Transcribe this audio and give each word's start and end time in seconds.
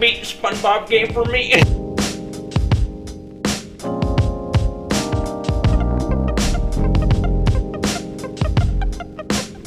beat 0.00 0.20
the 0.20 0.26
SpongeBob 0.26 0.88
game 0.88 1.12
for 1.12 1.24
me. 1.26 1.52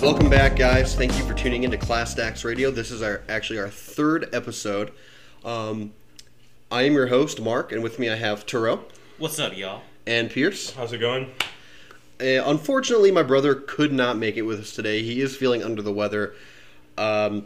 Welcome 0.01 0.29
back, 0.29 0.58
guys. 0.58 0.96
Thank 0.96 1.17
you 1.17 1.23
for 1.23 1.33
tuning 1.33 1.63
into 1.63 1.77
Class 1.77 2.12
Stacks 2.12 2.44
Radio. 2.44 2.72
This 2.72 2.91
is 2.91 3.01
our 3.01 3.22
actually 3.29 3.59
our 3.59 3.69
third 3.69 4.27
episode. 4.33 4.91
Um, 5.46 5.94
I 6.72 6.83
am 6.83 6.94
your 6.94 7.08
host, 7.08 7.40
Mark, 7.40 7.72
and 7.72 7.81
with 7.83 8.00
me 8.00 8.09
I 8.09 8.15
have 8.15 8.45
Turo 8.45 8.81
What's 9.19 9.40
up, 9.40 9.55
y'all? 9.55 9.81
and 10.05 10.29
Pierce. 10.29 10.72
How's 10.72 10.91
it 10.91 10.97
going? 10.97 11.31
Uh, 12.19 12.44
unfortunately, 12.45 13.12
my 13.12 13.23
brother 13.23 13.55
could 13.55 13.94
not 13.94 14.18
make 14.18 14.36
it 14.36 14.41
with 14.41 14.59
us 14.59 14.73
today. 14.73 15.01
He 15.04 15.22
is 15.22 15.37
feeling 15.37 15.63
under 15.63 15.81
the 15.81 15.94
weather. 15.94 16.34
Um, 16.98 17.45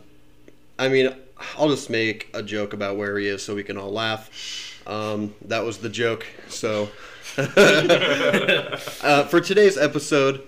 I 0.80 0.88
mean, 0.88 1.14
I'll 1.58 1.70
just 1.70 1.90
make 1.90 2.30
a 2.34 2.44
joke 2.44 2.74
about 2.74 2.98
where 2.98 3.18
he 3.18 3.28
is 3.28 3.44
so 3.44 3.56
we 3.56 3.64
can 3.64 3.78
all 3.78 3.92
laugh. 3.92 4.84
Um, 4.88 5.34
that 5.46 5.64
was 5.64 5.80
the 5.80 5.90
joke. 5.90 6.26
So, 6.48 6.90
uh, 7.38 9.24
for 9.26 9.42
today's 9.42 9.78
episode, 9.78 10.48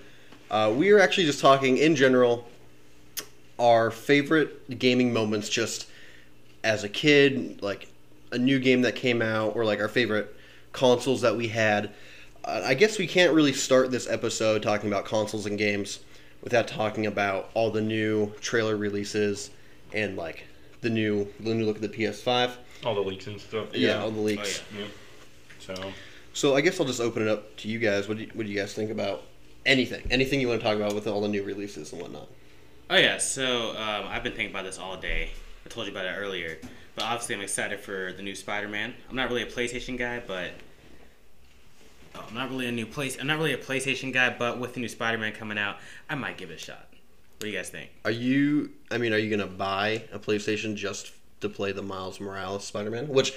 uh, 0.50 0.74
we 0.76 0.92
are 0.92 1.00
actually 1.00 1.26
just 1.26 1.42
talking 1.42 1.78
in 1.78 1.96
general 1.96 2.48
our 3.60 3.92
favorite 3.92 4.80
gaming 4.80 5.12
moments 5.12 5.50
just 5.50 5.88
as 6.64 6.84
a 6.84 6.90
kid, 6.90 7.62
like 7.62 7.90
a 8.32 8.38
new 8.38 8.60
game 8.60 8.82
that 8.84 8.96
came 8.96 9.22
out, 9.22 9.56
or 9.56 9.66
like 9.66 9.80
our 9.80 9.88
favorite 9.88 10.34
consoles 10.72 11.22
that 11.22 11.36
we 11.36 11.50
had. 11.50 11.92
Uh, 12.46 12.62
I 12.64 12.74
guess 12.74 12.98
we 12.98 13.08
can't 13.08 13.34
really 13.34 13.54
start 13.54 13.92
this 13.92 14.10
episode 14.10 14.64
talking 14.64 14.90
about 14.90 15.06
consoles 15.06 15.46
and 15.46 15.58
games 15.58 16.00
without 16.42 16.68
talking 16.68 17.06
about 17.06 17.50
all 17.54 17.70
the 17.70 17.82
new 17.82 18.34
trailer 18.40 18.78
releases 18.78 19.50
and 19.94 20.16
like 20.16 20.46
the 20.82 20.90
new 20.90 21.28
the 21.40 21.54
new 21.54 21.66
look 21.66 21.78
at 21.78 21.82
the 21.82 21.90
PS5. 21.90 22.52
All 22.86 22.96
the 22.96 23.02
leaks 23.02 23.28
and 23.28 23.40
stuff. 23.40 23.76
Yeah, 23.76 24.02
all 24.02 24.12
the 24.12 24.22
leaks. 24.22 24.64
Yeah. 24.78 24.86
So, 25.60 25.94
So 26.34 26.56
I 26.56 26.62
guess 26.62 26.80
I'll 26.80 26.86
just 26.86 27.02
open 27.02 27.24
it 27.24 27.28
up 27.28 27.58
to 27.58 27.68
you 27.68 27.80
guys. 27.80 28.08
What 28.08 28.18
do 28.18 28.24
you, 28.24 28.32
what 28.34 28.46
do 28.46 28.52
you 28.52 28.58
guys 28.58 28.74
think 28.74 28.90
about 28.90 29.24
anything? 29.66 30.08
Anything 30.10 30.40
you 30.42 30.48
want 30.48 30.62
to 30.62 30.66
talk 30.66 30.78
about 30.78 30.96
with 30.96 31.08
all 31.08 31.22
the 31.22 31.28
new 31.28 31.44
releases 31.44 31.92
and 31.92 32.02
whatnot? 32.02 32.28
Oh 32.90 32.98
yeah, 32.98 33.18
so 33.18 33.72
um, 33.72 34.08
I've 34.08 34.24
been 34.24 34.32
thinking 34.34 34.52
about 34.52 34.64
this 34.64 34.80
all 34.80 34.98
day. 34.98 35.32
I 35.66 35.70
told 35.70 35.86
you 35.86 35.92
about 35.92 36.06
it 36.06 36.16
earlier, 36.18 36.58
but 36.96 37.04
obviously 37.04 37.36
I'm 37.36 37.42
excited 37.42 37.80
for 37.80 38.14
the 38.14 38.24
new 38.24 38.34
Spider-Man. 38.34 38.94
I'm 39.10 39.16
not 39.16 39.30
really 39.30 39.44
a 39.44 39.46
PlayStation 39.46 39.98
guy, 39.98 40.24
but 40.26 40.52
oh, 42.16 42.26
I'm 42.28 42.34
not 42.34 42.50
really 42.50 42.68
a 42.68 42.72
new 42.72 42.88
place. 42.88 43.18
I'm 43.20 43.28
not 43.28 43.38
really 43.38 43.54
a 43.54 43.58
PlayStation 43.58 44.12
guy, 44.12 44.36
but 44.36 44.60
with 44.60 44.74
the 44.74 44.80
new 44.80 44.88
Spider-Man 44.88 45.34
coming 45.34 45.58
out, 45.60 45.78
I 46.10 46.16
might 46.16 46.38
give 46.38 46.50
it 46.50 46.56
a 46.56 46.58
shot. 46.58 46.88
What 47.40 47.46
do 47.46 47.52
you 47.52 47.58
guys 47.58 47.70
think? 47.70 47.90
Are 48.04 48.12
you? 48.12 48.72
I 48.92 48.98
mean, 48.98 49.14
are 49.14 49.18
you 49.18 49.30
gonna 49.30 49.48
buy 49.50 50.04
a 50.12 50.20
PlayStation 50.20 50.76
just 50.76 51.14
to 51.40 51.48
play 51.48 51.72
the 51.72 51.82
Miles 51.82 52.20
Morales 52.20 52.66
Spider-Man? 52.66 53.08
Which 53.08 53.32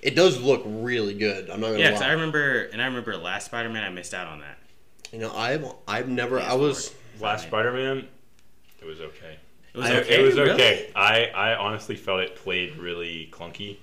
it 0.00 0.14
does 0.14 0.40
look 0.40 0.62
really 0.64 1.14
good. 1.14 1.50
I'm 1.50 1.60
not 1.60 1.68
gonna 1.68 1.80
Yeah, 1.80 1.90
'cause 1.90 2.00
lie. 2.02 2.08
I 2.08 2.12
remember, 2.12 2.64
and 2.72 2.80
I 2.80 2.86
remember 2.86 3.16
last 3.16 3.46
Spider-Man, 3.46 3.82
I 3.82 3.88
missed 3.90 4.14
out 4.14 4.28
on 4.28 4.38
that. 4.40 4.58
you 5.12 5.18
know, 5.18 5.34
I've 5.34 5.66
I've 5.88 6.08
never. 6.08 6.38
I 6.38 6.54
was. 6.54 6.94
last 7.20 7.46
Spider-Man, 7.48 8.06
it 8.80 8.84
was 8.84 9.00
okay. 9.00 9.38
It 9.74 9.78
was 9.78 9.86
I- 9.86 9.96
okay. 10.02 10.20
It 10.20 10.22
was 10.24 10.36
really? 10.36 10.50
okay. 10.52 10.90
I, 10.94 11.24
I 11.34 11.54
honestly 11.56 11.96
felt 11.96 12.20
it 12.20 12.36
played 12.36 12.76
really 12.76 13.28
clunky. 13.32 13.78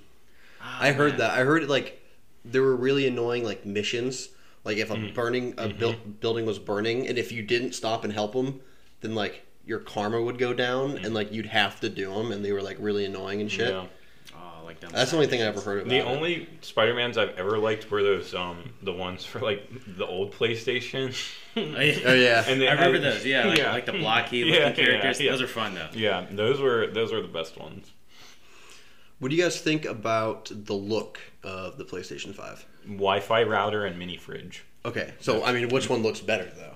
Oh, 0.62 0.64
I 0.80 0.92
heard 0.92 1.10
man. 1.12 1.18
that. 1.18 1.30
I 1.38 1.44
heard 1.44 1.62
it 1.64 1.68
like 1.68 2.00
there 2.46 2.62
were 2.62 2.76
really 2.76 3.06
annoying 3.06 3.44
like 3.44 3.66
missions. 3.66 4.30
Like 4.64 4.78
if 4.78 4.90
a 4.90 4.94
Mm-hmm. 4.94 5.14
burning 5.14 5.54
a 5.58 5.68
buil- 5.68 5.96
building 6.20 6.46
was 6.46 6.58
burning, 6.58 7.06
and 7.08 7.18
if 7.18 7.30
you 7.30 7.42
didn't 7.42 7.74
stop 7.74 8.04
and 8.04 8.12
help 8.12 8.32
them, 8.32 8.60
then 9.02 9.14
like 9.14 9.42
your 9.66 9.80
karma 9.80 10.20
would 10.22 10.38
go 10.38 10.54
down, 10.54 10.92
Mm-hmm. 10.94 11.04
and 11.04 11.14
like 11.14 11.32
you'd 11.32 11.46
have 11.46 11.80
to 11.80 11.88
do 11.88 12.12
them, 12.14 12.32
and 12.32 12.44
they 12.44 12.52
were 12.52 12.62
like 12.62 12.76
really 12.80 13.04
annoying 13.04 13.40
and 13.42 13.50
shit. 13.50 13.70
Yeah. 13.70 13.86
Oh, 14.34 14.64
like 14.64 14.80
dumb 14.80 14.90
That's 14.92 15.10
the 15.10 15.16
only 15.16 15.26
thing 15.28 15.42
I 15.42 15.46
ever 15.46 15.60
heard 15.60 15.78
about. 15.78 15.88
The 15.90 15.98
it. 15.98 16.04
only 16.06 16.48
Spider-Mans 16.60 17.18
I've 17.18 17.36
ever 17.38 17.58
liked 17.58 17.90
were 17.90 18.02
those 18.02 18.34
um 18.34 18.70
the 18.82 18.92
ones 18.92 19.24
for 19.24 19.40
like 19.40 19.68
the 19.96 20.06
old 20.06 20.32
PlayStation. 20.32 21.14
Oh, 21.58 21.62
yeah. 21.62 22.44
Oh. 22.46 22.50
And 22.52 22.60
they 22.60 22.68
I 22.68 22.72
remember 22.74 22.98
had- 23.00 23.14
those. 23.14 23.24
Yeah, 23.26 23.46
like, 23.46 23.62
like 23.62 23.86
the 23.86 23.92
blocky 23.92 24.44
looking 24.44 24.60
Yeah, 24.60 24.68
yeah, 24.68 24.72
characters. 24.74 25.20
yeah. 25.20 25.30
Those 25.32 25.42
are 25.42 25.46
fun 25.48 25.74
though. 25.74 25.88
yeah, 25.94 26.26
those 26.30 26.60
were 26.60 26.86
those 26.88 27.12
were 27.12 27.20
the 27.22 27.28
best 27.28 27.58
ones. 27.58 27.90
What 29.18 29.30
do 29.30 29.36
you 29.36 29.42
guys 29.42 29.60
think 29.60 29.84
about 29.86 30.50
the 30.52 30.74
look 30.74 31.18
of 31.42 31.78
the 31.78 31.84
PlayStation 31.84 32.34
Five? 32.34 32.64
Wi-Fi 32.86 33.42
router 33.44 33.84
and 33.86 33.98
mini 33.98 34.16
fridge. 34.16 34.64
Okay, 34.84 35.14
so 35.20 35.42
I 35.42 35.52
mean, 35.52 35.68
which 35.70 35.88
one 35.90 36.02
looks 36.02 36.20
better 36.20 36.44
though? 36.54 36.74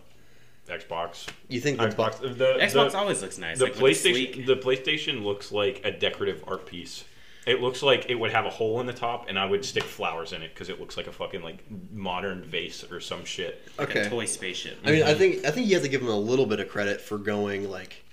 Xbox. 0.71 1.27
You 1.49 1.61
think 1.61 1.79
the 1.79 1.89
Xbox. 1.89 2.21
bu- 2.21 2.35
The, 2.35 2.55
Xbox 2.61 2.93
the, 2.93 2.99
always 2.99 3.23
looks 3.23 3.39
nice. 3.39 3.59
the 3.59 3.65
like, 3.65 3.81
with 3.81 4.03
the 4.03 4.11
PlayStation 4.13 4.47
the 4.47 4.57
PlayStation 4.57 5.25
looks 5.25 5.53
like 5.53 5.81
a 5.85 5.91
decorative 5.91 6.45
art 6.47 6.67
piece. 6.67 7.05
It 7.47 7.61
looks 7.61 7.83
like 7.83 8.11
it 8.11 8.15
would 8.17 8.31
have 8.33 8.45
a 8.45 8.51
hole 8.51 8.81
in 8.81 8.87
the 8.87 8.93
top, 8.93 9.29
and 9.29 9.39
I 9.39 9.47
would 9.47 9.65
stick 9.65 9.83
flowers 9.83 10.33
in 10.33 10.43
it 10.43 10.53
because 10.55 10.69
it 10.69 10.79
looks 10.79 10.97
like 10.97 11.07
a 11.07 11.13
fucking 11.13 11.43
like 11.43 11.65
modern 11.91 12.43
vase 12.45 12.85
or 12.91 13.01
some 13.01 13.25
shit. 13.25 13.67
like 13.79 13.91
okay? 13.91 14.01
a 14.07 14.11
toy 14.11 14.27
spaceship. 14.27 14.79
I 14.85 14.91
mean, 14.91 15.03
I 15.03 15.11
mm-hmm. 15.11 15.19
think 15.19 15.45
I 15.47 15.51
think 15.51 15.67
you 15.67 15.75
have 15.75 15.83
to 15.83 15.89
give 15.89 16.03
them 16.03 16.11
a 16.11 16.19
little 16.19 16.47
bit 16.47 16.61
of 16.61 16.69
credit 16.69 17.01
for 17.01 17.19
going 17.19 17.71
like, 17.71 18.05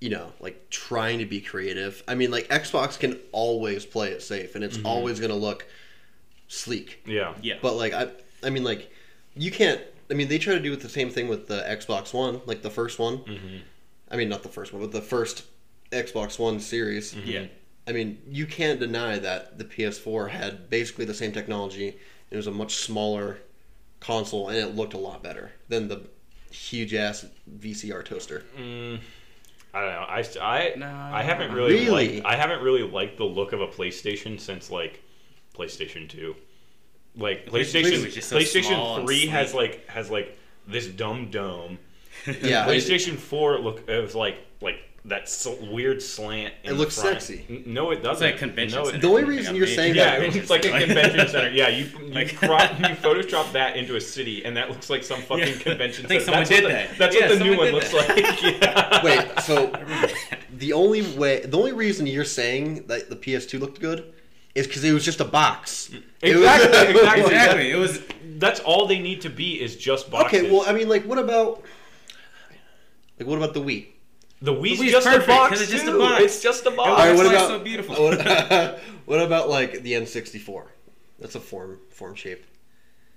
you 0.00 0.10
know, 0.10 0.32
like 0.40 0.68
trying 0.68 1.20
to 1.20 1.26
be 1.26 1.40
creative. 1.40 2.02
I 2.08 2.16
mean, 2.16 2.30
like 2.30 2.48
Xbox 2.48 2.98
can 2.98 3.18
always 3.30 3.86
play 3.86 4.08
it 4.08 4.22
safe, 4.22 4.56
and 4.56 4.64
it's 4.64 4.78
mm-hmm. 4.78 4.86
always 4.86 5.20
gonna 5.20 5.34
look 5.34 5.66
sleek. 6.48 7.02
Yeah, 7.06 7.34
yeah. 7.42 7.58
But 7.62 7.74
like, 7.74 7.92
I, 7.92 8.08
I 8.42 8.50
mean, 8.50 8.64
like, 8.64 8.90
you 9.34 9.50
can't. 9.50 9.80
I 10.10 10.14
mean, 10.14 10.28
they 10.28 10.38
try 10.38 10.54
to 10.54 10.60
do 10.60 10.70
with 10.70 10.82
the 10.82 10.88
same 10.88 11.10
thing 11.10 11.28
with 11.28 11.48
the 11.48 11.62
Xbox 11.68 12.12
One, 12.14 12.40
like 12.46 12.62
the 12.62 12.70
first 12.70 12.98
one. 12.98 13.18
Mhm. 13.18 13.60
I 14.10 14.16
mean, 14.16 14.28
not 14.28 14.42
the 14.42 14.48
first 14.48 14.72
one, 14.72 14.82
but 14.82 14.92
the 14.92 15.00
first 15.02 15.44
Xbox 15.92 16.38
One 16.38 16.60
series. 16.60 17.14
yeah. 17.14 17.46
I 17.88 17.92
mean, 17.92 18.20
you 18.28 18.46
can't 18.46 18.80
deny 18.80 19.18
that 19.18 19.58
the 19.58 19.64
PS4 19.64 20.28
had 20.30 20.68
basically 20.70 21.04
the 21.04 21.14
same 21.14 21.30
technology. 21.32 21.96
It 22.30 22.36
was 22.36 22.46
a 22.48 22.50
much 22.52 22.74
smaller 22.76 23.38
console, 24.00 24.48
and 24.48 24.58
it 24.58 24.74
looked 24.74 24.94
a 24.94 24.98
lot 24.98 25.22
better 25.22 25.52
than 25.68 25.86
the 25.88 26.02
huge 26.50 26.94
ass 26.94 27.26
VCR 27.48 28.02
toaster. 28.04 28.44
Mm, 28.58 28.98
I 29.74 29.80
don't 29.80 29.90
know. 29.92 30.06
I 30.08 30.22
st- 30.22 30.42
I 30.44 30.72
No. 30.76 30.86
I 30.88 31.22
haven't 31.22 31.52
really, 31.52 31.74
Really? 31.84 32.14
liked 32.16 32.26
I 32.26 32.34
haven't 32.36 32.62
really 32.62 32.82
liked 32.82 33.18
the 33.18 33.24
look 33.24 33.52
of 33.52 33.60
a 33.60 33.68
PlayStation 33.68 34.40
since 34.40 34.70
like 34.70 35.00
PlayStation 35.54 36.08
Two. 36.08 36.34
Like 37.16 37.46
PlayStation 37.46 38.12
just 38.12 38.28
so 38.28 38.38
small 38.38 38.62
PlayStation 38.62 38.98
and 38.98 39.06
Three 39.06 39.26
has 39.26 39.54
like 39.54 39.86
has 39.88 40.10
like 40.10 40.38
this 40.66 40.86
dumb 40.86 41.30
dome. 41.30 41.78
Yeah, 42.42 42.64
I 42.66 42.68
PlayStation 42.68 43.16
Four 43.16 43.58
look 43.58 43.88
it 43.88 44.00
was 44.02 44.14
like 44.14 44.36
like 44.60 44.76
that 45.04 45.28
sl- 45.28 45.64
weird 45.70 46.02
slant. 46.02 46.52
in 46.64 46.70
It 46.70 46.72
the 46.72 46.78
looks 46.80 47.00
front. 47.00 47.22
sexy. 47.22 47.44
N- 47.48 47.62
No, 47.66 47.92
it 47.92 48.02
doesn't. 48.02 48.26
like 48.26 48.38
convention 48.38 48.76
no, 48.78 48.82
it- 48.82 48.86
center. 48.90 48.98
The 49.02 49.06
only 49.08 49.22
reason 49.24 49.54
you're 49.54 49.68
saying 49.68 49.94
Yeah, 49.94 50.18
that- 50.18 50.34
it's 50.34 50.50
like 50.50 50.64
a 50.64 50.70
convention 50.84 51.28
center. 51.28 51.50
Yeah, 51.50 51.68
you 51.68 51.84
you, 52.02 52.12
Like- 52.12 52.34
crop, 52.36 52.70
you 52.80 52.86
Photoshop 52.86 53.52
that 53.52 53.76
into 53.76 53.94
a 53.94 54.00
city, 54.00 54.44
and 54.44 54.56
that 54.56 54.68
looks 54.68 54.90
like 54.90 55.04
some 55.04 55.22
fucking 55.22 55.46
Yeah. 55.46 55.54
convention 55.60 56.04
I 56.06 56.08
think 56.08 56.22
center. 56.22 56.24
someone 56.24 56.40
that's 56.40 56.48
did 56.50 56.64
what 56.64 56.68
the, 56.70 56.74
that. 56.74 56.98
That's 56.98 57.14
Yeah, 57.14 57.28
what 57.28 57.38
the 57.38 57.44
new 57.44 57.56
one 57.56 57.66
did 57.66 57.74
looks 57.74 57.92
like. 57.92 58.42
Yeah. 58.42 59.04
Wait, 59.04 59.40
so 59.44 59.72
the 60.58 60.72
only 60.72 61.02
way, 61.16 61.40
the 61.46 61.56
only 61.56 61.72
reason 61.72 62.06
you're 62.08 62.24
saying 62.24 62.86
that 62.88 63.08
the 63.08 63.14
PS2 63.16 63.60
looked 63.60 63.78
good 63.80 64.12
is 64.56 64.66
because 64.66 64.82
it 64.84 64.92
was 64.92 65.04
just 65.04 65.20
a 65.20 65.24
box. 65.24 65.90
It 66.22 66.34
was- 66.36 66.44
Exactly, 66.44 66.90
exactly. 67.00 67.22
exactly. 67.24 67.70
It 67.70 67.76
was 67.76 68.00
That's 68.38 68.60
all 68.60 68.86
they 68.86 68.98
need 68.98 69.20
to 69.22 69.30
be 69.30 69.60
is 69.60 69.76
just 69.76 70.10
boxes. 70.10 70.40
okay, 70.42 70.50
well, 70.50 70.64
I 70.66 70.72
mean, 70.72 70.88
like, 70.88 71.04
what 71.04 71.18
about, 71.18 71.62
like, 73.18 73.28
what 73.28 73.36
about 73.38 73.54
the 73.54 73.60
Wii? 73.60 73.86
the 74.42 74.52
Wii's, 74.52 74.78
The 74.78 74.84
Wii's 74.84 74.90
just 74.92 75.06
perfect, 75.06 75.24
a 75.24 75.28
box 75.28 75.50
'cause 75.50 75.60
it's 75.62 75.70
just 75.70 75.86
a 75.86 75.92
too. 75.92 75.98
box. 75.98 76.22
It's 76.22 76.42
just 76.42 76.66
a 76.66 76.70
box. 76.70 76.88
All 76.90 76.96
right, 76.96 77.06
That's 77.06 77.16
what 77.18 77.26
it's 77.26 77.34
about 77.36 77.48
so 77.48 77.58
beautiful. 77.64 77.94
What, 78.04 78.80
what 79.06 79.20
about 79.20 79.48
like 79.48 79.82
the 79.82 79.92
N64? 79.94 80.64
That's 81.18 81.34
a 81.34 81.40
form 81.40 81.78
form 81.90 82.14
shape. 82.14 82.44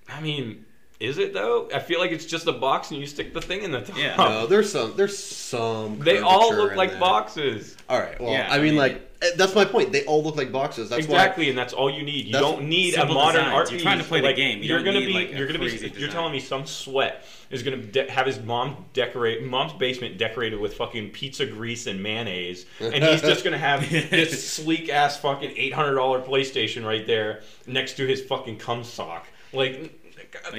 I 0.08 0.22
mean, 0.22 0.66
is 1.00 1.18
it 1.18 1.34
though? 1.34 1.70
I 1.74 1.80
feel 1.80 2.00
like 2.00 2.12
it's 2.12 2.26
just 2.26 2.46
a 2.48 2.52
box 2.52 2.92
and 2.92 3.00
you 3.00 3.06
stick 3.08 3.34
the 3.34 3.42
thing 3.42 3.64
in 3.64 3.72
the 3.72 3.82
top. 3.82 3.98
Yeah. 3.98 4.16
No, 4.18 4.48
there's 4.48 4.72
some. 4.72 4.96
There's 4.98 5.18
some. 5.18 6.00
They 6.00 6.20
all 6.20 6.54
look 6.56 6.72
in 6.72 6.78
like 6.78 6.92
that. 6.92 7.00
boxes. 7.00 7.78
All 7.88 8.00
right. 8.00 8.20
Well, 8.20 8.32
Yeah, 8.34 8.48
I 8.52 8.56
I 8.56 8.58
mean, 8.58 8.66
mean- 8.72 8.76
like 8.76 9.10
eh, 9.22 9.30
that's 9.38 9.56
my 9.56 9.64
point. 9.66 9.92
They 9.94 10.04
all 10.06 10.22
look 10.24 10.36
like 10.36 10.52
boxes. 10.52 10.90
That's 10.90 11.06
exactly, 11.06 11.48
and 11.50 11.58
that's 11.58 11.72
all 11.74 11.90
you 11.90 12.04
need. 12.04 12.26
You 12.26 12.34
don't 12.34 12.68
need 12.68 12.96
a 12.96 13.06
modern 13.06 13.36
designs. 13.44 13.54
art 13.54 13.72
You're 13.72 13.78
piece. 13.78 13.84
trying 13.84 13.98
to 14.00 14.04
play 14.04 14.20
the 14.20 14.28
Like, 14.28 14.36
game. 14.36 14.60
You 14.60 14.66
you're 14.70 14.84
gonna 14.84 15.00
be. 15.00 15.14
like, 15.14 15.32
you're 15.32 15.48
gonna 15.48 15.60
be. 15.60 15.70
crazy 15.70 15.94
You're 15.98 16.10
telling 16.10 16.34
me 16.34 16.40
some 16.40 16.66
sweat 16.66 17.24
is 17.50 17.64
gonna 17.64 17.78
de- 17.78 18.12
have 18.12 18.26
his 18.28 18.40
mom 18.42 18.86
decorate 18.94 19.44
mom's 19.44 19.74
basement 19.74 20.18
decorated 20.18 20.60
with 20.60 20.76
fucking 20.76 21.10
pizza 21.12 21.46
grease 21.46 21.88
and 21.88 22.04
mayonnaise, 22.04 22.66
and 22.82 23.04
he's 23.04 23.22
just 23.22 23.44
gonna 23.46 23.58
have 23.58 23.90
this 23.90 24.48
sleek 24.52 24.90
ass 24.90 25.18
fucking 25.18 25.54
eight 25.56 25.74
hundred 25.74 25.96
dollar 25.96 26.22
PlayStation 26.22 26.86
right 26.86 27.08
there 27.08 27.42
next 27.66 27.94
to 27.98 28.06
his 28.06 28.22
fucking 28.22 28.58
cum 28.58 28.84
sock. 28.84 29.26
Like, 29.52 29.99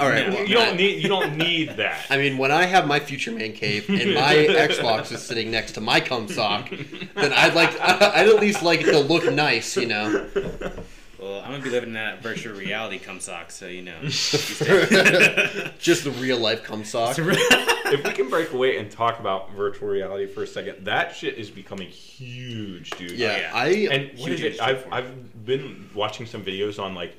All 0.00 0.08
right, 0.08 0.26
you 0.48 0.56
well, 0.56 0.66
don't 0.66 0.76
need. 0.76 1.02
You 1.02 1.08
don't 1.08 1.36
need 1.36 1.76
that. 1.76 2.06
I 2.10 2.16
mean, 2.16 2.38
when 2.38 2.50
I 2.50 2.64
have 2.64 2.86
my 2.86 3.00
future 3.00 3.32
man 3.32 3.52
cave 3.52 3.88
and 3.88 4.14
my 4.14 4.34
Xbox 4.34 5.12
is 5.12 5.22
sitting 5.22 5.50
next 5.50 5.72
to 5.72 5.80
my 5.80 6.00
cum 6.00 6.28
sock, 6.28 6.70
then 6.70 7.32
I'd 7.32 7.54
like 7.54 7.70
I'd 7.80 8.28
at 8.28 8.40
least 8.40 8.62
like 8.62 8.80
it 8.80 8.92
to 8.92 9.00
look 9.00 9.30
nice, 9.32 9.76
you 9.76 9.86
know. 9.86 10.26
Well, 11.20 11.40
I'm 11.40 11.46
I'm 11.46 11.52
gonna 11.52 11.64
be 11.64 11.70
living 11.70 11.88
in 11.90 11.94
that 11.94 12.22
virtual 12.22 12.54
reality 12.54 12.98
cum 12.98 13.20
sock, 13.20 13.50
so 13.50 13.66
you 13.66 13.82
know. 13.82 14.00
Just 14.02 14.58
the 16.04 16.14
real 16.18 16.38
life 16.38 16.62
cum 16.62 16.84
sock. 16.84 17.16
if 17.18 18.04
we 18.04 18.12
can 18.12 18.30
break 18.30 18.52
away 18.52 18.78
and 18.78 18.90
talk 18.90 19.20
about 19.20 19.52
virtual 19.52 19.88
reality 19.88 20.26
for 20.26 20.42
a 20.42 20.46
second, 20.46 20.84
that 20.84 21.14
shit 21.14 21.36
is 21.36 21.50
becoming 21.50 21.88
huge, 21.88 22.90
dude. 22.90 23.12
Yeah, 23.12 23.50
oh, 23.54 23.66
yeah. 23.66 23.90
I 23.90 23.94
And 23.94 24.18
what 24.18 24.30
is 24.30 24.40
it? 24.40 24.60
I've 24.60 24.76
industry 24.76 24.90
for 24.90 24.96
it. 24.96 24.98
I've 24.98 25.44
been 25.44 25.90
watching 25.94 26.26
some 26.26 26.44
videos 26.44 26.82
on 26.82 26.94
like 26.94 27.16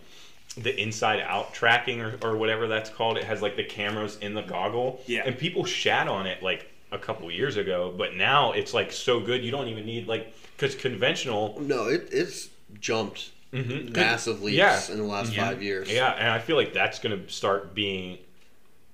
the 0.58 0.78
inside 0.82 1.20
out 1.22 1.54
tracking 1.54 2.02
or, 2.02 2.18
or 2.22 2.36
whatever 2.38 2.68
that's 2.68 2.90
called. 2.90 3.18
It 3.18 3.24
has 3.24 3.42
like 3.42 3.56
the 3.56 3.64
cameras 3.64 4.18
in 4.22 4.34
the 4.34 4.42
goggle. 4.42 5.02
Yeah. 5.08 5.24
And 5.26 5.38
people 5.38 5.64
shat 5.66 6.08
on 6.08 6.28
it 6.28 6.44
like 6.44 6.70
a 6.92 6.98
couple 6.98 7.32
years 7.32 7.56
ago, 7.58 7.94
but 7.98 8.16
now 8.16 8.52
it's 8.52 8.74
like 8.74 8.92
so 8.92 9.20
good 9.22 9.44
you 9.44 9.52
don't 9.52 9.70
even 9.70 9.86
need 9.86 10.08
like 10.08 10.34
because 10.58 10.76
conventional. 10.76 11.58
no, 11.62 11.88
it, 11.88 12.10
it's 12.12 12.50
jumped 12.80 13.32
Mhm. 13.54 13.94
massive 13.96 14.42
leaps 14.42 14.58
Yeah. 14.58 14.92
in 14.92 14.98
the 14.98 15.04
last 15.06 15.34
Yeah. 15.34 15.46
five 15.50 15.62
years. 15.64 15.92
Yeah, 15.92 16.12
and 16.14 16.30
I 16.30 16.40
feel 16.40 16.56
like 16.56 16.74
that's 16.74 17.00
gonna 17.00 17.28
start 17.30 17.74
being 17.74 18.18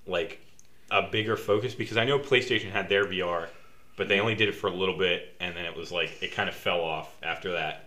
like 0.06 0.40
a 0.90 1.02
bigger 1.04 1.36
focus 1.38 1.74
because 1.76 1.98
I 1.98 2.06
know 2.06 2.18
PlayStation 2.20 2.72
had 2.72 2.88
their 2.90 3.06
VR, 3.06 3.50
but 3.98 4.08
they 4.08 4.20
only 4.20 4.36
did 4.36 4.48
it 4.50 4.54
for 4.56 4.68
a 4.68 4.74
little 4.74 4.98
bit, 4.98 5.36
and 5.40 5.56
then 5.56 5.66
it 5.66 5.76
was 5.76 5.92
like 5.92 6.12
it 6.22 6.32
kind 6.34 6.48
of 6.50 6.56
fell 6.56 6.82
off 6.82 7.10
after 7.22 7.52
that. 7.54 7.87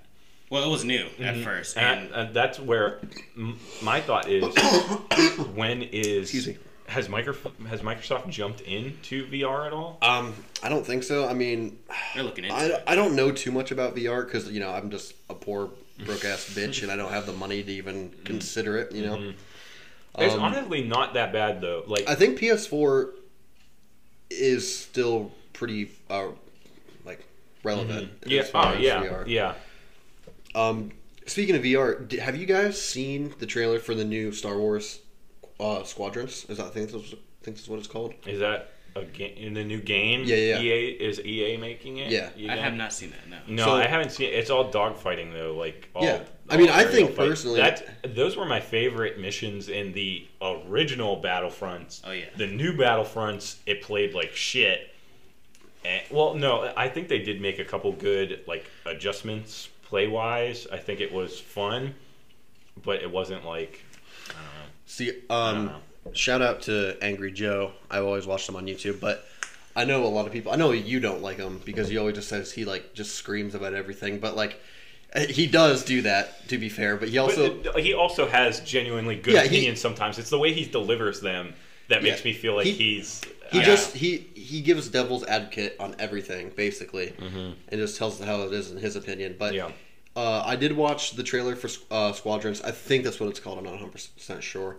Well, 0.50 0.64
it 0.64 0.68
was 0.68 0.84
new 0.84 1.06
at 1.20 1.36
first, 1.38 1.76
And, 1.76 2.06
and 2.06 2.14
I- 2.14 2.20
and 2.24 2.34
that's 2.34 2.58
where 2.60 3.00
m- 3.36 3.58
my 3.82 4.00
thought 4.00 4.28
is: 4.28 4.44
when 5.54 5.82
is 5.82 6.22
Excuse 6.34 6.48
me. 6.48 6.56
has 6.88 7.08
Microsoft 7.08 7.66
has 7.68 7.80
Microsoft 7.82 8.28
jumped 8.28 8.60
into 8.62 9.26
VR 9.26 9.66
at 9.66 9.72
all? 9.72 9.98
Um, 10.02 10.34
I 10.62 10.68
don't 10.68 10.84
think 10.84 11.02
so. 11.04 11.26
I 11.28 11.32
mean, 11.34 11.78
they're 12.14 12.24
looking 12.24 12.44
into 12.44 12.56
I, 12.56 12.64
it. 12.64 12.82
I 12.86 12.94
don't 12.94 13.14
know 13.16 13.30
too 13.32 13.52
much 13.52 13.70
about 13.70 13.94
VR 13.94 14.24
because 14.24 14.50
you 14.50 14.60
know 14.60 14.70
I'm 14.70 14.90
just 14.90 15.14
a 15.30 15.34
poor 15.34 15.70
broke 16.04 16.24
ass 16.24 16.46
bitch 16.54 16.82
and 16.82 16.90
I 16.90 16.96
don't 16.96 17.12
have 17.12 17.26
the 17.26 17.32
money 17.32 17.62
to 17.62 17.72
even 17.72 18.10
consider 18.24 18.76
it. 18.78 18.92
You 18.92 19.06
know, 19.06 19.32
It's 20.18 20.34
Um, 20.34 20.40
honestly 20.40 20.82
not 20.82 21.14
that 21.14 21.32
bad 21.32 21.60
though. 21.60 21.84
Like 21.86 22.08
I 22.08 22.14
think 22.16 22.38
PS4 22.40 23.10
is 24.30 24.76
still 24.80 25.32
pretty 25.52 25.90
uh, 26.08 26.28
like 27.04 27.24
relevant. 27.62 28.10
yeah, 28.26 28.40
as 28.42 28.50
far 28.50 28.72
oh 28.72 28.76
as 28.76 28.80
yeah, 28.80 29.02
VR. 29.02 29.24
yeah. 29.26 29.54
Um, 30.54 30.92
speaking 31.26 31.54
of 31.56 31.62
VR, 31.62 32.06
d- 32.08 32.18
have 32.18 32.36
you 32.36 32.46
guys 32.46 32.80
seen 32.80 33.34
the 33.38 33.46
trailer 33.46 33.78
for 33.78 33.94
the 33.94 34.04
new 34.04 34.32
Star 34.32 34.58
Wars 34.58 35.00
uh, 35.58 35.82
Squadrons? 35.84 36.44
Is 36.48 36.58
that 36.58 36.66
I 36.66 36.70
think 36.70 36.90
that's, 36.90 37.12
I 37.12 37.16
think 37.42 37.56
that's 37.56 37.68
what 37.68 37.78
it's 37.78 37.88
called. 37.88 38.14
Is 38.26 38.40
that 38.40 38.70
a 38.96 39.04
game 39.04 39.34
in 39.36 39.54
the 39.54 39.62
new 39.62 39.80
game? 39.80 40.22
Yeah, 40.24 40.36
yeah. 40.36 40.58
EA 40.60 40.88
is 40.90 41.20
EA 41.20 41.56
making 41.56 41.98
it? 41.98 42.10
Yeah. 42.10 42.30
You 42.36 42.50
I 42.50 42.56
have 42.56 42.74
not 42.74 42.92
seen 42.92 43.10
that. 43.10 43.28
No. 43.28 43.38
No, 43.46 43.64
So- 43.66 43.74
I 43.76 43.86
haven't 43.86 44.10
seen 44.10 44.28
it. 44.28 44.34
It's 44.34 44.50
all 44.50 44.70
dogfighting 44.72 45.32
though. 45.32 45.54
Like 45.54 45.88
all, 45.94 46.02
Yeah. 46.04 46.22
I 46.48 46.56
mean, 46.56 46.68
I 46.68 46.84
think 46.84 47.10
fight. 47.10 47.28
personally- 47.28 47.60
that 47.60 48.16
those 48.16 48.36
were 48.36 48.44
my 48.46 48.58
favorite 48.58 49.20
missions 49.20 49.68
in 49.68 49.92
the 49.92 50.26
original 50.42 51.22
Battlefronts. 51.22 52.00
Oh, 52.04 52.10
yeah. 52.10 52.24
The 52.36 52.48
new 52.48 52.72
Battlefronts, 52.72 53.58
it 53.66 53.82
played 53.82 54.14
like 54.14 54.34
shit. 54.34 54.88
And, 55.84 56.02
well, 56.10 56.34
no, 56.34 56.72
I 56.76 56.88
think 56.88 57.08
they 57.08 57.20
did 57.20 57.40
make 57.40 57.58
a 57.60 57.64
couple 57.64 57.92
good 57.92 58.40
like 58.48 58.66
adjustments 58.84 59.68
play 59.90 60.06
wise. 60.06 60.66
I 60.72 60.78
think 60.78 61.00
it 61.00 61.12
was 61.12 61.38
fun, 61.38 61.94
but 62.84 63.02
it 63.02 63.10
wasn't 63.10 63.44
like 63.44 63.82
I 64.30 64.32
don't 64.34 64.44
know. 64.44 64.70
See, 64.86 65.12
um, 65.28 65.66
know. 65.66 66.12
shout 66.14 66.40
out 66.40 66.62
to 66.62 66.96
Angry 67.02 67.32
Joe. 67.32 67.72
I've 67.90 68.04
always 68.04 68.26
watched 68.26 68.48
him 68.48 68.56
on 68.56 68.66
YouTube, 68.66 69.00
but 69.00 69.26
I 69.76 69.84
know 69.84 70.04
a 70.04 70.06
lot 70.06 70.26
of 70.26 70.32
people. 70.32 70.52
I 70.52 70.56
know 70.56 70.70
you 70.72 71.00
don't 71.00 71.20
like 71.22 71.36
him 71.38 71.60
because 71.64 71.88
he 71.88 71.98
always 71.98 72.14
just 72.14 72.28
says 72.28 72.52
he 72.52 72.64
like 72.64 72.94
just 72.94 73.16
screams 73.16 73.54
about 73.54 73.74
everything. 73.74 74.20
But 74.20 74.36
like, 74.36 74.60
eh, 75.12 75.26
he 75.26 75.46
does 75.48 75.84
do 75.84 76.02
that. 76.02 76.48
To 76.48 76.56
be 76.58 76.68
fair, 76.68 76.96
but 76.96 77.08
he 77.08 77.18
also 77.18 77.60
but 77.62 77.82
he 77.82 77.92
also 77.92 78.28
has 78.28 78.60
genuinely 78.60 79.16
good 79.16 79.34
Yeah, 79.34 79.42
he- 79.42 79.48
opinions 79.48 79.80
sometimes. 79.80 80.18
It's 80.20 80.30
the 80.30 80.38
way 80.38 80.52
he 80.52 80.64
delivers 80.64 81.20
them 81.20 81.52
that 81.88 82.04
makes 82.04 82.20
Yeah. 82.24 82.30
me 82.30 82.32
feel 82.38 82.54
like 82.54 82.66
He- 82.66 82.72
he's 82.96 83.20
he 83.52 83.60
uh, 83.60 83.62
just 83.64 83.94
he 83.96 84.26
he 84.34 84.60
gives 84.60 84.88
devil's 84.88 85.24
advocate 85.24 85.76
on 85.80 85.94
everything 85.98 86.50
basically, 86.56 87.08
Mm-hmm. 87.18 87.52
and 87.68 87.80
just 87.80 87.96
tells 87.98 88.20
us 88.20 88.26
how 88.26 88.42
it 88.42 88.52
is 88.52 88.70
in 88.70 88.78
his 88.78 88.96
opinion. 88.96 89.36
But 89.38 89.54
Yeah. 89.54 89.70
uh, 90.16 90.42
I 90.44 90.56
did 90.56 90.76
watch 90.76 91.12
the 91.12 91.22
trailer 91.22 91.56
for 91.56 91.68
uh, 91.90 92.12
Squadrons. 92.12 92.60
I 92.62 92.70
think 92.70 93.04
that's 93.04 93.20
what 93.20 93.28
it's 93.28 93.40
called. 93.40 93.58
I'm 93.58 93.64
not 93.64 93.74
100 93.74 93.92
percent 93.92 94.42
sure. 94.42 94.76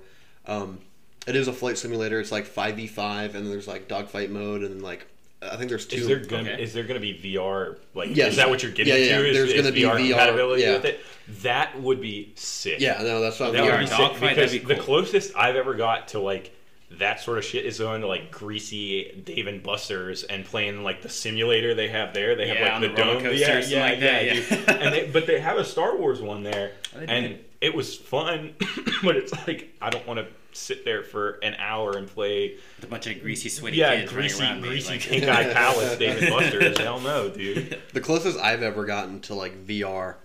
Um, 0.47 0.79
it 1.27 1.35
is 1.35 1.47
a 1.47 1.53
flight 1.53 1.77
simulator. 1.77 2.19
It's 2.19 2.31
like 2.31 2.45
five 2.45 2.75
v 2.75 2.87
five, 2.87 3.35
and 3.35 3.45
then 3.45 3.51
there's 3.51 3.67
like 3.67 3.87
dogfight 3.87 4.31
mode, 4.31 4.63
and 4.63 4.81
like 4.81 5.05
I 5.43 5.55
think 5.55 5.69
there's 5.69 5.85
two. 5.87 5.97
Is 5.97 6.07
there 6.07 6.19
gonna 6.19 6.49
Okay. 6.51 6.63
is 6.63 6.73
there 6.73 6.83
gonna 6.83 6.99
be 6.99 7.13
VR 7.13 7.77
like 7.93 8.15
Yes. 8.15 8.31
is 8.31 8.35
that 8.37 8.49
what 8.49 8.61
you're 8.63 8.71
getting 8.71 8.93
Yeah, 8.93 8.99
yeah, 8.99 9.17
to? 9.19 9.27
Is, 9.29 9.35
there's 9.37 9.51
is 9.51 9.61
gonna 9.61 9.73
be 9.73 9.81
VR, 9.81 9.95
VR, 9.95 10.09
compatibility 10.09 10.61
yeah. 10.63 10.73
with 10.73 10.85
it? 10.85 10.99
That 11.43 11.79
would 11.81 12.01
be 12.01 12.31
sick. 12.35 12.79
yeah, 12.79 13.01
no, 13.01 13.21
that's 13.21 13.39
not 13.39 13.53
that 13.53 13.63
VR 13.63 13.71
would 13.71 13.79
be 13.81 13.85
sick 13.87 13.97
dogfight, 13.97 14.35
because 14.35 14.51
that'd 14.51 14.67
be 14.67 14.73
the 14.75 14.79
closest 14.81 15.35
I've 15.35 15.55
ever 15.55 15.73
got 15.75 16.09
to 16.09 16.19
like 16.19 16.55
that 16.99 17.19
sort 17.21 17.37
of 17.37 17.45
shit 17.45 17.65
is 17.65 17.79
going 17.79 18.01
to 18.01 18.07
like 18.07 18.31
greasy 18.31 19.21
Dave 19.25 19.47
and 19.47 19.63
Buster's 19.63 20.23
and 20.23 20.43
playing 20.45 20.83
like 20.83 21.01
the 21.01 21.09
simulator 21.09 21.73
they 21.73 21.87
have 21.87 22.13
there. 22.13 22.35
They 22.35 22.47
Yeah, 22.47 22.53
have 22.55 22.73
on 22.75 22.81
like 22.81 22.91
the, 22.91 22.95
the 22.97 23.01
roller 23.03 23.13
dome, 23.15 23.23
coaster 23.23 23.37
yeah, 23.45 23.57
or 23.57 23.61
something 23.61 23.77
yeah, 23.77 23.83
like 23.85 23.99
that, 24.01 24.25
yeah, 24.25 24.33
yeah. 24.49 24.71
and 24.85 24.93
they, 24.93 25.07
but 25.07 25.25
they 25.27 25.39
have 25.39 25.57
a 25.57 25.63
Star 25.65 25.95
Wars 25.97 26.21
one 26.21 26.43
there, 26.43 26.71
Oh, 26.95 26.99
and 26.99 27.39
it 27.61 27.73
was 27.73 27.95
fun. 27.95 28.55
but 29.03 29.15
it's 29.15 29.31
like 29.47 29.69
I 29.81 29.89
don't 29.89 30.05
want 30.07 30.19
to 30.19 30.27
sit 30.53 30.83
there 30.83 31.01
for 31.01 31.39
an 31.43 31.55
hour 31.59 31.95
and 31.97 32.09
play 32.09 32.55
With 32.75 32.83
a 32.83 32.87
bunch 32.87 33.07
of 33.07 33.21
greasy, 33.21 33.47
sweaty 33.47 33.77
yeah, 33.77 33.95
kids 34.01 34.11
greasy, 34.11 34.43
around 34.43 34.61
greasy 34.61 34.89
me. 34.91 34.97
Like, 34.99 35.07
pink 35.07 35.23
eye 35.23 35.53
palace, 35.53 35.97
David 35.97 36.29
Buster's. 36.29 36.77
Hell 36.77 36.99
no, 36.99 37.29
dude. 37.29 37.79
The 37.93 38.01
closest 38.01 38.37
I've 38.37 38.61
ever 38.61 38.83
gotten 38.83 39.21
to 39.21 39.33
like 39.35 39.65
VR 39.65 40.15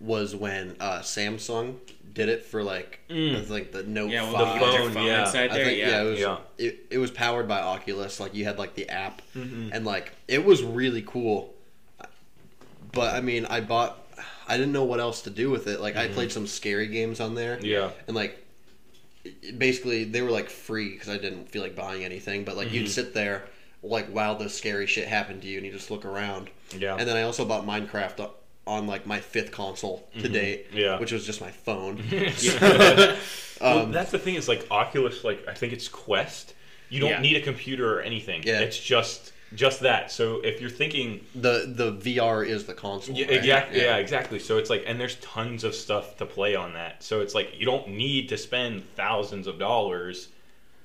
was 0.00 0.34
when 0.34 0.74
uh, 0.80 0.98
Samsung 1.00 1.76
did 2.16 2.28
it 2.28 2.44
for 2.44 2.62
like 2.64 2.98
I 3.08 3.40
think 3.46 3.70
the 3.72 3.84
Note 3.84 4.10
yeah, 4.10 4.22
well, 4.24 4.32
Five. 4.44 4.54
the 4.54 4.66
phone, 4.66 4.78
phone, 4.78 4.92
phone 4.92 5.06
yeah. 5.06 5.26
inside 5.26 5.50
I 5.50 5.54
there. 5.54 5.64
think 5.66 5.78
yeah, 5.78 5.88
yeah. 5.88 6.02
it 6.02 6.04
was 6.10 6.18
Yeah. 6.18 6.36
It, 6.58 6.86
it 6.90 6.98
was 6.98 7.10
powered 7.12 7.46
by 7.46 7.60
Oculus. 7.60 8.18
Like 8.18 8.34
you 8.34 8.44
had 8.44 8.58
like 8.58 8.74
the 8.74 8.88
app, 8.88 9.22
Mm-hmm. 9.36 9.70
and 9.72 9.84
like 9.84 10.12
it 10.26 10.44
was 10.44 10.62
really 10.64 11.02
cool. 11.06 11.54
But 12.92 13.14
I 13.14 13.20
mean, 13.20 13.44
I 13.46 13.60
bought. 13.60 13.98
I 14.48 14.56
didn't 14.56 14.72
know 14.72 14.84
what 14.84 15.00
else 15.00 15.22
to 15.22 15.30
do 15.30 15.50
with 15.50 15.66
it. 15.66 15.80
Like 15.80 15.96
I 15.96 16.08
played 16.08 16.32
some 16.32 16.46
scary 16.46 16.86
games 16.88 17.20
on 17.20 17.34
there. 17.34 17.56
Mm-hmm. 17.56 17.66
Yeah. 17.66 17.90
and 18.06 18.16
like 18.16 18.42
basically 19.58 20.04
they 20.04 20.22
were 20.22 20.30
like 20.30 20.48
free 20.48 20.90
because 20.92 21.08
I 21.08 21.18
didn't 21.18 21.50
feel 21.50 21.62
like 21.62 21.74
buying 21.76 22.04
anything. 22.04 22.44
But 22.44 22.56
like 22.56 22.68
Mm-hmm. 22.68 22.76
you'd 22.76 22.88
sit 22.90 23.12
there 23.12 23.44
like 23.82 24.08
while 24.08 24.36
the 24.36 24.48
scary 24.48 24.86
shit 24.86 25.06
happened 25.08 25.42
to 25.42 25.48
you, 25.48 25.58
and 25.58 25.66
you 25.66 25.72
just 25.72 25.90
look 25.90 26.04
around. 26.04 26.48
Yeah. 26.76 26.96
And 26.96 27.06
then 27.08 27.16
I 27.16 27.22
also 27.22 27.44
bought 27.44 27.66
Minecraft 27.66 28.20
o- 28.20 28.34
on 28.66 28.86
like 28.86 29.06
my 29.06 29.20
fifth 29.20 29.52
console 29.52 30.08
to 30.20 30.28
date. 30.28 30.68
Mm-hmm. 30.68 30.78
Yeah. 30.78 30.98
Which 30.98 31.12
was 31.12 31.24
just 31.24 31.40
my 31.40 31.50
phone. 31.50 32.02
well, 32.60 33.16
Um, 33.60 33.92
that's 33.92 34.10
the 34.10 34.18
thing 34.18 34.34
is 34.34 34.48
like 34.48 34.66
Oculus, 34.70 35.24
like 35.24 35.46
I 35.48 35.54
think 35.54 35.72
it's 35.72 35.88
Quest. 35.88 36.54
You 36.88 37.00
don't 37.00 37.10
Yeah. 37.10 37.20
need 37.20 37.36
a 37.36 37.40
computer 37.40 37.98
or 37.98 38.02
anything. 38.02 38.42
Yeah. 38.44 38.60
It's 38.60 38.78
just 38.78 39.32
just 39.54 39.80
that. 39.80 40.10
So 40.10 40.40
if 40.40 40.60
you're 40.60 40.70
thinking, 40.70 41.24
the 41.34 41.72
the 41.74 41.92
VR 41.92 42.44
is 42.46 42.64
the 42.64 42.74
console. 42.74 43.14
yeah, 43.14 43.26
right? 43.26 43.34
exactly, 43.36 43.80
yeah. 43.80 43.96
exactly. 43.96 44.38
So 44.40 44.58
it's 44.58 44.68
like, 44.70 44.82
and 44.86 44.98
there's 45.00 45.14
tons 45.16 45.62
of 45.62 45.74
stuff 45.74 46.16
to 46.18 46.26
play 46.26 46.56
on 46.56 46.72
that. 46.74 47.02
So 47.02 47.20
it's 47.20 47.34
like 47.34 47.52
you 47.56 47.64
don't 47.64 47.88
need 47.90 48.28
to 48.30 48.36
spend 48.36 48.82
thousands 48.96 49.46
of 49.46 49.58
dollars 49.58 50.28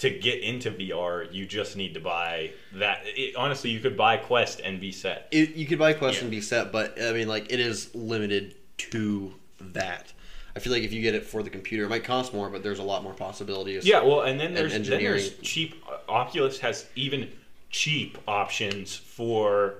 to 0.02 0.10
get 0.10 0.42
into 0.42 0.72
VR. 0.72 1.32
You 1.32 1.46
just 1.46 1.78
need 1.78 1.94
to 1.94 2.00
buy 2.00 2.52
that. 2.74 3.02
It, 3.06 3.36
honestly, 3.36 3.70
you 3.70 3.80
could 3.80 3.96
buy 3.96 4.18
Quest 4.18 4.60
and 4.60 4.80
be 4.80 4.92
set. 4.92 5.28
It, 5.32 5.56
you 5.56 5.68
could 5.68 5.78
buy 5.78 5.94
Quest 5.94 6.18
Yeah. 6.18 6.22
and 6.24 6.32
be 6.32 6.42
set, 6.42 6.72
but 6.72 7.00
I 7.00 7.14
mean, 7.14 7.28
like 7.28 7.52
it 7.52 7.60
is 7.60 7.94
limited 7.94 8.56
to 8.78 9.34
that. 9.60 10.12
I 10.56 10.60
feel 10.60 10.74
like 10.74 10.82
if 10.82 10.92
you 10.92 11.04
get 11.04 11.14
it 11.14 11.24
for 11.24 11.44
the 11.44 11.52
computer, 11.52 11.86
it 11.86 11.90
might 11.90 12.04
cost 12.04 12.34
more, 12.34 12.50
but 12.50 12.64
there's 12.64 12.80
a 12.80 12.84
lot 12.84 13.04
more 13.04 13.14
possibilities. 13.14 13.86
Yeah, 13.86 14.02
well, 14.02 14.22
and 14.22 14.40
then 14.40 14.56
there's 14.56 14.74
then 14.74 14.84
there's 14.84 15.38
cheap. 15.38 15.82
Uh, 15.88 16.12
Oculus 16.12 16.58
has 16.60 16.88
even 16.96 17.32
cheap 17.70 18.18
options 18.28 18.96
for 18.96 19.76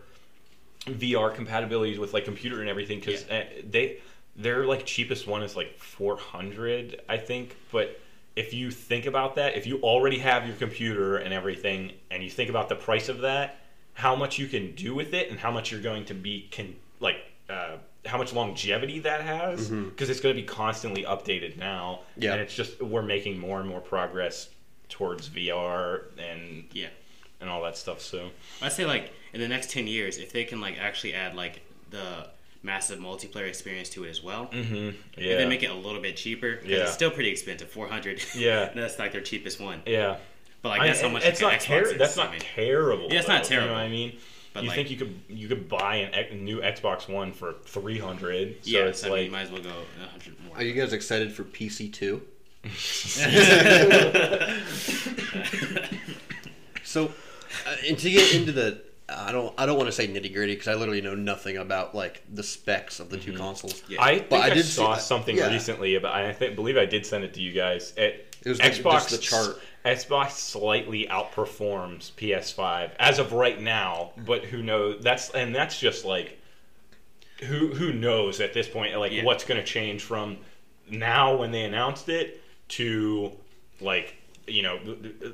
VR 0.86 1.36
compatibilities 1.36 1.98
with 1.98 2.14
like 2.14 2.26
computer 2.26 2.62
and 2.62 2.70
everything 2.70 3.00
because 3.00 3.26
eh, 3.30 3.46
they 3.68 3.98
their 4.36 4.66
like 4.68 4.86
cheapest 4.86 5.28
one 5.28 5.42
is 5.42 5.56
like 5.56 5.78
400 5.80 7.02
I 7.10 7.18
think, 7.18 7.58
but 7.72 8.00
if 8.36 8.54
you 8.54 8.72
think 8.72 9.06
about 9.06 9.36
that, 9.36 9.56
if 9.56 9.68
you 9.68 9.80
already 9.82 10.20
have 10.20 10.48
your 10.48 10.56
computer 10.56 11.18
and 11.18 11.34
everything, 11.34 11.92
and 12.10 12.24
you 12.24 12.30
think 12.30 12.50
about 12.50 12.70
the 12.70 12.76
price 12.76 13.10
of 13.10 13.20
that, 13.20 13.60
how 13.94 14.16
much 14.16 14.40
you 14.40 14.48
can 14.48 14.74
do 14.76 14.96
with 14.96 15.14
it, 15.14 15.30
and 15.30 15.40
how 15.40 15.52
much 15.52 15.72
you're 15.72 15.82
going 15.82 16.06
to 16.06 16.14
be 16.14 16.48
can 16.52 16.76
like 17.00 17.18
uh, 17.50 17.78
how 18.06 18.18
much 18.18 18.34
longevity 18.34 19.00
that 19.00 19.22
has, 19.22 19.70
because 19.70 20.10
it's 20.10 20.22
going 20.22 20.36
to 20.36 20.42
be 20.42 20.48
constantly 20.48 21.04
updated 21.04 21.58
now. 21.58 22.00
Yeah. 22.18 22.34
and 22.34 22.42
it's 22.42 22.56
just 22.56 22.82
we're 22.82 23.02
making 23.02 23.38
more 23.38 23.60
and 23.60 23.68
more 23.68 23.82
progress 23.82 24.50
towards 24.90 25.30
VR 25.30 26.04
and 26.18 26.66
yeah. 26.72 26.88
and 27.40 27.50
all 27.50 27.62
that 27.64 27.78
stuff. 27.78 28.02
So 28.02 28.30
I'd 28.62 28.72
say 28.72 28.86
like 28.86 29.12
in 29.34 29.42
the 29.42 29.48
next 29.48 29.72
ten 29.72 29.88
years, 29.88 30.18
if 30.18 30.32
they 30.32 30.46
can 30.46 30.62
like 30.62 30.78
actually 30.80 31.14
add 31.14 31.36
like 31.36 31.62
the 31.90 32.28
massive 32.64 33.00
multiplayer 33.00 33.48
experience 33.48 33.90
to 33.90 34.04
it 34.04 34.10
as 34.10 34.22
well, 34.24 34.48
mm-hmm. 34.48 34.96
yeah, 35.20 35.32
and 35.32 35.40
then 35.40 35.50
make 35.50 35.64
it 35.64 35.72
a 35.72 35.74
little 35.74 36.02
bit 36.02 36.16
cheaper. 36.18 36.58
'cause 36.58 36.66
Yeah. 36.68 36.78
it's 36.84 36.94
still 36.94 37.10
pretty 37.12 37.30
expensive, 37.30 37.70
four 37.70 37.88
hundred. 37.88 38.22
Yeah. 38.36 38.70
that's 38.76 39.00
like 39.00 39.12
their 39.14 39.22
cheapest 39.22 39.60
one. 39.60 39.82
yeah. 39.86 40.18
But 40.62 40.70
like 40.70 40.82
I- 40.82 40.88
that's 40.88 41.02
how 41.02 41.10
much 41.10 41.26
it's 41.26 41.42
like, 41.42 41.54
not 41.54 41.62
Xbox 41.62 41.66
ter- 41.66 41.92
is, 41.94 41.98
That's 41.98 42.18
I 42.18 42.24
not 42.24 42.32
mean. 42.34 42.42
terrible. 42.42 43.08
Yeah, 43.12 43.20
it's 43.20 43.28
not 43.28 43.44
though, 43.44 43.50
You 43.50 43.56
know 43.62 43.68
terrible. 43.68 43.76
what 43.76 43.86
I 43.86 43.90
mean? 43.90 44.18
But 44.54 44.64
you 44.64 44.70
like, 44.70 44.76
think 44.76 44.92
you 44.92 44.98
could 44.98 45.20
you 45.30 45.48
could 45.48 45.68
buy 45.70 45.96
an 45.96 46.14
X- 46.14 46.34
new 46.34 46.60
Xbox 46.62 47.08
One 47.10 47.32
for 47.32 47.56
three 47.66 47.98
hundred? 47.98 48.58
So 48.64 48.70
yeah, 48.70 48.80
it's 48.82 49.00
so 49.00 49.08
I 49.08 49.10
mean, 49.10 49.18
like 49.18 49.26
you 49.26 49.32
might 49.32 49.42
as 49.44 49.52
well 49.52 49.62
go 49.64 49.74
hundred 50.12 50.36
more. 50.46 50.58
Are 50.58 50.64
you 50.64 50.74
guys 50.74 50.92
excited 50.94 51.32
for 51.34 51.44
PC 51.46 51.92
two? 51.92 52.22
So, 56.84 57.06
uh, 57.66 57.76
and 57.88 57.98
to 58.00 58.10
get 58.10 58.34
into 58.36 58.52
the, 58.52 58.82
I 59.16 59.32
don't, 59.32 59.54
I 59.58 59.66
don't 59.66 59.78
want 59.78 59.88
to 59.88 59.92
say 59.92 60.08
nitty 60.08 60.34
gritty 60.34 60.54
because 60.54 60.68
I 60.68 60.76
literally 60.76 61.02
know 61.02 61.16
nothing 61.16 61.58
about 61.58 61.94
like 61.96 62.24
the 62.34 62.44
specs 62.44 63.00
of 63.00 63.10
the 63.10 63.18
two 63.18 63.32
mm-hmm. 63.32 63.42
consoles. 63.42 63.84
Yeah. 63.88 64.02
I 64.02 64.20
think 64.20 64.44
I, 64.44 64.48
I 64.48 64.54
did 64.54 64.66
saw 64.66 64.96
that- 64.96 65.02
something 65.02 65.38
yeah. 65.38 65.52
recently 65.52 65.96
about. 65.96 66.14
I 66.14 66.34
think 66.34 66.56
believe 66.56 66.78
I 66.78 66.86
did 66.86 67.06
send 67.06 67.24
it 67.24 67.34
to 67.36 67.42
you 67.42 67.52
guys. 67.52 67.94
It, 67.98 68.36
It 68.44 68.50
was 68.50 68.60
Xbox 68.60 69.10
just 69.10 69.10
the 69.12 69.18
chart. 69.18 69.62
Xbox 69.86 70.32
slightly 70.32 71.08
outperforms 71.10 72.12
PS5 72.12 72.92
as 73.00 73.18
of 73.20 73.34
right 73.34 73.60
now, 73.60 74.12
but 74.26 74.46
who 74.46 74.62
knows? 74.62 75.02
That's 75.02 75.30
and 75.32 75.56
that's 75.56 75.80
just 75.80 76.06
like 76.06 76.40
who 77.44 77.74
who 77.74 77.92
knows 77.92 78.40
at 78.40 78.54
this 78.54 78.68
point? 78.68 78.98
Like 78.98 79.12
Yeah. 79.12 79.24
what's 79.24 79.44
going 79.44 79.60
to 79.60 79.66
change 79.66 80.04
from 80.04 80.38
now 80.90 81.36
when 81.36 81.52
they 81.52 81.64
announced 81.64 82.10
it 82.10 82.42
to 82.70 83.32
like 83.80 84.16
you 84.52 84.64
know 84.64 84.80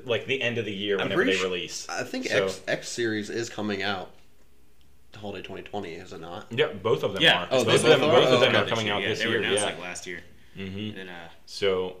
like 0.04 0.26
the 0.26 0.40
end 0.40 0.58
of 0.58 0.64
the 0.64 0.74
year 0.74 0.96
whenever 0.98 1.24
they 1.24 1.34
su- 1.36 1.44
release. 1.44 1.86
I 1.88 2.02
think 2.04 2.26
So- 2.26 2.44
X 2.46 2.60
X 2.68 2.88
series 2.88 3.30
is 3.30 3.48
coming 3.50 3.82
out. 3.82 4.10
Holiday 5.16 5.42
2020 5.42 5.94
is 5.94 6.12
it 6.12 6.20
not? 6.20 6.46
Yeah, 6.50 6.66
both 6.68 7.02
of 7.02 7.12
them 7.14 7.22
Yeah. 7.22 7.42
are. 7.42 7.48
Oh, 7.50 7.64
both 7.64 7.82
they 7.82 7.92
of 7.92 8.00
them, 8.00 8.08
are? 8.10 8.12
both 8.12 8.28
of 8.28 8.34
Oh, 8.34 8.40
them 8.40 8.54
okay. 8.54 8.58
are 8.64 8.66
coming 8.68 8.88
out 8.90 9.02
yeah, 9.02 9.08
this 9.08 9.18
they 9.20 9.26
were 9.26 9.32
year. 9.32 9.40
announced 9.42 9.60
Yeah. 9.62 9.66
like 9.70 9.80
last 9.80 10.06
year. 10.06 10.20
hmm 10.54 10.62
And 10.62 10.96
then, 10.96 11.08
uh, 11.08 11.28
So 11.46 11.96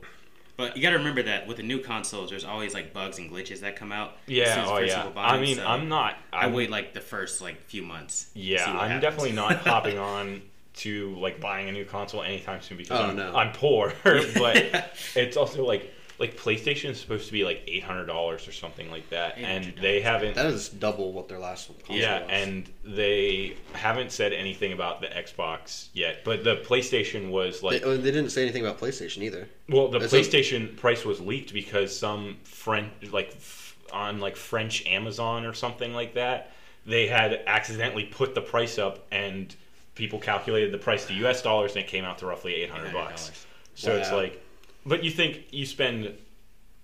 but 0.56 0.76
you 0.76 0.82
got 0.82 0.90
to 0.90 0.98
remember 0.98 1.22
that 1.22 1.46
with 1.46 1.56
the 1.56 1.62
new 1.62 1.78
consoles, 1.80 2.30
there's 2.30 2.44
always 2.44 2.74
like 2.74 2.92
bugs 2.92 3.18
and 3.18 3.30
glitches 3.30 3.60
that 3.60 3.76
come 3.76 3.92
out. 3.92 4.10
as 4.10 4.26
soon 4.26 4.36
yeah, 4.36 4.62
as 4.62 4.68
oh 4.68 4.78
yeah. 4.78 4.96
people 4.96 5.10
buy 5.12 5.24
I 5.28 5.40
mean, 5.40 5.56
so 5.56 5.66
I'm 5.66 5.88
not. 5.88 6.16
I 6.32 6.44
I'm, 6.46 6.52
wait 6.52 6.68
like 6.70 6.94
the 6.94 7.00
first 7.00 7.40
like 7.40 7.60
few 7.62 7.82
months. 7.82 8.30
Yeah, 8.34 8.64
I'm 8.66 8.76
happens. 8.90 9.02
definitely 9.02 9.32
not 9.32 9.56
hopping 9.66 9.98
on 9.98 10.42
to 10.76 11.14
like 11.16 11.40
buying 11.40 11.68
a 11.68 11.72
new 11.72 11.84
console 11.84 12.22
anytime 12.22 12.60
soon 12.60 12.76
because 12.76 13.00
Oh, 13.00 13.04
I'm, 13.04 13.16
no. 13.16 13.34
I'm 13.34 13.52
poor. 13.52 13.92
but 14.04 14.92
it's 15.16 15.36
also 15.36 15.64
like 15.64 15.92
like 16.18 16.36
PlayStation 16.36 16.90
is 16.90 17.00
supposed 17.00 17.26
to 17.26 17.32
be 17.32 17.44
like 17.44 17.62
eight 17.68 17.84
hundred 17.84 18.06
dollars 18.06 18.48
or 18.48 18.52
something 18.52 18.90
like 18.90 19.08
that, 19.10 19.38
and 19.38 19.72
they 19.80 20.00
haven't. 20.00 20.34
That 20.34 20.46
is 20.46 20.68
double 20.68 21.12
what 21.12 21.28
their 21.28 21.38
last 21.38 21.68
console 21.68 21.96
Yeah, 21.96 22.22
was. 22.22 22.30
and 22.30 22.68
they 22.84 23.56
haven't 23.72 24.10
said 24.10 24.32
anything 24.32 24.72
about 24.72 25.00
the 25.00 25.06
Xbox 25.06 25.88
yet. 25.92 26.24
But 26.24 26.42
the 26.42 26.56
PlayStation 26.56 27.30
was 27.30 27.60
they, 27.60 27.66
like, 27.68 27.82
oh, 27.86 27.96
they 27.96 28.10
didn't 28.10 28.30
say 28.30 28.42
anything 28.42 28.64
about 28.66 28.80
PlayStation 28.80 29.22
either. 29.22 29.48
well, 29.68 29.88
the 29.88 29.98
Is 29.98 30.12
it- 30.12 30.16
PlayStation 30.26 30.76
price 30.76 31.04
was 31.04 31.20
leaked 31.20 31.52
because 31.52 31.96
some 31.96 32.36
French, 32.42 32.90
like 33.12 33.28
f- 33.36 33.76
on 33.92 34.18
like 34.18 34.36
French 34.36 34.84
Amazon 34.86 35.44
or 35.46 35.52
something 35.54 35.94
like 35.94 36.14
that, 36.14 36.52
they 36.84 37.06
had 37.06 37.42
accidentally 37.46 38.04
put 38.06 38.34
the 38.34 38.40
price 38.42 38.76
up 38.78 39.06
and 39.12 39.54
people 39.94 40.18
calculated 40.18 40.72
the 40.72 40.78
price 40.78 41.06
to 41.06 41.14
U.S. 41.14 41.42
dollars 41.42 41.72
and 41.76 41.84
it 41.84 41.88
came 41.88 42.04
out 42.04 42.18
to 42.18 42.26
roughly 42.26 42.54
eight 42.54 42.70
hundred 42.70 42.92
bucks. 42.92 43.30
So 43.76 43.94
it's 43.96 44.10
Wow. 44.10 44.16
like, 44.16 44.44
but 44.88 45.04
you 45.04 45.10
think 45.10 45.44
you 45.50 45.66
spend 45.66 46.12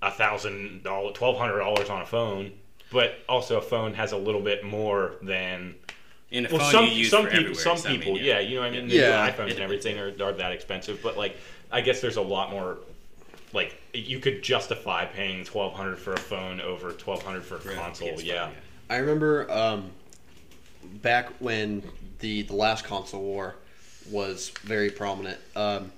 a 0.03 0.11
thousand 0.11 0.83
dollars, 0.85 1.15
twelve 1.17 1.39
hundred 1.39 1.59
dollars 1.59 1.89
on 1.91 2.03
a 2.03 2.07
phone, 2.07 2.53
but 2.93 3.19
also 3.29 3.59
a 3.59 3.63
phone 3.63 3.95
has 3.95 4.13
a 4.13 4.17
little 4.17 4.41
bit 4.43 4.63
more 4.65 5.13
than 5.23 5.75
In 6.31 6.47
a 6.47 6.49
well, 6.51 6.59
phone 6.61 6.71
some 6.73 6.85
you 6.87 6.91
use 6.93 7.11
some 7.11 7.25
for 7.25 7.31
people, 7.31 7.45
everywhere, 7.53 7.63
some 7.63 7.77
so 7.79 7.89
I 7.89 7.93
mean, 7.93 8.01
people, 8.01 8.19
yeah. 8.21 8.39
you 8.41 8.57
know, 8.57 8.61
what 8.63 8.69
I 8.69 8.71
mean, 8.73 8.89
the 8.89 8.97
Yeah. 8.97 9.25
new 9.27 9.33
iPhones 9.33 9.51
and 9.53 9.61
everything 9.61 9.99
are, 9.99 10.13
are 10.23 10.33
that 10.33 10.53
expensive, 10.53 11.01
but 11.03 11.17
like, 11.17 11.37
I 11.73 11.81
guess 11.81 12.01
there's 12.01 12.17
a 12.17 12.23
lot 12.23 12.51
more. 12.51 12.79
Like, 13.53 13.81
you 13.95 14.19
could 14.19 14.43
justify 14.43 15.05
paying 15.07 15.45
twelve 15.45 15.75
hundred 15.75 15.97
for 15.99 16.13
a 16.13 16.19
phone 16.19 16.61
over 16.61 16.93
twelve 16.93 17.23
hundred 17.23 17.45
for 17.45 17.57
a 17.57 17.61
For 17.61 17.71
a 17.71 17.75
console. 17.75 18.09
PS5, 18.09 18.25
yeah. 18.25 18.51
I 18.91 18.97
remember 18.97 19.51
um, 19.51 19.91
back 21.03 21.29
when 21.39 21.83
the 22.19 22.43
the 22.43 22.55
last 22.55 22.85
console 22.85 23.23
war 23.23 23.55
was 24.11 24.51
very 24.65 24.91
prominent. 24.91 25.39
Um, 25.57 25.93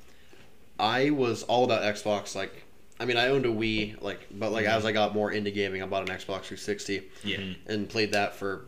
I 0.78 1.10
was 1.10 1.42
all 1.44 1.64
about 1.64 1.82
Xbox. 1.82 2.34
Like, 2.34 2.64
I 3.00 3.04
mean, 3.04 3.16
I 3.16 3.28
owned 3.28 3.46
a 3.46 3.50
Wii. 3.50 4.00
Like, 4.02 4.26
but 4.30 4.52
like 4.52 4.66
as 4.66 4.84
I 4.84 4.92
got 4.92 5.14
more 5.14 5.30
into 5.32 5.50
gaming, 5.50 5.82
I 5.82 5.86
bought 5.86 6.08
an 6.08 6.14
Xbox 6.14 6.44
360 6.44 7.02
Yeah. 7.24 7.38
and 7.66 7.88
played 7.88 8.12
that 8.12 8.34
for 8.36 8.66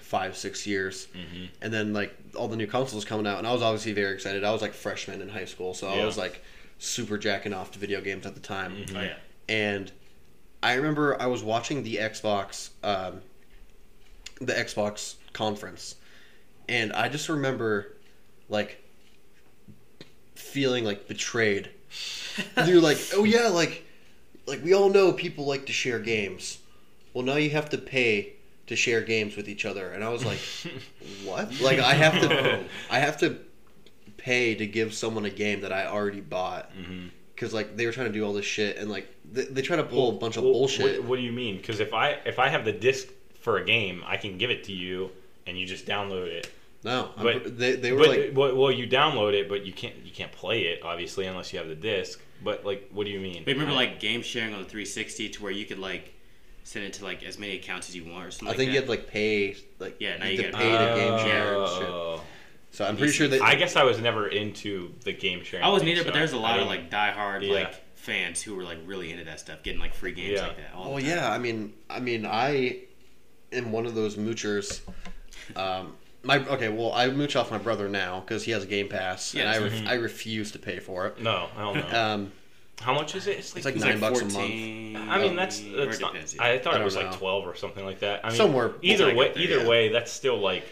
five 0.00 0.36
six 0.36 0.66
years. 0.66 1.08
Mhm. 1.14 1.48
And 1.60 1.72
then 1.74 1.92
like 1.92 2.14
all 2.36 2.46
the 2.48 2.56
new 2.56 2.66
consoles 2.68 3.04
coming 3.04 3.26
out, 3.26 3.38
and 3.38 3.46
I 3.46 3.52
was 3.52 3.62
obviously 3.62 3.92
very 3.92 4.14
excited. 4.14 4.44
I 4.44 4.52
was 4.52 4.62
like 4.62 4.72
freshman 4.72 5.20
in 5.20 5.28
high 5.28 5.46
school, 5.46 5.74
so 5.74 5.88
I 5.88 6.04
was 6.04 6.16
like 6.16 6.42
super 6.78 7.18
jacking 7.18 7.52
off 7.52 7.72
to 7.72 7.78
video 7.78 8.00
games 8.00 8.24
at 8.26 8.34
the 8.34 8.40
time 8.40 8.84
Oh 8.94 9.00
yeah. 9.00 9.14
and 9.48 9.90
I 10.62 10.74
remember 10.74 11.20
I 11.20 11.26
was 11.26 11.42
watching 11.42 11.82
the 11.82 11.96
Xbox, 11.96 12.68
um, 12.84 13.22
the 14.40 14.52
Xbox 14.52 15.14
conference, 15.32 15.96
and 16.68 16.92
I 16.92 17.08
just 17.08 17.28
remember, 17.28 17.96
like, 18.48 18.82
feeling 20.36 20.84
like 20.84 21.08
betrayed. 21.08 21.70
You're 22.66 22.80
like, 22.80 22.98
oh 23.14 23.24
yeah, 23.24 23.48
like, 23.48 23.84
like 24.46 24.62
we 24.62 24.74
all 24.74 24.88
know 24.88 25.12
people 25.12 25.46
like 25.46 25.66
to 25.66 25.72
share 25.72 25.98
games. 25.98 26.58
Well, 27.14 27.24
now 27.24 27.36
you 27.36 27.50
have 27.50 27.70
to 27.70 27.78
pay 27.78 28.34
to 28.66 28.76
share 28.76 29.00
games 29.00 29.36
with 29.36 29.48
each 29.48 29.64
other, 29.64 29.90
and 29.90 30.04
I 30.04 30.10
was 30.10 30.24
like, 30.24 30.38
what? 31.24 31.60
Like 31.60 31.78
I 31.78 31.94
have 31.94 32.20
to, 32.20 32.64
I 32.90 32.98
have 32.98 33.18
to 33.18 33.38
pay 34.26 34.54
to 34.56 34.66
give 34.66 34.92
someone 34.92 35.24
a 35.24 35.30
game 35.30 35.60
that 35.60 35.72
I 35.72 35.86
already 35.86 36.20
bought 36.20 36.72
mm-hmm. 36.76 37.06
because 37.34 37.54
like 37.54 37.76
they 37.76 37.86
were 37.86 37.92
trying 37.92 38.08
to 38.08 38.12
do 38.12 38.24
all 38.24 38.32
this 38.32 38.44
shit 38.44 38.76
and 38.76 38.90
like 38.90 39.06
they, 39.30 39.44
they 39.44 39.62
try 39.62 39.76
to 39.76 39.84
pull 39.84 40.16
a 40.16 40.18
bunch 40.18 40.36
of 40.36 40.42
Well, 40.42 40.52
bullshit. 40.52 41.00
What, 41.00 41.10
what 41.10 41.16
do 41.16 41.22
you 41.22 41.32
mean? 41.32 41.58
Because 41.58 41.80
if 41.80 41.94
I 41.94 42.18
if 42.26 42.38
I 42.38 42.48
have 42.48 42.64
the 42.64 42.72
disc 42.72 43.06
for 43.40 43.58
a 43.58 43.64
game, 43.64 44.02
I 44.04 44.16
can 44.16 44.36
give 44.36 44.50
it 44.50 44.64
to 44.64 44.72
you 44.72 45.10
and 45.46 45.56
you 45.56 45.64
just 45.64 45.86
download 45.86 46.26
it. 46.26 46.50
No, 46.84 47.10
I'm 47.16 47.22
but- 47.22 47.58
they 47.58 47.76
they 47.76 47.92
were 47.92 47.98
but 47.98 48.08
like 48.08 48.30
well, 48.34 48.54
well, 48.56 48.70
you 48.70 48.86
download 48.86 49.32
it, 49.34 49.48
but 49.48 49.64
you 49.66 49.72
can't 49.72 49.94
you 50.04 50.12
can't 50.12 50.32
play 50.32 50.62
it 50.62 50.82
obviously 50.82 51.26
unless 51.26 51.52
you 51.52 51.58
have 51.58 51.68
the 51.68 51.74
disc. 51.74 52.20
But 52.44 52.64
like, 52.66 52.88
what 52.92 53.04
do 53.06 53.10
you 53.10 53.20
mean? 53.20 53.42
But 53.44 53.52
remember 53.54 53.72
I- 53.72 53.76
like 53.76 54.00
game 54.00 54.22
sharing 54.22 54.52
on 54.54 54.60
the 54.62 54.68
360 54.68 55.30
to 55.30 55.42
where 55.42 55.52
you 55.52 55.64
could 55.64 55.78
like 55.78 56.12
send 56.64 56.84
it 56.84 56.92
to 56.94 57.04
like 57.04 57.22
as 57.22 57.38
many 57.38 57.54
accounts 57.56 57.88
as 57.88 57.96
you 57.96 58.04
want 58.04 58.26
or 58.26 58.30
something. 58.30 58.48
I 58.48 58.50
like 58.50 58.56
think 58.58 58.68
that. 58.70 58.74
you 58.74 58.80
had 58.80 58.84
to 58.86 58.90
like 58.90 59.06
pay 59.08 59.56
like 59.78 59.96
Yeah, 60.00 60.16
now 60.18 60.26
you 60.26 60.32
you 60.38 60.42
had 60.42 60.52
to 60.52 60.58
pay 60.58 60.70
to 60.72 60.78
pay. 60.78 60.94
game 60.96 61.18
share 61.20 61.54
and 61.60 61.68
shit. 61.68 61.88
Oh. 61.88 62.20
So 62.72 62.84
I'm 62.84 62.96
pretty 62.98 63.12
sure 63.14 63.26
that 63.28 63.40
I 63.40 63.54
guess 63.54 63.74
I 63.74 63.84
was 63.84 63.98
never 64.00 64.26
into 64.28 64.92
the 65.04 65.12
game 65.12 65.42
sharing. 65.44 65.64
I 65.64 65.68
wasn't 65.70 65.86
thing, 65.88 65.92
either, 65.96 66.00
so 66.02 66.10
but 66.10 66.14
there's 66.14 66.32
a 66.32 66.36
lot 66.38 66.58
of 66.60 66.68
didn't- 66.68 66.90
like 66.90 66.90
diehard 66.90 67.46
Yeah. 67.46 67.54
like 67.54 67.96
fans 67.96 68.42
who 68.42 68.54
were 68.54 68.64
like 68.64 68.78
really 68.84 69.10
into 69.12 69.24
that 69.24 69.40
stuff, 69.40 69.62
getting 69.62 69.80
like 69.80 69.94
free 69.94 70.12
games 70.12 70.32
Yeah. 70.40 70.48
like 70.48 70.56
that. 70.58 70.74
All 70.74 70.90
Well, 70.90 70.96
the 70.96 71.02
time. 71.02 71.10
yeah. 71.10 71.32
I 71.32 71.38
mean, 71.38 71.72
I 71.88 72.00
mean, 72.00 72.26
I 72.26 72.80
am 73.52 73.72
one 73.72 73.86
of 73.86 73.94
those 73.94 74.16
moochers. 74.16 74.80
Um, 75.54 75.94
my 76.26 76.38
okay. 76.46 76.68
Well, 76.68 76.92
I 76.92 77.08
mooch 77.08 77.36
off 77.36 77.50
my 77.50 77.58
brother 77.58 77.88
now 77.88 78.20
because 78.20 78.44
he 78.44 78.50
has 78.52 78.64
a 78.64 78.66
Game 78.66 78.88
Pass, 78.88 79.32
and 79.34 79.42
Yes. 79.44 79.56
I 79.56 79.58
ref- 79.62 79.72
Mhm. 79.72 79.88
I 79.88 79.94
refuse 79.94 80.52
to 80.52 80.58
pay 80.58 80.78
for 80.80 81.06
it. 81.06 81.20
No, 81.20 81.48
hell 81.56 81.74
no. 81.74 81.86
Um, 81.98 82.32
How 82.82 82.92
much 82.92 83.14
is 83.14 83.26
it? 83.26 83.38
It's 83.38 83.54
like, 83.54 83.58
It's 83.58 83.64
like 83.64 83.74
It's 83.76 83.84
nine 83.84 84.00
like 84.00 84.12
bucks 84.12 84.20
a 84.20 84.24
month. 84.24 84.34
14, 84.36 84.96
I 85.08 85.18
mean, 85.18 85.34
that's 85.36 85.60
that's 85.60 85.98
not. 86.00 86.12
depends, 86.12 86.34
yeah. 86.34 86.42
I 86.44 86.58
thought 86.58 86.74
I 86.74 86.80
it 86.80 86.84
was 86.84 86.94
don't 86.94 87.06
like 87.06 87.16
twelve 87.18 87.46
or 87.46 87.54
something 87.54 87.84
like 87.86 88.00
that. 88.00 88.20
I 88.24 88.28
mean, 88.28 88.36
Somewhere- 88.36 88.72
Either 88.82 89.06
way, 89.06 89.14
like 89.14 89.34
that, 89.34 89.40
either 89.40 89.60
yeah. 89.62 89.66
way, 89.68 89.88
that's 89.88 90.12
still 90.12 90.36
like 90.38 90.64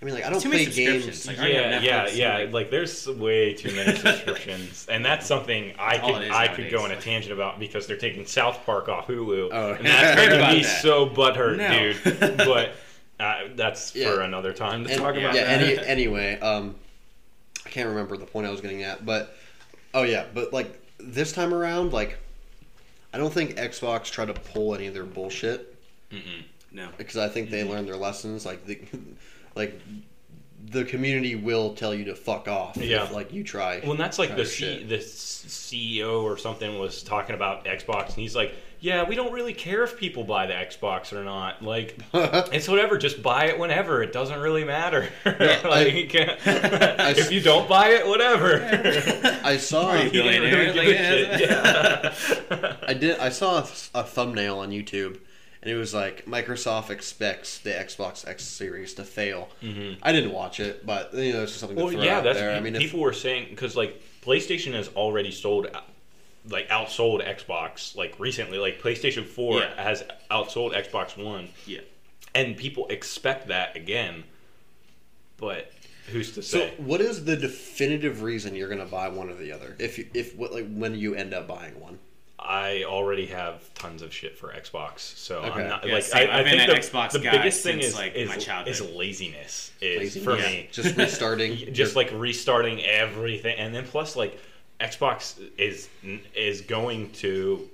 I 0.00 0.04
mean, 0.04 0.14
like 0.14 0.24
I 0.24 0.30
don't 0.30 0.38
Too 0.40 0.48
many 0.50 0.66
play 0.66 0.72
subscriptions, 0.86 1.26
games. 1.26 1.38
like, 1.40 1.48
yeah, 1.52 1.70
have 1.72 1.82
yeah, 1.82 2.04
Netflix, 2.06 2.16
yeah. 2.16 2.36
like- 2.38 2.52
Like 2.52 2.70
there's 2.70 3.08
way 3.08 3.54
too 3.54 3.74
many 3.74 3.96
subscriptions, 3.98 4.86
and 4.88 5.04
that's 5.04 5.26
something 5.26 5.72
I 5.76 5.98
could 5.98 6.22
it 6.22 6.28
is 6.28 6.30
I 6.30 6.46
could 6.46 6.70
go 6.70 6.82
on 6.84 6.92
a 6.92 7.00
tangent 7.00 7.32
about 7.32 7.58
because 7.58 7.88
they're 7.88 7.96
taking 7.96 8.24
South 8.24 8.64
Park 8.64 8.88
off 8.88 9.08
Hulu, 9.08 9.48
Oh, 9.52 9.72
and 9.72 9.84
yeah. 9.84 10.00
that's 10.14 10.20
Heard 10.20 10.26
making 10.28 10.38
about 10.40 10.52
me 10.54 10.62
that. 10.62 10.82
so 10.82 11.06
butthurt, 11.08 11.56
No. 11.56 11.92
dude. 12.28 12.36
But 12.46 12.74
uh, 13.20 13.40
that's 13.54 13.94
Yeah. 13.94 14.10
for 14.14 14.20
another 14.20 14.52
time 14.52 14.84
to 14.84 14.90
And- 14.90 15.00
talk 15.00 15.14
yeah, 15.14 15.20
about. 15.22 15.34
yeah. 15.34 15.44
that. 15.44 15.60
Any, 15.62 15.78
anyway, 15.86 16.38
um, 16.40 16.74
I 17.64 17.68
can't 17.70 17.88
remember 17.88 18.16
the 18.16 18.26
point 18.26 18.46
I 18.46 18.50
was 18.50 18.60
getting 18.60 18.82
at, 18.82 19.04
but 19.04 19.36
oh 19.94 20.02
yeah, 20.04 20.26
but 20.32 20.52
like 20.52 20.78
this 20.98 21.32
time 21.32 21.52
around, 21.52 21.92
like 21.92 22.18
I 23.12 23.18
don't 23.18 23.32
think 23.32 23.56
Xbox 23.56 24.10
tried 24.10 24.26
to 24.26 24.34
pull 24.34 24.74
any 24.74 24.86
of 24.86 24.94
their 24.94 25.04
bullshit 25.04 25.74
Mm-mm. 26.10 26.44
No. 26.72 26.88
because 26.98 27.16
I 27.16 27.28
think 27.28 27.50
they 27.50 27.64
learned 27.64 27.88
their 27.88 27.96
lessons. 27.96 28.44
Like 28.46 28.64
the, 28.66 28.78
like 29.54 29.80
the 30.70 30.84
community 30.84 31.34
will 31.34 31.74
tell 31.74 31.94
you 31.94 32.04
to 32.06 32.14
fuck 32.14 32.48
off. 32.48 32.76
Yeah. 32.76 33.04
If, 33.04 33.12
like 33.12 33.32
you 33.32 33.42
try. 33.44 33.80
Well, 33.82 33.92
and 33.92 34.00
that's 34.00 34.18
like 34.18 34.36
the 34.36 34.44
C- 34.44 34.82
the 34.84 34.98
CEO 34.98 36.22
or 36.22 36.36
something 36.36 36.78
was 36.78 37.02
talking 37.02 37.34
about 37.34 37.64
Xbox, 37.64 38.06
and 38.08 38.16
he's 38.16 38.36
like, 38.36 38.52
"Yeah, 38.80 39.08
we 39.08 39.14
don't 39.16 39.32
really 39.32 39.54
care 39.54 39.82
if 39.84 39.98
people 39.98 40.24
buy 40.24 40.46
the 40.46 40.54
Xbox 40.54 41.12
or 41.12 41.24
not. 41.24 41.62
Like, 41.62 41.98
it's 42.14 42.68
whatever. 42.68 42.98
Just 42.98 43.22
buy 43.22 43.46
it 43.46 43.58
whenever. 43.58 44.02
It 44.02 44.12
doesn't 44.12 44.38
really 44.40 44.64
matter. 44.64 45.08
like, 45.24 46.14
if 46.14 47.32
you 47.32 47.40
don't 47.40 47.68
buy 47.68 47.88
it, 47.90 48.06
whatever. 48.06 48.60
I 49.44 49.56
saw. 49.56 49.88
Are 49.90 49.96
you 49.98 50.04
He 50.04 50.10
didn't 50.10 50.42
Billionaire, 50.42 50.74
really 50.74 50.92
give 50.92 51.00
a 51.00 51.28
like, 51.28 51.38
shit. 51.38 52.50
Yeah. 52.50 52.76
I 52.86 52.94
did. 52.94 53.18
I 53.18 53.28
saw 53.30 53.58
a, 53.58 53.68
a 54.00 54.04
thumbnail 54.04 54.58
on 54.58 54.70
YouTube, 54.70 55.18
and 55.62 55.70
it 55.70 55.76
was 55.76 55.92
like 55.94 56.26
Microsoft 56.26 56.90
expects 56.90 57.58
the 57.58 57.70
Xbox 57.70 58.26
X 58.26 58.44
Series 58.44 58.94
to 58.94 59.04
fail. 59.04 59.48
Mhm. 59.62 59.98
I 60.02 60.12
didn't 60.12 60.32
watch 60.32 60.60
it, 60.60 60.86
but 60.86 61.12
you 61.14 61.32
know, 61.32 61.42
it's 61.42 61.52
just 61.52 61.60
something 61.60 61.76
to 61.76 61.84
Well, 61.84 61.92
throw 61.92 62.02
yeah, 62.02 62.18
out 62.18 62.24
that's 62.24 62.38
there. 62.38 62.54
I 62.54 62.60
mean, 62.60 62.74
if, 62.74 62.80
people 62.80 63.00
were 63.00 63.12
saying 63.12 63.48
because 63.50 63.76
like 63.76 64.00
PlayStation 64.24 64.72
has 64.74 64.88
already 64.88 65.30
sold, 65.30 65.66
like 66.50 66.68
outsold 66.68 67.26
Xbox 67.26 67.96
like 67.96 68.18
recently. 68.18 68.58
Like 68.58 68.80
PlayStation 68.80 69.24
Four 69.24 69.60
Yeah. 69.60 69.82
has 69.82 70.04
outsold 70.30 70.74
Xbox 70.74 71.16
One. 71.22 71.48
Yeah. 71.66 71.80
and 72.34 72.56
people 72.56 72.86
expect 72.88 73.48
that 73.48 73.76
again. 73.76 74.24
But 75.36 75.72
who's 76.10 76.32
to 76.32 76.42
say? 76.42 76.70
So, 76.76 76.82
what 76.82 77.00
is 77.00 77.24
the 77.24 77.36
definitive 77.36 78.22
reason 78.22 78.54
you're 78.54 78.68
going 78.68 78.80
to 78.80 78.86
buy 78.86 79.08
one 79.08 79.30
or 79.30 79.34
the 79.34 79.52
other? 79.52 79.76
If 79.78 79.98
you, 79.98 80.08
if 80.14 80.34
what 80.36 80.52
like 80.52 80.66
when 80.68 80.94
you 80.94 81.14
end 81.14 81.32
up 81.34 81.46
buying 81.48 81.78
one? 81.80 81.98
I 82.40 82.84
already 82.84 83.26
have 83.26 83.74
tons 83.74 84.00
of 84.00 84.14
shit 84.14 84.38
for 84.38 84.52
Xbox, 84.52 85.00
so 85.00 85.38
Okay. 85.40 85.62
I'm 85.62 85.68
not 85.68 85.84
Yeah, 85.84 85.94
like 85.94 86.02
same. 86.04 86.30
I, 86.30 86.32
I 86.34 86.38
I've 86.38 86.44
been 86.44 86.58
think 86.58 86.70
an 86.70 86.76
the, 86.76 86.80
Xbox 86.80 87.10
the 87.10 87.18
guy 87.18 87.32
biggest 87.32 87.62
thing 87.64 87.74
since, 87.80 87.86
is 87.86 87.94
like, 87.96 88.14
is, 88.14 88.28
my 88.28 88.36
childhood. 88.36 88.72
is 88.72 88.80
laziness. 88.80 89.72
Is 89.80 89.98
Laziness? 90.16 90.24
for 90.24 90.36
Yeah. 90.38 90.46
me 90.46 90.68
just 90.70 90.96
restarting, 90.96 91.56
just 91.74 91.96
like 91.96 92.10
restarting 92.12 92.80
everything 92.84 93.58
and 93.58 93.74
then 93.74 93.84
plus 93.86 94.14
like 94.14 94.38
xbox 94.80 95.38
is 95.58 95.88
is 96.34 96.60
going 96.62 97.10
to 97.12 97.68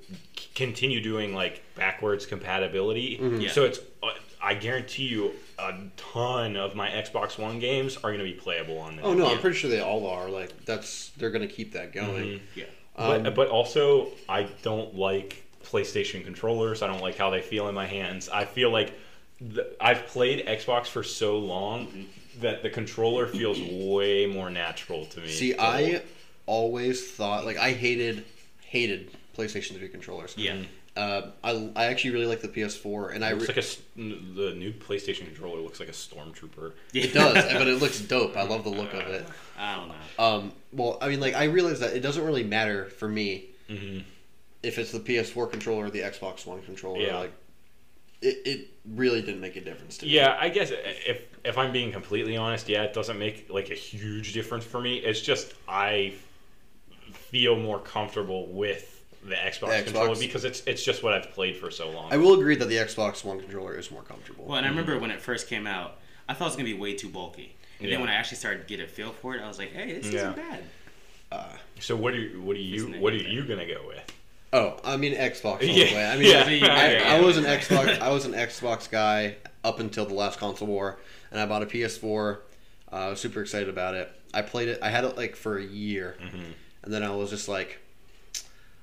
continue 0.54 1.00
doing 1.02 1.34
like 1.34 1.62
backwards 1.75 2.25
compatibility 2.26 3.18
Yeah. 3.20 3.50
so 3.50 3.64
it's 3.64 3.78
uh, 4.02 4.08
i 4.42 4.54
guarantee 4.54 5.04
you 5.08 5.32
a 5.58 5.75
ton 5.96 6.56
of 6.56 6.75
my 6.75 6.88
xbox 6.90 7.38
one 7.38 7.58
games 7.58 7.96
are 7.99 8.11
going 8.12 8.18
to 8.18 8.25
be 8.25 8.32
playable 8.32 8.78
on 8.78 8.96
there 8.96 9.04
Oh 9.04 9.14
no, 9.14 9.26
I'm 9.26 9.38
pretty 9.38 9.56
sure 9.56 9.70
they 9.70 9.80
all 9.80 10.06
are. 10.06 10.28
Like 10.28 10.64
that's 10.64 11.11
they're 11.16 11.30
going 11.30 11.46
to 11.46 11.52
keep 11.54 11.73
that 11.75 11.92
going. 11.92 12.40
Yeah. 12.54 12.64
but, 12.96 13.26
Um, 13.26 13.34
but 13.34 13.49
also 13.49 14.08
i 14.28 14.44
don't 14.62 14.94
like 14.96 15.44
playstation 15.64 16.25
controllers 16.25 16.82
i 16.82 16.87
don't 16.87 17.00
like 17.02 17.16
how 17.16 17.30
they 17.30 17.40
feel 17.40 17.68
in 17.68 17.75
my 17.75 17.87
hands 17.87 18.28
i 18.28 18.44
feel 18.44 18.70
like 18.70 18.92
the, 19.40 19.75
i've 19.80 20.06
played 20.06 20.44
xbox 20.46 20.87
for 20.87 21.02
so 21.02 21.38
long 21.38 22.06
that 22.40 22.62
the 22.62 22.70
controller 22.70 23.26
feels 23.26 23.58
way 23.61 24.26
more 24.26 24.50
natural 24.50 25.06
to 25.06 25.20
me 25.20 25.28
See, 25.28 25.52
to 25.54 25.62
I 25.62 25.90
hold. 25.92 26.02
Always 26.46 27.10
thought 27.10 27.44
like 27.44 27.56
I 27.56 27.72
hated 27.72 28.24
hated 28.66 29.10
PlayStation 29.36 29.76
3 29.78 29.88
controllers. 29.88 30.34
Yeah. 30.36 30.56
Uh, 30.96 31.30
I, 31.42 31.70
I 31.74 31.84
actually 31.86 32.10
really 32.12 32.26
like 32.26 32.40
the 32.40 32.46
PS4, 32.48 33.16
and 33.16 33.24
I 33.24 33.30
re- 33.30 33.40
like 33.46 33.56
a 33.56 33.64
the 33.96 34.54
new 34.56 34.72
PlayStation 34.72 35.24
controller 35.26 35.60
looks 35.60 35.80
like 35.80 35.88
a 35.88 35.92
stormtrooper. 35.92 36.72
it 36.92 37.12
does, 37.12 37.34
but 37.52 37.66
it 37.66 37.80
looks 37.80 38.00
dope. 38.00 38.36
I 38.36 38.44
love 38.44 38.62
the 38.62 38.70
look 38.70 38.94
of 38.94 39.00
it. 39.00 39.26
I 39.58 39.74
don't 39.74 39.88
know. 39.88 39.94
Um, 40.24 40.52
well, 40.72 40.98
I 41.00 41.08
mean, 41.08 41.18
like 41.18 41.34
I 41.34 41.44
realize 41.44 41.80
that 41.80 41.96
it 41.96 42.00
doesn't 42.00 42.24
really 42.24 42.44
matter 42.44 42.86
for 42.86 43.08
me 43.08 43.46
Mm-hmm. 43.68 44.00
if 44.62 44.78
it's 44.78 44.92
the 44.92 45.00
PS4 45.00 45.50
controller 45.50 45.86
or 45.86 45.90
the 45.90 46.00
Xbox 46.00 46.44
One 46.46 46.60
controller. 46.62 47.00
Yeah. 47.00 47.18
Like, 47.20 47.32
it, 48.20 48.42
it 48.46 48.68
really 48.94 49.20
didn't 49.22 49.40
make 49.40 49.56
a 49.56 49.60
difference 49.62 49.98
to 49.98 50.06
me. 50.06 50.12
Yeah, 50.12 50.36
I 50.38 50.48
guess 50.48 50.70
if 50.70 51.22
if 51.44 51.58
I'm 51.58 51.72
being 51.72 51.90
completely 51.90 52.36
honest, 52.36 52.68
yeah, 52.68 52.82
it 52.84 52.92
doesn't 52.94 53.18
make 53.18 53.48
like 53.50 53.70
a 53.70 53.74
huge 53.74 54.32
difference 54.32 54.64
for 54.64 54.80
me. 54.80 54.98
It's 54.98 55.20
just 55.20 55.54
I 55.66 56.12
feel 57.34 57.56
more 57.58 57.80
comfortable 57.80 58.46
with 58.46 59.02
the 59.24 59.34
Xbox, 59.34 59.68
Xbox. 59.70 59.84
controller 59.86 60.14
because 60.20 60.44
it's 60.44 60.62
it's 60.68 60.84
just 60.84 61.02
what 61.02 61.14
I've 61.14 61.32
played 61.32 61.56
for 61.56 61.68
so 61.72 61.90
long. 61.90 62.12
I 62.12 62.16
will 62.16 62.34
agree 62.34 62.54
that 62.54 62.68
the 62.68 62.76
Xbox 62.76 63.24
One 63.24 63.40
controller 63.40 63.74
is 63.76 63.90
more 63.90 64.02
comfortable. 64.02 64.44
Well, 64.44 64.56
and 64.56 64.64
I 64.64 64.68
remember 64.68 64.96
when 65.00 65.10
it 65.10 65.20
first 65.20 65.48
came 65.48 65.66
out, 65.66 65.96
I 66.28 66.34
thought 66.34 66.44
it 66.44 66.48
was 66.50 66.56
gonna 66.56 66.66
be 66.68 66.74
way 66.74 66.94
too 66.94 67.08
bulky. 67.08 67.56
And 67.80 67.88
Yeah. 67.88 67.94
then 67.94 68.02
when 68.02 68.08
I 68.10 68.14
actually 68.14 68.36
started 68.36 68.60
to 68.68 68.76
get 68.76 68.84
a 68.84 68.86
feel 68.88 69.10
for 69.10 69.34
it, 69.34 69.42
I 69.42 69.48
was 69.48 69.58
like, 69.58 69.72
"Hey, 69.72 69.94
this 69.94 70.06
Yeah. 70.12 70.20
isn't 70.20 70.36
bad." 70.36 70.62
Uh, 71.32 71.56
so 71.80 71.96
what 71.96 72.14
are 72.14 72.18
you 72.20 72.40
what 72.42 72.54
are 72.54 72.60
you 72.60 72.86
what 73.00 73.12
are 73.12 73.16
you 73.16 73.42
gonna 73.44 73.66
go 73.66 73.82
with? 73.88 74.12
oh, 74.52 74.78
I 74.84 74.96
mean 74.96 75.14
Xbox 75.16 75.44
all 75.44 75.58
the 75.58 75.66
Yeah. 75.66 75.94
way. 75.96 76.06
I 76.06 76.16
mean, 76.16 76.30
Yeah. 76.62 76.66
I, 76.72 76.94
Okay, 76.94 77.02
I 77.04 77.20
was 77.20 77.36
an 77.36 77.44
Xbox. 77.44 77.98
I 78.00 78.10
was 78.10 78.26
an 78.26 78.34
Xbox 78.34 78.88
guy 78.88 79.34
up 79.64 79.80
until 79.80 80.06
the 80.06 80.14
last 80.14 80.38
console 80.38 80.68
war, 80.68 81.00
and 81.32 81.40
I 81.40 81.46
bought 81.46 81.62
a 81.62 81.66
PS4. 81.66 82.38
Uh, 82.92 82.96
I 82.96 83.08
was 83.08 83.18
super 83.20 83.40
excited 83.42 83.68
about 83.68 83.94
it. 83.96 84.12
I 84.32 84.42
played 84.42 84.68
it. 84.68 84.78
I 84.82 84.90
had 84.90 85.02
it 85.04 85.16
like 85.16 85.34
for 85.34 85.58
a 85.58 85.64
year, 85.64 86.16
Mm-hmm. 86.22 86.52
And 86.84 86.92
then 86.92 87.02
I 87.02 87.10
was 87.10 87.30
just 87.30 87.48
like, 87.48 87.78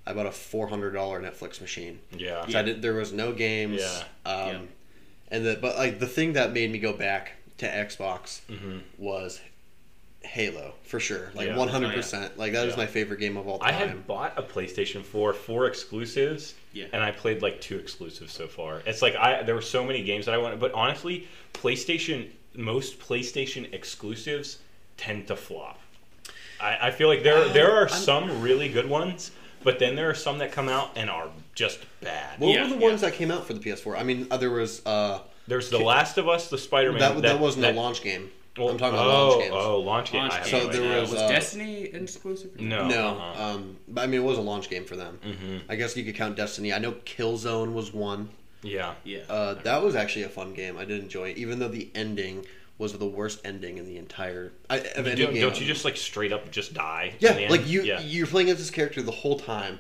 I 0.06 0.14
bought 0.14 0.26
a 0.26 0.32
four 0.32 0.68
hundred 0.68 0.92
dollar 0.92 1.22
Netflix 1.22 1.62
machine. 1.62 2.00
Yeah. 2.12 2.46
So 2.48 2.60
I 2.60 2.64
did. 2.64 2.82
There 2.82 2.94
was 2.96 3.14
no 3.14 3.32
games. 3.32 3.82
Yeah. 3.82 4.04
Um, 4.32 4.48
Yeah. 4.50 4.60
And 5.30 5.46
the 5.46 5.58
but 5.62 5.78
like 5.78 6.00
the 6.00 6.08
thing 6.08 6.34
that 6.34 6.52
made 6.52 6.72
me 6.72 6.80
go 6.80 6.92
back 6.94 7.34
to 7.60 7.68
Xbox 7.68 8.42
Mm-hmm. 8.50 8.80
was 8.98 9.40
Halo 10.24 10.74
for 10.84 11.00
sure. 11.00 11.32
Like 11.34 11.56
one 11.56 11.68
hundred 11.68 11.94
percent. 11.96 12.38
Like 12.38 12.54
that 12.54 12.68
is 12.68 12.74
Yeah. 12.74 12.78
my 12.84 12.86
favorite 12.88 13.20
game 13.20 13.38
of 13.38 13.48
all 13.48 13.60
time. 13.60 13.70
I 13.70 13.72
had 13.72 14.06
bought 14.08 14.38
a 14.38 14.44
PlayStation 14.44 15.04
4 15.04 15.34
for 15.34 15.66
exclusives, 15.66 16.54
Yeah. 16.74 16.86
and 16.94 17.02
I 17.04 17.12
played 17.12 17.42
like 17.42 17.60
two 17.62 17.78
exclusives 17.78 18.32
so 18.34 18.46
far. 18.48 18.82
It's 18.86 19.02
like 19.02 19.16
I 19.16 19.42
there 19.44 19.56
were 19.56 19.62
so 19.62 19.84
many 19.84 20.04
games 20.04 20.26
that 20.26 20.36
I 20.36 20.38
wanted, 20.38 20.60
but 20.60 20.74
honestly, 20.74 21.28
PlayStation 21.54 22.30
most 22.56 23.00
PlayStation 23.00 23.72
exclusives 23.74 24.60
tend 24.98 25.28
to 25.28 25.36
flop. 25.36 25.80
I, 26.62 26.88
I 26.88 26.92
feel 26.92 27.08
like 27.08 27.24
there 27.24 27.48
there 27.50 27.72
are 27.72 27.88
some 27.88 28.42
really 28.42 28.70
good 28.70 28.90
ones, 28.90 29.32
but 29.64 29.80
then 29.80 29.96
there 29.96 30.10
are 30.10 30.16
some 30.16 30.38
that 30.40 30.52
come 30.52 30.70
out 30.70 30.92
and 30.96 31.10
are 31.10 31.30
just 31.56 31.80
bad. 32.02 32.40
What 32.40 32.50
Yeah, 32.54 32.64
were 32.64 32.70
the 32.70 32.76
yeah. 32.76 32.88
ones 32.88 33.02
that 33.02 33.14
came 33.14 33.32
out 33.32 33.46
for 33.46 33.54
the 33.54 33.60
PS4? 33.60 33.98
I 34.00 34.04
mean, 34.04 34.28
uh, 34.32 34.38
there 34.38 34.52
was 34.52 34.86
uh, 34.86 35.20
There's 35.48 35.70
The 35.70 35.80
Last 35.80 36.18
of 36.18 36.28
Us, 36.30 36.50
the 36.50 36.58
Spider 36.58 36.92
Man. 36.92 37.00
that, 37.00 37.22
that 37.24 37.40
wasn't 37.40 37.66
a 37.66 37.72
launch 37.72 38.02
game. 38.04 38.32
well, 38.58 38.70
I'm 38.70 38.78
talking 38.78 38.94
about 38.96 39.08
oh, 39.08 39.28
launch 39.30 39.42
games. 39.44 39.54
Oh, 39.56 39.80
launch 39.80 40.12
game. 40.12 40.22
Launch 40.22 40.34
I 40.34 40.50
game. 40.50 40.62
So 40.62 40.68
there 40.70 41.02
was, 41.02 41.12
was 41.12 41.22
uh, 41.22 41.28
Destiny 41.28 41.84
exclusive? 41.84 42.60
no. 42.60 42.88
No, 42.88 43.08
uh-uh. 43.18 43.44
um, 43.56 43.78
but 43.88 44.02
I 44.04 44.08
mean, 44.08 44.22
it 44.22 44.24
was 44.24 44.38
a 44.38 44.42
launch 44.42 44.70
game 44.70 44.86
for 44.86 44.96
them. 44.96 45.20
Mhm. 45.26 45.62
I 45.70 45.76
guess 45.76 45.96
you 45.98 46.04
could 46.04 46.16
count 46.16 46.36
Destiny. 46.38 46.72
I 46.74 46.80
know 46.80 46.94
Killzone 46.94 47.74
was 47.74 47.94
one. 47.94 48.30
yeah. 48.64 48.94
Yeah. 49.04 49.20
Uh, 49.30 49.56
that 49.64 49.82
was 49.84 49.96
actually 49.96 50.24
a 50.24 50.30
fun 50.30 50.54
game. 50.54 50.78
I 50.78 50.86
did 50.86 51.02
enjoy 51.04 51.30
it, 51.32 51.38
even 51.38 51.60
though 51.60 51.68
the 51.70 51.90
ending 51.96 52.46
was 52.82 52.94
the 52.94 53.06
worst 53.06 53.40
ending 53.46 53.78
in 53.78 53.86
the 53.86 53.98
entire 53.98 54.52
I, 54.70 54.80
of 54.80 55.06
any 55.08 55.22
Don't, 55.22 55.34
game. 55.34 55.42
don't 55.44 55.60
you 55.62 55.66
just 55.68 55.86
like 55.86 55.96
straight 55.96 56.34
up 56.34 56.50
just 56.52 56.74
die? 56.74 57.14
Yeah, 57.20 57.30
in 57.32 57.36
the 57.38 57.42
end? 57.44 57.52
like 57.52 57.68
you 57.68 57.84
Yeah. 57.84 58.02
you're 58.02 58.28
playing 58.28 58.50
as 58.50 58.58
this 58.58 58.72
character 58.72 59.02
the 59.04 59.12
whole 59.12 59.38
time, 59.40 59.80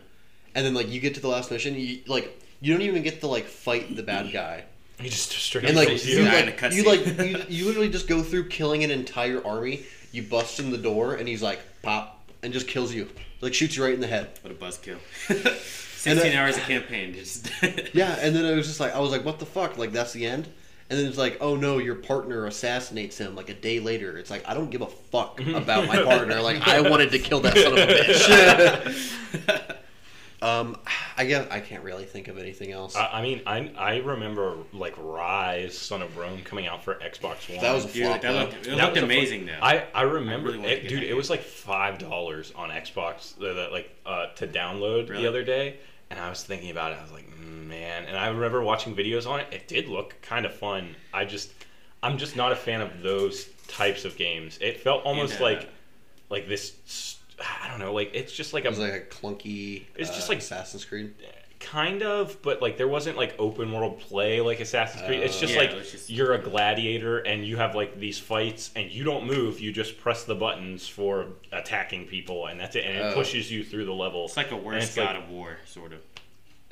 and 0.55 0.65
then 0.65 0.73
like 0.73 0.87
you 0.89 1.01
get 1.01 1.15
to 1.15 1.19
the 1.19 1.27
last 1.27 1.49
mission, 1.51 1.75
you 1.75 2.01
like 2.07 2.39
you 2.61 2.71
don't 2.71 2.83
even 2.83 3.01
get 3.01 3.19
to 3.21 3.27
like 3.27 3.45
fight 3.45 3.95
the 3.95 4.03
bad 4.03 4.31
guy, 4.31 4.63
You 4.99 5.09
just 5.09 5.31
straight 5.31 5.65
and 5.65 5.71
up 5.71 5.77
like 5.77 5.87
kills 5.89 6.05
you 6.05 6.19
you. 6.19 6.25
Die 6.25 6.39
in 6.39 6.45
like 6.45 6.61
a 6.61 6.75
you 6.75 6.83
like 6.83 7.05
you, 7.05 7.43
you 7.49 7.65
literally 7.65 7.89
just 7.89 8.07
go 8.07 8.21
through 8.21 8.49
killing 8.49 8.83
an 8.83 8.91
entire 8.91 9.45
army. 9.45 9.83
You 10.11 10.21
bust 10.23 10.59
in 10.59 10.69
the 10.71 10.77
door, 10.77 11.15
and 11.15 11.27
he's 11.27 11.41
like 11.41 11.59
pop 11.81 12.21
and 12.43 12.53
just 12.53 12.67
kills 12.67 12.93
you, 12.93 13.09
like 13.41 13.53
shoots 13.55 13.75
you 13.75 13.83
right 13.83 13.93
in 13.93 13.99
the 14.01 14.07
head. 14.07 14.29
What 14.41 14.51
a 14.51 14.55
buzzkill. 14.55 14.97
16 16.01 16.33
uh, 16.35 16.39
hours 16.39 16.57
of 16.57 16.63
campaign. 16.63 17.13
Just 17.13 17.49
Yeah, 17.93 18.15
and 18.19 18.35
then 18.35 18.45
I 18.45 18.51
was 18.53 18.67
just 18.67 18.79
like, 18.79 18.95
I 18.95 18.99
was 18.99 19.11
like, 19.11 19.23
what 19.23 19.37
the 19.39 19.45
fuck? 19.45 19.77
Like 19.77 19.91
that's 19.91 20.13
the 20.13 20.25
end. 20.25 20.47
And 20.91 20.99
then 20.99 21.07
it's 21.07 21.17
like, 21.17 21.37
oh 21.39 21.55
no, 21.55 21.77
your 21.77 21.95
partner 21.95 22.45
assassinates 22.45 23.17
him 23.17 23.33
like 23.33 23.47
a 23.47 23.53
day 23.53 23.79
later. 23.79 24.17
It's 24.17 24.29
like 24.29 24.47
I 24.47 24.53
don't 24.53 24.69
give 24.69 24.81
a 24.81 24.87
fuck 24.87 25.39
about 25.39 25.87
my 25.87 26.03
partner. 26.03 26.41
Like 26.41 26.67
I 26.67 26.81
wanted 26.89 27.11
to 27.11 27.19
kill 27.19 27.39
that 27.39 27.55
son 27.57 27.71
of 27.71 27.79
a 27.79 27.87
bitch. 27.87 29.75
um, 30.41 30.77
I 31.17 31.25
guess 31.25 31.47
I 31.49 31.59
can't 31.61 31.83
really 31.83 32.03
think 32.05 32.27
of 32.27 32.37
anything 32.37 32.71
else. 32.73 32.95
I, 32.97 33.07
I 33.13 33.21
mean, 33.21 33.41
I 33.47 33.71
I 33.77 33.97
remember 33.99 34.57
like 34.73 34.95
Ryse, 34.97 35.71
Son 35.71 36.01
of 36.01 36.17
Rome 36.17 36.41
coming 36.43 36.67
out 36.67 36.83
for 36.83 36.95
Xbox 36.95 37.49
One. 37.49 37.61
That 37.61 37.73
was 37.73 37.85
a 37.85 37.93
Dude, 37.93 38.07
flop. 38.07 38.21
that 38.21 38.33
looked, 38.33 38.53
it 38.53 38.63
That 38.71 38.77
looked 38.77 38.93
was 38.95 39.01
a 39.03 39.05
amazing 39.05 39.47
fun- 39.47 39.55
though. 39.61 39.65
I 39.65 39.85
I 39.93 40.01
remember, 40.01 40.51
really 40.51 40.65
it, 40.67 40.89
dude. 40.89 41.03
It 41.03 41.15
was 41.15 41.29
like 41.29 41.41
five 41.41 41.99
dollars 41.99 42.51
on 42.55 42.69
Xbox, 42.69 43.41
uh, 43.41 43.53
that, 43.53 43.71
like 43.71 43.89
uh, 44.05 44.27
to 44.35 44.47
download 44.47 45.09
Really? 45.09 45.21
the 45.23 45.29
other 45.29 45.43
day, 45.43 45.77
and 46.11 46.19
I 46.19 46.29
was 46.29 46.43
thinking 46.43 46.69
about 46.69 46.91
it. 46.91 46.97
I 46.99 47.01
was 47.01 47.11
like, 47.11 47.27
"Mm, 47.29 47.67
man, 47.67 48.05
and 48.05 48.15
I 48.17 48.27
remember 48.27 48.61
watching 48.61 48.95
videos 48.95 49.25
on 49.27 49.39
it. 49.39 49.47
It 49.51 49.67
did 49.67 49.87
look 49.87 50.15
kind 50.21 50.45
of 50.45 50.53
fun. 50.53 50.95
I 51.13 51.25
just, 51.25 51.51
I'm 52.03 52.17
just 52.19 52.35
not 52.35 52.51
a 52.51 52.55
fan 52.55 52.81
of 52.81 53.01
those 53.01 53.45
types 53.67 54.05
of 54.05 54.17
games. 54.17 54.59
It 54.61 54.81
felt 54.81 55.03
almost 55.05 55.39
uh, 55.39 55.43
like, 55.45 55.69
like 56.29 56.47
this. 56.47 57.17
I 57.63 57.69
don't 57.69 57.79
know. 57.79 57.93
Like 57.93 58.11
it's 58.13 58.31
just 58.33 58.53
like 58.53 58.65
It 58.65 58.67
a 58.67 58.69
was 58.71 58.79
like 58.79 58.93
a 58.93 58.99
clunky. 59.01 59.85
It's 59.95 60.09
just 60.11 60.27
uh, 60.29 60.33
like- 60.33 60.39
Assassin's 60.39 60.85
Creed. 60.85 61.13
Kind 61.61 62.03
of, 62.03 62.41
but 62.41 62.61
like 62.61 62.77
there 62.77 62.87
wasn't 62.87 63.15
like 63.17 63.35
open 63.39 63.71
world 63.71 63.99
play 63.99 64.41
like 64.41 64.59
Assassin's 64.59 65.03
Creed. 65.05 65.19
It's 65.21 65.37
Uh, 65.37 65.41
just 65.41 65.53
Yeah, 65.53 65.59
like 65.61 65.71
it 65.71 65.91
just- 65.91 66.09
you're 66.09 66.33
a 66.33 66.37
gladiator 66.37 67.19
and 67.19 67.45
you 67.45 67.57
have 67.57 67.75
like 67.75 67.99
these 67.99 68.19
fights 68.19 68.71
and 68.75 68.91
you 68.91 69.03
don't 69.03 69.25
move. 69.25 69.59
You 69.59 69.71
just 69.71 69.99
press 69.99 70.23
the 70.25 70.35
buttons 70.35 70.87
for 70.87 71.27
attacking 71.51 72.07
people 72.07 72.47
and 72.47 72.59
that's 72.59 72.75
it. 72.75 72.85
And 72.85 72.97
it 72.97 73.01
Oh. 73.01 73.13
pushes 73.13 73.51
you 73.51 73.63
through 73.63 73.85
the 73.85 73.93
level. 73.93 74.25
it's 74.25 74.35
like 74.37 74.51
a 74.51 74.55
And 74.55 74.63
worse 74.65 74.95
God 74.95 75.15
like- 75.15 75.23
of 75.23 75.29
War, 75.29 75.57
sort 75.65 75.93
of. 75.93 75.99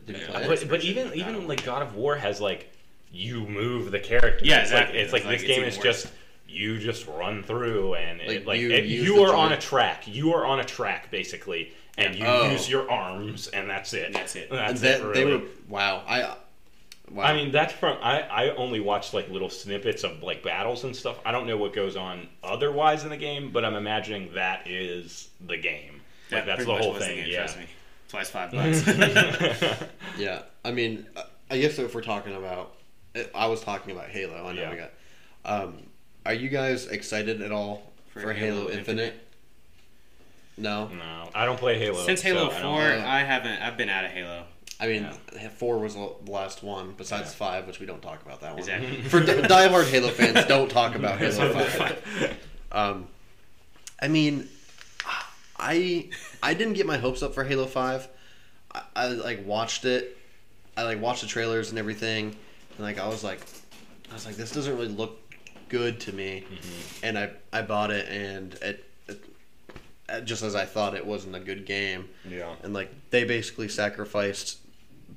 Yeah. 0.07 0.47
But, 0.47 0.67
but 0.67 0.83
even 0.83 1.07
God 1.09 1.15
even 1.17 1.47
like 1.47 1.63
God 1.63 1.81
of 1.81 1.95
War 1.95 2.15
has 2.15 2.41
like 2.41 2.71
you 3.11 3.41
move 3.47 3.91
the 3.91 3.99
character. 3.99 4.43
Yeah, 4.45 4.61
it's 4.61 4.71
exactly. 4.71 4.97
like 4.97 5.03
it's 5.05 5.13
like 5.13 5.21
It's 5.21 5.27
like 5.27 5.39
this 5.39 5.49
it's 5.49 5.57
game 5.57 5.63
is 5.67 5.77
worse. 5.77 5.83
just 6.03 6.13
you 6.47 6.79
just 6.79 7.05
run 7.05 7.43
through 7.43 7.93
and 7.93 8.19
Like, 8.19 8.29
it, 8.29 8.47
like 8.47 8.59
you 8.59 8.71
it- 8.71 8.85
use 8.85 9.05
you 9.05 9.23
are 9.23 9.35
on 9.35 9.51
a 9.51 9.57
track. 9.57 10.03
You 10.07 10.33
are 10.33 10.45
on 10.45 10.59
a 10.59 10.63
track 10.65 11.11
basically, 11.11 11.73
and 11.99 12.15
you 12.15 12.25
Oh. 12.25 12.49
use 12.51 12.69
your 12.69 12.89
arms 12.89 13.47
and 13.49 13.69
that's 13.69 13.93
it. 13.93 14.05
And 14.07 14.15
that's 14.15 14.35
it. 14.35 14.49
That's 14.49 14.81
that, 14.81 15.01
it. 15.01 15.13
they 15.13 15.25
were 15.25 15.41
wow. 15.67 16.03
I 16.07 16.35
wow. 17.11 17.23
I 17.23 17.33
mean, 17.35 17.51
that's 17.51 17.73
from 17.73 17.97
I, 18.01 18.21
I 18.21 18.49
only 18.55 18.79
watched 18.79 19.13
like 19.13 19.29
little 19.29 19.49
snippets 19.49 20.03
of 20.03 20.23
like 20.23 20.43
battles 20.43 20.83
and 20.83 20.95
stuff. 20.95 21.17
I 21.25 21.31
don't 21.31 21.47
know 21.47 21.57
what 21.57 21.73
goes 21.73 21.95
on 21.95 22.27
otherwise 22.43 23.03
in 23.03 23.09
the 23.09 23.17
game, 23.17 23.51
but 23.51 23.63
I'm 23.65 23.75
imagining 23.75 24.33
that 24.33 24.67
is 24.67 25.29
the 25.45 25.57
game. 25.57 26.01
Like 26.31 26.45
That 26.45 26.45
that's 26.45 26.65
the 26.65 26.71
much 26.73 26.81
whole 26.83 26.93
was 26.93 27.03
thing. 27.03 27.17
game, 27.17 27.27
yeah. 27.29 27.37
Trust 27.39 27.57
me. 27.59 27.65
Twice 28.09 28.29
five 28.29 28.51
bucks. 28.51 28.85
Yeah, 30.17 30.41
I 30.65 30.71
mean, 30.71 31.05
uh, 31.15 31.23
I 31.49 31.57
guess 31.59 31.79
if 31.79 31.95
we're 31.95 32.01
talking 32.01 32.35
about, 32.35 32.75
I 33.33 33.47
was 33.47 33.61
talking 33.61 33.91
about 33.95 34.09
Halo. 34.09 34.45
I 34.47 34.53
know 34.53 34.61
Yeah. 34.61 34.71
we 34.71 34.77
got. 34.77 34.91
Um, 35.45 35.77
are 36.25 36.33
you 36.33 36.49
guys 36.49 36.87
excited 36.87 37.41
at 37.41 37.51
all 37.51 37.91
for, 38.09 38.21
For 38.21 38.33
Halo, 38.33 38.61
Halo 38.67 38.71
Infinite? 38.71 39.27
No. 40.59 40.87
no, 40.89 41.29
I 41.33 41.45
don't 41.45 41.57
play 41.59 41.77
Halo. 41.79 42.03
Since 42.05 42.21
Halo 42.21 42.49
so 42.49 42.55
I 42.55 42.61
don't- 42.61 42.73
Four, 42.75 42.81
I 43.07 43.19
haven't. 43.23 43.61
I've 43.61 43.77
been 43.77 43.89
out 43.89 44.05
of 44.05 44.11
Halo. 44.11 44.43
I 44.81 44.87
mean, 44.87 45.09
four 45.57 45.77
was 45.79 45.95
the 45.95 46.09
last 46.27 46.63
one 46.63 46.93
besides 46.97 47.33
five, 47.33 47.67
which 47.67 47.79
we 47.81 47.85
don't 47.85 48.01
talk 48.01 48.21
about 48.25 48.39
that 48.41 48.51
one. 48.51 48.59
Exactly. 48.59 49.01
For 49.09 49.19
di- 49.19 49.33
diehard 49.41 49.89
Halo 49.89 50.07
fans, 50.19 50.45
don't 50.47 50.69
talk 50.71 50.95
about 50.95 51.17
Halo 51.19 51.53
Five. 51.53 52.37
Um, 52.71 53.07
I 54.01 54.07
mean, 54.07 54.47
I 55.57 56.09
I 56.41 56.53
didn't 56.53 56.73
get 56.73 56.85
my 56.85 56.97
hopes 56.97 57.21
up 57.23 57.33
for 57.33 57.43
Halo 57.43 57.65
Five. 57.65 58.07
I, 58.73 58.81
I 58.95 59.07
like 59.09 59.45
watched 59.45 59.85
it. 59.85 60.15
I 60.77 60.83
like 60.83 61.01
watched 61.01 61.21
the 61.21 61.27
trailers 61.27 61.71
and 61.71 61.79
everything, 61.79 62.27
and 62.77 62.79
like 62.79 62.97
I 62.99 63.07
was 63.07 63.23
like, 63.23 63.41
I 64.09 64.13
was 64.13 64.25
like, 64.25 64.35
this 64.35 64.51
doesn't 64.51 64.73
really 64.73 64.87
look 64.87 65.19
good 65.67 65.99
to 66.01 66.13
me, 66.13 66.45
and 67.03 67.17
I 67.19 67.31
I 67.51 67.63
bought 67.63 67.91
it 67.91 68.07
and 68.07 68.53
it, 68.55 68.61
it 68.63 68.88
just 70.23 70.43
as 70.43 70.55
I 70.55 70.65
thought 70.65 70.95
it 70.95 71.05
wasn't 71.05 71.35
a 71.35 71.39
good 71.39 71.65
game, 71.65 72.09
Yeah. 72.29 72.55
and 72.63 72.73
like 72.73 72.91
they 73.09 73.23
basically 73.23 73.67
sacrificed 73.69 74.57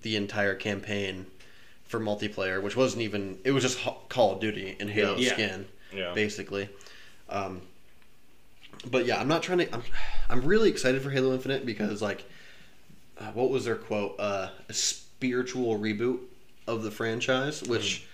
the 0.02 0.16
entire 0.16 0.54
campaign 0.54 1.26
for 1.84 2.00
multiplayer, 2.00 2.62
which 2.62 2.76
wasn't 2.76 3.02
even 3.02 3.38
it 3.44 3.52
was 3.52 3.62
just 3.62 3.78
Call 4.08 4.32
of 4.32 4.40
Duty 4.40 4.76
in 4.80 4.88
Halo 4.88 5.16
Yeah. 5.16 5.32
skin, 5.32 5.66
Yeah. 5.94 6.12
basically. 6.14 6.68
Um, 7.28 7.62
but 8.90 9.06
yeah, 9.06 9.20
I'm 9.20 9.28
not 9.28 9.42
trying 9.42 9.58
to. 9.58 9.72
I'm, 9.74 9.82
I'm 10.28 10.40
really 10.42 10.68
excited 10.70 11.02
for 11.02 11.10
Halo 11.10 11.32
Infinite 11.32 11.64
because 11.64 12.02
like, 12.02 12.24
uh, 13.20 13.30
what 13.32 13.50
was 13.50 13.64
their 13.64 13.76
quote? 13.76 14.16
Uh, 14.18 14.48
a 14.68 14.72
spiritual 14.72 15.78
reboot 15.78 16.18
of 16.66 16.82
the 16.82 16.90
franchise, 16.90 17.62
which 17.62 18.06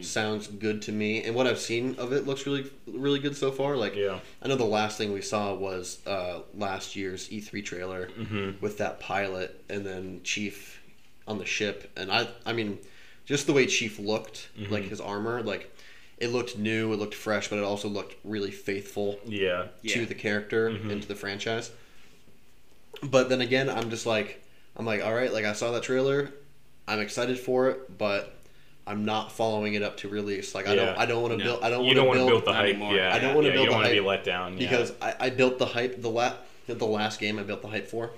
sounds 0.00 0.46
good 0.46 0.82
to 0.82 0.92
me. 0.92 1.22
And 1.24 1.34
what 1.34 1.46
I've 1.46 1.58
seen 1.58 1.94
of 1.96 2.12
it 2.12 2.26
looks 2.26 2.46
really, 2.46 2.70
really 2.86 3.18
good 3.18 3.36
so 3.36 3.50
far. 3.52 3.76
Like, 3.76 3.94
Yeah. 3.94 4.18
I 4.42 4.48
know 4.48 4.56
the 4.56 4.64
last 4.64 4.96
thing 4.98 5.12
we 5.12 5.20
saw 5.22 5.54
was 5.54 5.98
uh, 6.06 6.40
last 6.54 6.96
year's 6.96 7.28
E3 7.28 7.64
trailer 7.64 8.06
Mm-hmm. 8.18 8.60
with 8.62 8.78
that 8.78 9.00
pilot 9.00 9.62
and 9.68 9.84
then 9.84 10.20
Chief 10.24 10.80
on 11.26 11.38
the 11.38 11.46
ship, 11.46 11.90
and 11.96 12.10
I, 12.12 12.28
I 12.44 12.52
mean, 12.52 12.78
just 13.24 13.46
the 13.46 13.52
way 13.54 13.66
Chief 13.66 13.98
looked, 13.98 14.48
Mm-hmm. 14.58 14.72
like 14.72 14.84
his 14.84 15.00
armor, 15.00 15.42
like 15.42 15.70
it 16.18 16.28
looked 16.28 16.56
new, 16.56 16.92
it 16.92 16.96
looked 16.98 17.14
fresh, 17.14 17.48
but 17.48 17.58
it 17.58 17.64
also 17.64 17.88
looked 17.88 18.14
really 18.24 18.50
faithful 18.50 19.18
Yeah. 19.26 19.66
Yeah. 19.82 19.94
to 19.94 20.06
the 20.06 20.14
character 20.14 20.70
Mm-hmm. 20.70 20.90
and 20.90 21.02
to 21.02 21.08
the 21.08 21.14
franchise. 21.14 21.70
But 23.02 23.28
then 23.28 23.40
again, 23.40 23.68
I'm 23.68 23.90
just 23.90 24.06
like, 24.06 24.42
I'm 24.76 24.86
like, 24.86 25.04
all 25.04 25.12
right, 25.14 25.32
like 25.32 25.44
I 25.44 25.52
saw 25.52 25.72
that 25.72 25.82
trailer, 25.82 26.30
I'm 26.88 27.00
excited 27.00 27.38
for 27.38 27.70
it, 27.70 27.98
but 27.98 28.34
I'm 28.86 29.04
not 29.04 29.32
following 29.32 29.74
it 29.74 29.82
up 29.82 29.96
to 29.98 30.08
release. 30.08 30.54
Like 30.54 30.66
I 30.68 30.74
don't, 30.74 30.98
I 30.98 31.06
don't 31.06 31.22
want 31.22 31.32
to 31.32 31.38
No. 31.38 31.44
build, 31.44 31.64
I 31.64 31.70
don't 31.70 31.84
want 31.86 31.96
to 31.96 32.02
build, 32.02 32.28
build 32.28 32.44
the 32.44 32.52
hype. 32.52 32.68
anymore. 32.70 32.94
Yeah. 32.94 33.14
I 33.14 33.18
don't 33.18 33.34
wanna 33.34 33.48
yeah, 33.48 33.52
build 33.54 33.64
You 33.64 33.70
the 33.70 33.72
don't 33.72 33.80
want 33.80 33.86
to 33.88 33.94
be 33.94 34.06
let 34.06 34.24
down. 34.24 34.52
Yeah. 34.52 34.58
because 34.58 34.92
I, 35.00 35.14
I 35.20 35.30
built 35.30 35.58
the 35.58 35.66
hype. 35.66 36.02
The 36.02 36.10
la- 36.10 36.34
the 36.66 36.86
last 36.86 37.18
game 37.20 37.38
I 37.38 37.42
built 37.44 37.62
the 37.62 37.68
hype 37.68 37.88
for 37.88 38.10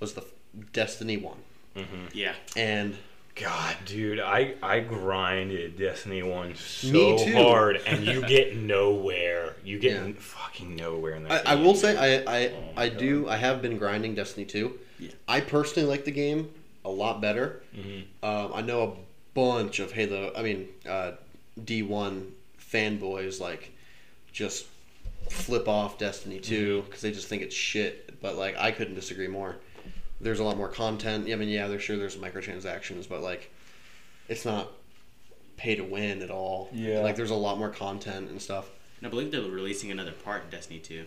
was 0.00 0.14
the 0.14 0.24
Destiny 0.72 1.18
one, 1.18 1.36
Yeah. 2.14 2.32
and 2.56 2.96
God, 3.34 3.76
dude, 3.84 4.18
I 4.20 4.54
I 4.62 4.80
grinded 4.80 5.76
Destiny 5.78 6.22
One 6.22 6.54
so 6.54 7.18
hard, 7.34 7.76
and 7.86 8.02
you 8.06 8.26
get 8.26 8.56
nowhere. 8.56 9.56
You 9.62 9.78
get 9.78 9.92
Yeah. 9.92 9.98
n- 10.04 10.14
fucking 10.14 10.74
nowhere 10.74 11.16
in 11.16 11.24
that. 11.24 11.46
I, 11.46 11.52
I 11.52 11.54
will 11.56 11.74
say 11.74 11.94
I 11.94 12.22
I, 12.44 12.48
Oh 12.48 12.54
I 12.78 12.88
God. 12.88 12.98
do 12.98 13.28
I 13.28 13.36
have 13.36 13.60
been 13.60 13.76
grinding 13.76 14.14
Destiny 14.14 14.46
2. 14.46 14.78
Yeah. 14.98 15.10
I 15.28 15.40
personally 15.42 15.86
like 15.86 16.06
the 16.06 16.10
game 16.12 16.48
a 16.86 16.88
lot 16.90 17.20
better. 17.20 17.60
Mm-hmm. 17.76 18.24
Um, 18.24 18.52
I 18.54 18.62
know 18.62 18.82
a 18.82 18.92
bunch 19.36 19.78
of 19.78 19.92
Halo. 19.92 20.32
I 20.34 20.42
mean 20.42 20.68
uh, 20.88 21.12
D1 21.60 22.30
fanboys 22.58 23.40
like 23.40 23.72
just 24.32 24.66
flip 25.30 25.68
off 25.68 25.98
Destiny 25.98 26.40
2 26.40 26.82
because 26.82 27.02
they 27.02 27.12
just 27.12 27.28
think 27.28 27.42
it's 27.42 27.54
shit. 27.54 28.20
But 28.20 28.36
like 28.36 28.56
I 28.56 28.72
couldn't 28.72 28.94
disagree 28.94 29.28
more. 29.28 29.56
There's 30.20 30.40
a 30.40 30.44
lot 30.44 30.56
more 30.56 30.68
content. 30.68 31.28
I 31.30 31.34
mean, 31.36 31.50
yeah, 31.50 31.68
there's 31.68 31.82
sure 31.82 31.98
there's 31.98 32.16
microtransactions, 32.16 33.06
but 33.08 33.20
like 33.20 33.52
it's 34.28 34.44
not 34.44 34.72
pay 35.58 35.74
to 35.76 35.84
win 35.84 36.22
at 36.22 36.30
all. 36.30 36.70
Yeah. 36.72 37.00
Like 37.00 37.16
there's 37.16 37.30
a 37.30 37.36
lot 37.36 37.58
more 37.58 37.70
content 37.70 38.30
and 38.30 38.40
stuff. 38.40 38.70
And 38.98 39.06
I 39.06 39.10
believe 39.10 39.30
they're 39.30 39.42
releasing 39.42 39.90
another 39.90 40.12
part 40.12 40.44
in 40.44 40.50
Destiny 40.50 40.78
2. 40.78 41.04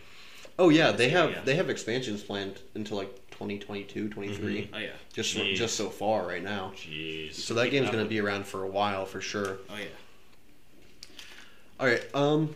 Oh 0.60 0.70
yeah, 0.70 0.92
they 0.92 1.10
have 1.10 1.32
yeah. 1.32 1.42
they 1.44 1.56
have 1.56 1.70
expansions 1.70 2.22
planned 2.22 2.60
until 2.76 2.98
like 2.98 3.19
2022, 3.40 4.10
23. 4.10 4.70
Oh, 4.74 4.78
yeah. 4.78 4.90
Just 5.14 5.38
Jeez. 5.38 5.56
just 5.56 5.78
so 5.78 5.90
far 5.90 6.28
right 6.28 6.44
now. 6.44 6.74
Jeez. 6.76 7.36
So 7.36 7.54
that 7.54 7.70
game's 7.72 7.90
going 7.90 8.04
to 8.04 8.10
be 8.10 8.20
around 8.20 8.46
for 8.46 8.64
a 8.64 8.68
while 8.68 9.06
for 9.06 9.22
sure. 9.22 9.60
Oh, 9.70 9.76
yeah. 9.78 9.86
All 11.80 11.88
right. 11.88 12.04
Um 12.14 12.54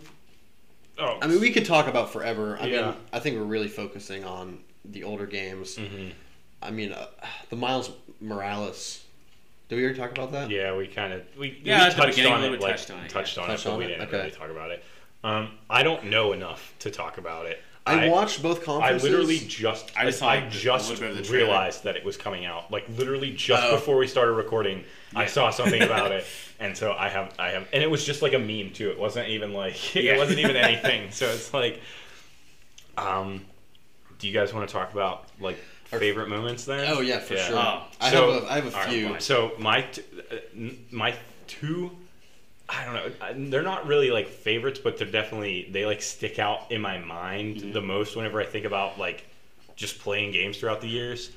Oh, 0.99 1.17
I 1.21 1.27
mean 1.27 1.39
we 1.39 1.51
could 1.51 1.65
talk 1.65 1.87
about 1.87 2.11
forever. 2.11 2.57
I 2.59 2.67
Yeah. 2.67 2.81
mean 2.87 2.95
I 3.13 3.19
think 3.19 3.37
we're 3.37 3.45
really 3.45 3.69
focusing 3.69 4.25
on 4.25 4.59
the 4.83 5.05
older 5.05 5.25
games. 5.25 5.77
Mm-hmm. 5.77 6.09
I 6.61 6.69
mean 6.71 6.91
uh, 6.91 7.07
the 7.49 7.55
Miles 7.55 7.89
Morales. 8.19 9.03
Did 9.69 9.77
we 9.77 9.83
already 9.85 9.97
talk 9.99 10.11
about 10.11 10.33
that? 10.33 10.49
Yeah, 10.49 10.75
we 10.75 10.87
kind 10.87 11.13
of 11.13 11.23
we, 11.39 11.57
Yeah, 11.63 11.77
we 11.79 11.83
at 11.85 11.89
the 11.95 12.01
touched 12.01 12.17
beginning, 12.17 12.33
on 12.33 12.43
it, 12.43 12.49
would 12.51 12.59
like 12.59 12.71
touched 12.75 12.91
on 12.91 12.99
it, 13.05 13.09
touched 13.09 13.37
yeah. 13.37 13.43
on 13.43 13.49
Touched 13.49 13.65
it, 13.65 13.69
but 13.69 13.73
on 13.73 13.79
we 13.79 13.87
didn't 13.87 14.07
Okay. 14.07 14.17
really 14.17 14.31
talk 14.31 14.49
about 14.49 14.71
it. 14.71 14.83
Um, 15.23 15.51
I 15.69 15.81
don't 15.83 16.03
know 16.07 16.33
enough 16.33 16.73
to 16.79 16.91
talk 16.91 17.17
about 17.17 17.45
it. 17.45 17.63
I, 17.85 18.07
watched 18.09 18.41
both 18.41 18.63
conferences. 18.63 19.03
I 19.03 19.07
literally 19.09 19.39
just 19.39 19.91
I 19.97 20.05
just 20.05 20.19
saw, 20.19 20.29
I 20.29 20.47
just 20.49 20.89
little 20.89 21.05
bit 21.07 21.17
of 21.19 21.27
the 21.27 21.33
realized 21.33 21.83
that 21.83 21.95
it 21.97 22.05
was 22.05 22.15
coming 22.15 22.45
out. 22.45 22.71
Like 22.71 22.85
literally 22.97 23.31
just 23.31 23.61
Oh. 23.63 23.75
before 23.75 23.97
we 23.97 24.07
started 24.07 24.31
recording, 24.33 24.83
I 25.15 25.25
saw 25.25 25.49
something 25.49 25.81
about 25.89 26.11
it, 26.11 26.25
and 26.59 26.77
so 26.77 26.93
I 26.93 27.09
have 27.09 27.33
I 27.37 27.49
have, 27.49 27.67
and 27.73 27.83
it 27.83 27.91
was 27.91 28.05
just 28.05 28.21
like 28.21 28.33
a 28.33 28.39
meme 28.39 28.71
too. 28.71 28.89
It 28.89 28.97
wasn't 28.97 29.27
even 29.29 29.53
like 29.53 29.93
Yeah. 29.95 30.13
it 30.13 30.17
wasn't 30.17 30.39
even 30.39 30.55
anything. 30.69 31.11
So 31.11 31.25
it's 31.27 31.53
like, 31.53 31.81
um, 32.97 33.45
do 34.19 34.27
you 34.27 34.33
guys 34.33 34.53
want 34.53 34.67
to 34.67 34.71
talk 34.73 34.93
about 34.93 35.25
like 35.39 35.57
favorite 35.85 36.29
moments 36.29 36.65
then? 36.65 36.85
Oh 36.89 37.01
yeah, 37.01 37.19
for 37.19 37.35
sure. 37.37 37.57
Oh. 37.57 37.83
I 37.99 38.11
So- 38.11 38.31
have 38.33 38.43
a, 38.43 38.51
I 38.51 38.55
have 38.55 38.65
a 38.67 38.71
few. 38.89 39.09
fine. 39.09 39.19
So 39.19 39.51
my 39.59 39.81
t- 39.81 40.03
uh, 40.31 40.69
my 40.91 41.13
two, 41.47 41.91
I 42.75 42.85
don't 42.85 42.93
know. 43.39 43.49
They're 43.49 43.61
not 43.61 43.85
really 43.87 44.09
like 44.11 44.27
favorites, 44.27 44.79
but 44.83 44.97
they're 44.97 45.07
definitely 45.07 45.69
they 45.71 45.85
like 45.85 46.01
stick 46.01 46.39
out 46.39 46.71
in 46.71 46.81
my 46.81 46.97
mind 46.97 47.57
Mm-hmm. 47.57 47.71
the 47.73 47.81
most 47.81 48.15
whenever 48.15 48.41
I 48.41 48.45
think 48.45 48.65
about 48.65 48.97
like 48.97 49.25
just 49.75 49.99
playing 49.99 50.31
games 50.31 50.57
throughout 50.57 50.81
the 50.81 50.87
years. 50.89 51.31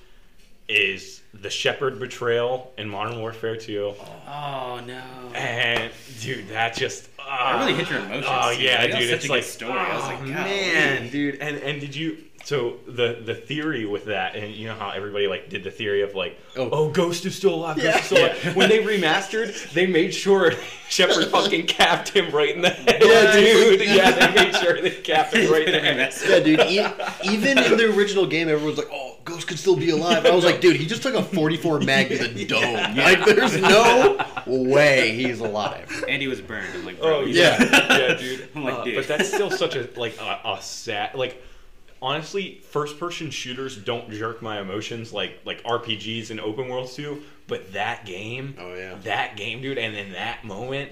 Is 0.69 1.23
the 1.33 1.49
Shepherd 1.49 2.01
betrayal 2.01 2.73
in 2.77 2.89
Modern 2.89 3.21
Warfare 3.21 3.57
2. 3.57 3.95
Oh, 4.27 4.81
no. 4.85 5.01
And 5.33 5.93
dude, 6.21 6.49
that 6.49 6.75
just 6.75 7.09
That 7.19 7.61
really 7.61 7.75
hit 7.75 7.89
your 7.89 8.01
emotions. 8.01 8.25
Oh 8.29 8.51
yeah, 8.51 8.81
Like, 8.83 8.91
that 8.91 8.99
was 8.99 9.09
dude, 9.09 9.09
such 9.11 9.15
it's 9.17 9.25
a 9.25 9.29
good 9.29 9.35
like 9.35 9.43
story. 9.45 9.79
I 9.79 9.95
was 9.97 10.05
like, 10.07 10.19
oh, 10.23 10.25
man, 10.25 11.09
dude. 11.11 11.37
And 11.37 11.57
and 11.59 11.81
did 11.81 11.95
you? 11.95 12.19
So 12.47 12.77
the 12.87 13.21
the 13.25 13.35
theory 13.35 13.87
with 13.87 14.05
that, 14.05 14.37
and 14.37 14.55
you 14.55 14.69
know 14.69 14.77
how 14.77 14.91
everybody 14.91 15.27
like 15.27 15.49
did 15.49 15.65
the 15.65 15.71
theory 15.73 16.03
of 16.03 16.15
like, 16.15 16.39
Oh. 16.57 16.69
oh, 16.71 16.91
Ghost 16.91 17.27
is 17.27 17.35
still 17.35 17.57
alive. 17.57 17.75
Ghost 17.75 17.87
Yeah. 17.89 17.99
is 17.99 18.05
still 18.05 18.19
alive. 18.25 18.55
When 18.57 18.69
they 18.69 18.79
remastered, 18.85 19.73
they 19.73 19.89
made 19.89 20.15
sure 20.15 20.53
Shepherd 20.89 21.27
fucking 21.27 21.67
capped 21.67 22.11
him 22.11 22.31
right 22.33 22.55
in 22.55 22.63
the 22.63 22.71
head. 22.71 23.03
Yeah, 23.03 23.33
dude. 23.33 23.81
dude. 23.81 23.89
Yeah, 23.97 24.13
they 24.13 24.45
made 24.45 24.55
sure 24.55 24.81
they 24.81 24.91
capped 24.93 25.35
him 25.35 25.51
right 25.53 25.67
in 25.67 25.73
the 25.73 25.81
head. 25.81 26.15
Yeah, 26.25 26.39
dude. 26.39 26.61
E- 26.71 27.33
even 27.33 27.59
in 27.59 27.77
the 27.77 27.93
original 27.97 28.27
game, 28.29 28.49
everyone's 28.49 28.79
like, 28.79 28.91
"Oh, 28.93 29.17
Ghost 29.25 29.49
could 29.49 29.59
still 29.59 29.75
be 29.75 29.91
alive." 29.91 30.25
I 30.25 30.33
was 30.33 30.45
like, 30.45 30.61
"Dude, 30.61 30.77
he 30.77 30.87
just 30.87 31.03
took 31.03 31.15
a 31.17 31.25
44 31.25 31.81
mag 31.81 32.11
to 32.11 32.29
the 32.29 32.45
dome. 32.45 32.75
Like, 32.97 33.25
there's 33.27 33.61
no 33.61 34.25
way 34.47 35.17
he's 35.17 35.41
alive." 35.41 36.05
And 36.09 36.23
he 36.23 36.29
was 36.29 36.41
burned. 36.41 36.69
I'm 36.75 36.87
like, 36.87 37.01
bro. 37.01 37.23
Oh 37.23 37.25
yeah. 37.25 37.61
yeah, 37.61 38.15
dude. 38.15 38.49
I'm 38.55 38.63
like, 38.63 38.75
Uh, 38.75 38.85
dude. 38.85 38.95
But 38.99 39.09
that's 39.09 39.27
still 39.35 39.51
such 39.51 39.75
a 39.75 39.89
like 39.97 40.17
a, 40.21 40.41
a 40.45 40.59
sad 40.63 41.17
like. 41.17 41.43
Honestly, 42.03 42.61
first-person 42.71 43.31
shooters 43.31 43.77
don't 43.77 44.11
jerk 44.11 44.43
my 44.43 44.61
emotions 44.61 45.13
like 45.13 45.41
like 45.45 45.63
RPGs 45.65 46.31
and 46.31 46.41
open 46.41 46.69
worlds 46.69 46.95
do. 46.95 47.23
But 47.49 47.73
that 47.75 48.05
game, 48.05 48.57
Oh 48.59 48.75
yeah. 48.75 48.97
that 49.05 49.37
game, 49.37 49.63
dude, 49.63 49.79
and 49.79 49.95
in 49.97 50.13
that 50.13 50.45
moment, 50.45 50.91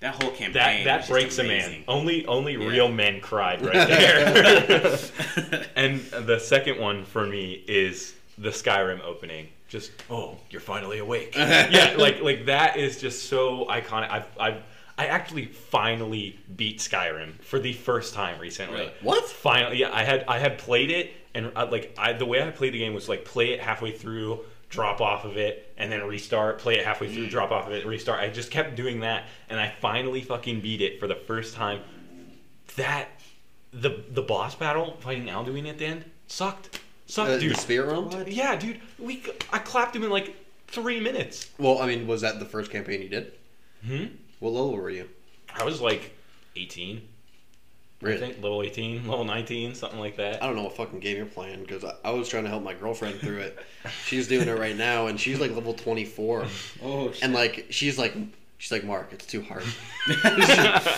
That 0.00 0.14
whole 0.22 0.32
campaign. 0.32 0.84
that 0.84 1.00
that 1.02 1.08
breaks 1.08 1.38
a 1.38 1.44
man. 1.44 1.84
Only 1.86 2.24
only 2.26 2.54
Yeah. 2.54 2.66
real 2.68 2.88
men 2.88 3.20
cried 3.20 3.60
right 3.64 3.86
there. 3.88 4.98
and 5.76 6.00
the 6.00 6.38
second 6.40 6.78
one 6.80 7.04
for 7.04 7.26
me 7.26 7.62
is 7.68 8.14
the 8.38 8.50
Skyrim 8.50 9.00
opening. 9.02 9.48
Just 9.68 9.92
oh, 10.10 10.36
you're 10.50 10.60
finally 10.60 10.98
awake. 10.98 11.34
yeah, 11.36 11.94
like 11.98 12.20
like 12.22 12.46
that 12.46 12.76
is 12.76 13.00
just 13.00 13.28
so 13.28 13.66
iconic. 13.66 14.10
I've 14.10 14.26
I've 14.38 14.62
I 14.96 15.06
actually 15.06 15.46
finally 15.46 16.38
beat 16.56 16.78
Skyrim 16.78 17.40
for 17.42 17.58
the 17.58 17.72
first 17.72 18.14
time 18.14 18.40
recently. 18.40 18.78
Really? 18.80 18.92
What? 19.02 19.24
Finally, 19.28 19.78
yeah, 19.78 19.90
I 19.92 20.04
had 20.04 20.24
I 20.28 20.38
had 20.38 20.58
played 20.58 20.90
it 20.90 21.12
and 21.34 21.50
uh, 21.56 21.66
like 21.70 21.94
I 21.98 22.12
the 22.12 22.26
way 22.26 22.42
I 22.46 22.50
played 22.50 22.74
the 22.74 22.78
game 22.78 22.94
was 22.94 23.08
like 23.08 23.24
play 23.24 23.52
it 23.52 23.60
halfway 23.60 23.90
through, 23.90 24.44
drop 24.70 25.00
off 25.00 25.24
of 25.24 25.36
it, 25.36 25.72
and 25.76 25.90
then 25.90 26.02
restart. 26.06 26.58
Play 26.60 26.78
it 26.78 26.84
halfway 26.84 27.12
through, 27.12 27.26
drop 27.28 27.50
off 27.50 27.66
of 27.66 27.72
it, 27.72 27.84
restart. 27.86 28.20
I 28.20 28.28
just 28.28 28.50
kept 28.52 28.76
doing 28.76 29.00
that, 29.00 29.24
and 29.48 29.58
I 29.58 29.68
finally 29.80 30.20
fucking 30.22 30.60
beat 30.60 30.80
it 30.80 31.00
for 31.00 31.08
the 31.08 31.16
first 31.16 31.54
time. 31.54 31.80
That 32.76 33.08
the 33.72 34.04
the 34.10 34.22
boss 34.22 34.54
battle 34.54 34.96
fighting 35.00 35.26
Alduin 35.26 35.68
at 35.68 35.78
the 35.78 35.86
end 35.86 36.04
sucked, 36.28 36.80
sucked, 37.06 37.30
Uh, 37.30 37.38
dude. 37.38 37.52
the 37.54 37.58
Spirit 37.60 37.88
Realm. 37.88 38.10
yeah, 38.28 38.54
dude, 38.56 38.80
we 38.98 39.22
I 39.52 39.58
clapped 39.58 39.94
him 39.96 40.04
in 40.04 40.10
like 40.10 40.34
three 40.68 41.00
minutes. 41.00 41.50
Well, 41.58 41.80
I 41.80 41.86
mean, 41.86 42.06
was 42.06 42.20
that 42.20 42.38
the 42.38 42.44
first 42.46 42.70
campaign 42.70 43.02
you 43.02 43.08
did? 43.08 43.32
Hmm. 43.84 44.04
What 44.44 44.52
level 44.52 44.72
were 44.76 44.90
you? 44.90 45.08
I 45.58 45.64
was 45.64 45.80
like 45.80 46.12
eighteen. 46.54 47.00
Really? 48.02 48.16
I 48.16 48.20
think 48.20 48.42
level 48.42 48.62
18, 48.62 49.08
level 49.08 49.24
19, 49.24 49.74
something 49.74 49.98
like 49.98 50.18
that. 50.18 50.42
I 50.42 50.46
don't 50.46 50.56
know 50.56 50.64
what 50.64 50.76
fucking 50.76 51.00
game 51.00 51.16
you're 51.16 51.24
playing 51.24 51.60
because 51.62 51.82
I, 51.82 51.94
I 52.04 52.10
was 52.10 52.28
trying 52.28 52.44
to 52.44 52.50
help 52.50 52.62
my 52.62 52.74
girlfriend 52.74 53.18
through 53.20 53.38
it. 53.38 53.58
she's 54.04 54.28
doing 54.28 54.46
it 54.46 54.58
right 54.58 54.76
now, 54.76 55.06
and 55.06 55.18
she's 55.18 55.40
like 55.40 55.52
level 55.52 55.72
24, 55.72 56.44
Oh, 56.82 57.10
shit. 57.10 57.22
and 57.24 57.32
like 57.32 57.68
she's 57.70 57.96
like 57.98 58.14
she's 58.58 58.70
like 58.72 58.84
Mark, 58.84 59.14
it's 59.14 59.24
too 59.24 59.40
hard. 59.40 59.62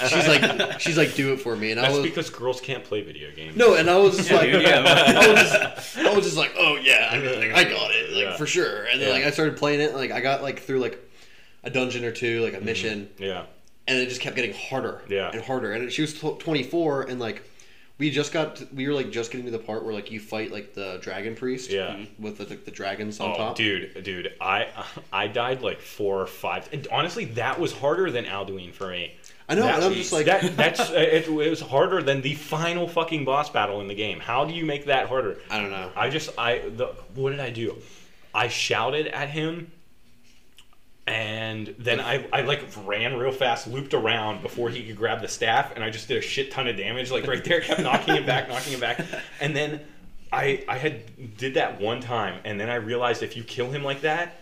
she's 0.09 0.27
like 0.27 0.81
she's 0.81 0.97
like 0.99 1.15
do 1.15 1.33
it 1.33 1.37
for 1.41 1.55
me, 1.55 1.71
and 1.71 1.79
I 1.79 1.85
That's 1.85 1.95
was 1.99 2.03
because 2.07 2.29
girls 2.31 2.61
can't 2.61 2.83
play 2.83 3.03
video 3.03 3.31
games. 3.31 3.57
no, 3.57 3.75
and 3.77 3.89
I 3.89 3.97
was 3.99 4.17
just 4.17 4.29
Yeah, 4.29 4.37
like 4.39 4.51
dude, 4.51 4.63
yeah. 4.63 4.83
I 4.85 5.29
was 5.29 5.39
just 5.53 5.99
I 5.99 6.13
was 6.17 6.25
just 6.25 6.37
like 6.37 6.55
oh 6.59 6.77
yeah, 6.83 7.11
I, 7.13 7.19
mean, 7.21 7.39
like, 7.39 7.53
I 7.55 7.63
got 7.71 7.93
it 7.95 8.11
like 8.13 8.23
Yeah. 8.25 8.37
for 8.37 8.47
sure, 8.47 8.87
and 8.87 9.01
then 9.01 9.09
Yeah. 9.11 9.15
like 9.15 9.25
I 9.27 9.31
started 9.31 9.57
playing 9.57 9.81
it, 9.81 9.91
and, 9.91 9.97
like 9.97 10.11
I 10.11 10.21
got 10.21 10.43
like 10.43 10.59
through 10.63 10.81
like 10.81 11.06
a 11.67 11.71
dungeon 11.71 12.05
or 12.05 12.13
two, 12.13 12.41
like 12.43 12.53
a 12.55 12.57
Mm-hmm. 12.57 12.65
mission, 12.65 13.11
Yeah. 13.19 13.45
and 13.87 13.99
it 13.99 14.09
just 14.09 14.21
kept 14.23 14.37
getting 14.37 14.55
harder 14.55 15.03
Yeah. 15.09 15.31
and 15.33 15.43
harder 15.43 15.73
and 15.73 15.93
she 15.93 16.03
was 16.03 16.15
tw 16.15 16.39
24 16.39 17.03
and 17.03 17.21
like 17.21 17.43
we 17.99 18.11
just 18.11 18.31
got 18.33 18.57
to, 18.57 18.69
we 18.75 18.87
were 18.87 18.93
like 18.95 19.11
just 19.11 19.31
getting 19.31 19.47
to 19.47 19.51
the 19.53 19.59
part 19.59 19.83
where 19.85 19.95
like 19.95 20.11
you 20.11 20.21
fight 20.21 20.53
like 20.53 20.75
the 20.75 20.99
dragon 21.03 21.35
priest 21.35 21.71
Yeah. 21.71 21.97
with 22.19 22.39
the, 22.39 22.45
the, 22.45 22.71
dragons 22.71 23.21
on 23.21 23.33
Oh, 23.33 23.37
top 23.37 23.57
dude, 23.57 24.03
dude, 24.05 24.33
I 24.41 24.69
I 25.13 25.27
died 25.29 25.63
like 25.63 25.81
four 25.81 26.21
or 26.23 26.27
five. 26.27 26.69
And 26.73 26.87
honestly, 26.93 27.25
that 27.43 27.59
was 27.59 27.73
harder 27.73 28.11
than 28.11 28.25
Alduin 28.27 28.73
for 28.73 28.89
me. 28.89 29.15
i 29.49 29.55
know 29.55 29.63
That- 29.63 29.77
and 29.77 29.85
i'm 29.85 29.95
just 29.95 30.13
like 30.13 30.27
that. 30.27 30.57
That's 30.63 30.81
uh, 30.81 30.93
it, 30.95 31.27
it 31.29 31.51
was 31.51 31.61
harder 31.63 32.03
than 32.03 32.21
the 32.23 32.35
final 32.35 32.87
fucking 32.87 33.25
boss 33.25 33.49
battle 33.51 33.81
in 33.81 33.89
the 33.89 33.95
game. 33.95 34.21
How 34.21 34.45
do 34.45 34.53
you 34.55 34.65
make 34.67 34.87
that 34.87 35.09
harder? 35.09 35.39
i 35.51 35.61
don't 35.61 35.71
know 35.71 35.91
I 35.97 36.11
just 36.11 36.31
I 36.39 36.59
the 36.81 36.87
what 37.15 37.31
did 37.31 37.41
I 37.41 37.51
do? 37.51 37.77
I 38.35 38.49
shouted 38.49 39.07
at 39.07 39.31
him 39.31 39.73
and 41.07 41.75
then 41.79 42.01
I, 42.01 42.27
I 42.33 42.43
like 42.43 42.63
ran 42.85 43.17
real 43.17 43.33
fast, 43.33 43.67
looped 43.67 43.95
around 43.95 44.43
before 44.43 44.71
he 44.71 44.85
could 44.85 44.97
grab 44.97 45.21
the 45.21 45.29
staff, 45.29 45.73
and 45.75 45.85
I 45.85 45.91
just 45.91 46.09
did 46.09 46.17
a 46.17 46.21
shit 46.21 46.51
ton 46.51 46.67
of 46.67 46.77
damage, 46.77 47.11
like 47.11 47.27
right 47.27 47.43
there, 47.45 47.61
kept 47.61 47.81
knocking 47.81 48.17
him 48.17 48.27
back, 48.27 48.49
knocking 48.49 48.73
him 48.73 48.81
back, 48.81 49.01
and 49.41 49.55
then 49.55 49.81
I 50.33 50.65
I 50.69 50.79
had 50.79 51.37
did 51.37 51.55
that 51.55 51.81
one 51.81 52.01
time, 52.01 52.41
and 52.45 52.61
then 52.61 52.69
I 52.69 52.77
realized 52.77 53.23
if 53.23 53.37
you 53.37 53.45
kill 53.45 53.71
him 53.71 53.85
like 53.85 54.01
that, 54.03 54.41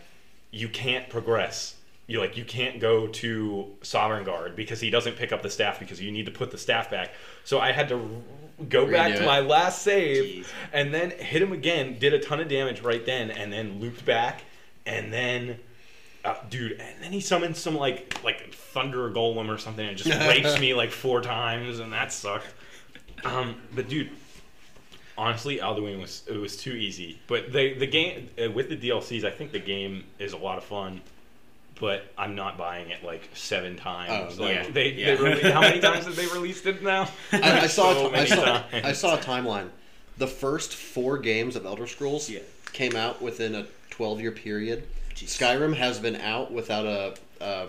you 0.50 0.68
can't 0.68 1.08
progress. 1.08 1.76
You 2.06 2.20
like 2.20 2.36
you 2.36 2.44
can't 2.44 2.80
go 2.80 3.06
to 3.08 3.72
Sovngarde 3.82 4.56
because 4.56 4.80
he 4.80 4.90
doesn't 4.90 5.16
pick 5.16 5.32
up 5.32 5.42
the 5.42 5.50
staff 5.50 5.78
because 5.78 6.00
you 6.00 6.12
need 6.12 6.26
to 6.26 6.32
put 6.32 6.50
the 6.50 6.58
staff 6.58 6.90
back. 6.90 7.12
So 7.44 7.60
I 7.60 7.72
had 7.72 7.88
to 7.88 8.22
go 8.68 8.90
back 8.90 9.12
Redo 9.12 9.18
to 9.18 9.26
my 9.26 9.40
last 9.40 9.82
save 9.82 10.44
Jeez. 10.44 10.46
and 10.72 10.94
then 10.94 11.10
hit 11.10 11.42
him 11.42 11.52
again, 11.52 11.98
did 11.98 12.14
a 12.14 12.18
ton 12.18 12.40
of 12.40 12.48
damage 12.48 12.82
right 12.82 13.04
then, 13.04 13.30
and 13.30 13.52
then 13.52 13.80
looped 13.80 14.04
back, 14.04 14.42
and 14.86 15.12
then, 15.12 15.58
uh, 16.24 16.36
dude, 16.50 16.72
and 16.80 17.02
then 17.02 17.12
he 17.12 17.20
summons 17.20 17.58
some 17.58 17.74
like 17.76 18.22
like 18.24 18.52
thunder 18.54 19.10
golem 19.10 19.48
or 19.48 19.58
something 19.58 19.86
and 19.86 19.96
just 19.96 20.10
rapes 20.28 20.58
me 20.60 20.74
like 20.74 20.90
four 20.90 21.20
times, 21.20 21.78
and 21.80 21.92
that 21.92 22.12
sucked. 22.12 22.46
Um, 23.24 23.56
but 23.74 23.88
dude, 23.88 24.10
honestly, 25.16 25.58
Alduin 25.58 26.00
was 26.00 26.22
it 26.28 26.36
was 26.36 26.56
too 26.56 26.72
easy. 26.72 27.18
But 27.26 27.52
the 27.52 27.74
the 27.74 27.86
game 27.86 28.28
uh, 28.42 28.50
with 28.50 28.68
the 28.68 28.76
DLCs, 28.76 29.24
I 29.24 29.30
think 29.30 29.52
the 29.52 29.58
game 29.60 30.04
is 30.18 30.32
a 30.32 30.38
lot 30.38 30.58
of 30.58 30.64
fun. 30.64 31.00
But 31.80 32.04
I'm 32.16 32.36
not 32.36 32.56
buying 32.56 32.90
it 32.90 33.02
like 33.02 33.28
seven 33.34 33.76
times. 33.76 34.38
Oh, 34.38 34.42
like 34.44 34.54
yeah. 34.54 34.70
they, 34.70 34.92
Yeah. 34.92 35.14
they 35.16 35.22
rele- 35.22 35.50
how 35.52 35.60
many 35.60 35.80
times 35.88 36.04
have 36.04 36.14
they 36.14 36.26
released 36.28 36.66
it 36.66 36.84
now? 36.84 37.08
I, 37.32 37.62
I 37.62 37.66
saw 37.66 37.92
So 37.94 38.14
a 38.14 38.16
I 38.16 38.24
saw 38.26 38.44
times. 38.44 38.84
I 38.86 38.92
saw 38.92 39.14
a 39.16 39.18
timeline 39.18 39.68
the 40.16 40.28
first 40.28 40.72
four 40.72 41.18
games 41.18 41.56
of 41.56 41.66
elder 41.66 41.88
scrolls 41.88 42.30
Yeah. 42.30 42.38
came 42.72 42.94
out 42.94 43.20
within 43.20 43.56
a 43.56 43.66
12 43.90 44.20
year 44.20 44.30
period 44.30 44.86
Jeez. 45.14 45.38
skyrim 45.38 45.76
has 45.76 45.98
been 45.98 46.16
out 46.16 46.52
without 46.52 46.86
a 46.86 47.14
uh, 47.42 47.66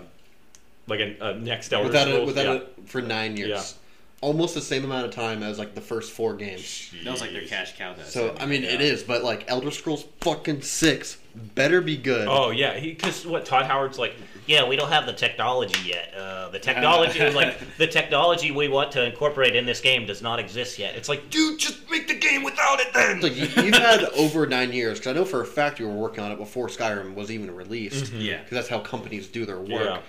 like 0.87 0.99
a, 0.99 1.15
a 1.21 1.33
next 1.35 1.73
Elder 1.73 1.87
without 1.87 2.07
a 2.07 2.11
Scrolls, 2.11 2.27
without 2.27 2.45
yeah. 2.45 2.83
a 2.83 2.87
for 2.87 3.01
nine 3.01 3.37
years 3.37 3.49
Yeah. 3.49 4.27
almost 4.27 4.53
the 4.55 4.61
same 4.61 4.83
amount 4.83 5.05
of 5.05 5.11
time 5.11 5.43
as 5.43 5.57
like 5.59 5.75
the 5.75 5.81
first 5.81 6.11
four 6.13 6.35
games 6.35 6.91
That 7.03 7.11
was 7.11 7.21
like 7.21 7.31
their 7.31 7.45
cash 7.45 7.77
cow. 7.77 7.93
That 7.93 8.07
So 8.07 8.35
I 8.39 8.45
mean, 8.45 8.63
it 8.63 8.79
yeah. 8.79 8.87
is, 8.87 9.03
but 9.03 9.23
like 9.23 9.45
Elder 9.47 9.71
Scrolls 9.71 10.05
fucking 10.21 10.61
six 10.61 11.17
better 11.35 11.81
be 11.81 11.97
good. 11.97 12.27
Oh 12.27 12.51
yeah, 12.51 12.79
because 12.79 13.25
what 13.25 13.45
Todd 13.45 13.65
Howard's 13.65 13.99
like, 13.99 14.15
Yeah, 14.47 14.67
we 14.67 14.75
don't 14.75 14.89
have 14.89 15.05
the 15.05 15.13
technology 15.13 15.79
yet. 15.89 16.13
Uh, 16.15 16.49
the 16.49 16.59
technology, 16.59 17.29
like 17.31 17.57
the 17.77 17.87
technology 17.87 18.51
we 18.51 18.67
want 18.67 18.91
to 18.93 19.03
incorporate 19.05 19.55
in 19.55 19.65
this 19.65 19.81
game, 19.81 20.05
does 20.05 20.21
not 20.21 20.39
exist 20.39 20.77
yet. 20.77 20.95
It's 20.95 21.09
like, 21.09 21.29
dude, 21.29 21.59
just 21.59 21.89
make 21.89 22.07
the 22.07 22.15
game 22.17 22.43
without 22.43 22.79
it 22.79 22.93
then. 22.93 23.21
Like 23.21 23.35
you, 23.35 23.47
you've 23.63 23.75
had 23.75 24.03
over 24.17 24.45
nine 24.45 24.71
years. 24.71 24.99
Because 24.99 25.11
I 25.11 25.19
know 25.19 25.25
for 25.25 25.41
a 25.41 25.45
fact 25.45 25.79
you 25.79 25.87
were 25.87 25.93
working 25.95 26.23
on 26.23 26.31
it 26.31 26.37
before 26.37 26.67
Skyrim 26.67 27.15
was 27.15 27.31
even 27.31 27.55
released. 27.55 28.13
Yeah. 28.13 28.37
Because 28.37 28.51
that's 28.55 28.69
how 28.69 28.79
companies 28.79 29.27
do 29.27 29.45
their 29.45 29.57
work. 29.59 29.69
Yeah. 29.69 29.99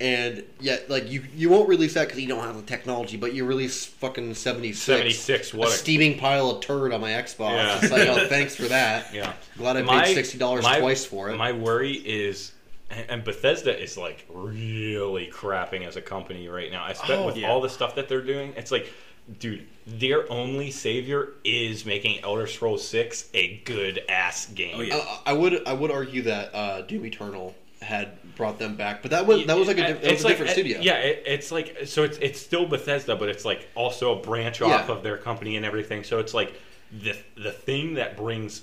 And 0.00 0.42
yet, 0.60 0.90
like 0.90 1.08
you, 1.08 1.22
you 1.36 1.48
won't 1.48 1.68
release 1.68 1.94
that 1.94 2.08
because 2.08 2.20
you 2.20 2.26
don't 2.26 2.42
have 2.42 2.56
the 2.56 2.62
technology. 2.62 3.16
But 3.16 3.32
you 3.32 3.44
release 3.46 3.86
fucking 3.86 4.34
seventy 4.34 4.72
six. 4.72 4.98
76, 4.98 5.54
what 5.54 5.68
a 5.68 5.70
a- 5.70 5.74
steaming 5.74 6.18
pile 6.18 6.50
of 6.50 6.60
turd 6.62 6.92
on 6.92 7.00
my 7.00 7.10
Xbox. 7.10 7.52
Yeah. 7.52 7.78
It's 7.80 7.92
like, 7.92 8.08
oh, 8.08 8.26
thanks 8.28 8.56
for 8.56 8.64
that. 8.64 9.14
yeah, 9.14 9.34
Glad 9.56 9.76
I 9.76 9.82
My- 9.82 10.04
paid 10.04 10.14
sixty 10.14 10.36
dollars 10.36 10.64
twice 10.66 11.04
for 11.06 11.30
it. 11.30 11.36
My 11.36 11.52
worry 11.52 11.92
is, 11.92 12.50
and 12.90 13.06
and 13.10 13.24
Bethesda 13.24 13.78
is 13.80 13.96
like 13.96 14.26
really 14.32 15.26
crapping 15.32 15.86
as 15.86 15.96
a 15.96 16.02
company 16.02 16.48
right 16.48 16.70
now. 16.70 16.84
I 16.84 16.92
spent 16.92 17.20
Oh, 17.20 17.26
with 17.26 17.36
yeah. 17.36 17.48
all 17.50 17.60
the 17.60 17.68
stuff 17.70 17.94
that 17.96 18.08
they're 18.08 18.22
doing. 18.22 18.52
It's 18.56 18.70
like, 18.70 18.92
dude, 19.38 19.66
their 19.86 20.30
only 20.30 20.70
savior 20.70 21.30
is 21.44 21.84
making 21.86 22.22
Elder 22.22 22.46
Scrolls 22.46 22.86
Six 22.86 23.28
a 23.34 23.56
good 23.64 24.02
ass 24.08 24.46
game. 24.46 24.76
Oh, 24.78 24.82
yeah. 24.82 24.96
Uh, 24.96 25.16
I 25.26 25.32
would, 25.32 25.66
I 25.66 25.72
would 25.72 25.90
argue 25.90 26.22
that 26.22 26.54
uh, 26.54 26.82
Doom 26.82 27.06
Eternal 27.06 27.54
had 27.82 28.16
brought 28.34 28.58
them 28.58 28.76
back, 28.76 29.02
but 29.02 29.10
that 29.10 29.26
was 29.26 29.44
that 29.46 29.56
was 29.56 29.68
like 29.68 29.78
a, 29.78 29.82
di- 29.82 29.92
that 29.92 30.10
was 30.12 30.22
a 30.22 30.24
like- 30.24 30.32
different 30.32 30.52
studio. 30.52 30.78
Yeah, 30.80 30.94
it, 30.98 31.22
it's 31.26 31.52
like 31.52 31.78
so 31.86 32.02
it's 32.02 32.18
it's 32.18 32.40
still 32.40 32.66
Bethesda, 32.66 33.14
but 33.16 33.28
it's 33.28 33.44
like 33.44 33.68
also 33.74 34.18
a 34.18 34.22
branch 34.22 34.60
off 34.62 34.88
Yeah. 34.88 34.94
of 34.94 35.02
their 35.02 35.16
company 35.18 35.56
and 35.56 35.64
everything. 35.66 36.02
So 36.04 36.18
it's 36.18 36.32
like 36.34 36.54
the 37.02 37.16
the 37.36 37.52
thing 37.52 37.94
that 37.94 38.16
brings 38.16 38.62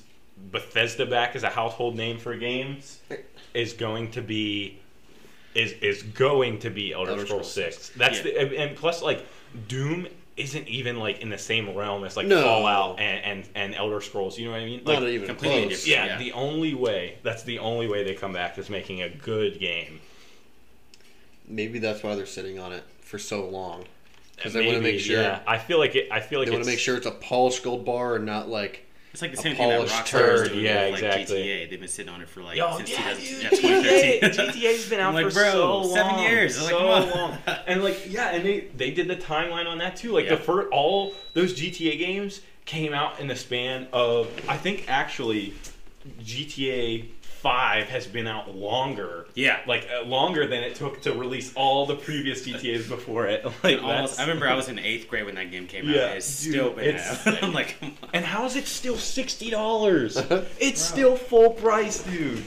Bethesda 0.49 1.06
back 1.06 1.36
as 1.36 1.43
a 1.43 1.49
household 1.49 1.95
name 1.95 2.17
for 2.17 2.36
games 2.36 2.99
is 3.54 3.73
going 3.73 4.12
to 4.12 4.21
be 4.21 4.80
is 5.54 5.73
is 5.73 6.04
going 6.04 6.60
to 6.60 6.69
be 6.69 6.93
Elder, 6.93 7.12
Elder 7.12 7.25
Scrolls 7.25 7.51
Scrolls 7.51 7.75
Six. 7.75 7.89
That's 7.95 8.17
Yeah. 8.17 8.23
the 8.23 8.39
and- 8.39 8.54
and 8.54 8.75
plus 8.77 9.01
like 9.01 9.25
Doom 9.67 10.08
isn't 10.38 10.67
even 10.69 10.97
like 10.97 11.19
in 11.21 11.30
the 11.30 11.38
same 11.38 11.75
realm 11.75 12.06
as 12.06 12.15
like 12.15 12.25
No. 12.25 12.41
Fallout 12.41 12.99
and, 12.99 13.23
and 13.25 13.49
and 13.56 13.75
Elder 13.75 13.99
Scrolls. 14.01 14.39
You 14.39 14.45
know 14.45 14.51
what 14.51 14.62
I 14.62 14.65
mean? 14.65 14.82
Like, 14.86 14.99
Not 14.99 15.10
even 15.10 15.27
completely 15.27 15.67
close. 15.67 15.84
different. 15.84 16.10
yeah, 16.10 16.13
Yeah. 16.17 16.17
the 16.23 16.32
only 16.32 16.73
way 16.73 17.17
that's 17.21 17.43
the 17.43 17.60
only 17.60 17.88
way 17.88 18.04
they 18.04 18.13
come 18.15 18.32
back 18.34 18.58
is 18.58 18.69
making 18.69 19.01
a 19.01 19.10
good 19.10 19.60
game. 19.60 19.99
Maybe 21.47 21.80
that's 21.80 22.01
why 22.04 22.15
they're 22.15 22.25
sitting 22.25 22.60
on 22.60 22.71
it 22.71 22.84
for 23.01 23.19
so 23.19 23.47
long. 23.47 23.82
Uh, 23.82 23.86
because 24.38 24.54
they 24.54 24.65
want 24.65 24.77
to 24.77 24.82
make 24.84 24.99
sure 24.99 25.21
Yeah, 25.21 25.41
I 25.45 25.58
feel 25.60 25.77
like 25.77 25.95
it. 25.95 26.08
I 26.12 26.19
feel 26.21 26.39
like 26.39 26.47
they 26.47 26.54
want 26.54 26.63
to 26.63 26.69
make 26.69 26.80
sure 26.80 26.95
it's 26.97 27.06
a 27.06 27.12
polished 27.12 27.62
gold 27.63 27.86
bar 27.86 28.15
and 28.15 28.25
not 28.25 28.49
like 28.49 28.88
It's 29.13 29.21
like 29.21 29.32
the 29.32 29.38
same 29.38 29.56
thing 29.56 29.67
that 29.67 29.76
polished 29.76 29.93
Rockstar 29.93 30.10
turd, 30.10 30.41
is 30.47 30.50
doing 30.54 30.63
yeah, 30.65 30.86
with, 30.86 31.02
like, 31.02 31.04
exactly. 31.04 31.43
GTA. 31.43 31.69
They've 31.69 31.80
been 31.80 31.89
sitting 31.89 32.13
on 32.13 32.21
it 32.21 32.30
for 32.30 32.41
like 32.41 32.58
Yo, 32.58 32.78
since 32.78 32.91
yeah, 32.91 33.13
2000 33.13 33.24
yeah, 33.41 33.50
GTA, 33.50 34.21
2013. 34.34 34.47
GTA's 34.62 34.89
been 34.89 35.00
out 35.02 35.13
like, 35.13 35.26
for 35.28 35.34
bro, 35.34 35.52
so 35.52 35.78
long, 35.82 35.93
seven 35.93 36.19
years. 36.19 36.58
I'm 36.58 36.63
like, 36.63 36.76
come 36.76 36.86
on. 36.86 37.10
long. 37.10 37.38
and 37.67 37.84
like, 37.84 38.00
yeah, 38.12 38.30
and 38.30 38.45
they 38.45 38.62
they 38.78 38.91
did 38.91 39.08
the 39.10 39.17
timeline 39.17 39.67
on 39.67 39.80
that 39.80 39.97
too. 39.97 40.13
Like 40.13 40.26
Yeah. 40.26 40.36
the 40.36 40.41
first, 40.41 40.69
all 40.71 41.13
those 41.34 41.54
GTA 41.54 42.00
games 42.00 42.41
came 42.65 42.93
out 42.93 43.19
in 43.19 43.28
the 43.28 43.36
span 43.36 43.88
of, 43.91 44.30
I 44.47 44.56
think 44.56 44.86
actually, 44.88 45.54
GTA 46.24 47.06
Five 47.41 47.89
has 47.89 48.06
been 48.06 48.27
out 48.27 48.56
longer. 48.56 49.25
Yeah. 49.34 49.60
like 49.65 49.88
uh, 49.91 50.06
longer 50.06 50.45
than 50.45 50.63
it 50.63 50.75
took 50.75 51.01
to 51.01 51.13
release 51.13 51.54
all 51.56 51.86
the 51.88 51.95
previous 51.95 52.45
GTA's 52.47 52.88
before 52.88 53.25
it. 53.27 53.43
Like 53.63 53.82
Almost, 53.82 54.19
I 54.19 54.23
remember 54.23 54.47
I 54.47 54.54
was 54.54 54.69
in 54.69 54.77
eighth 54.77 55.08
grade 55.08 55.25
when 55.25 55.36
that 55.36 55.49
game 55.51 55.65
came 55.67 55.89
Yeah, 55.89 56.06
out. 56.06 56.17
It's 56.17 56.43
dude, 56.43 56.54
still 56.54 56.69
been 56.71 56.86
it's- 56.86 57.27
out. 57.27 57.43
I'm 57.43 57.54
like. 57.54 57.77
And 58.13 58.23
how 58.23 58.45
is 58.45 58.56
it 58.56 58.67
still 58.67 58.95
sixty 58.97 59.49
dollars? 59.49 60.17
it's 60.60 60.82
still 60.82 61.15
full 61.15 61.51
price, 61.51 62.04
dude. 62.04 62.43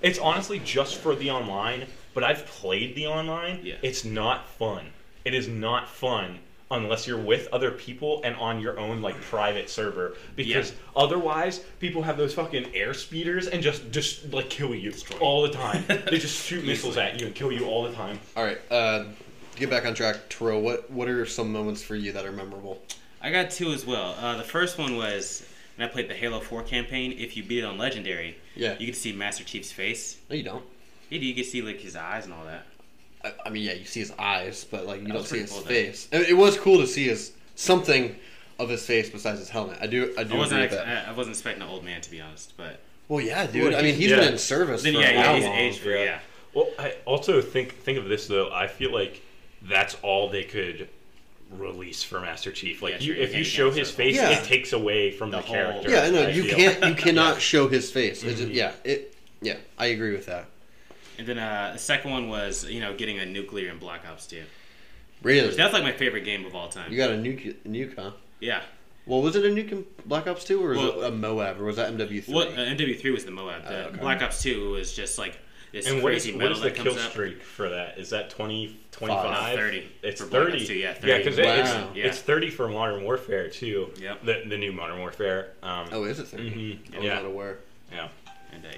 It's 0.00 0.18
honestly 0.18 0.60
just 0.60 0.96
for 0.96 1.14
the 1.14 1.30
online, 1.30 1.86
but 2.14 2.24
I've 2.24 2.46
played 2.46 2.94
the 2.94 3.06
online. 3.06 3.60
Yeah. 3.62 3.74
It's 3.82 4.04
not 4.04 4.46
fun. 4.48 4.86
It 5.24 5.34
is 5.34 5.46
not 5.48 5.88
fun 5.88 6.38
unless 6.70 7.06
you're 7.06 7.16
with 7.18 7.48
other 7.52 7.70
people 7.70 8.20
and 8.24 8.36
on 8.36 8.60
your 8.60 8.78
own 8.78 9.00
like 9.00 9.20
private 9.22 9.70
server. 9.70 10.14
Because 10.36 10.70
Yeah. 10.70 10.76
otherwise, 10.96 11.60
people 11.80 12.02
have 12.02 12.16
those 12.18 12.34
fucking 12.34 12.74
air 12.74 12.92
speeders 12.94 13.46
and 13.46 13.62
just 13.62 13.90
just 13.90 14.32
like 14.32 14.50
kill 14.50 14.74
you 14.74 14.92
all 15.20 15.42
the 15.42 15.50
time. 15.50 15.84
they 15.88 16.18
just 16.18 16.44
shoot 16.46 16.64
missiles 16.64 16.96
at 16.96 17.20
you 17.20 17.26
and 17.26 17.34
kill 17.34 17.50
you 17.52 17.64
all 17.66 17.84
the 17.84 17.92
time. 17.94 18.20
all 18.36 18.44
right. 18.44 18.58
Uh, 18.70 19.04
get 19.56 19.70
back 19.70 19.86
on 19.86 19.94
track, 19.94 20.16
Taro. 20.28 20.58
What 20.58 20.90
what 20.90 21.08
are 21.08 21.24
some 21.26 21.52
moments 21.52 21.82
for 21.82 21.96
you 21.96 22.12
that 22.12 22.24
are 22.26 22.32
memorable? 22.32 22.82
I 23.20 23.30
got 23.32 23.50
two 23.50 23.72
as 23.72 23.84
well. 23.86 24.14
Uh, 24.20 24.36
the 24.36 24.44
first 24.44 24.78
one 24.78 24.96
was 24.96 25.44
when 25.76 25.88
I 25.88 25.90
played 25.92 26.08
the 26.08 26.14
Halo 26.14 26.38
4 26.38 26.62
campaign. 26.62 27.16
If 27.18 27.36
you 27.36 27.42
beat 27.42 27.58
it 27.60 27.64
on 27.64 27.76
Legendary, 27.76 28.36
Yeah. 28.54 28.74
you 28.78 28.86
get 28.86 28.94
to 28.94 29.00
see 29.00 29.12
Master 29.12 29.42
Chief's 29.42 29.72
face. 29.72 30.18
No, 30.30 30.36
you 30.36 30.44
don't. 30.44 30.64
You, 31.10 31.18
do, 31.18 31.26
you 31.26 31.34
get 31.34 31.44
to 31.44 31.50
see 31.50 31.62
like 31.62 31.80
his 31.80 31.96
eyes 31.96 32.26
and 32.26 32.34
all 32.34 32.44
that. 32.44 32.66
I, 33.44 33.48
I 33.48 33.50
mean, 33.50 33.62
yeah, 33.64 33.72
you 33.74 33.84
see 33.84 34.00
his 34.00 34.12
eyes, 34.18 34.64
but 34.70 34.86
like 34.86 35.00
you 35.00 35.06
That 35.08 35.12
don't 35.14 35.26
see 35.26 35.38
his 35.40 35.50
cool, 35.52 35.60
face. 35.62 36.08
It, 36.12 36.30
it 36.30 36.34
was 36.36 36.58
cool 36.58 36.78
to 36.78 36.86
see 36.86 37.04
his 37.08 37.32
something 37.54 38.14
of 38.58 38.68
his 38.68 38.84
face 38.84 39.08
besides 39.10 39.38
his 39.38 39.48
helmet. 39.48 39.78
I 39.80 39.86
do. 39.86 40.14
I 40.18 40.24
do 40.24 40.34
I 40.34 40.38
wasn't. 40.38 40.62
agree 40.62 40.76
Ex- 40.78 40.86
that. 40.86 41.08
I 41.08 41.10
I 41.10 41.14
wasn't 41.14 41.34
expecting 41.36 41.62
an 41.62 41.68
old 41.68 41.84
man 41.84 42.00
to 42.00 42.10
be 42.10 42.20
honest, 42.20 42.54
but 42.56 42.80
Well, 43.08 43.20
yeah, 43.24 43.46
dude. 43.46 43.64
Well, 43.64 43.72
I 43.78 43.82
mean, 43.82 43.94
he's- 43.94 43.98
he's 43.98 44.10
yeah. 44.10 44.16
been 44.20 44.32
in 44.32 44.38
service 44.38 44.82
then 44.82 44.94
for 44.94 45.00
yeah, 45.00 45.08
a 45.10 45.12
yeah, 45.14 45.34
he's 45.36 45.44
long. 45.44 45.54
aged 45.54 45.78
for 45.80 45.90
yeah. 45.90 46.04
yeah. 46.04 46.18
Well, 46.54 46.68
I 46.78 46.94
also 47.04 47.40
think 47.40 47.74
think 47.76 47.98
of 47.98 48.08
this 48.08 48.26
though. 48.26 48.50
I 48.52 48.66
feel 48.66 48.92
like 48.92 49.22
that's 49.62 49.96
all 50.02 50.28
they 50.30 50.44
could 50.44 50.88
release 51.52 52.02
for 52.02 52.20
Master 52.20 52.52
Chief. 52.52 52.82
Like 52.82 52.94
Yeah, 52.94 52.98
you, 53.00 53.14
sure, 53.14 53.22
if 53.22 53.34
you 53.34 53.44
show 53.44 53.70
his 53.70 53.90
face, 53.90 54.16
Yeah. 54.16 54.30
it 54.30 54.44
takes 54.44 54.72
away 54.72 55.10
from 55.10 55.30
the, 55.30 55.38
The 55.38 55.42
whole- 55.44 55.54
character. 55.54 55.90
Yeah, 55.90 56.10
no, 56.10 56.22
I 56.24 56.30
you 56.30 56.42
feel. 56.44 56.56
can't. 56.56 56.84
You 56.84 56.94
cannot 57.04 57.40
show 57.40 57.68
his 57.68 57.90
face. 57.90 58.22
It's 58.22 58.38
just- 58.38 58.42
mm-hmm. 58.48 58.52
yeah, 58.52 58.72
it. 58.84 59.14
Yeah, 59.40 59.56
I 59.78 59.86
agree 59.86 60.12
with 60.12 60.26
that. 60.26 60.46
And 61.18 61.26
then 61.26 61.38
uh, 61.38 61.70
the 61.72 61.78
second 61.78 62.10
one 62.12 62.28
was 62.28 62.64
you 62.64 62.80
know 62.80 62.94
getting 62.94 63.18
a 63.18 63.26
nuclear 63.26 63.70
in 63.70 63.78
Black 63.78 64.06
Ops 64.08 64.26
2. 64.26 64.42
Really, 65.22 65.54
That's 65.54 65.72
like 65.72 65.82
my 65.82 65.92
favorite 65.92 66.24
game 66.24 66.46
of 66.46 66.54
all 66.54 66.68
time. 66.68 66.92
you 66.92 66.96
got 66.96 67.10
a 67.10 67.14
nuke, 67.14 67.56
nuke, 67.66 67.96
huh? 67.96 68.12
yeah. 68.40 68.62
Well, 69.04 69.20
was 69.22 69.34
it 69.36 69.44
a 69.44 69.48
nuke 69.48 69.72
in 69.72 69.84
Black 70.06 70.26
Ops 70.28 70.44
Two, 70.44 70.62
or 70.64 70.68
was 70.70 70.78
Well- 70.78 71.02
it 71.02 71.08
a 71.08 71.10
Moab, 71.10 71.60
or 71.60 71.64
was 71.64 71.76
that 71.76 71.90
MW 71.92 72.22
three? 72.24 72.34
What 72.34 72.48
uh, 72.48 72.56
MW3 72.58 73.12
was 73.12 73.24
the 73.24 73.30
Moab. 73.32 73.64
The 73.64 73.86
Oh, 73.86 73.88
okay. 73.88 73.98
Black 73.98 74.22
Ops 74.22 74.42
2 74.42 74.70
was 74.70 74.94
just 74.94 75.18
like 75.18 75.38
this 75.72 75.86
And 75.88 76.02
what 76.02 76.12
is, 76.12 76.22
crazy 76.24 76.32
what 76.36 76.38
metal 76.44 76.56
is 76.58 76.62
the 76.62 76.68
that 76.68 76.76
kill 76.76 76.92
comes 76.92 77.04
out. 77.04 77.10
streak 77.10 77.42
for 77.42 77.68
that? 77.70 77.98
Is 77.98 78.10
that 78.10 78.30
20, 78.30 78.68
Five. 78.68 78.90
25? 78.92 79.56
30 79.58 79.88
It's 80.02 80.20
30. 80.22 80.66
2, 80.66 80.74
yeah, 80.74 80.92
30. 80.94 81.08
Yeah, 81.08 81.18
because 81.18 81.36
Wow. 81.38 81.44
it's, 81.88 81.96
Yeah. 81.96 82.06
it's 82.06 82.20
30 82.20 82.50
for 82.50 82.68
Modern 82.68 83.02
Warfare, 83.02 83.48
too. 83.48 83.90
Yep. 84.00 84.24
The, 84.24 84.42
the 84.46 84.56
new 84.56 84.72
Modern 84.72 84.98
Warfare. 85.00 85.48
Um, 85.62 85.88
oh, 85.92 86.04
is 86.04 86.20
it? 86.20 86.28
30? 86.28 86.50
mhm, 86.50 86.94
I 86.94 86.96
was 86.98 87.04
Yeah. 87.06 87.14
not 87.14 87.24
aware. 87.24 87.58
Yeah. 87.92 88.08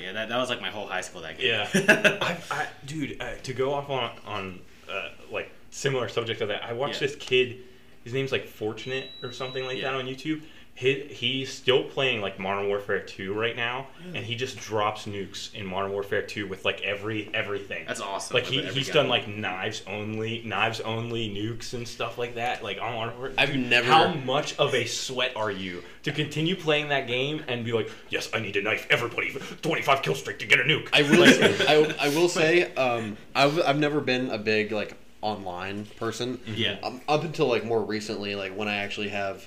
Yeah, 0.02 0.12
that, 0.12 0.28
that 0.28 0.36
was 0.38 0.48
like 0.50 0.60
my 0.60 0.70
whole 0.70 0.86
high 0.86 1.00
school 1.00 1.20
that 1.22 1.38
game. 1.38 1.48
Yeah, 1.48 2.18
I, 2.22 2.36
I, 2.50 2.66
dude, 2.86 3.20
uh, 3.20 3.34
to 3.42 3.52
go 3.52 3.72
off 3.74 3.88
on 3.90 4.10
on 4.26 4.60
uh, 4.90 5.08
like 5.30 5.50
similar 5.70 6.08
subject 6.08 6.40
of 6.40 6.48
that, 6.48 6.64
I 6.64 6.72
watched 6.72 7.00
Yeah. 7.00 7.08
this 7.08 7.16
kid. 7.16 7.58
His 8.04 8.12
name's 8.14 8.32
like 8.32 8.46
Fortunate 8.46 9.10
or 9.22 9.30
something 9.32 9.64
like 9.64 9.80
that 9.82 9.94
on 9.94 10.06
YouTube. 10.06 10.42
He, 10.80 11.00
he's 11.10 11.52
still 11.52 11.82
playing 11.84 12.22
like 12.22 12.38
Modern 12.38 12.66
Warfare 12.68 13.00
2 13.00 13.34
right 13.34 13.54
now, 13.54 13.88
Hmm. 14.02 14.16
and 14.16 14.24
he 14.24 14.34
just 14.34 14.56
drops 14.56 15.04
nukes 15.04 15.54
in 15.54 15.66
Modern 15.66 15.92
Warfare 15.92 16.22
2 16.22 16.46
with 16.48 16.64
like 16.64 16.80
every 16.80 17.28
everything. 17.34 17.84
That's 17.86 18.00
awesome. 18.00 18.34
like 18.34 18.44
he, 18.46 18.62
he's 18.62 18.86
gun. 18.88 18.96
done 18.96 19.08
like 19.10 19.28
knives 19.28 19.82
only 19.86 20.40
knives 20.42 20.80
only 20.80 21.28
nukes 21.28 21.74
and 21.74 21.86
stuff 21.86 22.16
like 22.16 22.36
that 22.36 22.64
like 22.64 22.78
on 22.80 22.94
Modern 22.94 23.18
Warfare. 23.18 23.34
I've 23.36 23.52
Dude, 23.52 23.68
never- 23.68 23.86
How 23.92 24.14
much 24.14 24.56
of 24.58 24.74
a 24.74 24.86
sweat 24.86 25.36
are 25.36 25.50
you 25.50 25.82
to 26.04 26.12
continue 26.12 26.56
playing 26.56 26.88
that 26.88 27.06
game 27.06 27.44
and 27.46 27.62
be 27.62 27.72
like, 27.72 27.90
yes, 28.08 28.30
I 28.32 28.40
need 28.40 28.54
to 28.54 28.62
knife 28.62 28.86
everybody, 28.88 29.32
25 29.60 30.00
kill 30.00 30.14
streak 30.14 30.38
to 30.38 30.46
get 30.46 30.60
a 30.60 30.62
nuke. 30.64 30.88
I 30.94 31.02
will. 31.02 31.24
I, 31.68 32.06
I 32.06 32.08
will 32.16 32.28
say, 32.40 32.74
um, 32.76 33.18
I've 33.34 33.60
I've 33.60 33.78
never 33.78 34.00
been 34.00 34.30
a 34.30 34.38
big 34.38 34.72
like 34.72 34.96
online 35.20 35.84
person. 35.98 36.40
Yeah. 36.46 36.78
Um, 36.82 37.02
up 37.06 37.22
until 37.22 37.48
like 37.48 37.66
more 37.66 37.82
recently, 37.84 38.34
like 38.34 38.56
when 38.56 38.66
I 38.68 38.76
actually 38.76 39.08
have 39.10 39.46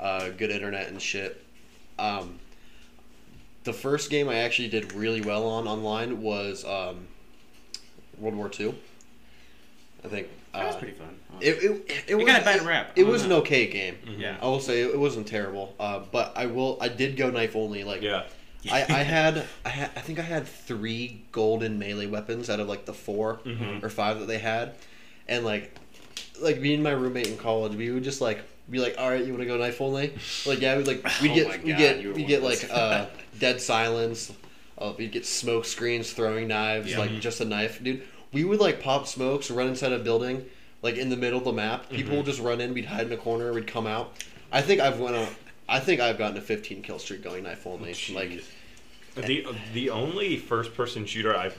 uh, 0.00 0.30
good 0.30 0.50
internet 0.50 0.88
and 0.88 1.00
shit. 1.00 1.44
Um, 1.98 2.38
the 3.64 3.72
first 3.72 4.10
game 4.10 4.28
I 4.28 4.36
actually 4.36 4.68
did 4.68 4.92
really 4.94 5.20
well 5.20 5.46
on 5.46 5.68
online 5.68 6.22
was 6.22 6.64
um, 6.64 7.06
World 8.18 8.34
War 8.36 8.48
Two. 8.48 8.74
I 10.04 10.08
think 10.08 10.28
That 10.54 10.66
was 10.66 10.76
uh, 10.76 10.78
pretty 10.78 10.94
fun. 10.94 11.14
it 11.42 11.62
it, 11.62 12.04
it, 12.08 12.14
was 12.14 12.24
got 12.24 12.40
a 12.40 12.44
bad 12.44 12.62
rap. 12.62 12.92
It 12.96 13.04
I 13.06 13.08
was 13.10 13.22
don't 13.22 13.32
an 13.32 13.38
okay 13.38 13.66
game. 13.66 13.96
Yeah. 14.18 14.36
I 14.40 14.46
will 14.46 14.60
say 14.60 14.80
it 14.80 14.98
wasn't 14.98 15.26
terrible. 15.26 15.74
Uh, 15.78 16.00
but 16.10 16.32
I 16.36 16.46
will. 16.46 16.78
I 16.80 16.88
did 16.88 17.16
go 17.18 17.30
knife 17.30 17.54
only. 17.54 17.84
Like 17.84 18.00
yeah. 18.00 18.24
I, 18.72 18.80
I 18.82 18.84
had 19.02 19.46
I 19.64 19.68
had 19.68 19.90
I 19.94 20.00
think 20.00 20.18
I 20.18 20.22
had 20.22 20.46
three 20.48 21.22
golden 21.32 21.78
melee 21.78 22.06
weapons 22.06 22.48
out 22.48 22.60
of 22.60 22.68
like 22.68 22.86
the 22.86 22.94
4 22.94 23.40
Mhm. 23.44 23.82
or 23.82 23.90
five 23.90 24.20
that 24.20 24.26
they 24.26 24.38
had, 24.38 24.74
and 25.28 25.44
like 25.44 25.74
like 26.40 26.58
me 26.60 26.72
and 26.72 26.82
my 26.82 26.92
roommate 26.92 27.26
in 27.26 27.36
college, 27.36 27.74
we 27.74 27.90
would 27.90 28.04
just 28.04 28.22
like 28.22 28.40
be 28.70 28.78
like, 28.78 28.94
all 28.98 29.08
right, 29.10 29.24
you 29.24 29.32
want 29.32 29.40
to 29.40 29.46
go 29.46 29.56
knife 29.58 29.80
only? 29.80 30.14
Like 30.46 30.60
yeah, 30.60 30.76
we 30.76 30.84
like 30.84 31.04
we 31.20 31.30
Oh 31.30 31.34
get 31.34 31.48
my 31.48 31.58
we 31.58 31.72
get 31.72 32.14
we 32.14 32.24
get 32.24 32.42
like 32.42 32.68
uh, 32.70 33.06
dead 33.38 33.60
silence. 33.60 34.32
Uh, 34.78 34.92
we 34.96 35.08
get 35.08 35.26
smoke 35.26 35.64
screens, 35.66 36.12
throwing 36.12 36.48
knives, 36.48 36.90
Yeah. 36.90 37.00
like 37.00 37.20
just 37.20 37.40
a 37.40 37.44
knife, 37.44 37.82
dude. 37.82 38.02
We 38.32 38.44
would 38.44 38.60
like 38.60 38.80
pop 38.80 39.06
smokes, 39.06 39.50
run 39.50 39.68
inside 39.68 39.92
a 39.92 39.98
building, 39.98 40.46
like 40.82 40.96
in 40.96 41.10
the 41.10 41.16
middle 41.16 41.38
of 41.38 41.44
the 41.44 41.52
map. 41.52 41.90
People 41.90 42.16
would 42.16 42.26
just 42.26 42.40
run 42.40 42.60
in, 42.60 42.72
we'd 42.72 42.86
hide 42.86 43.06
in 43.06 43.12
a 43.12 43.16
corner, 43.18 43.52
we'd 43.52 43.66
come 43.66 43.86
out. 43.86 44.14
I 44.50 44.62
think 44.62 44.80
I've 44.80 44.98
went 44.98 45.16
on. 45.16 45.28
I 45.68 45.80
think 45.80 46.00
I've 46.00 46.16
gotten 46.18 46.36
a 46.36 46.40
15 46.40 46.82
kill 46.82 46.98
streak 46.98 47.22
going 47.22 47.44
knife 47.44 47.66
only. 47.66 47.94
Like 48.14 48.42
The 49.16 49.46
the 49.74 49.90
only 49.90 50.36
first 50.36 50.74
person 50.74 51.04
shooter 51.04 51.36
I've 51.36 51.56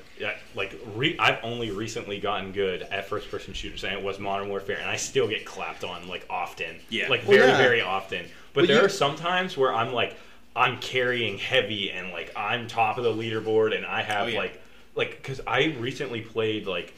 like 0.56 0.80
re, 0.96 1.16
I've 1.20 1.40
only 1.44 1.70
recently 1.72 2.20
gotten 2.20 2.52
good 2.54 2.82
at 2.84 3.08
first 3.08 3.30
person 3.30 3.54
shooters 3.54 3.84
and 3.84 3.94
it 3.94 4.02
was 4.02 4.20
Modern 4.20 4.50
Warfare 4.50 4.78
and 4.80 4.90
I 4.90 4.96
still 4.96 5.28
get 5.28 5.46
clapped 5.46 5.84
on 5.84 6.08
like 6.08 6.26
often 6.30 6.78
Yeah. 6.90 7.10
like 7.10 7.22
Well, 7.28 7.38
very 7.38 7.50
yeah. 7.52 7.58
very 7.58 7.82
often 7.82 8.26
but 8.54 8.62
Well, 8.62 8.68
there 8.68 8.78
you- 8.80 8.86
are 8.86 8.90
some 8.90 9.16
times 9.16 9.58
where 9.58 9.74
I'm 9.74 9.92
like 9.94 10.16
I'm 10.56 10.78
carrying 10.80 11.38
heavy 11.38 11.92
and 11.92 12.12
like 12.12 12.32
I'm 12.36 12.68
top 12.68 12.98
of 12.98 13.04
the 13.04 13.14
leaderboard 13.14 13.76
and 13.76 13.86
I 13.86 14.02
have 14.02 14.28
Oh, 14.28 14.32
yeah. 14.32 14.40
like 14.40 14.62
like 14.96 15.10
because 15.18 15.42
I 15.46 15.76
recently 15.80 16.22
played 16.22 16.68
like 16.68 16.94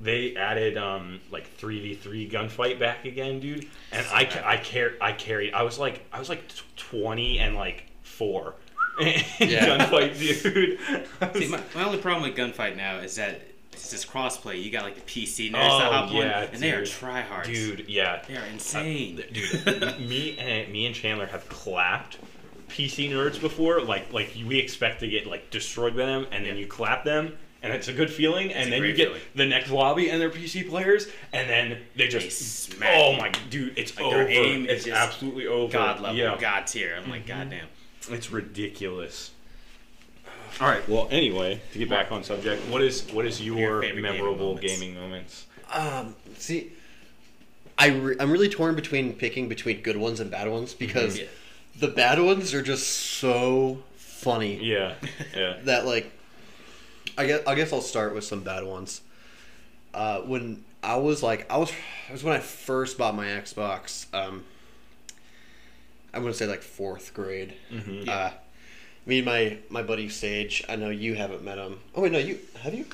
they 0.00 0.36
added 0.36 0.76
um 0.76 1.20
like 1.30 1.46
3v3 1.58 2.30
gunfight 2.30 2.78
back 2.78 3.06
again 3.06 3.40
dude 3.40 3.66
and 3.92 4.04
Saw 4.04 4.14
I 4.16 4.24
that. 4.24 4.46
I 4.46 4.56
car 4.58 4.92
I 5.00 5.12
carried 5.12 5.54
I 5.54 5.62
was 5.62 5.78
like 5.78 6.04
I 6.12 6.18
was 6.18 6.28
like 6.28 6.44
20 6.76 7.38
and 7.38 7.56
like 7.56 7.84
4 8.02 8.54
Yeah. 9.40 9.78
gunfight 9.78 10.18
dude 10.18 10.78
See, 11.36 11.48
my, 11.48 11.60
my 11.74 11.84
only 11.84 11.98
problem 11.98 12.22
with 12.28 12.36
gunfight 12.38 12.76
now 12.76 12.98
is 12.98 13.16
that 13.16 13.42
it's 13.72 13.90
this 13.90 14.06
crossplay. 14.06 14.62
You 14.62 14.70
got 14.70 14.84
like 14.84 14.94
the 14.94 15.02
PC 15.02 15.52
nerds 15.52 15.68
Oh, 15.70 15.78
that 15.78 15.92
hop 15.92 16.10
yeah, 16.12 16.46
and 16.50 16.62
they 16.62 16.72
are 16.72 16.82
tryhards. 16.82 17.44
dude 17.44 17.84
yeah 17.88 18.22
they 18.26 18.36
are 18.36 18.40
uh, 18.42 18.46
insane. 18.52 19.22
dude 19.32 20.00
me 20.00 20.38
and 20.38 20.72
me 20.72 20.86
and 20.86 20.94
Chandler 20.94 21.26
have 21.26 21.46
clapped 21.48 22.18
PC 22.70 23.10
nerds 23.10 23.40
before 23.40 23.80
like 23.82 24.12
like 24.12 24.32
we 24.46 24.58
expect 24.58 25.00
to 25.00 25.08
get 25.08 25.26
like 25.26 25.50
destroyed 25.50 25.94
by 25.94 26.06
them 26.06 26.26
and 26.32 26.44
then 26.46 26.54
Yeah. 26.54 26.60
you 26.62 26.66
clap 26.66 27.04
them 27.04 27.36
and 27.62 27.72
it's 27.72 27.88
a 27.88 27.92
good 27.92 28.10
feeling 28.10 28.52
and 28.52 28.72
then 28.72 28.82
you 28.82 28.92
get 28.94 29.08
feeling. 29.08 29.22
the 29.34 29.46
next 29.46 29.70
lobby 29.70 30.08
and 30.10 30.20
they're 30.20 30.30
PC 30.30 30.68
players 30.68 31.06
and 31.32 31.48
then 31.50 31.78
they 31.96 32.08
just 32.08 32.24
They 32.24 32.30
smack 32.30 32.90
oh 32.94 33.12
my 33.16 33.30
dude 33.50 33.76
it's 33.78 33.94
Like, 33.96 34.04
over 34.06 34.16
their 34.16 34.28
aim 34.28 34.64
is 34.66 34.70
it's 34.78 34.84
just 34.86 34.96
absolutely 35.00 35.46
over 35.46 35.70
God 35.72 36.00
level, 36.00 36.16
yeah 36.16 36.36
God 36.38 36.66
tier. 36.66 36.96
I'm 36.96 37.10
like, 37.10 37.26
mm-hmm. 37.26 37.38
goddamn. 37.40 37.66
It's 38.10 38.30
ridiculous 38.30 39.30
all 40.60 40.68
right 40.68 40.88
well 40.88 41.08
anyway 41.10 41.60
to 41.72 41.78
get 41.78 41.88
back 41.90 42.10
on 42.12 42.22
subject 42.22 42.62
what 42.68 42.80
is 42.82 43.02
what 43.12 43.26
is 43.26 43.40
your, 43.42 43.58
Your 43.58 43.82
favorite 43.82 44.02
gaming 44.02 44.02
memorable 44.18 44.54
moments. 44.54 44.72
gaming 44.72 44.94
moments 44.94 45.46
Um, 45.72 46.14
see, 46.38 46.72
I 47.76 47.88
re- 47.88 48.16
I'm 48.20 48.30
really 48.30 48.48
torn 48.48 48.74
between 48.74 49.12
picking 49.14 49.48
between 49.48 49.82
good 49.82 49.96
ones 49.96 50.20
and 50.20 50.30
bad 50.30 50.48
ones 50.48 50.72
because 50.74 51.18
Yeah. 51.18 51.26
the 51.78 51.88
bad 51.88 52.20
ones 52.20 52.54
are 52.54 52.62
just 52.62 52.86
so 52.86 53.82
funny 53.96 54.56
yeah 54.62 54.94
yeah 55.36 55.56
that 55.64 55.84
like 55.86 56.10
I 57.18 57.26
guess 57.26 57.42
I 57.46 57.54
guess 57.54 57.72
I'll 57.72 57.80
start 57.82 58.14
with 58.14 58.24
some 58.24 58.40
bad 58.42 58.64
ones. 58.64 59.00
Uh, 59.94 60.20
when 60.20 60.64
I 60.82 60.96
was 60.96 61.22
like 61.22 61.50
I 61.50 61.56
was 61.56 61.70
it 62.08 62.12
was 62.12 62.22
when 62.22 62.34
I 62.36 62.40
first 62.40 62.98
bought 62.98 63.14
my 63.14 63.26
Xbox. 63.26 64.06
Um, 64.14 64.44
I'm 66.16 66.22
gonna 66.22 66.34
say 66.34 66.46
like 66.46 66.62
fourth 66.62 67.12
grade. 67.14 67.54
Mhm. 67.70 68.08
Uh, 68.08 68.30
me 69.04 69.18
and 69.18 69.26
my 69.26 69.58
my 69.68 69.82
buddy 69.82 70.08
Sage. 70.08 70.64
I 70.68 70.76
know 70.76 70.88
you 70.90 71.14
haven't 71.14 71.44
met 71.44 71.58
him. 71.58 71.80
Oh 71.94 72.02
wait, 72.02 72.10
no, 72.12 72.18
you 72.18 72.38
have 72.62 72.74
you? 72.74 72.86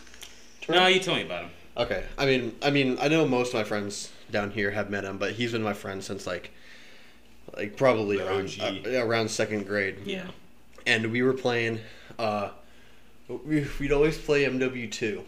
No, 0.68 0.86
you 0.88 1.00
told 1.00 1.18
me 1.18 1.24
about 1.24 1.44
him. 1.44 1.50
Okay. 1.76 2.04
I 2.18 2.26
mean, 2.26 2.54
I 2.62 2.70
mean, 2.70 2.98
I 3.00 3.08
know 3.08 3.26
most 3.26 3.48
of 3.48 3.54
my 3.54 3.64
friends 3.64 4.10
down 4.30 4.50
here 4.50 4.70
have 4.72 4.90
met 4.90 5.04
him, 5.04 5.16
but 5.18 5.32
he's 5.32 5.52
been 5.52 5.62
my 5.62 5.72
friend 5.72 6.02
since 6.04 6.26
like, 6.26 6.50
like 7.56 7.76
probably 7.76 8.18
The 8.18 8.28
around 8.28 8.58
uh, 8.60 9.04
around 9.06 9.30
second 9.30 9.66
grade. 9.66 9.98
Yeah. 10.04 10.26
And 10.86 11.12
we 11.12 11.22
were 11.22 11.32
playing. 11.32 11.78
Uh, 12.18 12.50
we 13.28 13.66
we'd 13.78 13.92
always 13.92 14.18
play 14.18 14.44
MW 14.44 14.90
two. 14.90 15.24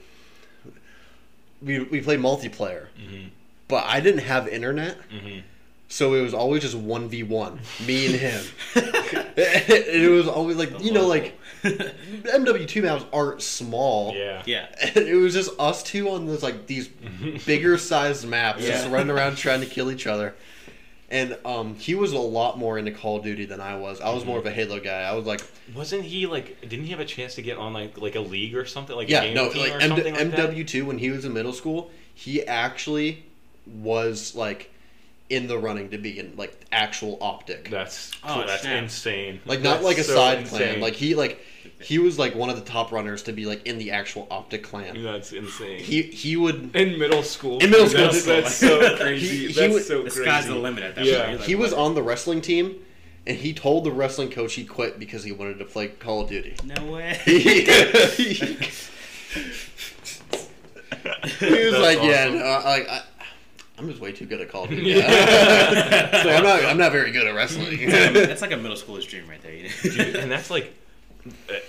We 1.62 1.78
we 1.80 2.00
played 2.02 2.18
multiplayer, 2.20 2.88
Mhm. 3.00 3.30
but 3.68 3.84
I 3.86 4.00
didn't 4.00 4.20
have 4.24 4.46
internet, 4.48 4.98
Mhm. 5.10 5.42
So 5.88 6.14
it 6.14 6.22
was 6.22 6.34
always 6.34 6.62
just 6.62 6.74
one 6.74 7.08
v 7.08 7.22
one, 7.22 7.60
me 7.86 8.06
and 8.06 8.14
him. 8.16 8.44
it 8.76 10.10
was 10.10 10.26
always 10.28 10.56
like 10.56 10.82
you 10.82 10.92
know 10.92 11.06
like 11.06 11.38
MW 11.62 12.66
two 12.68 12.82
maps 12.82 13.04
aren't 13.12 13.42
small. 13.42 14.14
yeah 14.14 14.42
Yeah. 14.46 14.66
It 14.94 15.16
was 15.16 15.34
just 15.34 15.50
us 15.58 15.82
two 15.82 16.10
on 16.10 16.26
those 16.26 16.42
like 16.42 16.66
these 16.66 16.88
bigger 17.46 17.78
sized 17.78 18.26
maps, 18.26 18.64
just 18.64 18.88
running 18.88 19.10
around 19.10 19.36
trying 19.36 19.60
to 19.60 19.66
kill 19.66 19.90
each 19.90 20.06
other. 20.06 20.34
And 21.10 21.36
um, 21.44 21.74
he 21.76 21.94
was 21.94 22.12
a 22.12 22.18
lot 22.18 22.58
more 22.58 22.76
into 22.78 22.90
Call 22.90 23.18
of 23.18 23.24
Duty 23.24 23.44
than 23.44 23.60
I 23.60 23.76
was. 23.76 24.00
I 24.00 24.12
was 24.12 24.24
more 24.24 24.38
of 24.38 24.46
a 24.46 24.50
Halo 24.50 24.80
guy. 24.80 25.02
I 25.02 25.12
was 25.12 25.26
like, 25.26 25.42
Wasn't 25.74 26.02
he 26.02 26.26
like? 26.26 26.60
Didn't 26.62 26.84
he 26.86 26.90
have 26.90 26.98
a 26.98 27.04
chance 27.04 27.36
to 27.36 27.42
get 27.42 27.56
on 27.56 27.72
like 27.72 27.98
like 27.98 28.16
a 28.16 28.20
league 28.20 28.56
or 28.56 28.64
something? 28.64 28.96
Like 28.96 29.08
a 29.08 29.12
yeah, 29.12 29.32
no, 29.34 29.50
team 29.50 29.62
like 29.62 29.72
or 29.74 29.80
M- 29.80 29.90
something 29.90 30.14
like? 30.14 30.28
MW 30.32 30.66
two 30.66 30.86
when 30.86 30.98
he 30.98 31.10
was 31.10 31.24
in 31.24 31.32
middle 31.32 31.52
school, 31.52 31.90
he 32.14 32.44
actually 32.46 33.24
was 33.66 34.34
like 34.34 34.72
in 35.34 35.46
the 35.48 35.58
running 35.58 35.90
to 35.90 35.98
be 35.98 36.18
in 36.18 36.34
like 36.36 36.58
actual 36.72 37.18
OpTic. 37.18 37.68
That's 37.70 38.12
Oh, 38.24 38.34
cool. 38.34 38.46
that's 38.46 38.62
snap. 38.62 38.82
insane. 38.84 39.40
like 39.46 39.60
not 39.60 39.74
That's 39.74 39.84
like 39.84 39.98
a 39.98 40.04
so 40.04 40.14
side 40.14 40.46
clan. 40.46 40.80
Like 40.80 40.94
he 40.94 41.14
like 41.14 41.40
he 41.80 41.98
was 41.98 42.18
like 42.18 42.34
one 42.34 42.50
of 42.50 42.56
the 42.56 42.62
top 42.64 42.92
runners 42.92 43.22
to 43.24 43.32
be 43.32 43.46
like 43.46 43.66
in 43.66 43.78
the 43.78 43.90
actual 43.90 44.26
OpTic 44.28 44.62
clan. 44.62 45.02
that's 45.02 45.32
insane. 45.32 45.80
He 45.80 46.02
he 46.02 46.36
would 46.36 46.74
in 46.76 46.98
middle 46.98 47.22
school. 47.22 47.58
In 47.58 47.70
middle 47.70 47.86
school, 47.88 48.04
That's, 48.04 48.24
dude. 48.24 48.44
that's 48.44 48.54
so 48.54 48.96
crazy. 49.00 49.46
he 49.48 49.52
that's 49.52 49.72
would- 49.74 49.84
so 49.84 50.02
The 50.02 50.10
crazy. 50.10 50.22
sky's 50.24 50.46
the 50.46 50.54
limit 50.54 50.84
at 50.84 50.94
that 50.96 51.04
Yeah. 51.04 51.18
point. 51.18 51.28
You're 51.30 51.38
like, 51.40 51.46
he 51.48 51.54
was 51.54 51.72
what? 51.72 51.80
on 51.80 51.94
the 51.94 52.02
wrestling 52.02 52.40
team, 52.40 52.76
and 53.26 53.36
he 53.36 53.52
told 53.54 53.84
the 53.84 53.92
wrestling 53.92 54.30
coach 54.30 54.54
he 54.54 54.64
quit 54.64 54.98
because 54.98 55.24
he 55.24 55.32
wanted 55.32 55.58
to 55.58 55.64
play 55.64 55.88
Call 55.88 56.22
of 56.22 56.28
Duty. 56.28 56.54
No 56.64 56.92
way. 56.92 57.18
he 57.24 57.64
was 61.40 61.72
That's 61.72 61.78
like, 61.78 61.98
yeah, 62.02 62.28
no, 62.28 62.36
like 62.64 62.88
I, 62.88 63.02
I'm 63.78 63.88
just 63.88 64.00
way 64.00 64.12
too 64.12 64.26
good 64.26 64.40
at 64.40 64.48
Call 64.50 64.64
of 64.64 64.70
Duty. 64.70 64.94
so 65.00 65.08
I'm 65.08 66.42
not. 66.44 66.64
I'm 66.64 66.78
not 66.78 66.92
very 66.92 67.10
good 67.10 67.26
at 67.26 67.34
wrestling. 67.34 67.88
That's 67.90 68.42
like 68.42 68.52
a 68.52 68.56
middle 68.56 68.76
schooler's 68.76 69.04
dream 69.06 69.28
right 69.28 69.42
there. 69.42 69.52
You 69.54 69.64
know? 69.64 69.70
dude, 69.82 70.16
and 70.16 70.30
that's 70.30 70.50
like 70.50 70.72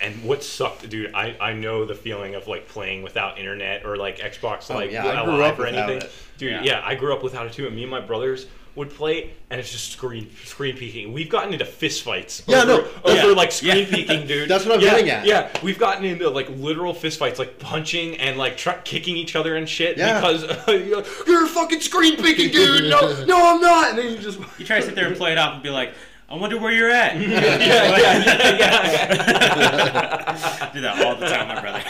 and 0.01 0.21
what 0.25 0.43
sucked 0.43 0.89
dude 0.89 1.13
i 1.15 1.33
i 1.39 1.53
know 1.53 1.85
the 1.85 1.95
feeling 1.95 2.35
of 2.35 2.45
like 2.45 2.67
playing 2.67 3.01
without 3.03 3.37
internet 3.39 3.85
or 3.85 3.95
like 3.95 4.17
xbox 4.19 4.69
Oh, 4.69 4.75
like 4.75 4.91
yeah, 4.91 5.07
I 5.07 5.23
grew 5.23 5.41
up 5.43 5.57
or 5.57 5.63
without 5.63 5.89
anything 5.89 6.01
it. 6.09 6.11
dude 6.37 6.51
Yeah. 6.51 6.63
yeah. 6.63 6.81
i 6.83 6.93
grew 6.93 7.13
up 7.13 7.23
without 7.23 7.45
it 7.45 7.53
too 7.53 7.65
and 7.65 7.73
me 7.73 7.83
and 7.83 7.89
my 7.91 8.01
brothers 8.01 8.47
would 8.75 8.89
play 8.89 9.31
and 9.49 9.59
it's 9.59 9.71
just 9.71 9.91
screen 9.91 10.29
screen 10.43 10.75
peeking 10.75 11.13
we've 11.13 11.29
gotten 11.29 11.53
into 11.53 11.65
fist 11.65 12.03
fights 12.03 12.43
Yeah, 12.45 12.63
over, 12.63 12.67
no, 12.67 12.87
over 13.05 13.29
yeah. 13.29 13.35
like 13.35 13.51
screen 13.51 13.77
Yeah. 13.77 13.85
peeking 13.95 14.27
dude 14.27 14.49
That's 14.49 14.65
what 14.65 14.75
I'm 14.75 14.81
yeah, 14.81 14.89
getting 14.91 15.09
at. 15.09 15.25
yeah 15.25 15.49
we've 15.63 15.79
gotten 15.79 16.03
into 16.03 16.29
like 16.29 16.49
literal 16.49 16.93
fist 16.93 17.19
fights 17.19 17.39
like 17.39 17.57
punching 17.59 18.17
and 18.17 18.37
like 18.37 18.57
tr- 18.57 18.71
kicking 18.83 19.15
each 19.15 19.35
other 19.35 19.55
and 19.55 19.67
shit 19.67 19.97
Yeah. 19.97 20.19
because 20.19 20.43
you're, 20.67 20.97
like, 20.97 21.07
you're 21.25 21.47
fucking 21.47 21.79
screen 21.81 22.17
peeking 22.17 22.51
dude 22.51 22.89
no 22.89 22.99
no 23.25 23.55
i'm 23.55 23.61
not 23.61 23.89
and 23.91 23.97
then 23.97 24.11
you 24.11 24.17
just 24.19 24.39
You 24.59 24.65
try 24.65 24.79
to 24.81 24.85
sit 24.85 24.95
there 24.95 25.07
and 25.07 25.15
play 25.15 25.31
it 25.31 25.37
off 25.37 25.53
and 25.53 25.63
be 25.63 25.69
like, 25.69 25.93
I 26.27 26.35
wonder 26.35 26.57
where 26.59 26.71
you're 26.71 26.89
at. 26.89 27.15
yeah 27.19 27.29
yeah 27.29 28.25
yeah, 28.25 28.57
yeah. 28.57 30.71
Do 30.73 30.81
that 30.81 31.05
all 31.05 31.15
the 31.15 31.27
time, 31.27 31.47
my 31.47 31.61
brother. 31.61 31.83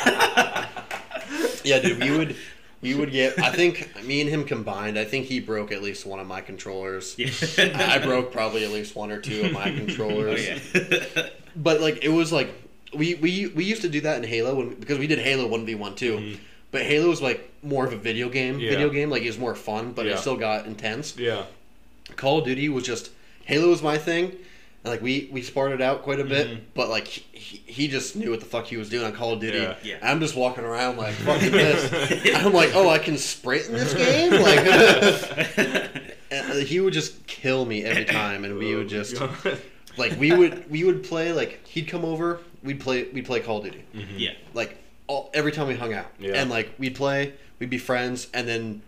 yeah, 1.63 1.79
dude, 1.79 2.03
we 2.03 2.11
would. 2.17 2.35
We 2.85 2.95
would 2.95 3.11
get. 3.11 3.39
I 3.39 3.51
think 3.55 3.89
me 4.05 4.21
and 4.21 4.29
him 4.29 4.43
combined. 4.45 4.97
I 4.99 5.05
think 5.05 5.25
he 5.25 5.39
broke 5.39 5.71
at 5.71 5.81
least 5.81 6.05
one 6.05 6.19
of 6.19 6.27
my 6.27 6.41
controllers. 6.41 7.15
Yeah. 7.17 7.29
I 7.75 7.97
broke 7.99 8.31
probably 8.31 8.63
at 8.63 8.71
least 8.71 8.95
one 8.95 9.11
or 9.11 9.19
two 9.19 9.45
of 9.45 9.51
my 9.51 9.69
Oh 9.71 9.75
controllers. 9.77 10.47
yeah. 10.47 11.29
But 11.55 11.79
like 11.81 12.03
it 12.03 12.09
was 12.09 12.31
like 12.33 12.49
we 12.93 13.15
we 13.15 13.47
we 13.47 13.63
used 13.63 13.81
to 13.83 13.89
do 13.89 14.01
that 14.01 14.17
in 14.21 14.23
Halo 14.29 14.55
when 14.55 14.73
because 14.75 14.99
we 14.99 15.07
did 15.07 15.19
Halo 15.19 15.47
one 15.47 15.65
v 15.65 15.73
one 15.75 15.95
too. 15.95 16.17
Mm-hmm. 16.17 16.41
But 16.71 16.81
Halo 16.83 17.07
was 17.09 17.21
like 17.21 17.49
more 17.63 17.85
of 17.87 17.93
a 17.93 17.97
video 17.97 18.27
game. 18.29 18.59
Yeah. 18.59 18.71
Video 18.71 18.89
game 18.89 19.09
like 19.09 19.23
it 19.23 19.27
was 19.27 19.39
more 19.39 19.55
fun, 19.55 19.93
but 19.93 20.05
it 20.05 20.19
still 20.19 20.35
got 20.37 20.65
intense. 20.65 21.17
yeah 21.17 21.45
Call 22.17 22.39
of 22.39 22.45
Duty 22.45 22.67
was 22.69 22.83
just 22.85 23.09
Halo 23.45 23.69
was 23.69 23.81
my 23.81 23.97
thing. 23.97 24.35
And 24.85 24.91
like 24.91 25.01
we 25.01 25.29
we 25.31 25.41
sparred 25.41 25.71
it 25.71 25.81
out 25.81 26.03
quite 26.03 26.19
a 26.19 26.23
bit, 26.23 26.47
Mhm. 26.47 26.59
but 26.75 26.89
like 26.89 27.07
he, 27.07 27.57
he 27.65 27.87
just 27.87 28.15
knew 28.15 28.29
what 28.29 28.39
the 28.39 28.45
fuck 28.45 28.67
he 28.67 28.77
was 28.77 28.87
doing 28.87 29.03
on 29.03 29.13
Call 29.13 29.33
of 29.33 29.39
Duty. 29.39 29.57
Yeah. 29.57 29.75
Yeah. 29.83 29.97
I'm 30.03 30.19
just 30.19 30.35
walking 30.35 30.63
around 30.63 30.97
like 30.97 31.15
fucking 31.15 31.51
this. 31.63 32.35
I'm 32.35 32.53
like, 32.53 32.75
oh, 32.75 32.87
I 32.87 32.99
can 32.99 33.17
sprint 33.17 33.65
in 33.67 33.73
this 33.73 33.95
game. 33.95 34.31
Like, 34.31 34.59
uh, 36.31 36.55
he 36.57 36.79
would 36.79 36.93
just 36.93 37.25
kill 37.25 37.65
me 37.65 37.83
every 37.83 38.05
time, 38.05 38.45
and 38.45 38.57
we 38.59 38.75
would 38.75 38.87
just 38.87 39.19
like 39.97 40.19
we 40.19 40.31
would 40.31 40.69
we 40.69 40.83
would 40.83 41.03
play 41.03 41.31
like 41.33 41.65
he'd 41.67 41.87
come 41.87 42.05
over, 42.05 42.39
we'd 42.63 42.79
play 42.79 43.07
we'd 43.11 43.25
play 43.25 43.39
Call 43.39 43.57
of 43.57 43.63
Duty 43.65 43.83
yeah. 44.17 44.33
like 44.53 44.77
all, 45.07 45.31
every 45.33 45.51
time 45.51 45.67
we 45.67 45.75
hung 45.75 45.93
out, 45.93 46.07
Yeah. 46.19 46.33
and 46.33 46.49
like 46.51 46.73
we'd 46.77 46.95
play, 46.95 47.33
we'd 47.59 47.69
be 47.71 47.77
friends, 47.79 48.27
and 48.33 48.47
then. 48.47 48.81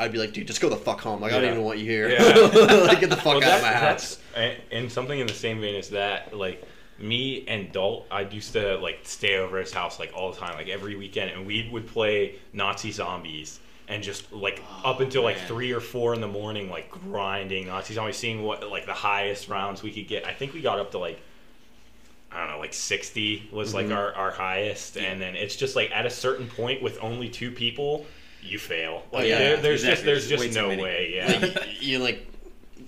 I'd 0.00 0.12
be 0.12 0.18
like, 0.18 0.32
dude, 0.32 0.46
just 0.46 0.60
go 0.60 0.68
the 0.68 0.76
fuck 0.76 1.00
home. 1.00 1.20
Like, 1.20 1.32
I 1.32 1.40
don't 1.40 1.50
even 1.50 1.64
want 1.64 1.78
you 1.78 1.84
here. 1.84 2.08
Yeah. 2.08 2.18
like, 2.86 3.00
get 3.00 3.10
the 3.10 3.16
fuck 3.16 3.40
Well, 3.40 3.44
out 3.44 3.58
of 3.58 3.62
my 3.62 3.72
house. 3.72 4.18
And, 4.34 4.56
and 4.72 4.90
something 4.90 5.18
in 5.18 5.26
the 5.26 5.34
same 5.34 5.60
vein 5.60 5.74
as 5.74 5.90
that, 5.90 6.34
like 6.36 6.64
me 6.98 7.44
and 7.46 7.70
Dalt, 7.72 8.06
I 8.10 8.22
used 8.22 8.52
to 8.54 8.78
like 8.78 9.00
stay 9.02 9.36
over 9.36 9.58
his 9.58 9.72
house 9.72 9.98
like 9.98 10.12
all 10.14 10.32
the 10.32 10.38
time, 10.38 10.54
like 10.54 10.68
every 10.68 10.96
weekend, 10.96 11.30
and 11.30 11.46
we 11.46 11.68
would 11.70 11.86
play 11.86 12.36
Nazi 12.52 12.92
zombies 12.92 13.60
and 13.88 14.02
just 14.02 14.32
like 14.32 14.62
oh, 14.84 14.90
up 14.90 15.00
until 15.00 15.22
like 15.22 15.36
man. 15.36 15.46
three 15.48 15.72
or 15.72 15.80
four 15.80 16.14
in 16.14 16.20
the 16.20 16.28
morning, 16.28 16.70
like 16.70 16.90
grinding 16.90 17.66
Nazi 17.66 17.94
zombies, 17.94 18.16
seeing 18.16 18.42
what 18.42 18.68
like 18.70 18.86
the 18.86 18.94
highest 18.94 19.48
rounds 19.48 19.82
we 19.82 19.92
could 19.92 20.08
get. 20.08 20.26
I 20.26 20.32
think 20.32 20.54
we 20.54 20.60
got 20.62 20.78
up 20.78 20.92
to 20.92 20.98
like. 20.98 21.20
I 22.32 22.38
don't 22.38 22.50
know, 22.50 22.58
like 22.60 22.72
60 22.72 23.48
was 23.50 23.74
like 23.74 23.86
mm-hmm. 23.86 23.96
our, 23.96 24.14
our 24.14 24.30
highest. 24.30 24.96
And 24.96 25.20
then 25.20 25.34
it's 25.34 25.56
just 25.56 25.74
like 25.74 25.90
at 25.90 26.06
a 26.06 26.10
certain 26.10 26.46
point 26.46 26.80
with 26.80 26.96
only 27.02 27.28
two 27.28 27.50
people, 27.50 28.06
you 28.42 28.58
fail. 28.58 29.02
Like, 29.12 29.26
yeah, 29.26 29.38
there- 29.38 29.56
there's 29.58 29.84
exactly. 29.84 30.14
just, 30.14 30.28
there's 30.28 30.42
just 30.44 30.54
no 30.56 30.68
many. 30.68 30.82
way. 30.82 31.12
Yeah. 31.14 31.38
Like, 31.40 31.82
you 31.82 31.98
like, 31.98 32.26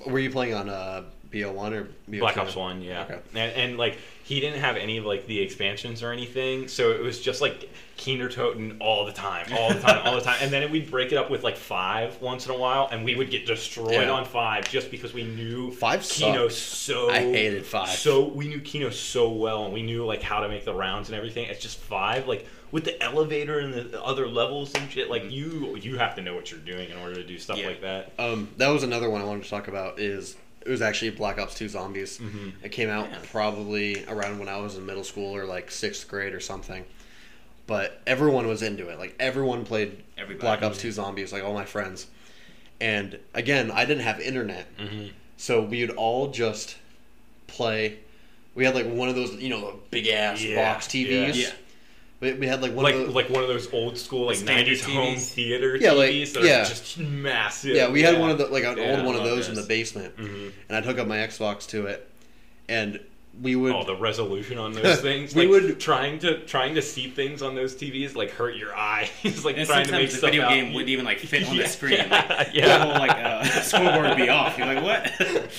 were 0.07 0.19
you 0.19 0.31
playing 0.31 0.55
on 0.55 0.69
uh, 0.69 1.05
BO1 1.31 1.73
or 1.73 1.89
BO2? 2.11 2.19
Black 2.21 2.37
Ops 2.37 2.57
One, 2.57 2.83
yeah, 2.83 3.03
Okay. 3.05 3.19
and, 3.35 3.53
and 3.53 3.79
like 3.79 3.99
he 4.25 4.41
didn't 4.41 4.61
have 4.61 4.77
any 4.77 4.97
of 4.99 5.05
like 5.05 5.27
the 5.27 5.39
expansions 5.41 6.03
or 6.03 6.13
anything, 6.13 6.69
so 6.69 6.91
it 6.93 7.01
was 7.01 7.21
just 7.21 7.41
like 7.41 7.69
Kino 7.97 8.27
der 8.27 8.35
Toten 8.35 8.77
all 8.81 9.05
the 9.07 9.13
time, 9.13 9.47
all 9.57 9.73
the 9.73 9.81
time, 9.81 10.01
all 10.05 10.15
the 10.15 10.21
time, 10.23 10.37
and 10.41 10.51
then 10.51 10.69
we'd 10.73 10.91
break 10.91 11.13
it 11.13 11.17
up 11.17 11.31
with 11.31 11.43
like 11.45 11.57
five 11.57 12.21
once 12.21 12.47
in 12.47 12.53
a 12.53 12.59
while, 12.59 12.89
and 12.91 13.05
we 13.05 13.15
would 13.15 13.31
get 13.31 13.47
destroyed 13.47 13.93
Yeah. 13.93 14.11
on 14.11 14.25
five 14.25 14.69
just 14.69 14.91
because 14.91 15.13
we 15.15 15.23
knew 15.25 15.71
Five 15.73 16.03
Kino 16.03 16.49
sucked. 16.49 16.53
so. 16.53 17.11
I 17.11 17.21
hated 17.21 17.65
five. 17.67 17.89
So 17.91 18.27
we 18.29 18.49
knew 18.49 18.61
Kino 18.61 18.91
so 18.91 19.31
well, 19.31 19.65
and 19.65 19.73
we 19.73 19.83
knew 19.83 20.05
like 20.05 20.23
how 20.23 20.41
to 20.41 20.49
make 20.49 20.65
the 20.65 20.75
rounds 20.75 21.09
and 21.09 21.17
everything. 21.17 21.47
It's 21.49 21.61
just 21.61 21.79
five, 21.79 22.27
like 22.27 22.47
with 22.73 22.85
the 22.85 23.01
elevator 23.03 23.61
and 23.61 23.73
the 23.73 24.03
other 24.03 24.27
levels 24.27 24.75
and 24.75 24.91
shit. 24.91 25.09
Like 25.09 25.31
you, 25.31 25.77
you 25.81 25.99
have 25.99 26.17
to 26.17 26.23
know 26.23 26.35
what 26.35 26.51
you're 26.51 26.59
doing 26.61 26.91
in 26.91 26.97
order 26.97 27.15
to 27.15 27.23
do 27.25 27.39
stuff 27.39 27.59
Yeah. 27.59 27.67
like 27.69 27.83
that. 27.83 28.13
Um, 28.19 28.49
that 28.57 28.69
was 28.69 28.83
another 28.83 29.09
one 29.09 29.21
I 29.21 29.25
wanted 29.25 29.45
to 29.45 29.51
talk 29.51 29.69
about. 29.69 30.01
Is 30.01 30.37
it 30.63 30.69
was 30.69 30.83
actually 30.83 31.11
Black 31.11 31.39
Ops 31.39 31.55
Two 31.55 31.69
Zombies. 31.69 32.19
Mm-hmm. 32.19 32.65
It 32.65 32.71
came 32.73 32.89
out 32.89 33.09
probably 33.31 34.05
around 34.07 34.39
when 34.41 34.49
I 34.49 34.59
was 34.59 34.77
in 34.77 34.85
middle 34.87 35.05
school 35.05 35.37
or 35.37 35.45
like 35.45 35.71
sixth 35.71 36.09
grade 36.09 36.33
or 36.35 36.41
something. 36.41 36.85
But 37.67 38.01
everyone 38.07 38.47
was 38.49 38.63
into 38.63 38.89
it. 38.89 38.99
Like 38.99 39.15
everyone 39.21 39.65
played 39.65 40.03
Everybody. 40.19 40.41
Black 40.41 40.63
Ops 40.63 40.79
Two 40.79 40.91
Zombies. 40.93 41.33
Like 41.33 41.45
all 41.45 41.55
my 41.55 41.65
friends. 41.65 42.07
And 42.81 43.19
again, 43.35 43.71
I 43.71 43.85
didn't 43.85 44.03
have 44.03 44.19
internet, 44.21 44.67
Mm-hmm. 44.77 45.09
so 45.37 45.63
we 45.63 45.83
would 45.87 45.95
all 45.97 46.31
just 46.33 46.77
play. 47.47 47.99
We 48.55 48.65
had 48.65 48.75
like 48.75 48.87
one 48.87 49.09
of 49.09 49.15
those, 49.15 49.35
you 49.35 49.49
know, 49.49 49.61
the 49.73 49.77
big 49.91 50.09
ass 50.09 50.43
Yeah, 50.43 50.73
box 50.75 50.87
TVs. 50.89 51.35
yeah. 51.37 51.51
We, 52.23 52.33
we 52.35 52.47
had 52.47 52.63
like 52.63 52.73
one 52.73 52.85
like 52.85 52.95
of 52.95 53.07
the, 53.09 53.11
like 53.13 53.29
one 53.29 53.43
of 53.43 53.49
those 53.49 53.71
old 53.75 53.99
school 53.99 54.27
like 54.27 54.37
Standard 54.37 54.79
90s 54.79 54.85
home 54.85 55.15
TVs. 55.17 55.33
theater 55.33 55.77
Yeah, 55.77 55.93
like- 55.93 56.11
TVs 56.11 56.33
that 56.35 56.45
yeah. 56.45 56.63
are 56.63 56.65
just 56.65 56.97
massive. 56.99 57.75
Yeah, 57.77 57.91
we 57.91 58.01
had 58.03 58.19
one 58.19 58.31
of 58.31 58.39
the 58.39 58.47
like 58.47 58.65
an 58.65 58.79
Yeah, 58.79 58.97
old 58.97 59.05
one 59.05 59.17
of 59.17 59.23
love 59.23 59.31
those 59.31 59.49
in 59.49 59.55
the 59.55 59.61
those. 59.63 59.69
basement, 59.69 60.17
Mhm. 60.17 60.53
and 60.69 60.77
I'd 60.79 60.85
hook 60.85 60.99
up 60.99 61.07
my 61.09 61.17
Xbox 61.19 61.67
to 61.71 61.87
it, 61.87 62.09
and 62.69 63.01
we 63.41 63.57
would. 63.57 63.73
Oh, 63.75 63.83
the 63.83 63.97
resolution 63.97 64.59
on 64.59 64.73
those 64.75 65.01
things. 65.01 65.35
We 65.35 65.49
like, 65.49 65.51
would- 65.63 65.81
trying 65.81 66.21
to 66.21 66.39
trying 66.47 66.75
to 66.77 66.83
see 66.83 67.09
things 67.09 67.43
on 67.43 67.55
those 67.57 67.75
TVs 67.75 68.15
like 68.15 68.31
hurt 68.31 68.55
your 68.55 68.73
eyes. 68.77 69.11
like 69.45 69.57
And 69.57 69.67
trying 69.67 69.87
to 69.87 69.93
make 69.93 70.11
the 70.11 70.17
stuff 70.19 70.31
video 70.31 70.45
out. 70.45 70.51
game 70.51 70.73
wouldn't 70.75 70.91
even 70.91 71.05
like 71.05 71.19
fit 71.21 71.49
on 71.49 71.57
Yeah, 71.57 71.63
the 71.65 71.69
screen. 71.69 71.93
yeah, 71.95 72.27
Like, 72.39 72.51
yeah. 72.55 72.79
The 72.79 72.85
whole 72.85 72.93
like 72.93 73.11
uh, 73.11 73.45
scoreboard 73.63 74.07
would 74.11 74.17
be 74.17 74.29
off. 74.29 74.57
You're 74.59 74.67
like, 74.73 74.85
what? 74.85 75.11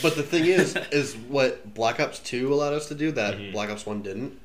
But 0.02 0.16
the 0.16 0.24
thing 0.24 0.46
is, 0.46 0.78
is 0.94 1.16
what 1.28 1.74
Black 1.74 2.00
Ops 2.00 2.20
Two 2.20 2.54
allowed 2.54 2.74
us 2.74 2.88
to 2.88 2.96
do 2.96 3.12
that 3.12 3.38
Mhm. 3.38 3.52
Black 3.52 3.70
Ops 3.70 3.86
One 3.86 4.02
didn't, 4.02 4.40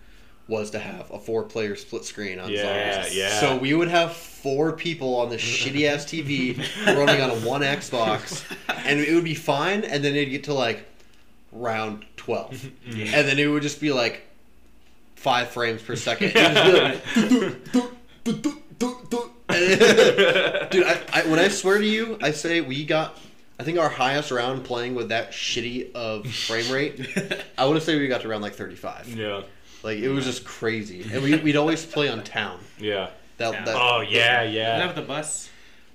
was 0.49 0.71
to 0.71 0.79
have 0.79 1.11
a 1.11 1.19
four-player 1.19 1.77
split 1.77 2.05
screen 2.05 2.39
on 2.41 2.51
Yeah, 2.51 2.95
Zombies. 3.03 3.17
yeah. 3.17 3.41
So 3.41 3.57
we 3.57 3.75
would 3.75 3.89
have 3.89 4.15
four 4.15 4.73
people 4.73 5.17
on 5.17 5.29
this 5.29 5.43
shitty 5.43 5.87
ass 5.87 6.05
TV 6.07 6.59
running 6.87 7.21
on 7.21 7.31
a 7.31 7.35
one 7.47 7.61
Xbox, 7.61 8.43
and 8.87 8.99
it 8.99 9.15
would 9.15 9.25
be 9.25 9.35
fine. 9.35 9.85
And 9.85 10.03
then 10.03 10.15
it'd 10.17 10.31
get 10.31 10.45
to 10.45 10.55
like 10.55 10.85
round 11.53 12.05
12 12.17 12.51
Mm-hmm. 12.51 13.01
and 13.15 13.29
then 13.29 13.39
it 13.39 13.47
would 13.47 13.63
just 13.63 13.81
be 13.81 13.93
like 13.93 14.23
five 15.17 15.49
frames 15.49 15.83
per 15.83 15.97
second. 15.97 16.33
It 16.35 16.73
would 16.73 17.67
just 17.67 18.23
be 18.23 18.33
like, 18.41 18.55
Dude, 20.71 20.85
I, 20.85 21.01
I, 21.13 21.23
when 21.27 21.39
I 21.39 21.49
swear 21.49 21.79
to 21.79 21.87
you, 21.87 22.19
I 22.23 22.31
say 22.33 22.61
we 22.61 22.85
got. 22.85 23.19
I 23.61 23.65
think 23.65 23.79
our 23.79 23.89
highest 23.89 24.31
round 24.31 24.65
playing 24.65 24.95
with 24.95 25.09
that 25.09 25.33
shitty 25.33 25.93
of 25.93 26.27
frame 26.29 26.71
rate. 26.73 27.01
I 27.59 27.65
want 27.65 27.77
to 27.79 27.85
say 27.85 27.99
we 27.99 28.07
got 28.07 28.21
to 28.21 28.29
around 28.29 28.43
like 28.43 28.55
35. 28.55 29.09
yeah, 29.09 29.43
Like 29.83 29.99
it 29.99 30.09
was 30.09 30.25
just 30.25 30.45
crazy, 30.45 31.07
and 31.13 31.23
we, 31.23 31.37
we'd 31.37 31.57
always 31.57 31.85
play 31.87 32.09
on 32.09 32.23
town. 32.25 32.59
yeah. 32.79 33.11
That 33.39 33.53
Town. 33.55 33.65
that, 33.67 33.77
Oh 33.77 34.01
yeah, 34.01 34.43
Is 34.43 34.53
that 34.53 34.53
yeah. 34.53 34.87
with 34.89 34.97
the 34.97 35.03
bus? 35.03 35.49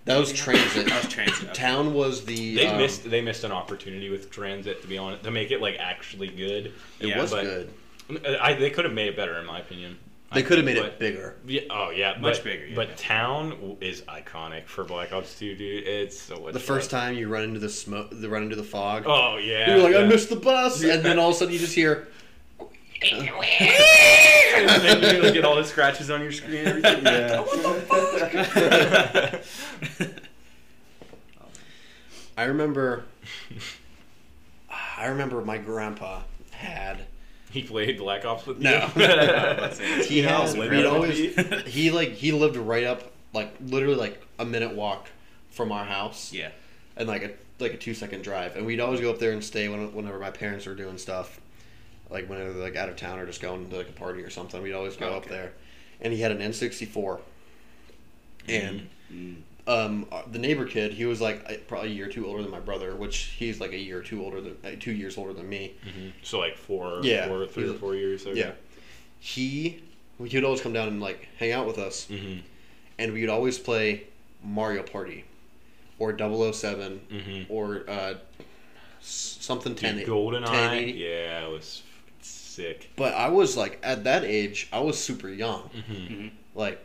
that 0.06 0.18
was 0.18 0.32
TranZit. 0.32 0.86
That 0.88 1.04
was 1.04 1.14
TranZit. 1.14 1.54
Town 1.54 1.94
was 1.94 2.24
the. 2.24 2.56
They 2.56 2.68
um, 2.68 2.78
missed 2.78 3.10
they 3.10 3.20
missed 3.22 3.44
an 3.44 3.52
opportunity 3.52 4.10
with 4.10 4.32
TranZit 4.32 4.82
to 4.82 4.88
be 4.88 4.98
honest 4.98 5.24
to 5.26 5.32
make 5.32 5.52
it 5.52 5.60
like 5.62 5.76
actually 5.78 6.30
good. 6.30 6.68
It 7.02 7.08
Yeah, 7.10 7.22
was 7.22 7.32
but- 7.32 7.44
good. 7.44 7.74
I, 8.40 8.54
they 8.54 8.70
could 8.70 8.86
have 8.86 8.94
made 8.94 9.08
it 9.08 9.16
better 9.18 9.38
in 9.40 9.46
my 9.46 9.60
opinion. 9.60 9.98
They 10.34 10.40
I 10.40 10.44
could 10.44 10.58
have 10.58 10.66
think, 10.66 10.78
made 10.78 10.82
but- 10.84 10.92
it 10.94 11.00
bigger. 11.00 11.36
Yeah, 11.46 11.62
oh 11.70 11.90
yeah, 11.90 12.18
Much 12.20 12.36
but, 12.38 12.44
bigger, 12.46 12.66
yeah. 12.66 12.76
But 12.76 12.96
town 12.98 13.50
w- 13.52 13.78
is 13.82 14.02
iconic 14.04 14.66
for 14.68 14.84
Black 14.86 15.12
Ops 15.14 15.38
2, 15.38 15.56
dude. 15.56 15.86
It's 15.86 16.20
so 16.20 16.38
much 16.40 16.54
The 16.54 16.60
first 16.60 16.92
fun. 16.92 17.00
time 17.02 17.16
you 17.18 17.28
run 17.28 17.44
into 17.44 17.60
the 17.60 17.70
smoke, 17.70 18.08
the 18.12 18.30
run 18.30 18.44
into 18.44 18.56
the 18.56 18.64
fog. 18.64 19.04
Oh 19.06 19.36
yeah. 19.38 19.76
You're 19.76 19.84
like, 19.84 19.96
I 19.96 20.06
missed 20.06 20.30
the 20.30 20.36
bus, 20.38 20.82
and 20.84 21.04
then 21.04 21.20
all 21.20 21.30
of 21.30 21.36
a 21.36 21.38
sudden 21.40 21.54
you 21.54 21.60
just 21.60 21.76
hear. 21.76 22.08
And 23.12 25.02
then 25.02 25.22
you're 25.24 25.32
get 25.32 25.46
all 25.46 25.56
the 25.56 25.64
scratches 25.64 26.10
on 26.10 26.22
your 26.22 26.32
screen 26.32 26.66
everything. 26.68 27.04
Yeah. 27.06 27.42
What 27.44 27.62
the 27.62 29.40
fuck? 29.44 30.24
I 32.38 32.44
remember. 32.46 33.06
I 34.98 35.08
remember 35.08 35.42
my 35.44 35.58
grandpa 35.58 36.22
had. 36.52 37.06
he 37.52 37.64
played 37.64 37.98
Black 37.98 38.26
Ops 38.26 38.46
with 38.46 38.60
No. 38.60 38.90
you. 38.96 39.02
He 40.06 40.22
How 40.22 40.42
has. 40.42 40.56
lit 40.58 40.72
We'd 40.72 40.86
always. 40.86 41.18
He 41.66 41.92
like 41.92 42.10
he 42.14 42.32
lived 42.32 42.56
right 42.58 42.84
up 42.86 43.12
like 43.34 43.54
literally 43.62 43.96
like 43.96 44.22
a 44.40 44.46
minute 44.46 44.74
walk 44.76 45.10
from 45.52 45.72
our 45.72 45.86
house. 45.86 46.32
Yeah. 46.34 46.50
and 46.96 47.08
like 47.08 47.24
a 47.24 47.32
like 47.60 47.74
a 47.74 47.78
two 47.78 47.94
second 47.94 48.24
drive, 48.24 48.56
and 48.56 48.66
we'd 48.66 48.80
always 48.80 49.00
go 49.00 49.10
up 49.12 49.20
there 49.20 49.32
and 49.32 49.44
stay 49.44 49.70
when, 49.70 49.94
whenever 49.94 50.18
my 50.20 50.32
parents 50.32 50.66
were 50.66 50.74
doing 50.76 50.98
stuff, 50.98 51.40
like 52.14 52.30
whenever 52.30 52.54
they're 52.54 52.64
like 52.64 52.78
out 52.78 52.88
of 52.88 52.96
town 52.96 53.20
or 53.20 53.26
just 53.26 53.42
going 53.42 53.70
to 53.70 53.76
like 53.78 53.90
a 53.90 53.94
party 53.94 54.22
or 54.22 54.30
something. 54.30 54.62
We'd 54.62 54.74
always 54.74 54.96
go 54.96 55.10
Oh, 55.10 55.16
up 55.18 55.26
there, 55.28 55.52
and 56.00 56.14
he 56.14 56.22
had 56.22 56.32
an 56.32 56.42
N 56.42 56.54
sixty 56.54 56.86
four, 56.86 57.20
and 58.48 58.88
um, 59.68 60.06
uh, 60.12 60.22
the 60.32 60.40
neighbor 60.40 60.66
kid, 60.66 60.94
he 60.94 61.06
was 61.06 61.20
like 61.22 61.68
probably 61.68 61.90
a 61.90 61.94
year 61.94 62.06
or 62.08 62.10
two 62.10 62.26
older 62.28 62.42
than 62.42 62.52
my 62.52 62.60
brother, 62.60 62.96
which 62.96 63.18
he's 63.38 63.60
like 63.60 63.72
a 63.72 63.78
year 63.78 64.00
or 64.00 64.02
two 64.04 64.22
older 64.24 64.42
than 64.42 64.56
uh, 64.64 64.72
two 64.80 64.92
years 64.92 65.18
older 65.18 65.34
than 65.34 65.48
me. 65.50 65.74
So 66.22 66.40
like 66.40 66.56
four, 66.58 67.00
Yeah. 67.04 67.28
four, 67.28 67.46
three 67.48 67.70
or 67.70 67.74
four 67.74 67.96
years. 67.96 68.26
Okay. 68.26 68.40
Yeah, 68.40 68.52
he 69.20 69.82
he 70.26 70.38
would 70.38 70.44
always 70.44 70.62
come 70.62 70.74
down 70.74 70.88
and 70.88 71.02
like 71.02 71.28
hang 71.40 71.52
out 71.52 71.66
with 71.66 71.78
us, 71.80 72.08
Mhm. 72.10 72.42
and 73.00 73.14
we 73.14 73.22
would 73.22 73.30
always 73.30 73.58
play 73.58 74.04
Mario 74.44 74.84
Party, 74.84 75.24
or 75.98 76.16
7 76.18 77.02
Mhm. 77.12 77.46
or 77.50 77.90
uh, 77.90 78.14
s- 79.02 79.38
something 79.42 79.74
10 79.76 79.98
Dude, 80.00 80.08
GoldenEye. 80.08 80.42
1080. 80.44 80.92
Yeah, 80.92 81.48
it 81.48 81.52
was 81.52 81.82
sick. 82.54 82.90
But 82.96 83.14
I 83.14 83.30
was 83.30 83.58
like 83.58 83.80
at 83.84 84.04
that 84.04 84.24
age, 84.24 84.68
I 84.72 84.80
was 84.80 84.98
super 85.00 85.30
young, 85.30 85.70
Mhm. 85.90 86.32
like 86.56 86.80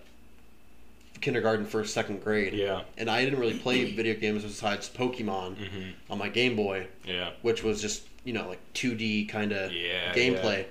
kindergarten, 1.20 1.66
first, 1.66 1.92
second 1.94 2.22
grade. 2.22 2.52
Yeah. 2.54 2.82
and 2.96 3.10
I 3.10 3.24
didn't 3.24 3.40
really 3.40 3.58
play 3.58 3.84
video 3.92 4.14
games 4.14 4.44
besides 4.44 4.88
Pokemon 4.88 5.56
Mhm. 5.56 5.92
on 6.10 6.18
my 6.18 6.28
Game 6.28 6.54
Boy, 6.56 6.86
Yeah. 7.04 7.30
which 7.42 7.62
was 7.62 7.80
just 7.82 8.02
you 8.24 8.32
know 8.32 8.48
like 8.48 8.60
2D 8.74 9.24
kind 9.26 9.52
of 9.52 9.72
Yeah, 9.72 10.12
gameplay. 10.14 10.64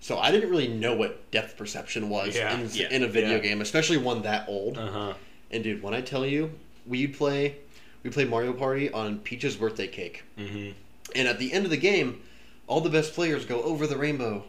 So 0.00 0.18
I 0.18 0.30
didn't 0.30 0.50
really 0.50 0.68
know 0.68 0.94
what 0.94 1.30
depth 1.32 1.56
perception 1.56 2.08
was 2.08 2.36
Yeah, 2.36 2.56
in, 2.58 2.68
yeah, 2.72 2.88
in 2.90 3.02
a 3.02 3.08
video 3.08 3.32
yeah. 3.32 3.38
game, 3.38 3.60
especially 3.60 3.96
one 3.96 4.22
that 4.22 4.48
old. 4.48 4.78
Uh 4.78 4.90
huh. 4.90 5.14
And 5.50 5.64
dude, 5.64 5.82
when 5.82 5.94
I 5.94 6.00
tell 6.02 6.24
you, 6.26 6.52
we'd 6.86 7.16
play, 7.16 7.56
we 8.04 8.10
play 8.10 8.24
Mario 8.24 8.52
Party 8.52 8.90
on 8.90 9.18
Peach's 9.20 9.56
birthday 9.56 9.88
cake, 9.88 10.22
Mhm. 10.38 10.74
and 11.16 11.26
at 11.28 11.38
the 11.38 11.52
end 11.52 11.64
of 11.64 11.70
the 11.70 11.76
game, 11.78 12.20
all 12.68 12.80
the 12.80 12.90
best 12.90 13.14
players 13.14 13.44
go 13.44 13.62
over 13.62 13.86
the 13.86 13.96
rainbow, 13.96 14.44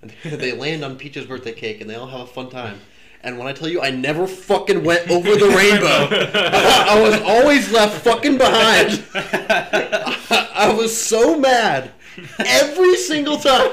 and 0.00 0.12
they 0.24 0.52
land 0.52 0.84
on 0.84 0.96
Peach's 0.96 1.26
birthday 1.26 1.52
cake, 1.52 1.80
and 1.80 1.90
they 1.90 1.96
all 1.96 2.06
have 2.06 2.20
a 2.20 2.26
fun 2.26 2.50
time. 2.50 2.78
And 3.24 3.38
when 3.38 3.46
I 3.46 3.52
tell 3.52 3.68
you, 3.68 3.80
I 3.80 3.90
never 3.90 4.26
fucking 4.26 4.84
went 4.84 5.08
over 5.10 5.34
the 5.34 5.48
rainbow. 5.56 6.30
I 6.34 7.00
was 7.00 7.20
always 7.22 7.72
left 7.72 8.02
fucking 8.04 8.36
behind. 8.36 9.04
I 9.14 10.74
was 10.76 10.96
so 10.96 11.38
mad 11.38 11.92
every 12.38 12.96
single 12.96 13.38
time. 13.38 13.72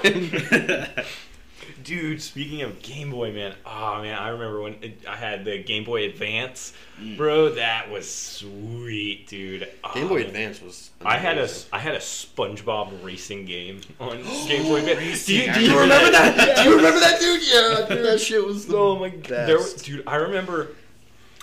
Dude, 1.89 2.21
speaking 2.21 2.61
of 2.61 2.83
Game 2.83 3.09
Boy, 3.09 3.31
man, 3.33 3.55
oh 3.65 4.03
man, 4.03 4.15
I 4.15 4.29
remember 4.29 4.61
when 4.61 4.73
it, 4.83 4.99
I 5.09 5.15
had 5.15 5.43
the 5.43 5.57
Game 5.57 5.83
Boy 5.85 6.03
Advance, 6.05 6.71
Mm. 7.01 7.17
bro. 7.17 7.49
That 7.55 7.89
was 7.89 8.07
sweet, 8.07 9.27
dude. 9.27 9.67
Oh, 9.83 9.91
Game 9.95 10.07
Boy 10.07 10.17
man. 10.19 10.25
Advance 10.27 10.61
was. 10.61 10.91
I 11.03 11.17
had 11.17 11.37
a 11.37 11.41
amazing. 11.45 11.69
I 11.73 11.79
had 11.79 11.95
a 11.95 11.99
SpongeBob 11.99 13.03
racing 13.03 13.45
game 13.45 13.81
on 13.99 14.21
Game 14.47 14.63
Boy 14.65 14.85
Advance. 14.87 15.25
Do 15.25 15.35
you, 15.35 15.51
do 15.51 15.61
you 15.61 15.79
remember 15.79 16.05
remember 16.05 16.11
that? 16.11 16.57
Do 16.57 16.69
you 16.69 16.75
remember 16.75 16.99
that, 16.99 17.19
dude? 17.19 17.41
Yeah, 17.41 17.85
dude, 17.95 18.05
that 18.11 18.19
shit 18.21 18.45
was. 18.45 18.67
Oh 18.71 18.99
my 18.99 19.09
god, 19.09 19.23
best. 19.29 19.47
there, 19.47 19.57
was- 19.57 19.73
dude! 19.73 20.03
I 20.05 20.17
remember 20.17 20.75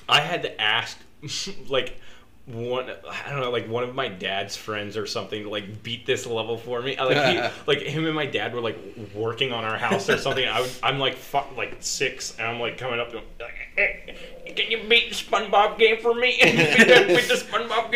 I 0.08 0.20
had 0.20 0.42
to 0.42 0.60
ask 0.60 0.96
like 1.68 1.98
one 2.46 2.88
I 3.10 3.30
don't 3.30 3.40
know 3.40 3.50
like 3.50 3.68
one 3.68 3.82
of 3.82 3.94
my 3.96 4.06
dad's 4.08 4.54
friends 4.56 4.96
or 4.96 5.04
something 5.06 5.46
like 5.50 5.82
beat 5.82 6.06
this 6.06 6.26
level 6.26 6.56
for 6.56 6.80
me. 6.80 6.96
I, 6.96 7.04
Like 7.04 7.34
he, 7.34 7.40
like 7.66 7.80
him 7.80 8.06
and 8.06 8.14
my 8.14 8.26
dad 8.26 8.54
were 8.54 8.60
like 8.60 8.78
working 9.14 9.52
on 9.52 9.64
our 9.64 9.76
house 9.76 10.08
or 10.08 10.16
something. 10.16 10.46
I 10.46 10.60
would, 10.60 10.70
I'm 10.82 10.98
like 11.00 11.16
fuck 11.16 11.56
like 11.56 11.76
six 11.80 12.36
and 12.38 12.46
I'm 12.46 12.60
like 12.60 12.78
coming 12.78 13.00
up 13.00 13.10
to 13.10 13.18
him 13.18 13.24
like, 13.40 13.52
hey, 13.74 14.16
can 14.54 14.70
you 14.70 14.88
beat 14.88 15.08
the 15.10 15.14
SpongeBob 15.16 15.76
game 15.78 15.98
for 16.00 16.14
me? 16.14 16.38
beat, 16.42 16.56
the, 16.56 17.04
beat 17.08 17.28
the 17.28 17.34
SpongeBob 17.34 17.90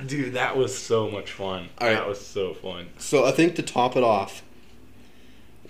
game. 0.00 0.06
Dude, 0.06 0.34
that 0.34 0.56
was 0.56 0.76
so 0.76 1.10
much 1.10 1.32
fun. 1.32 1.68
Right. 1.80 1.94
That 1.94 2.06
was 2.06 2.24
so 2.24 2.54
fun. 2.54 2.88
So 2.98 3.24
I 3.24 3.32
think 3.32 3.56
to 3.56 3.62
top 3.62 3.96
it 3.96 4.04
off, 4.04 4.42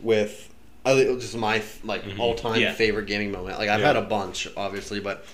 with 0.03 0.53
I 0.85 0.95
think 0.95 1.23
is 1.23 1.35
my 1.37 1.63
like 1.85 2.03
mm-hmm. 2.03 2.21
all 2.21 2.35
time 2.35 2.61
Yeah. 2.61 2.73
favorite 2.73 3.07
gaming 3.07 3.33
moment. 3.33 3.59
Like 3.59 3.69
I've 3.69 3.81
Yeah. 3.81 3.87
had 3.89 3.97
a 3.97 4.03
bunch, 4.03 4.49
obviously, 4.57 5.01
but 5.01 5.25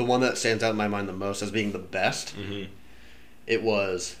the 0.00 0.06
one 0.06 0.22
that 0.22 0.38
stands 0.38 0.64
out 0.64 0.70
in 0.70 0.76
my 0.76 0.88
mind 0.88 1.06
the 1.06 1.12
most 1.12 1.42
as 1.42 1.50
being 1.50 1.72
the 1.72 1.78
best, 1.78 2.34
Mhm. 2.34 2.68
it 3.46 3.62
was. 3.62 4.16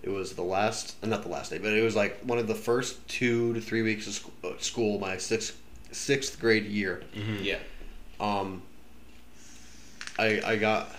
It 0.00 0.10
was 0.10 0.34
the 0.34 0.42
last, 0.44 0.94
uh, 1.02 1.08
not 1.08 1.22
the 1.24 1.28
last 1.28 1.50
day, 1.50 1.58
but 1.58 1.72
it 1.72 1.82
was 1.82 1.96
like 1.96 2.20
one 2.20 2.38
of 2.38 2.46
the 2.46 2.54
first 2.54 3.06
two 3.08 3.52
to 3.54 3.60
three 3.60 3.82
weeks 3.82 4.06
of 4.06 4.12
sc- 4.14 4.28
uh, 4.44 4.50
school, 4.58 5.00
my 5.00 5.16
sixth 5.16 5.56
sixth 5.90 6.38
grade 6.38 6.66
year. 6.66 7.02
yeah. 7.42 7.58
Um, 8.20 8.62
I 10.18 10.40
I 10.44 10.56
got 10.56 10.94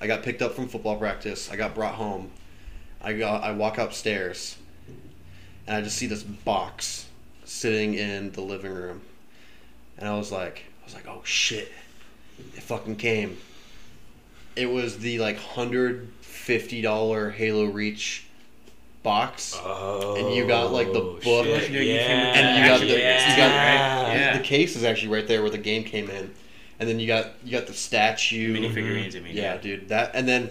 I 0.00 0.06
got 0.06 0.22
picked 0.22 0.40
up 0.40 0.54
from 0.54 0.68
football 0.68 0.96
practice. 0.96 1.50
I 1.50 1.56
got 1.56 1.74
brought 1.74 1.96
home. 1.96 2.30
I 3.02 3.12
got 3.12 3.42
I 3.44 3.52
walk 3.52 3.76
upstairs, 3.76 4.56
and 5.66 5.76
I 5.76 5.82
just 5.82 5.98
see 5.98 6.06
this 6.06 6.22
box 6.22 7.06
sitting 7.44 7.92
in 7.94 8.32
the 8.32 8.40
living 8.40 8.72
room, 8.72 9.02
and 9.98 10.08
I 10.08 10.16
was 10.16 10.32
like 10.32 10.62
I 10.80 10.84
was 10.86 10.94
like 10.94 11.06
oh 11.06 11.20
shit, 11.24 11.70
it 12.54 12.62
fucking 12.62 12.96
came. 12.96 13.38
It 14.56 14.66
was 14.66 14.98
the 14.98 15.18
like 15.18 15.38
hundred 15.38 16.08
fifty 16.20 16.82
dollar 16.82 17.30
Halo 17.30 17.64
Reach 17.66 18.24
box. 19.02 19.58
Oh, 19.60 20.14
And 20.16 20.34
you 20.34 20.46
got, 20.46 20.70
like, 20.72 20.92
the 20.92 21.00
oh, 21.00 21.18
book. 21.24 21.44
shit, 21.46 21.70
You 21.72 21.80
yeah. 21.80 22.06
the 22.32 22.38
And 22.38 22.58
you 22.58 22.64
got 22.70 22.80
the- 22.80 22.86
figures, 22.86 23.22
you 23.30 23.36
got- 23.36 23.50
right? 23.50 24.14
Yeah. 24.14 24.36
The 24.38 24.44
case 24.44 24.76
is 24.76 24.84
actually 24.84 25.08
right 25.12 25.26
there 25.26 25.42
where 25.42 25.50
the 25.50 25.58
game 25.58 25.82
came 25.84 26.08
in, 26.08 26.32
and 26.78 26.88
then 26.88 27.00
you 27.00 27.06
got 27.08 27.32
you 27.44 27.50
got 27.52 27.66
the 27.66 27.72
statue. 27.74 28.52
Mini 28.52 28.68
figurines, 28.70 29.16
I 29.16 29.20
mean. 29.20 29.36
Yeah, 29.36 29.56
dude. 29.56 29.88
That 29.88 30.12
and 30.14 30.28
then 30.28 30.50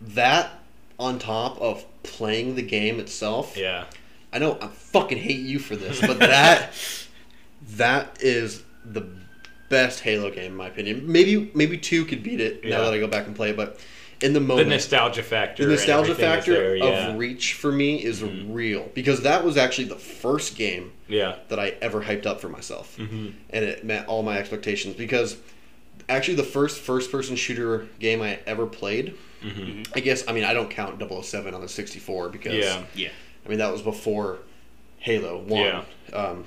that 0.00 0.50
on 0.98 1.18
top 1.18 1.60
of 1.60 1.84
playing 2.04 2.54
the 2.54 2.62
game 2.62 3.00
itself. 3.00 3.56
Yeah. 3.56 3.86
I 4.32 4.38
know 4.38 4.58
I 4.60 4.68
fucking 4.68 5.18
hate 5.18 5.40
you 5.40 5.58
for 5.58 5.74
this, 5.76 6.00
but 6.00 6.18
that 6.20 6.72
that 7.76 8.18
is 8.20 8.62
the 8.84 9.06
best 9.72 10.00
Halo 10.00 10.30
game 10.30 10.52
in 10.52 10.56
my 10.56 10.68
opinion. 10.68 11.10
Maybe 11.10 11.50
maybe 11.54 11.76
two 11.78 12.04
could 12.04 12.22
beat 12.22 12.40
it 12.40 12.60
Yeah. 12.62 12.76
now 12.76 12.84
that 12.84 12.94
I 12.94 12.98
go 13.00 13.06
back 13.08 13.26
and 13.26 13.34
play 13.34 13.50
it, 13.50 13.56
but 13.56 13.80
in 14.20 14.34
the 14.34 14.40
moment, 14.40 14.68
The 14.68 14.74
nostalgia 14.76 15.22
factor. 15.22 15.64
the 15.64 15.70
nostalgia 15.72 16.14
factor 16.14 16.52
there, 16.52 16.76
yeah. 16.76 16.84
Mm-hmm. 16.84 17.10
of 17.14 17.18
Reach 17.18 17.54
for 17.54 17.72
me 17.72 17.96
is 18.04 18.22
real 18.22 18.88
because 18.94 19.22
that 19.22 19.44
was 19.44 19.56
actually 19.56 19.88
the 19.88 19.96
first 19.96 20.54
game 20.56 20.92
yeah. 21.08 21.36
that 21.48 21.58
I 21.58 21.74
ever 21.80 22.02
hyped 22.02 22.26
up 22.26 22.40
for 22.40 22.48
myself, 22.48 22.94
hmm 22.96 23.30
and 23.50 23.64
it 23.64 23.84
met 23.84 24.06
all 24.06 24.22
my 24.22 24.38
expectations 24.38 24.94
because 24.94 25.36
actually 26.08 26.34
the 26.36 26.44
first 26.44 26.80
first-person 26.80 27.34
shooter 27.36 27.88
game 27.98 28.20
I 28.22 28.38
ever 28.46 28.66
played. 28.66 29.14
hmm 29.40 29.82
I 29.94 30.00
guess 30.00 30.22
I 30.28 30.32
mean 30.32 30.44
I 30.44 30.52
don't 30.54 30.70
count 30.70 31.00
007 31.00 31.54
on 31.54 31.60
the 31.60 31.68
64 31.68 32.28
because 32.28 32.54
Yeah. 32.54 32.82
Yeah. 32.94 33.08
I 33.44 33.48
mean 33.48 33.58
that 33.58 33.72
was 33.72 33.82
before 33.82 34.38
Halo 34.98 35.38
One. 35.38 35.62
Yeah. 35.62 35.82
Um, 36.12 36.44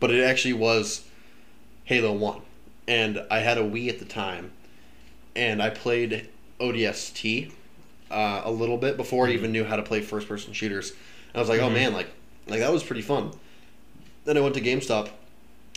but 0.00 0.10
it 0.10 0.22
actually 0.24 0.54
was 0.54 1.04
Halo 1.84 2.12
One, 2.12 2.42
and 2.88 3.22
I 3.30 3.38
had 3.38 3.56
a 3.58 3.62
Wii 3.62 3.88
at 3.88 4.00
the 4.00 4.04
time, 4.04 4.50
and 5.36 5.62
I 5.62 5.70
played 5.70 6.28
ODST 6.58 7.52
uh, 8.10 8.42
a 8.44 8.50
little 8.50 8.78
bit 8.78 8.96
before 8.96 9.28
I 9.28 9.32
even 9.32 9.52
knew 9.52 9.64
how 9.64 9.76
to 9.76 9.82
play 9.82 10.00
first-person 10.00 10.52
shooters. 10.54 10.90
And 10.90 11.36
I 11.36 11.40
was 11.40 11.48
like, 11.48 11.60
oh 11.60 11.68
Mhm. 11.68 11.74
man, 11.74 11.92
like 11.92 12.08
like 12.48 12.60
that 12.60 12.72
was 12.72 12.82
pretty 12.82 13.02
fun. 13.02 13.30
Then 14.24 14.36
I 14.36 14.40
went 14.40 14.54
to 14.54 14.60
GameStop. 14.60 15.10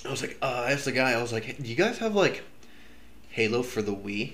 I 0.05 0.09
was 0.09 0.21
like, 0.21 0.37
uh, 0.41 0.63
I 0.67 0.71
asked 0.71 0.85
the 0.85 0.91
guy, 0.93 1.11
I 1.11 1.21
was 1.21 1.31
like, 1.33 1.43
hey, 1.43 1.55
do 1.61 1.69
you 1.69 1.75
guys 1.75 1.97
have 1.99 2.15
like 2.15 2.43
Halo 3.31 3.61
for 3.61 3.81
the 3.81 3.93
Wii? 3.93 4.33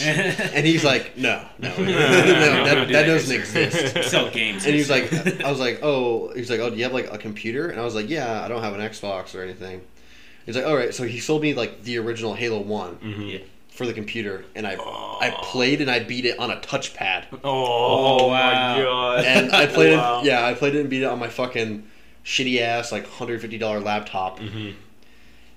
And 0.54 0.66
he's 0.66 0.84
like, 0.84 1.16
no, 1.16 1.44
no, 1.58 1.70
no, 1.76 1.82
we 1.82 1.92
that, 1.92 2.86
do 2.86 2.92
that 2.92 3.04
doesn't 3.06 3.34
exist. 3.34 4.10
Sell 4.10 4.30
games. 4.30 4.64
And 4.66 4.74
he's 4.74 4.88
like, 4.90 5.12
I 5.42 5.50
was 5.50 5.58
like, 5.60 5.80
oh, 5.82 6.32
he's 6.34 6.50
like, 6.50 6.60
oh, 6.60 6.70
do 6.70 6.76
you 6.76 6.84
have 6.84 6.92
like 6.92 7.12
a 7.12 7.18
computer? 7.18 7.68
And 7.70 7.80
I 7.80 7.84
was 7.84 7.94
like, 7.94 8.08
yeah, 8.08 8.42
I 8.42 8.48
don't 8.48 8.62
have 8.62 8.74
an 8.74 8.80
Xbox 8.80 9.34
or 9.34 9.42
anything. 9.42 9.80
He's 10.48 10.56
like, 10.56 10.64
all 10.64 10.74
right, 10.76 10.94
so 10.94 11.04
he 11.04 11.20
sold 11.20 11.42
me 11.42 11.52
like 11.52 11.82
the 11.82 11.98
original 11.98 12.32
Halo 12.32 12.58
One 12.60 12.94
hmm 12.94 13.20
Yeah. 13.22 13.38
for 13.68 13.84
the 13.84 13.92
computer, 13.92 14.46
and 14.54 14.66
I 14.66 14.76
I 15.20 15.30
played 15.42 15.82
and 15.82 15.90
I 15.90 15.98
beat 16.00 16.24
it 16.24 16.38
on 16.38 16.50
a 16.50 16.56
touchpad, 16.56 17.26
Oh, 17.44 18.18
Oh, 18.24 18.30
my 18.30 18.52
wow. 18.54 18.82
god. 18.82 19.24
and 19.26 19.52
I 19.52 19.66
played 19.66 19.92
Wow. 19.98 20.20
it. 20.20 20.24
Yeah, 20.26 20.44
I 20.46 20.54
played 20.54 20.74
it 20.74 20.80
and 20.80 20.88
beat 20.88 21.02
it 21.02 21.06
on 21.06 21.18
my 21.18 21.28
fucking 21.28 21.84
shitty 22.24 22.60
ass 22.62 22.90
like 22.92 23.06
hundred 23.06 23.42
fifty 23.42 23.58
dollar 23.58 23.78
laptop. 23.80 24.38
hmm 24.38 24.70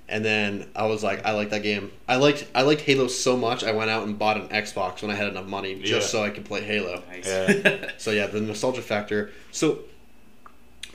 And 0.09 0.25
then 0.25 0.67
I 0.75 0.87
was 0.87 1.01
like, 1.03 1.25
I 1.25 1.31
like 1.31 1.51
that 1.51 1.63
game. 1.63 1.89
I 2.05 2.17
liked 2.17 2.45
I 2.53 2.63
liked 2.63 2.81
Halo 2.81 3.07
so 3.07 3.37
much. 3.37 3.63
I 3.63 3.71
went 3.71 3.89
out 3.89 4.05
and 4.05 4.19
bought 4.19 4.35
an 4.35 4.49
Xbox 4.49 5.01
when 5.01 5.09
I 5.09 5.15
had 5.15 5.27
enough 5.29 5.45
money 5.47 5.75
just 5.75 6.07
Yeah. 6.13 6.19
so 6.19 6.23
I 6.25 6.31
could 6.31 6.43
play 6.43 6.61
Halo. 6.63 7.01
Nice. 7.09 7.27
Yeah. 7.27 7.91
So 7.97 8.11
yeah, 8.11 8.27
the 8.27 8.41
nostalgia 8.41 8.81
factor. 8.81 9.31
So, 9.53 9.79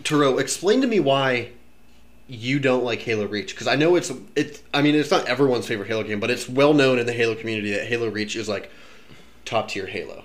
Turo, 0.03 0.39
explain 0.39 0.81
to 0.83 0.87
me 0.87 1.01
why 1.01 1.49
you 2.29 2.59
don't 2.59 2.83
like 2.85 3.01
Halo 3.01 3.27
Reach 3.27 3.55
because 3.55 3.67
I 3.69 3.77
know 3.77 3.95
it's 3.97 4.11
it. 4.35 4.63
I 4.75 4.83
mean, 4.83 4.95
it's 4.95 5.11
not 5.11 5.27
everyone's 5.27 5.67
favorite 5.67 5.87
Halo 5.89 6.03
game, 6.03 6.21
but 6.21 6.31
it's 6.31 6.49
well 6.49 6.75
known 6.75 6.99
in 6.99 7.07
the 7.07 7.13
Halo 7.13 7.35
community 7.35 7.73
that 7.73 7.87
Halo 7.87 8.09
Reach 8.09 8.35
is 8.37 8.49
like 8.49 8.71
top 9.45 9.69
tier 9.69 9.87
Halo 9.87 10.25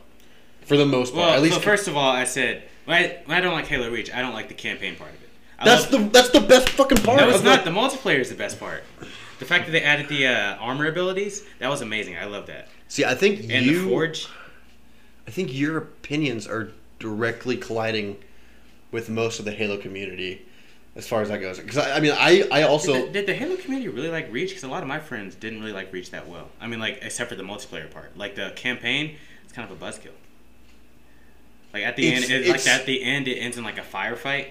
for 0.61 0.77
the 0.77 0.85
most 0.85 1.13
part. 1.13 1.27
well, 1.27 1.35
At 1.35 1.41
least 1.41 1.61
first 1.61 1.87
of 1.87 1.95
all, 1.95 2.09
I 2.11 2.23
said 2.23 2.63
when 2.85 2.97
I, 3.03 3.19
when 3.25 3.37
I 3.37 3.41
don't 3.41 3.53
like 3.53 3.67
Halo 3.67 3.89
Reach, 3.91 4.11
I 4.13 4.21
don't 4.21 4.33
like 4.33 4.47
the 4.47 4.53
campaign 4.55 4.95
part 4.95 5.11
of 5.11 5.21
it. 5.21 5.29
I 5.59 5.65
that's 5.65 5.91
love- 5.91 6.01
the 6.03 6.09
that's 6.09 6.29
the 6.31 6.41
best 6.41 6.69
fucking 6.69 6.99
part. 6.99 7.19
No, 7.19 7.29
it's 7.29 7.43
not. 7.43 7.63
The, 7.65 7.69
The 7.71 7.77
multiplayer 7.77 8.19
is 8.19 8.29
the 8.29 8.35
best 8.35 8.59
part. 8.59 8.83
The 9.39 9.45
fact 9.45 9.65
that 9.65 9.71
they 9.71 9.81
added 9.83 10.07
the 10.07 10.27
uh, 10.27 10.55
armor 10.57 10.87
abilities, 10.87 11.43
that 11.59 11.67
was 11.69 11.81
amazing. 11.81 12.15
I 12.17 12.25
love 12.25 12.45
that. 12.47 12.67
see, 12.87 13.05
I 13.05 13.15
think 13.15 13.41
And 13.49 13.65
you. 13.65 13.83
the 13.83 13.89
forge. 13.89 14.27
I 15.27 15.31
think 15.31 15.53
your 15.53 15.77
opinions 15.77 16.47
are 16.47 16.71
directly 16.99 17.57
colliding 17.57 18.17
with 18.91 19.09
most 19.09 19.39
of 19.39 19.45
the 19.45 19.51
Halo 19.51 19.77
community 19.77 20.45
as 20.95 21.07
far 21.07 21.21
as 21.21 21.29
that 21.29 21.39
goes. 21.39 21.57
Because 21.59 21.77
I, 21.77 21.97
I 21.97 21.99
mean, 21.99 22.11
I 22.15 22.43
I 22.51 22.63
also 22.63 22.93
Did 22.93 23.07
the, 23.07 23.11
did 23.13 23.25
the 23.27 23.33
Halo 23.33 23.55
community 23.57 23.87
really 23.89 24.09
like 24.09 24.31
Reach? 24.31 24.49
Because 24.49 24.63
a 24.63 24.67
lot 24.67 24.81
of 24.83 24.87
my 24.89 24.99
friends 24.99 25.35
didn't 25.35 25.59
really 25.61 25.71
like 25.73 25.91
Reach 25.93 26.11
that 26.11 26.27
well. 26.27 26.49
I 26.59 26.67
mean, 26.67 26.79
like 26.79 26.99
except 27.01 27.29
for 27.29 27.35
the 27.35 27.43
multiplayer 27.43 27.89
part. 27.89 28.17
Like 28.17 28.35
the 28.35 28.51
campaign, 28.55 29.15
it's 29.43 29.53
kind 29.53 29.69
of 29.69 29.81
a 29.81 29.85
buzzkill. 29.85 30.11
Like 31.73 31.83
at 31.83 31.95
the 31.95 32.07
It's- 32.07 32.29
end, 32.29 32.45
it, 32.45 32.49
like 32.49 32.67
at 32.67 32.85
the 32.85 33.01
end, 33.03 33.27
it 33.27 33.35
ends 33.37 33.57
in 33.57 33.63
like 33.63 33.77
a 33.77 33.81
firefight. 33.81 34.49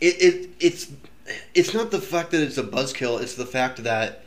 it, 0.00 0.16
it 0.22 0.50
it's 0.60 0.90
it's 1.54 1.72
not 1.72 1.90
the 1.90 2.00
fact 2.00 2.30
that 2.32 2.42
it's 2.42 2.58
a 2.58 2.62
buzzkill. 2.64 3.20
It's 3.22 3.34
the 3.34 3.46
fact 3.46 3.82
that 3.84 4.22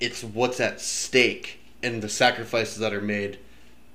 it's 0.00 0.22
what's 0.22 0.60
at 0.60 0.80
stake 0.80 1.58
and 1.82 2.00
the 2.02 2.08
sacrifices 2.08 2.78
that 2.78 2.94
are 2.94 3.00
made 3.02 3.38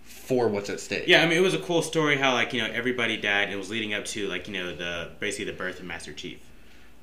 for 0.03 0.47
what's 0.47 0.69
at 0.69 0.79
stake. 0.79 1.05
Yeah, 1.07 1.23
I 1.23 1.25
mean, 1.27 1.37
it 1.37 1.41
was 1.41 1.53
a 1.53 1.59
cool 1.59 1.81
story 1.81 2.17
how 2.17 2.33
like 2.33 2.53
you 2.53 2.61
know 2.61 2.69
everybody 2.71 3.17
died. 3.17 3.45
and 3.45 3.53
It 3.53 3.57
was 3.57 3.69
leading 3.71 3.93
up 3.93 4.05
to 4.05 4.27
like 4.27 4.47
you 4.47 4.53
know 4.53 4.75
the 4.75 5.09
basically 5.19 5.45
the 5.45 5.53
birth 5.57 5.79
of 5.79 5.85
Master 5.85 6.13
Chief. 6.13 6.37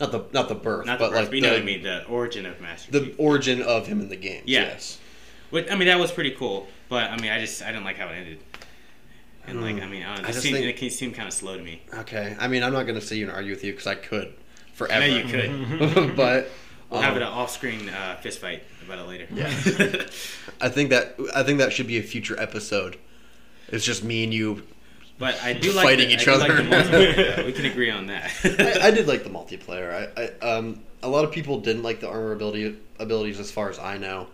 Not 0.01 0.13
the 0.13 0.25
not 0.33 0.49
the 0.49 0.55
birth, 0.55 0.87
Not 0.87 0.99
the 0.99 1.05
but 1.05 1.11
birth, 1.11 1.21
like 1.21 1.29
but 1.29 1.37
you 1.37 1.43
know 1.43 1.51
what 1.53 1.61
I 1.61 1.65
mean. 1.65 1.83
The 1.83 2.05
origin 2.07 2.47
of 2.47 2.61
Master 2.61 2.91
the 2.91 3.01
Chief. 3.07 3.15
origin 3.19 3.61
of 3.63 3.87
him 3.87 4.01
in 4.01 4.09
the 4.09 4.17
games. 4.17 4.45
Yeah. 4.47 4.63
Yes. 4.63 4.99
Which, 5.51 5.71
I 5.71 5.75
mean, 5.75 5.89
that 5.89 5.99
was 5.99 6.11
pretty 6.11 6.31
cool. 6.33 6.67
But 6.89 7.11
I 7.11 7.17
mean, 7.21 7.31
I 7.31 7.39
just 7.39 7.63
I 7.63 7.67
didn't 7.71 7.85
like 7.85 7.99
how 7.99 8.09
it 8.09 8.13
ended. 8.15 8.39
And 9.47 9.61
like 9.63 9.83
I 9.83 9.87
mean, 9.87 10.03
I 10.03 10.15
don't 10.15 10.17
know, 10.17 10.23
Hmm. 10.23 10.25
I 10.25 10.33
just 10.33 10.43
seemed, 10.43 10.57
think- 10.57 10.83
it 10.83 10.93
seemed 10.93 11.15
kind 11.15 11.29
of 11.29 11.35
slow 11.35 11.57
to 11.57 11.63
me. 11.63 11.83
Okay. 11.99 12.37
I 12.39 12.49
mean, 12.49 12.63
I'm 12.63 12.73
not 12.73 12.85
gonna 12.87 13.01
sit 13.01 13.17
here 13.17 13.27
and 13.27 13.35
argue 13.37 13.53
with 13.53 13.63
you 13.65 13.73
because 13.73 13.87
I 13.87 13.95
could 13.95 14.29
I 14.29 14.73
forever. 14.75 15.07
know 15.07 15.17
you 15.17 15.25
could. 15.25 16.17
but 16.17 16.49
We'll 16.89 16.99
um, 16.99 17.05
have 17.05 17.17
an 17.17 17.23
off-screen 17.23 17.89
uh, 17.89 18.17
fist 18.17 18.41
fight 18.41 18.65
about 18.85 18.99
it 18.99 19.07
later. 19.07 19.27
Yeah. 19.33 19.47
I 20.61 20.69
think 20.69 20.91
that 20.91 21.15
I 21.35 21.43
think 21.45 21.59
that 21.59 21.73
should 21.73 21.87
be 21.87 21.99
a 21.99 22.03
future 22.03 22.41
episode. 22.41 22.97
It's 23.69 23.85
just 23.85 24.03
me 24.03 24.25
and 24.25 24.33
you. 24.35 24.63
But 25.21 25.41
I 25.45 25.53
do 25.53 25.71
like 25.73 25.85
Fighting 25.85 26.09
the, 26.09 26.15
each 26.15 26.27
I 26.27 26.33
do 26.35 26.39
like 26.41 26.51
other. 26.51 26.63
the. 26.63 27.43
We 27.47 27.53
can 27.53 27.67
agree 27.67 27.91
on 27.91 28.07
that. 28.09 28.33
I, 28.43 28.89
I 28.89 28.91
did 28.97 29.07
like 29.07 29.23
the 29.23 29.31
multiplayer. 29.31 30.11
I, 30.17 30.23
I 30.43 30.49
um 30.57 30.81
a 31.03 31.09
lot 31.09 31.25
of 31.25 31.31
people 31.31 31.61
didn't 31.61 31.85
like 31.85 32.01
the 32.01 32.09
armor 32.09 32.33
ability 32.33 32.77
abilities 32.99 33.39
as 33.39 33.53
far 33.53 33.71
as 33.71 33.79
I 33.79 33.97
know. 33.99 34.27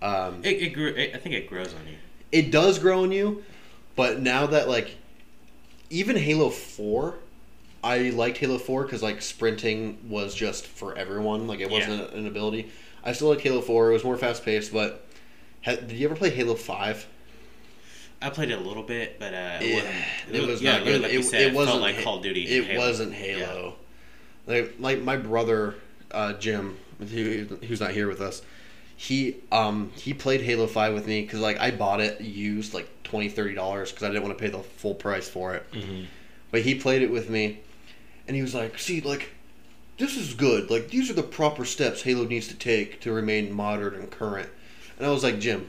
Um, 0.00 0.40
it, 0.42 0.62
it 0.62 0.70
grew. 0.70 0.88
It, 0.88 1.14
I 1.14 1.18
think 1.18 1.34
it 1.34 1.48
grows 1.48 1.74
on 1.74 1.86
you. 1.86 1.96
it 2.32 2.50
does 2.50 2.78
grow 2.78 3.02
on 3.02 3.12
you, 3.12 3.44
but 3.94 4.20
now 4.20 4.46
that 4.46 4.68
like 4.68 4.96
even 5.90 6.16
Halo 6.16 6.48
Four, 6.50 7.16
I 7.84 8.10
liked 8.10 8.38
Halo 8.38 8.58
Four 8.58 8.84
because 8.84 9.02
like 9.02 9.22
sprinting 9.22 9.98
was 10.08 10.34
just 10.34 10.66
for 10.66 10.96
everyone. 10.96 11.46
Like 11.46 11.60
it 11.60 11.70
wasn't 11.70 12.12
an 12.14 12.26
ability. 12.26 12.70
I 13.04 13.12
still 13.12 13.28
like 13.28 13.40
Halo 13.40 13.60
Four. 13.60 13.90
It 13.90 13.92
was 13.94 14.04
more 14.04 14.16
fast 14.16 14.44
paced, 14.44 14.72
but 14.72 15.04
ha- 15.64 15.76
did 15.76 15.92
you 15.92 16.06
ever 16.06 16.16
play 16.16 16.30
Halo 16.30 16.54
Five? 16.54 17.06
I 18.22 18.30
played 18.30 18.50
it 18.50 18.58
a 18.58 18.60
little 18.60 18.82
bit, 18.82 19.18
but 19.18 19.34
uh, 19.34 19.58
it 19.60 19.74
wasn't. 19.74 20.34
it 20.34 20.46
was 20.46 20.62
yeah, 20.62 20.72
not 20.76 20.84
good. 20.84 21.02
Like 21.02 21.12
it, 21.12 21.22
said, 21.24 21.42
it 21.42 21.54
wasn't 21.54 21.70
felt 21.70 21.82
like 21.82 21.96
Ha- 21.96 22.02
Call 22.02 22.16
of 22.18 22.22
Duty. 22.22 22.46
It 22.46 22.64
Halo. 22.64 22.86
wasn't 22.86 23.14
Halo. 23.14 23.74
Like, 24.46 24.74
like 24.78 25.02
my 25.02 25.16
brother 25.16 25.74
uh, 26.12 26.34
Jim, 26.34 26.78
who, 26.98 27.44
who's 27.66 27.80
not 27.80 27.90
here 27.90 28.08
with 28.08 28.20
us, 28.20 28.42
he 28.96 29.36
um 29.50 29.90
he 29.96 30.14
played 30.14 30.42
Halo 30.42 30.66
Five 30.66 30.94
with 30.94 31.06
me 31.06 31.22
because 31.22 31.40
like 31.40 31.58
I 31.58 31.72
bought 31.72 32.00
it 32.00 32.20
used 32.20 32.72
like 32.72 32.88
20 33.02 33.54
dollars 33.54 33.90
because 33.90 34.04
I 34.04 34.08
didn't 34.08 34.22
want 34.22 34.38
to 34.38 34.42
pay 34.42 34.50
the 34.50 34.60
full 34.60 34.94
price 34.94 35.28
for 35.28 35.54
it. 35.54 35.70
Mm-hmm. 35.72 36.04
But 36.52 36.62
he 36.62 36.74
played 36.74 37.02
it 37.02 37.10
with 37.10 37.28
me, 37.28 37.60
and 38.28 38.36
he 38.36 38.42
was 38.42 38.54
like, 38.54 38.78
"See, 38.78 39.00
like." 39.00 39.30
This 39.98 40.16
is 40.16 40.32
good. 40.34 40.70
Like 40.70 40.88
these 40.88 41.10
are 41.10 41.12
the 41.12 41.22
proper 41.22 41.64
steps 41.66 42.02
Halo 42.02 42.24
needs 42.24 42.48
to 42.48 42.54
take 42.54 43.00
to 43.02 43.12
remain 43.12 43.52
modern 43.52 43.94
and 43.94 44.10
current. 44.10 44.48
And 44.98 45.06
I 45.06 45.10
was 45.10 45.22
like, 45.22 45.38
Jim, 45.38 45.68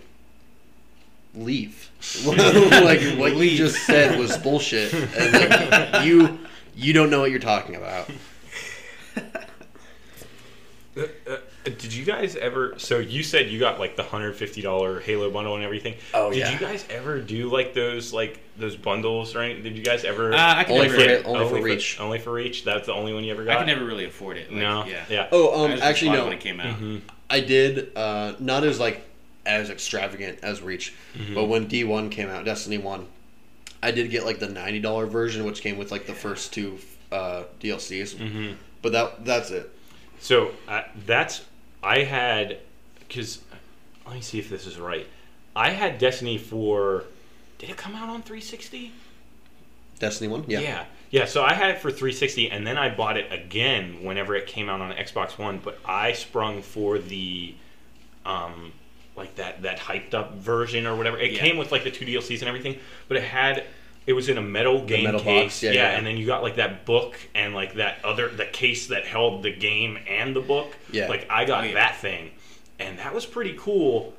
leave. 1.35 1.89
like 2.25 3.01
what 3.17 3.35
you 3.35 3.57
just 3.57 3.85
said 3.85 4.19
was 4.19 4.37
bullshit, 4.37 4.93
and 4.93 5.33
like 5.33 6.05
you 6.05 6.39
you 6.75 6.93
don't 6.93 7.09
know 7.09 7.21
what 7.21 7.31
you're 7.31 7.39
talking 7.39 7.75
about. 7.75 8.09
Uh, 10.95 11.07
uh, 11.27 11.37
did 11.63 11.91
you 11.93 12.05
guys 12.05 12.35
ever? 12.35 12.75
So 12.77 12.99
you 12.99 13.23
said 13.23 13.49
you 13.49 13.59
got 13.59 13.79
like 13.79 13.95
the 13.95 14.03
hundred 14.03 14.33
fifty 14.33 14.61
dollar 14.61 14.99
Halo 14.99 15.31
bundle 15.31 15.55
and 15.55 15.63
everything. 15.63 15.95
Oh, 16.13 16.29
did 16.29 16.39
yeah. 16.39 16.51
you 16.51 16.59
guys 16.59 16.85
ever 16.89 17.19
do 17.19 17.49
like 17.49 17.73
those 17.73 18.13
like 18.13 18.39
those 18.57 18.75
bundles 18.75 19.35
or 19.35 19.41
anything? 19.41 19.63
Did 19.63 19.77
you 19.77 19.83
guys 19.83 20.03
ever? 20.03 20.33
Uh, 20.33 20.55
I 20.55 20.63
can 20.65 20.73
Only 20.73 20.87
never. 20.87 20.99
for 20.99 21.01
really- 21.07 21.23
Halo- 21.23 21.35
only 21.39 21.49
for 21.49 21.63
Reach. 21.65 21.99
Only 21.99 22.19
for 22.19 22.31
Reach. 22.33 22.63
That's 22.63 22.85
the 22.85 22.93
only 22.93 23.13
one 23.13 23.23
you 23.23 23.31
ever 23.31 23.43
got. 23.43 23.51
I 23.51 23.53
got. 23.55 23.59
could 23.61 23.67
never 23.67 23.85
really 23.85 24.05
afford 24.05 24.37
it. 24.37 24.51
Like, 24.51 24.59
no. 24.59 24.85
Yeah. 24.85 25.03
Yeah. 25.09 25.27
Oh, 25.31 25.63
um, 25.63 25.71
just 25.71 25.83
actually 25.83 26.11
no, 26.11 26.25
When 26.25 26.33
it 26.33 26.41
came 26.41 26.59
out. 26.59 26.75
Mm-hmm. 26.75 26.97
I 27.29 27.39
did. 27.39 27.97
Uh, 27.97 28.33
not 28.39 28.63
as 28.63 28.79
like 28.79 29.03
as 29.45 29.69
extravagant 29.69 30.39
as 30.43 30.61
Reach, 30.61 30.93
Mm-hmm. 31.17 31.35
but 31.35 31.45
when 31.45 31.67
D 31.67 31.83
one 31.83 32.09
came 32.09 32.29
out, 32.29 32.45
Destiny 32.45 32.77
one, 32.77 33.07
I 33.81 33.91
did 33.91 34.09
get 34.11 34.25
like 34.25 34.39
the 34.39 34.49
ninety 34.49 34.79
dollar 34.79 35.05
version, 35.05 35.45
which 35.45 35.61
came 35.61 35.77
with 35.77 35.91
like 35.91 36.05
the 36.07 36.13
first 36.13 36.53
two 36.53 36.79
uh, 37.11 37.43
DLCs. 37.59 38.15
Mhm. 38.15 38.55
But 38.81 38.91
that 38.93 39.25
that's 39.25 39.51
it. 39.51 39.69
So 40.19 40.51
uh, 40.67 40.83
that's 41.05 41.41
I 41.83 41.99
had 41.99 42.59
because 43.07 43.41
let 44.05 44.15
me 44.15 44.21
see 44.21 44.39
if 44.39 44.49
this 44.49 44.65
is 44.65 44.77
right. 44.79 45.07
I 45.55 45.69
had 45.71 45.97
Destiny 45.97 46.37
for. 46.37 47.03
Did 47.59 47.69
it 47.69 47.77
come 47.77 47.95
out 47.95 48.09
on 48.09 48.21
360? 48.23 48.91
Destiny 49.99 50.29
one, 50.29 50.43
yeah. 50.47 50.59
Yeah. 50.59 50.85
Yeah, 51.11 51.25
so 51.25 51.43
I 51.43 51.53
had 51.53 51.69
it 51.69 51.77
for 51.79 51.91
360 51.91 52.49
and 52.49 52.65
then 52.67 52.77
I 52.77 52.93
bought 52.93 53.15
it 53.17 53.31
again 53.31 54.03
whenever 54.03 54.35
it 54.35 54.47
came 54.47 54.67
out 54.67 54.81
on 54.81 54.91
Xbox 54.93 55.37
One, 55.37 55.59
but 55.63 55.77
I 55.85 56.11
sprung 56.13 56.61
for 56.63 56.97
the 56.97 57.53
um 58.25 58.73
like 59.15 59.35
that 59.35 59.61
that 59.61 59.77
hyped 59.79 60.13
up 60.13 60.33
version 60.35 60.85
or 60.87 60.95
whatever. 60.95 61.17
It 61.19 61.31
Yeah. 61.33 61.39
came 61.39 61.57
with 61.57 61.71
like 61.71 61.83
the 61.83 61.91
two 61.91 62.05
DLCs 62.05 62.39
and 62.39 62.47
everything, 62.47 62.77
but 63.07 63.17
it 63.17 63.23
had 63.23 63.63
it 64.05 64.13
was 64.13 64.27
in 64.27 64.37
a 64.37 64.41
metal 64.41 64.83
game 64.85 65.05
metal 65.05 65.21
case. 65.21 65.43
box, 65.43 65.63
yeah, 65.63 65.71
yeah. 65.71 65.89
and 65.91 66.05
then 66.05 66.17
you 66.17 66.25
got 66.25 66.43
like 66.43 66.55
that 66.57 66.85
book 66.85 67.15
and 67.35 67.53
like 67.55 67.75
that 67.75 68.03
other 68.03 68.27
the 68.27 68.45
case 68.45 68.87
that 68.87 69.05
held 69.05 69.43
the 69.43 69.51
game 69.51 69.97
and 70.09 70.35
the 70.35 70.41
book. 70.41 70.73
Yeah. 70.91 71.07
Like 71.07 71.25
I 71.29 71.45
got 71.45 71.63
Oh, 71.63 71.67
yeah. 71.67 71.73
that 71.75 71.97
thing. 71.97 72.31
And 72.79 72.99
that 72.99 73.13
was 73.13 73.25
pretty 73.25 73.55
cool, 73.57 74.13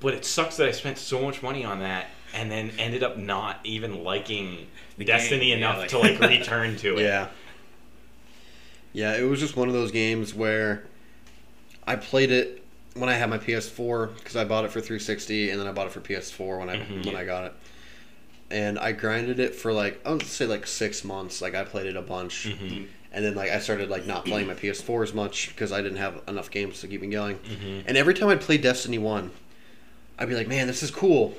but 0.00 0.14
it 0.14 0.24
sucks 0.24 0.56
that 0.56 0.68
I 0.68 0.70
spent 0.72 0.96
so 0.96 1.20
much 1.20 1.42
money 1.42 1.64
on 1.64 1.80
that 1.80 2.06
and 2.32 2.50
then 2.50 2.70
ended 2.78 3.02
up 3.02 3.18
not 3.18 3.60
even 3.64 4.04
liking 4.04 4.66
The 4.96 5.04
Destiny 5.04 5.48
game, 5.50 5.58
yeah, 5.60 5.68
enough 5.70 5.78
like- 5.80 5.88
to 5.90 5.98
like 5.98 6.18
return 6.40 6.76
to 6.78 6.96
it. 6.96 7.02
Yeah. 7.02 7.26
Yeah, 8.92 9.16
it 9.16 9.22
was 9.24 9.40
just 9.40 9.56
one 9.56 9.68
of 9.68 9.74
those 9.74 9.90
games 9.90 10.32
where 10.32 10.84
I 11.86 11.96
played 11.96 12.30
it 12.30 12.62
when 12.98 13.08
I 13.08 13.14
had 13.14 13.28
my 13.30 13.38
PS4 13.38 14.14
because 14.16 14.36
I 14.36 14.44
bought 14.44 14.64
it 14.64 14.70
for 14.70 14.80
360 14.80 15.50
and 15.50 15.60
then 15.60 15.66
I 15.66 15.72
bought 15.72 15.86
it 15.86 15.92
for 15.92 16.00
PS4 16.00 16.58
when 16.58 16.68
I 16.70 16.76
Mhm. 16.76 17.06
when 17.06 17.16
I 17.16 17.24
got 17.24 17.44
it. 17.44 17.52
And 18.50 18.78
I 18.78 18.92
grinded 18.92 19.40
it 19.40 19.54
for 19.54 19.72
like 19.72 20.00
I 20.06 20.12
would 20.12 20.22
say 20.22 20.46
like 20.46 20.66
six 20.66 21.04
months. 21.04 21.40
Like 21.42 21.54
I 21.54 21.64
played 21.64 21.86
it 21.86 21.96
a 21.96 22.02
bunch, 22.02 22.44
Mhm. 22.48 22.86
and 23.12 23.24
then 23.24 23.34
like 23.34 23.50
I 23.50 23.58
started 23.58 23.90
like 23.90 24.06
not 24.06 24.24
playing 24.24 24.46
my 24.46 24.54
PS4 24.54 25.02
as 25.02 25.12
much 25.12 25.48
because 25.48 25.72
I 25.72 25.82
didn't 25.82 25.98
have 25.98 26.20
enough 26.28 26.50
games 26.50 26.80
to 26.80 26.86
keep 26.88 27.00
me 27.00 27.08
going. 27.08 27.36
Mhm. 27.38 27.84
And 27.86 27.96
every 27.96 28.14
time 28.14 28.28
I'd 28.28 28.40
play 28.40 28.56
Destiny 28.58 28.98
One, 28.98 29.30
I'd 30.18 30.28
be 30.28 30.34
like, 30.34 30.48
"Man, 30.48 30.66
this 30.68 30.82
is 30.82 30.90
cool," 30.90 31.36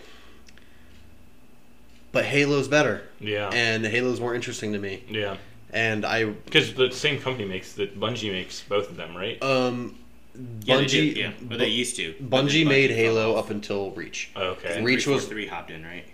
but 2.11 2.25
Halo's 2.25 2.67
better, 2.67 3.03
Yeah. 3.19 3.49
and 3.53 3.85
Halo's 3.85 4.19
more 4.19 4.33
interesting 4.35 4.73
to 4.73 4.79
me. 4.79 5.03
yeah. 5.09 5.37
And 5.71 6.05
I 6.05 6.25
Because 6.25 6.73
the 6.73 6.91
same 6.91 7.19
company 7.19 7.45
makes 7.47 7.73
the 7.73 7.87
Bungie 7.87 8.31
makes 8.31 8.61
both 8.61 8.89
of 8.89 8.95
them, 8.97 9.15
right? 9.15 9.41
Um, 9.43 9.97
Yeah, 10.63 10.77
they 10.77 10.85
Bungie, 10.85 10.89
do, 10.89 11.19
yeah, 11.19 11.31
but 11.39 11.49
Bu- 11.49 11.57
they 11.57 11.67
used 11.69 11.95
to. 11.97 12.13
But 12.19 12.45
Bungie 12.45 12.67
made 12.67 12.91
Halo 12.91 13.35
up 13.35 13.49
until 13.49 13.91
Reach. 13.91 14.29
Okay. 14.35 14.75
And 14.77 14.85
Reach 14.85 15.07
was- 15.07 15.25
three 15.25 15.47
hopped 15.47 15.71
in, 15.71 15.83
right? 15.83 16.05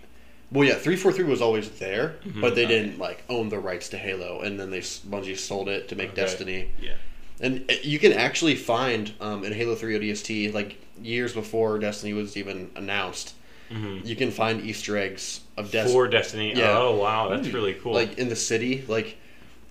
Well, 0.52 0.66
yeah, 0.68 0.74
three 0.76 0.96
four 0.96 1.12
three 1.12 1.24
was 1.24 1.42
always 1.42 1.68
there, 1.70 2.16
Mhm. 2.26 2.40
but 2.40 2.54
they 2.54 2.64
Okay. 2.64 2.74
didn't 2.82 2.98
like 2.98 3.22
own 3.28 3.48
the 3.48 3.58
rights 3.58 3.88
to 3.90 3.98
Halo, 3.98 4.40
and 4.40 4.58
then 4.58 4.70
they 4.70 4.80
Bungie 4.80 5.36
sold 5.36 5.68
it 5.68 5.88
to 5.88 5.96
make 5.96 6.10
Okay. 6.12 6.20
Destiny. 6.22 6.68
Yeah. 6.80 6.92
And 7.40 7.64
uh, 7.70 7.74
you 7.82 7.98
can 7.98 8.12
actually 8.12 8.54
find 8.54 9.12
um, 9.20 9.44
in 9.44 9.52
Halo 9.52 9.74
Three 9.74 9.94
ODST, 9.98 10.52
like 10.54 10.76
years 11.02 11.32
before 11.32 11.78
Destiny 11.80 12.12
was 12.12 12.36
even 12.36 12.70
announced, 12.76 13.34
Mhm. 13.72 14.06
you 14.06 14.14
can 14.14 14.30
find 14.30 14.64
Easter 14.64 14.96
eggs 14.96 15.40
of 15.56 15.72
Destiny. 15.72 15.92
For 15.92 16.06
Destiny. 16.08 16.52
Yeah. 16.54 16.78
Oh 16.78 16.94
wow, 16.96 17.28
that's 17.30 17.48
really 17.48 17.74
cool. 17.74 17.92
like 17.92 18.16
in 18.18 18.28
the 18.28 18.36
city 18.36 18.84
like 18.86 19.16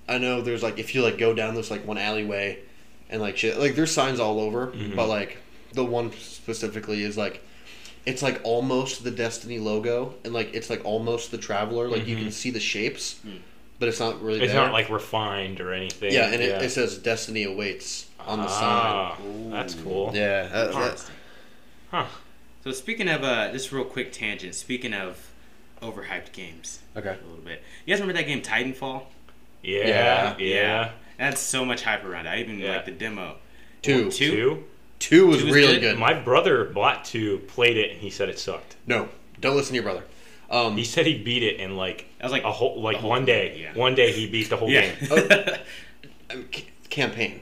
i 0.09 0.17
know 0.17 0.41
there's 0.41 0.61
like 0.61 0.77
if 0.77 0.93
you 0.93 1.01
like 1.01 1.17
go 1.17 1.33
down 1.33 1.55
this 1.55 1.71
like 1.71 1.87
one 1.87 1.97
alleyway 1.97 2.57
and 3.09 3.21
like 3.21 3.37
shit 3.37 3.57
like 3.59 3.75
there's 3.75 3.91
signs 3.91 4.19
all 4.19 4.39
over 4.39 4.67
Mhm. 4.67 4.95
but 4.95 5.07
like 5.07 5.37
the 5.73 5.83
one 5.85 6.11
specifically 6.13 7.03
is 7.03 7.17
like 7.17 7.41
it's 8.05 8.21
like 8.21 8.39
almost 8.43 9.03
the 9.03 9.11
destiny 9.11 9.59
logo 9.59 10.13
and 10.23 10.33
like 10.33 10.53
it's 10.53 10.69
like 10.69 10.83
almost 10.85 11.31
the 11.31 11.37
traveler 11.37 11.87
like 11.87 12.05
you 12.07 12.15
Mhm. 12.17 12.23
can 12.23 12.31
see 12.31 12.49
the 12.51 12.59
shapes 12.59 13.15
Mm. 13.25 13.39
but 13.79 13.89
it's 13.89 13.99
not 13.99 14.21
really 14.21 14.41
it's 14.41 14.53
there. 14.53 14.61
not 14.61 14.73
like 14.73 14.89
refined 14.89 15.59
or 15.61 15.73
anything. 15.73 16.11
yeah 16.13 16.25
and 16.31 16.41
It, 16.41 16.61
it 16.61 16.69
says 16.71 16.97
destiny 16.97 17.43
awaits 17.43 18.07
on 18.19 18.39
the 18.39 18.45
ah, 18.47 19.17
That's 19.51 19.73
cool. 19.75 20.11
yeah 20.13 20.47
that- 20.47 20.71
that- 20.73 21.05
Huh. 21.91 22.05
So 22.63 22.71
speaking 22.71 23.07
of 23.09 23.23
uh, 23.23 23.51
just 23.51 23.71
real 23.71 23.83
quick 23.83 24.11
tangent. 24.13 24.55
Speaking 24.55 24.93
of 24.93 25.29
overhyped 25.81 26.31
games, 26.31 26.79
okay 26.95 27.09
a 27.09 27.27
little 27.27 27.43
bit. 27.43 27.61
You 27.85 27.93
guys 27.93 27.99
remember 28.01 28.19
that 28.21 28.25
game 28.27 28.41
Titanfall? 28.41 29.03
Yeah. 29.61 29.87
Yeah. 29.87 30.37
Yeah. 30.39 30.89
That's 31.17 31.41
so 31.41 31.63
much 31.65 31.83
hype 31.83 32.03
around 32.03 32.25
it. 32.27 32.29
I 32.29 32.39
even 32.39 32.59
Yeah. 32.59 32.75
like 32.77 32.85
the 32.85 32.91
demo. 32.91 33.35
two 33.81 34.09
Two? 34.11 34.31
Two. 34.31 34.63
two 34.99 35.27
was 35.27 35.37
Two 35.39 35.45
was 35.45 35.53
really 35.55 35.73
good? 35.73 35.81
good 35.93 35.99
My 35.99 36.13
brother 36.13 36.65
bought 36.65 37.05
two, 37.05 37.39
played 37.47 37.77
it, 37.77 37.91
and 37.91 37.99
he 38.01 38.09
said 38.09 38.29
it 38.29 38.39
sucked. 38.39 38.75
no 38.87 39.09
don't 39.41 39.55
listen 39.55 39.69
to 39.71 39.75
your 39.75 39.83
brother 39.83 40.03
um 40.49 40.77
He 40.77 40.85
said 40.85 41.05
he 41.05 41.17
beat 41.21 41.43
it 41.43 41.59
in 41.59 41.75
like 41.75 42.05
I 42.21 42.23
was 42.25 42.31
like 42.31 42.43
a 42.43 42.51
whole 42.51 42.81
like 42.81 42.97
whole 42.97 43.09
one 43.09 43.25
day. 43.25 43.49
thing, 43.53 43.61
yeah. 43.61 43.73
One 43.73 43.95
day 43.95 44.11
he 44.11 44.27
beat 44.29 44.49
the 44.49 44.57
whole 44.57 44.69
Yeah. 44.69 44.91
game. 44.93 45.09
Oh, 46.31 46.43
c- 46.53 46.67
campaign. 46.89 47.41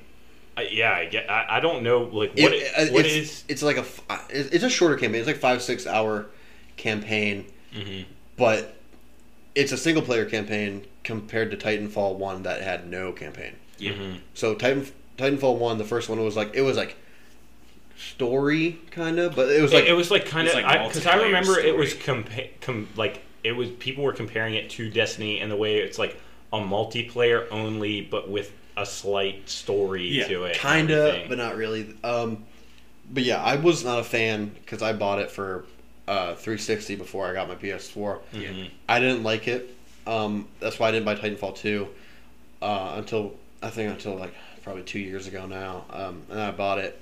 I, 0.58 0.64
yeah, 0.64 0.92
I 0.94 1.06
get. 1.06 1.30
I, 1.30 1.46
I 1.58 1.60
don't 1.62 1.82
know. 1.84 2.00
Like 2.04 2.32
what? 2.32 2.52
It- 2.54 2.64
It, 2.64 2.90
uh, 2.90 2.94
what 2.94 3.06
it's, 3.06 3.14
is? 3.16 3.44
It's 3.48 3.64
like 3.64 3.78
a. 3.78 3.82
f- 3.82 4.02
uh, 4.10 4.20
It's 4.30 4.64
a 4.64 4.70
shorter 4.70 4.96
campaign. 4.98 5.20
It's 5.22 5.28
like 5.28 5.38
five 5.38 5.62
six 5.62 5.88
hour 5.88 6.26
campaign, 6.78 7.46
Mhm. 7.76 8.06
but 8.38 8.76
it's 9.56 9.72
a 9.72 9.78
single 9.78 10.04
player 10.04 10.26
campaign 10.26 10.84
compared 11.04 11.52
to 11.52 11.58
Titanfall 11.58 12.16
one 12.16 12.44
that 12.44 12.62
had 12.62 12.88
no 12.90 13.12
campaign. 13.12 13.56
Yeah. 13.78 13.92
Mhm. 13.94 14.20
So 14.34 14.54
Titan 14.56 14.88
Titanfall 15.18 15.58
one, 15.58 15.78
the 15.78 15.84
first 15.84 16.10
one 16.10 16.24
was 16.24 16.36
like 16.36 16.52
it 16.54 16.62
was 16.62 16.78
like 16.78 16.96
story 17.98 18.80
kind 18.92 19.20
of, 19.20 19.36
but 19.36 19.50
it 19.50 19.62
was 19.62 19.74
like 19.74 19.84
it, 19.86 19.90
it 19.90 19.94
was 19.94 20.12
like 20.12 20.26
kind 20.26 20.48
of 20.48 20.56
It's 20.56 20.64
like 20.64 20.88
because 20.90 21.06
I, 21.06 21.18
multiplayer 21.18 21.24
remember 21.24 21.60
it 21.60 21.76
was 21.76 21.92
story. 21.94 22.24
compa- 22.24 22.50
com, 22.62 22.88
like 22.96 23.22
it 23.44 23.52
was 23.54 23.70
people 23.72 24.04
were 24.04 24.14
comparing 24.14 24.56
it 24.56 24.70
to 24.72 24.90
Destiny 24.90 25.40
and 25.40 25.52
the 25.52 25.56
way 25.56 25.78
it's 25.78 25.98
like 26.00 26.20
a 26.54 26.58
multiplayer 26.60 27.48
only, 27.52 28.02
but 28.02 28.30
with 28.30 28.52
a 28.78 28.86
slight 28.86 29.50
story 29.50 30.08
Yeah, 30.08 30.28
to 30.28 30.44
it. 30.46 30.58
kind 30.58 30.92
of, 30.92 31.28
but 31.30 31.38
not 31.38 31.56
really. 31.56 31.94
Um, 32.04 32.46
but 33.12 33.24
yeah, 33.24 33.42
I 33.42 33.56
was 33.58 33.84
not 33.84 34.00
a 34.00 34.04
fan 34.04 34.48
because 34.56 34.82
I 34.82 34.94
bought 34.94 35.20
it 35.20 35.30
for 35.32 35.66
uh, 36.08 36.36
360 36.36 36.96
before 36.96 37.28
I 37.28 37.34
got 37.34 37.48
my 37.48 37.56
PS4. 37.56 38.20
Mhm. 38.34 38.70
I 38.88 39.00
didn't 39.00 39.24
like 39.24 39.48
it. 39.48 39.76
Um, 40.08 40.48
that's 40.60 40.80
why 40.80 40.88
I 40.90 40.92
didn't 40.92 41.06
buy 41.06 41.16
Titanfall 41.16 41.58
2 41.58 41.88
uh, 42.62 42.94
until 42.98 43.36
I 43.62 43.70
think 43.70 43.92
until 43.92 44.16
like 44.16 44.34
probably 44.64 44.84
two 44.84 45.00
years 45.00 45.28
ago 45.28 45.46
now. 45.46 45.86
Um, 45.92 46.24
and 46.30 46.40
I 46.40 46.52
bought 46.52 46.80
it. 46.80 47.00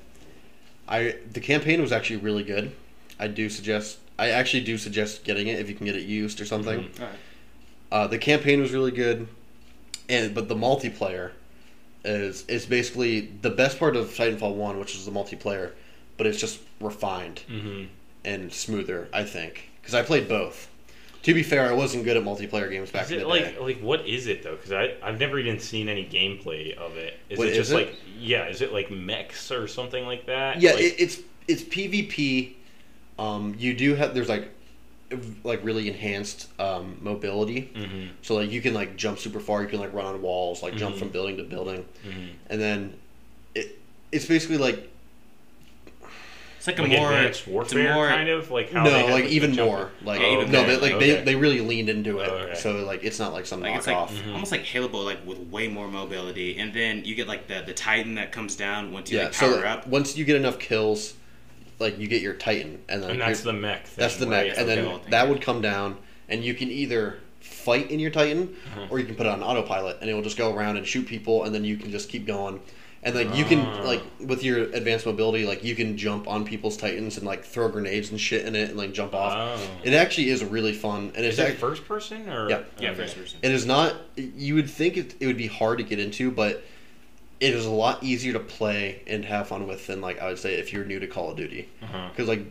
I 0.88 1.16
the 1.32 1.39
campaign 1.39 1.82
was 1.82 1.91
actually 1.91 2.18
really 2.18 2.43
good. 2.43 2.72
I 3.20 3.28
do 3.28 3.50
suggest. 3.50 4.00
I 4.18 4.30
actually 4.32 4.64
do 4.64 4.78
suggest 4.78 5.24
getting 5.24 5.47
it 5.47 5.60
if 5.60 5.70
you 5.70 5.76
can 5.76 5.86
get 5.86 5.95
it 5.95 6.04
used 6.06 6.41
or 6.41 6.45
something. 6.45 6.80
Mhm. 6.84 7.00
Alright. 7.00 7.16
Uh, 7.91 8.08
the 8.08 8.18
campaign 8.18 8.62
was 8.62 8.72
really 8.72 8.91
good, 8.91 9.28
and 10.08 10.34
but 10.34 10.47
the 10.47 10.56
multiplayer 10.56 11.32
is 12.06 12.45
is 12.47 12.66
basically 12.66 13.30
the 13.41 13.50
best 13.50 13.78
part 13.80 13.95
of 13.95 14.08
Titanfall 14.10 14.56
One, 14.56 14.80
which 14.80 14.95
is 14.95 15.06
the 15.06 15.12
multiplayer, 15.12 15.72
but 16.18 16.26
it's 16.28 16.39
just 16.39 16.60
refined 16.80 17.41
Mhm. 17.50 17.88
and 18.26 18.54
smoother. 18.54 19.08
I 19.14 19.24
think 19.24 19.70
because 19.82 19.93
I 19.93 20.02
played 20.02 20.28
both. 20.28 20.68
To 21.24 21.34
be 21.34 21.43
fair, 21.43 21.67
I 21.70 21.74
wasn't 21.74 22.05
good 22.05 22.15
at 22.15 22.24
multiplayer 22.24 22.70
games 22.70 22.91
back 22.91 23.05
Is 23.05 23.11
in 23.11 23.17
it 23.17 23.22
the 23.22 23.28
like 23.28 23.43
day. 23.55 23.59
like 23.59 23.80
what 23.82 24.05
is 24.07 24.28
it 24.28 24.41
though? 24.43 24.55
Because 24.55 24.72
I 24.72 24.93
I've 25.03 25.20
never 25.20 25.38
even 25.38 25.59
seen 25.59 25.89
any 25.89 26.05
gameplay 26.05 26.76
of 26.78 26.95
it. 26.97 27.20
Is 27.30 27.38
What 27.38 27.47
it 27.47 27.51
is 27.51 27.57
just 27.57 27.72
it? 27.72 27.74
like 27.76 27.95
yeah? 28.17 28.45
Is 28.47 28.61
it 28.61 28.72
like 28.72 28.89
mechs 28.89 29.51
or 29.51 29.67
something 29.67 30.05
like 30.05 30.26
that? 30.28 30.61
Yeah, 30.61 30.72
Like- 30.72 30.82
it, 30.84 30.95
it's 30.97 31.20
it's 31.47 31.63
PvP. 31.63 32.53
Um, 33.17 33.53
you 33.59 33.74
do 33.74 33.95
have 33.95 34.13
there's 34.13 34.30
like 34.30 34.49
like 35.43 35.63
really 35.63 35.88
enhanced 35.89 36.47
um, 36.59 36.97
mobility. 37.01 37.70
Mhm. 37.76 38.09
So 38.22 38.36
like 38.36 38.49
you 38.51 38.61
can 38.61 38.74
like 38.74 38.95
jump 38.95 39.20
super 39.20 39.39
far. 39.41 39.61
You 39.61 39.67
can 39.67 39.80
like 39.80 39.93
run 39.93 40.05
on 40.05 40.22
walls, 40.22 40.63
like 40.63 40.76
jump 40.78 40.95
Mhm. 40.95 40.99
from 40.99 41.09
building 41.09 41.36
to 41.38 41.43
building, 41.43 41.84
Mhm. 42.07 42.30
and 42.49 42.61
then 42.61 42.93
it 43.55 43.78
it's 44.13 44.26
basically 44.26 44.57
like 44.57 44.88
It's 46.60 46.68
like 46.68 46.78
a 46.78 46.82
Like 46.82 46.91
more 46.91 47.07
advanced 47.14 47.39
it's 47.39 47.47
warfare 47.47 47.93
more 47.93 48.10
kind 48.10 48.28
of 48.28 48.51
like 48.51 48.70
how 48.70 48.84
no, 48.84 48.89
had, 48.91 49.12
like 49.12 49.24
even 49.28 49.53
jump- 49.53 49.70
more. 49.72 49.91
Like 50.03 50.20
Yeah, 50.20 50.34
even 50.34 50.51
no, 50.51 50.60
more. 50.60 50.68
they, 50.68 50.78
like 50.78 50.91
Okay. 50.95 51.14
they 51.16 51.24
they 51.24 51.36
really 51.36 51.62
leaned 51.62 51.88
into 51.88 52.20
it. 52.20 52.28
Okay. 52.28 52.55
So 52.55 52.74
like 52.86 53.01
it's 53.05 53.18
not 53.18 53.32
like 53.32 53.45
some 53.45 53.62
like 53.62 53.78
it's 53.78 53.88
knockoff. 53.88 54.10
like 54.14 54.26
Mhm. 54.26 54.34
almost 54.34 54.51
like 54.51 54.66
Halo, 54.66 54.89
but 54.89 55.03
like 55.03 55.26
with 55.26 55.38
way 55.39 55.70
more 55.70 55.88
mobility. 55.88 56.57
And 56.57 56.74
then 56.74 57.05
you 57.05 57.16
get 57.16 57.30
like 57.30 57.47
the 57.47 57.62
the 57.66 57.72
Titan 57.74 58.16
that 58.16 58.34
comes 58.34 58.57
down 58.57 58.91
once 58.91 59.10
you 59.10 59.20
yeah. 59.20 59.26
like, 59.26 59.34
So 59.36 59.53
power 59.55 59.66
up. 59.66 59.88
once 59.88 60.18
you 60.18 60.26
get 60.26 60.36
enough 60.36 60.60
kills, 60.60 61.14
like 61.80 61.97
you 61.97 62.10
get 62.10 62.22
your 62.22 62.34
Titan, 62.34 62.80
and 62.89 63.03
then 63.03 63.12
And 63.12 63.22
that's 63.22 63.39
the 63.39 63.53
mech. 63.53 63.88
Thing, 63.88 63.95
that's 64.01 64.18
the 64.18 64.28
right? 64.28 64.47
mech, 64.49 64.57
and 64.57 64.68
then 64.68 64.80
Okay. 64.86 65.10
that 65.12 65.30
would 65.30 65.39
come 65.41 65.62
down, 65.62 65.95
and 66.28 66.43
you 66.43 66.53
can 66.53 66.70
either 66.70 67.20
fight 67.39 67.89
in 67.89 68.01
your 68.01 68.12
Titan, 68.12 68.53
Uh-huh. 68.76 68.88
or 68.89 68.99
you 68.99 69.05
can 69.05 69.16
put 69.16 69.26
it 69.26 69.30
on 69.30 69.41
autopilot, 69.41 69.99
and 70.01 70.10
it 70.10 70.14
will 70.14 70.22
just 70.22 70.38
go 70.38 70.53
around 70.53 70.76
and 70.76 70.86
shoot 70.86 71.07
people, 71.07 71.45
and 71.45 71.55
then 71.55 71.64
you 71.64 71.78
can 71.78 71.89
just 71.89 72.10
keep 72.10 72.26
going. 72.28 72.60
And 73.02 73.16
like 73.16 73.34
you 73.34 73.45
can 73.45 73.64
like 73.86 74.02
with 74.20 74.43
your 74.43 74.64
advanced 74.64 75.06
mobility, 75.06 75.45
like 75.45 75.64
you 75.64 75.74
can 75.74 75.97
jump 75.97 76.28
on 76.28 76.43
people's 76.43 76.76
Titans 76.76 77.16
and 77.18 77.26
like 77.26 77.45
throw 77.45 77.70
grenades 77.70 78.12
and 78.12 78.20
shit 78.20 78.45
in 78.45 78.56
it 78.56 78.70
and 78.70 78.78
like 78.78 78.91
jump 78.91 79.14
off. 79.16 79.34
Oh. 79.58 79.70
It 79.84 79.93
actually 79.93 80.30
is 80.30 80.43
really 80.43 80.74
fun, 80.74 81.14
and 81.16 81.26
it's 81.26 81.36
Is 81.36 81.39
it 81.39 81.50
act- 81.52 81.60
first 81.60 81.86
person 81.86 82.28
or 82.30 82.50
Yeah. 82.50 82.64
yeah, 82.80 82.89
Okay. 82.89 83.02
first 83.04 83.16
person. 83.18 83.39
it 83.41 83.52
is 83.52 83.66
not. 83.66 83.95
You 84.18 84.56
would 84.56 84.70
think 84.70 84.97
it, 84.97 85.16
it 85.22 85.28
would 85.28 85.38
be 85.38 85.47
hard 85.47 85.78
to 85.78 85.84
get 85.86 85.97
into, 86.00 86.30
but 86.30 86.62
it 87.39 87.54
is 87.54 87.66
a 87.66 87.72
lot 87.72 88.04
easier 88.04 88.34
to 88.34 88.39
play 88.41 89.02
and 89.08 89.24
have 89.24 89.47
fun 89.47 89.66
with 89.66 89.88
than 89.88 90.02
like 90.02 90.20
I 90.20 90.28
would 90.28 90.39
say 90.39 90.56
if 90.56 90.74
you're 90.74 90.84
new 90.84 91.00
to 91.00 91.08
Call 91.08 91.32
of 91.32 91.38
Duty. 91.38 91.70
Uh-huh. 91.82 92.10
Because 92.10 92.28
like 92.28 92.41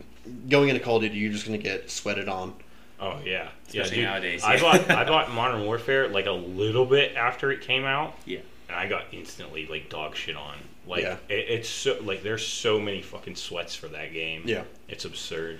going 0.49 0.69
into 0.69 0.81
Call 0.81 0.95
of 0.95 1.03
Duty, 1.03 1.15
you're 1.17 1.31
just 1.31 1.45
gonna 1.45 1.59
get 1.59 1.91
sweated 1.91 2.27
on. 2.27 2.55
Oh 2.99 3.19
yeah, 3.23 3.31
yeah. 3.71 3.83
Especially 3.83 3.95
Dude, 3.97 4.05
nowadays, 4.05 4.43
I 4.43 4.55
yeah. 4.55 4.61
bought 4.61 4.89
I 4.89 5.03
bought 5.07 5.31
Modern 5.31 5.63
Warfare 5.63 6.07
like 6.09 6.25
a 6.25 6.31
little 6.31 6.87
bit 6.87 7.15
after 7.15 7.51
it 7.51 7.61
came 7.61 7.85
out, 7.85 8.15
Yeah. 8.25 8.39
And 8.69 8.77
I 8.77 8.87
got 8.87 9.05
instantly 9.11 9.65
like 9.67 9.89
dog 9.89 10.15
shit 10.15 10.35
on. 10.37 10.55
Like 10.87 11.03
Yeah. 11.03 11.17
it, 11.27 11.45
it's 11.49 11.67
so 11.69 11.97
like 12.01 12.23
there's 12.23 12.45
so 12.45 12.79
many 12.79 13.01
fucking 13.01 13.35
sweats 13.35 13.75
for 13.75 13.87
that 13.89 14.13
game. 14.13 14.43
Yeah. 14.45 14.63
it's 14.87 15.03
absurd. 15.05 15.59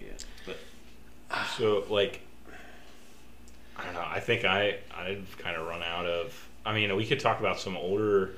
Yeah. 0.00 0.08
But 0.46 0.56
So 1.58 1.84
like, 1.88 2.20
I 3.76 3.84
don't 3.84 3.94
know. 3.94 4.04
I 4.06 4.20
think 4.20 4.44
I 4.44 4.76
I've 4.94 5.36
kind 5.38 5.56
of 5.56 5.66
run 5.66 5.82
out 5.82 6.06
of. 6.06 6.48
I 6.64 6.74
mean, 6.74 6.94
we 6.94 7.06
could 7.06 7.20
talk 7.20 7.40
about 7.40 7.58
some 7.58 7.76
older, 7.76 8.32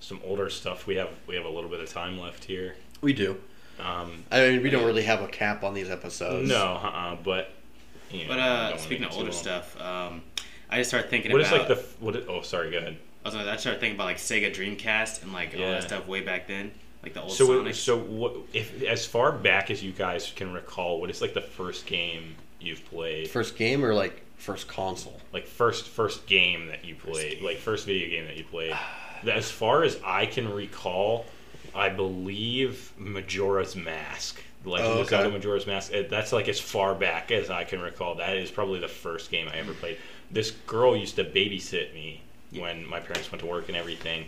some 0.00 0.18
older 0.24 0.48
stuff. 0.48 0.86
We 0.86 0.96
have 0.96 1.10
we 1.26 1.34
have 1.36 1.44
a 1.44 1.50
little 1.50 1.68
bit 1.70 1.80
of 1.80 1.90
time 1.92 2.18
left 2.18 2.44
here. 2.44 2.76
We 3.02 3.12
do. 3.12 3.38
Um, 3.80 4.24
I 4.30 4.48
mean, 4.50 4.62
we 4.62 4.70
don't 4.70 4.84
really 4.86 5.02
have 5.02 5.22
a 5.22 5.28
cap 5.28 5.64
on 5.64 5.74
these 5.74 5.90
episodes. 5.90 6.48
no, 6.48 6.56
uh-uh, 6.82 7.16
but. 7.22 7.52
You 8.10 8.24
know, 8.24 8.28
but 8.28 8.38
uh, 8.38 8.66
wanna 8.72 8.78
speaking 8.78 9.04
of 9.06 9.12
older 9.16 9.32
stuff, 9.32 9.80
um, 9.80 10.20
I 10.72 10.78
just 10.78 10.90
started 10.90 11.10
thinking 11.10 11.30
What 11.32 11.40
is 11.42 11.48
about. 11.48 11.58
like 11.60 11.68
the 11.68 11.74
f- 11.76 11.96
what? 12.00 12.16
Is, 12.16 12.26
oh, 12.28 12.40
sorry. 12.42 12.70
Go 12.70 12.78
ahead. 12.78 12.96
I 13.24 13.28
was 13.28 13.34
gonna, 13.34 13.50
I 13.50 13.56
started 13.56 13.78
thinking 13.80 13.96
about 13.96 14.06
like 14.06 14.16
Sega 14.16 14.52
Dreamcast 14.52 15.22
and 15.22 15.32
like 15.32 15.52
all 15.54 15.60
that 15.60 15.84
stuff 15.84 16.06
way 16.08 16.22
back 16.22 16.48
then, 16.48 16.72
like 17.02 17.14
the 17.14 17.22
old 17.22 17.32
So, 17.32 17.46
Sonic. 17.46 17.72
it- 17.72 17.76
so 17.76 17.98
what? 17.98 18.34
If 18.52 18.82
as 18.82 19.06
far 19.06 19.30
back 19.32 19.70
as 19.70 19.82
you 19.82 19.92
guys 19.92 20.32
can 20.34 20.52
recall, 20.52 21.00
what 21.00 21.10
is 21.10 21.20
like 21.20 21.34
the 21.34 21.40
first 21.42 21.86
game 21.86 22.34
you've 22.60 22.84
played? 22.86 23.28
First 23.30 23.56
game 23.56 23.84
or 23.84 23.94
like 23.94 24.22
first 24.38 24.66
console? 24.66 25.20
like 25.32 25.46
first 25.46 25.86
first 25.88 26.26
game 26.26 26.66
that 26.68 26.84
you 26.84 26.94
played, 26.96 27.42
like 27.42 27.58
first 27.58 27.86
video 27.86 28.08
game 28.08 28.24
that 28.26 28.36
you 28.36 28.44
played. 28.44 28.74
as 29.30 29.50
far 29.50 29.84
as 29.84 29.98
I 30.04 30.26
can 30.26 30.52
recall, 30.52 31.26
I 31.74 31.90
believe 31.90 32.92
Majora's 32.98 33.76
Mask. 33.76 34.42
Like 34.64 34.82
the 34.82 34.88
Legend 34.88 34.98
Oh, 34.98 35.00
of 35.02 35.08
Zelda. 35.08 35.30
Majora's 35.30 35.66
Mask. 35.66 35.92
uh, 35.94 36.02
That's 36.08 36.32
like 36.32 36.48
as 36.48 36.60
far 36.60 36.94
back 36.94 37.30
as 37.30 37.50
I 37.50 37.64
can 37.64 37.80
recall. 37.80 38.14
That 38.16 38.36
is 38.36 38.50
probably 38.50 38.80
the 38.80 38.88
first 38.88 39.30
game 39.30 39.48
I 39.52 39.56
ever 39.58 39.72
played. 39.74 39.98
This 40.30 40.50
girl 40.66 40.96
used 40.96 41.16
to 41.16 41.24
babysit 41.24 41.92
me 41.94 42.22
when 42.52 42.86
my 42.86 43.00
parents 43.00 43.30
went 43.32 43.40
to 43.40 43.46
work 43.46 43.68
and 43.68 43.76
everything, 43.76 44.26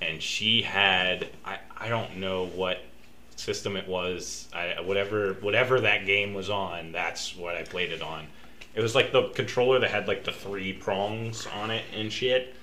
and 0.00 0.20
she 0.22 0.62
had 0.62 1.28
I 1.44 1.58
I 1.78 1.88
don't 1.88 2.16
know 2.18 2.46
what 2.46 2.80
system 3.36 3.76
it 3.76 3.86
was. 3.86 4.48
I 4.54 4.80
whatever 4.80 5.34
whatever 5.40 5.80
that 5.82 6.04
game 6.06 6.34
was 6.34 6.50
on. 6.50 6.92
That's 6.92 7.36
what 7.36 7.54
I 7.56 7.62
played 7.62 7.92
it 7.92 8.02
on. 8.02 8.26
It 8.74 8.80
was 8.82 8.94
like 8.94 9.12
the 9.12 9.28
controller 9.30 9.78
that 9.78 9.90
had 9.90 10.06
like 10.08 10.24
the 10.24 10.32
three 10.32 10.72
prongs 10.72 11.46
on 11.46 11.70
it 11.70 11.84
and 11.94 12.12
shit. 12.12 12.54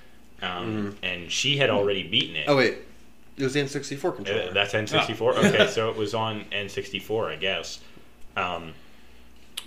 Um, 0.42 0.96
And 1.02 1.30
she 1.32 1.56
had 1.56 1.70
already 1.70 2.02
beaten 2.02 2.36
it. 2.36 2.44
Oh 2.48 2.56
wait, 2.56 2.78
it 3.36 3.42
was 3.42 3.54
the 3.54 3.60
N64 3.60 4.48
Uh, 4.48 4.52
that's 4.52 4.72
N64. 4.74 5.36
Okay, 5.44 5.66
so 5.68 5.90
it 5.90 5.96
was 5.96 6.14
on 6.14 6.44
N64, 6.52 7.32
I 7.32 7.36
guess. 7.36 7.80
Um, 8.36 8.72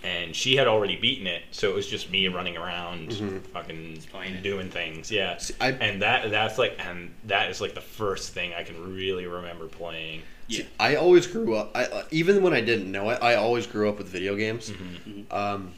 and 0.03 0.35
she 0.35 0.55
had 0.55 0.67
already 0.67 0.95
beaten 0.95 1.25
it, 1.27 1.41
so 1.51 1.69
it 1.69 1.75
was 1.75 1.87
just 1.87 2.11
me 2.11 2.27
running 2.27 2.55
around, 2.55 3.13
fucking 3.51 4.01
playing 4.11 4.35
it. 4.35 4.43
doing 4.43 4.69
things. 4.69 5.11
Yeah, 5.11 5.37
See, 5.37 5.55
I- 5.59 5.71
and 5.71 6.01
that 6.01 6.29
that's 6.29 6.57
like, 6.57 6.77
and 6.79 7.13
that 7.25 7.49
is 7.49 7.59
like 7.61 7.73
the 7.73 7.81
first 7.81 8.33
thing 8.33 8.53
I 8.53 8.63
can 8.63 8.95
really 8.95 9.25
remember 9.25 9.65
playing. 9.67 10.21
yeah. 10.47 10.63
I 10.79 10.95
always 10.95 11.25
grew 11.27 11.55
up. 11.55 11.71
I 11.75 11.85
uh, 11.85 12.03
even 12.11 12.43
when 12.43 12.53
I 12.53 12.61
didn't 12.61 12.91
know 12.91 13.09
it, 13.09 13.19
I 13.23 13.35
always 13.35 13.65
grew 13.67 13.89
up 13.89 13.97
with 13.97 14.07
video 14.07 14.35
games. 14.35 14.69
Mm-hmm. 14.69 15.33
Um, 15.35 15.71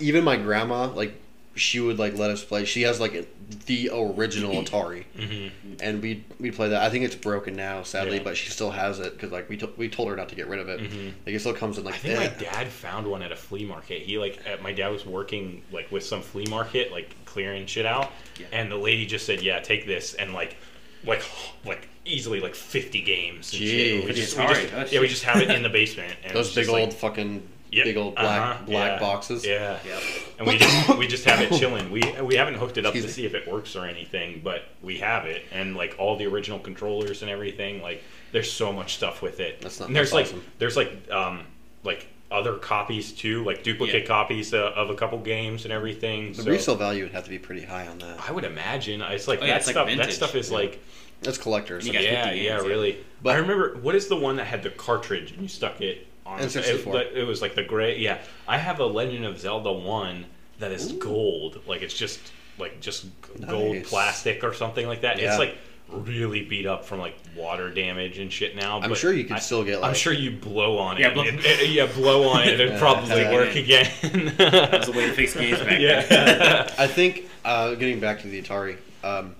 even 0.00 0.24
my 0.24 0.36
grandma, 0.36 0.88
like, 0.90 1.14
she 1.56 1.80
would 1.80 1.98
like 1.98 2.16
let 2.18 2.30
us 2.30 2.42
play. 2.42 2.64
She 2.64 2.82
has 2.82 3.00
like 3.00 3.14
a, 3.14 3.24
the 3.66 3.90
original 3.92 4.52
Atari, 4.62 5.04
Mm-hmm. 5.16 5.74
and 5.80 6.02
we 6.02 6.24
we 6.40 6.50
play 6.50 6.68
that. 6.70 6.82
I 6.82 6.90
think 6.90 7.04
it's 7.04 7.14
broken 7.14 7.54
now, 7.54 7.82
sadly, 7.82 8.16
Yeah. 8.16 8.22
but 8.24 8.36
she 8.36 8.50
still 8.50 8.70
has 8.70 8.98
it 8.98 9.12
because 9.14 9.30
like 9.32 9.48
we 9.48 9.56
to, 9.58 9.70
we 9.76 9.88
told 9.88 10.08
her 10.10 10.16
not 10.16 10.28
to 10.30 10.34
get 10.34 10.48
rid 10.48 10.58
of 10.60 10.68
it. 10.68 10.80
Mhm. 10.80 11.12
Like 11.26 11.34
it 11.34 11.40
still 11.40 11.54
comes 11.54 11.78
in 11.78 11.84
like 11.84 11.94
I 11.94 11.98
think 11.98 12.18
eh. 12.20 12.22
my 12.22 12.44
dad 12.44 12.68
found 12.68 13.06
one 13.06 13.22
at 13.22 13.30
a 13.32 13.36
flea 13.36 13.64
market. 13.64 14.02
He 14.02 14.18
like 14.18 14.40
uh, 14.46 14.60
my 14.62 14.72
dad 14.72 14.88
was 14.88 15.06
working 15.06 15.62
like 15.72 15.90
with 15.92 16.04
some 16.04 16.22
flea 16.22 16.46
market, 16.50 16.90
like 16.92 17.14
clearing 17.24 17.66
shit 17.66 17.86
out, 17.86 18.10
Yeah. 18.38 18.46
and 18.52 18.70
the 18.70 18.76
lady 18.76 19.06
just 19.06 19.24
said, 19.26 19.42
"Yeah, 19.42 19.60
take 19.60 19.86
this," 19.86 20.14
and 20.14 20.32
like, 20.34 20.56
like, 21.04 21.22
like 21.64 21.88
easily 22.04 22.40
like 22.40 22.54
fifty 22.54 23.00
games. 23.02 23.52
And 23.52 23.62
shit. 23.62 24.02
Jeez. 24.02 24.06
We 24.06 24.12
just, 24.12 24.38
we 24.38 24.46
just- 24.46 24.92
yeah, 24.92 25.00
we 25.00 25.08
just 25.08 25.24
have 25.24 25.40
it 25.40 25.50
in 25.50 25.62
the 25.62 25.68
basement. 25.80 26.14
And 26.24 26.34
those 26.34 26.54
big 26.54 26.68
old 26.68 26.80
like, 26.90 26.92
fucking 26.92 27.46
Yep, 27.74 27.84
big 27.84 27.96
old 27.96 28.14
black 28.14 28.40
uh-huh, 28.40 28.64
black 28.66 28.92
yeah, 28.92 28.98
boxes. 29.00 29.44
Yeah, 29.46 29.78
Yep. 29.86 30.02
and 30.38 30.46
we 30.48 30.58
just 30.58 30.96
we 30.98 31.06
just 31.06 31.24
have 31.24 31.40
it 31.40 31.52
chilling. 31.58 31.90
We 31.90 32.02
we 32.22 32.36
haven't 32.36 32.54
hooked 32.54 32.78
it 32.78 32.86
up 32.86 32.94
Excuse 32.94 33.14
to 33.14 33.20
me. 33.22 33.22
see 33.22 33.26
if 33.26 33.34
it 33.34 33.50
works 33.50 33.74
or 33.76 33.84
anything, 33.86 34.40
but 34.44 34.62
we 34.82 34.98
have 34.98 35.26
it, 35.26 35.42
and 35.52 35.76
like 35.76 35.96
all 35.98 36.16
the 36.16 36.26
original 36.26 36.58
controllers 36.58 37.22
and 37.22 37.30
everything. 37.30 37.82
Like 37.82 38.02
there's 38.32 38.50
so 38.52 38.72
much 38.72 38.94
stuff 38.94 39.22
with 39.22 39.40
it. 39.40 39.60
That's 39.60 39.78
not- 39.80 39.86
And 39.88 39.96
there's 39.96 40.10
that's 40.10 40.14
like 40.14 40.26
awesome. 40.26 40.44
there's 40.58 40.76
like 40.76 41.10
um 41.10 41.44
like 41.84 42.06
uh, 42.30 42.34
other 42.36 42.54
copies 42.54 43.12
too, 43.12 43.44
like 43.44 43.62
duplicate 43.62 44.02
Yeah. 44.02 44.08
copies 44.08 44.52
uh, 44.54 44.72
of 44.74 44.90
a 44.90 44.94
couple 44.94 45.18
games 45.18 45.64
and 45.64 45.72
everything. 45.72 46.32
The 46.32 46.42
so- 46.42 46.50
resale 46.50 46.74
value 46.76 47.04
would 47.04 47.12
have 47.12 47.24
to 47.24 47.30
be 47.30 47.38
pretty 47.38 47.62
high 47.64 47.86
on 47.86 47.98
that. 48.00 48.28
I 48.28 48.32
would 48.32 48.44
imagine 48.44 49.00
it's 49.02 49.28
like 49.28 49.40
Oh, 49.40 49.44
yeah, 49.44 49.52
that 49.52 49.56
it's 49.58 49.66
like 49.68 49.74
stuff. 49.74 49.96
that 49.98 50.12
stuff 50.12 50.34
is 50.34 50.50
Yeah. 50.50 50.56
like 50.56 50.80
That's 51.22 51.38
collectors. 51.38 51.86
Yeah, 51.86 52.00
yeah, 52.00 52.30
games, 52.30 52.42
yeah. 52.42 52.56
really. 52.58 52.98
But- 53.22 53.36
I 53.36 53.38
remember 53.38 53.76
what 53.82 53.94
is 53.94 54.08
the 54.08 54.16
one 54.16 54.36
that 54.36 54.46
had 54.46 54.62
the 54.62 54.70
cartridge 54.70 55.30
and 55.32 55.42
you 55.42 55.48
stuck 55.48 55.80
it 55.80 56.06
on 56.26 56.38
N64. 56.40 56.94
It, 56.94 57.18
it 57.18 57.24
was 57.26 57.42
like 57.42 57.54
the 57.54 57.62
gray. 57.64 57.98
Yeah, 57.98 58.18
I 58.48 58.58
have 58.58 58.80
a 58.80 58.86
Legend 58.86 59.24
of 59.24 59.38
Zelda 59.38 59.72
one 59.72 60.26
that 60.58 60.72
is 60.72 60.92
gold. 60.92 61.60
Like 61.66 61.82
it's 61.82 61.94
just 61.94 62.20
like 62.58 62.80
just 62.80 63.04
g- 63.04 63.44
gold 63.48 63.84
plastic 63.84 64.44
or 64.44 64.54
something 64.54 64.86
like 64.86 65.00
that. 65.02 65.18
Yeah. 65.18 65.30
It's 65.30 65.38
like 65.38 65.56
really 65.90 66.42
beat 66.44 66.64
up 66.66 66.84
from 66.86 66.98
like 66.98 67.14
water 67.36 67.68
damage 67.68 68.18
and 68.18 68.32
shit 68.32 68.56
now. 68.56 68.80
I'm 68.80 68.88
but 68.88 68.96
sure 68.98 69.12
you 69.12 69.24
can 69.24 69.36
I- 69.36 69.40
still 69.40 69.64
get 69.64 69.80
Like, 69.80 69.90
I'm 69.90 69.94
sure 69.94 70.12
you 70.12 70.30
blow 70.30 70.78
on 70.78 70.96
Yeah, 70.96 71.08
it. 71.08 71.14
blow- 71.14 71.24
and 71.24 71.38
it- 71.40 71.70
yeah, 71.70 71.86
blow 71.86 72.28
on 72.28 72.42
it. 72.48 72.58
It'd 72.60 72.78
probably 72.78 73.20
yeah. 73.22 73.32
work 73.32 73.54
again. 73.54 73.90
That 74.38 74.78
was 74.78 74.88
a 74.88 74.92
way 74.92 75.06
to 75.06 75.12
fix 75.12 75.34
games 75.34 75.58
back 75.58 75.68
then. 75.68 75.80
yeah. 75.80 76.74
I 76.78 76.86
think 76.86 77.28
uh, 77.44 77.74
getting 77.74 78.00
back 78.00 78.20
to 78.22 78.28
the 78.28 78.40
Atari. 78.40 78.76
Um, 79.02 79.34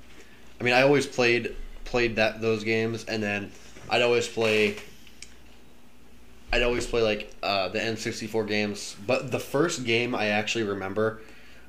I 0.61 0.65
mean, 0.65 0.75
I 0.75 0.83
always 0.83 1.07
played 1.07 1.55
played 1.85 2.17
that 2.17 2.41
those 2.41 2.63
games, 2.65 3.05
and 3.05 3.23
then 3.23 3.51
I'd 3.89 4.03
always 4.03 4.29
play. 4.29 4.77
I'd 6.55 6.63
always 6.63 6.87
play 6.87 7.03
like 7.03 7.35
uh, 7.43 7.69
the 7.71 7.81
N64 7.81 8.47
games, 8.47 8.95
but 9.05 9.33
the 9.33 9.41
first 9.41 9.85
game 9.85 10.15
I 10.15 10.27
actually 10.27 10.63
remember 10.63 11.21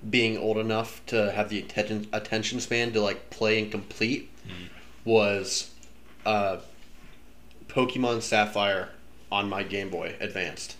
being 0.07 0.37
old 0.37 0.59
enough 0.59 1.03
to 1.07 1.31
have 1.31 1.49
the 1.49 1.57
attention 1.57 2.07
attention 2.13 2.59
span 2.59 2.93
to 2.93 3.01
like 3.01 3.31
play 3.31 3.59
and 3.59 3.71
complete 3.71 4.29
was 5.03 5.71
uh, 6.23 6.57
Pokemon 7.67 8.21
Sapphire 8.21 8.89
on 9.31 9.49
my 9.49 9.63
Game 9.63 9.89
Boy 9.89 10.17
Advanced. 10.19 10.75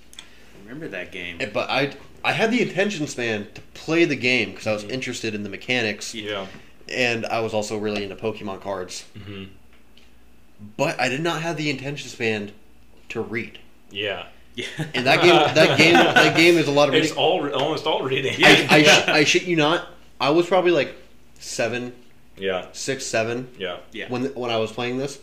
Remember 0.62 0.88
that 0.88 1.12
game? 1.12 1.40
But 1.52 1.68
I 1.72 1.96
I 2.24 2.34
had 2.34 2.52
the 2.52 2.62
attention 2.62 3.08
span 3.08 3.48
to 3.56 3.62
play 3.74 4.06
the 4.06 4.16
game 4.16 4.52
because 4.52 4.68
I 4.68 4.74
was 4.74 4.84
interested 4.84 5.34
in 5.34 5.42
the 5.42 5.50
mechanics, 5.50 6.14
yeah. 6.14 6.46
and 6.88 7.26
I 7.26 7.40
was 7.40 7.56
also 7.56 7.76
really 7.76 8.04
into 8.04 8.16
Pokemon 8.16 8.62
cards. 8.62 9.06
hmm 9.18 9.46
But 10.78 11.00
I 11.00 11.10
did 11.10 11.22
not 11.22 11.42
have 11.42 11.58
the 11.58 11.72
attention 11.72 12.08
span 12.08 12.52
to 13.10 13.22
read. 13.22 13.58
Yeah. 13.96 14.28
Yeah. 14.56 14.66
And 14.94 15.06
that 15.06 15.22
game, 15.22 15.34
that 15.56 15.78
game, 15.78 15.94
that 15.94 16.36
game 16.38 16.58
is 16.58 16.68
a 16.68 16.72
lot 16.72 16.88
of 16.88 16.94
reading. 16.94 17.10
It's 17.10 17.18
reading. 17.18 17.24
all 17.24 17.50
almost 17.54 17.86
all 17.86 18.04
reading. 18.04 18.34
Yeah. 18.38 18.68
I, 18.70 18.76
I, 18.78 18.84
sh- 18.84 19.08
I 19.08 19.24
shit 19.24 19.44
you 19.44 19.56
not. 19.56 19.88
I 20.20 20.30
was 20.30 20.48
probably 20.48 20.72
like 20.72 20.96
seven, 21.40 21.94
yeah. 22.38 22.68
six, 22.72 23.06
seven 23.06 23.50
Yeah. 23.58 23.78
Yeah. 23.92 24.08
when 24.10 24.26
when 24.34 24.52
I 24.52 24.58
was 24.58 24.72
playing 24.72 24.98
this. 24.98 25.20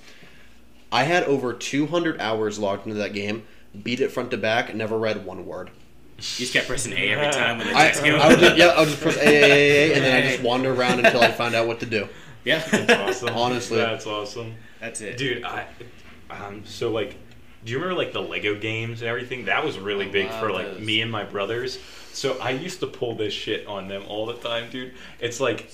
I 0.90 1.04
had 1.04 1.22
over 1.24 1.54
200 1.54 2.20
hours 2.20 2.58
logged 2.58 2.86
into 2.86 2.98
that 2.98 3.14
game. 3.14 3.44
Beat 3.82 4.00
it 4.00 4.10
front 4.10 4.30
to 4.32 4.36
back. 4.36 4.74
Never 4.74 4.98
read 4.98 5.24
one 5.24 5.46
word. 5.46 5.70
You 6.18 6.22
just 6.22 6.52
kept 6.52 6.68
pressing 6.68 6.92
A 6.92 7.08
every 7.08 7.32
time 7.32 7.56
when 7.58 7.66
the 7.68 7.74
I, 7.74 7.84
text 7.84 8.02
came 8.04 8.14
I 8.14 8.28
would 8.28 8.38
just, 8.38 8.56
yeah, 8.56 8.66
I 8.66 8.80
would 8.80 8.88
just 8.90 9.00
press 9.00 9.16
A, 9.16 9.20
A, 9.26 9.42
A, 9.42 9.92
A, 9.92 9.94
and 9.94 10.04
then 10.04 10.22
I 10.22 10.30
just 10.30 10.42
wander 10.42 10.72
around 10.72 11.04
until 11.04 11.22
I 11.22 11.32
find 11.32 11.54
out 11.54 11.66
what 11.66 11.80
to 11.80 11.86
do. 11.86 12.06
Yeah. 12.44 12.62
That's 12.70 13.22
awesome. 13.22 13.34
Honestly. 13.34 13.78
That's 13.78 14.06
awesome. 14.06 14.54
That's 14.80 15.00
it. 15.00 15.16
Dude, 15.16 15.44
I 15.44 15.66
I'm 16.28 16.66
so 16.66 16.90
like 16.90 17.16
do 17.64 17.72
you 17.72 17.78
remember 17.78 17.96
like 17.96 18.12
the 18.12 18.22
Lego 18.22 18.54
games 18.58 19.02
and 19.02 19.08
everything? 19.08 19.44
That 19.46 19.64
was 19.64 19.78
really 19.78 20.06
I 20.06 20.10
big 20.10 20.30
for 20.30 20.50
like 20.50 20.66
those. 20.66 20.80
me 20.80 21.00
and 21.00 21.10
my 21.10 21.24
brothers. 21.24 21.78
So 22.12 22.38
I 22.40 22.50
used 22.50 22.80
to 22.80 22.86
pull 22.86 23.14
this 23.14 23.32
shit 23.32 23.66
on 23.66 23.88
them 23.88 24.04
all 24.08 24.26
the 24.26 24.34
time, 24.34 24.70
dude. 24.70 24.94
It's 25.20 25.40
like 25.40 25.70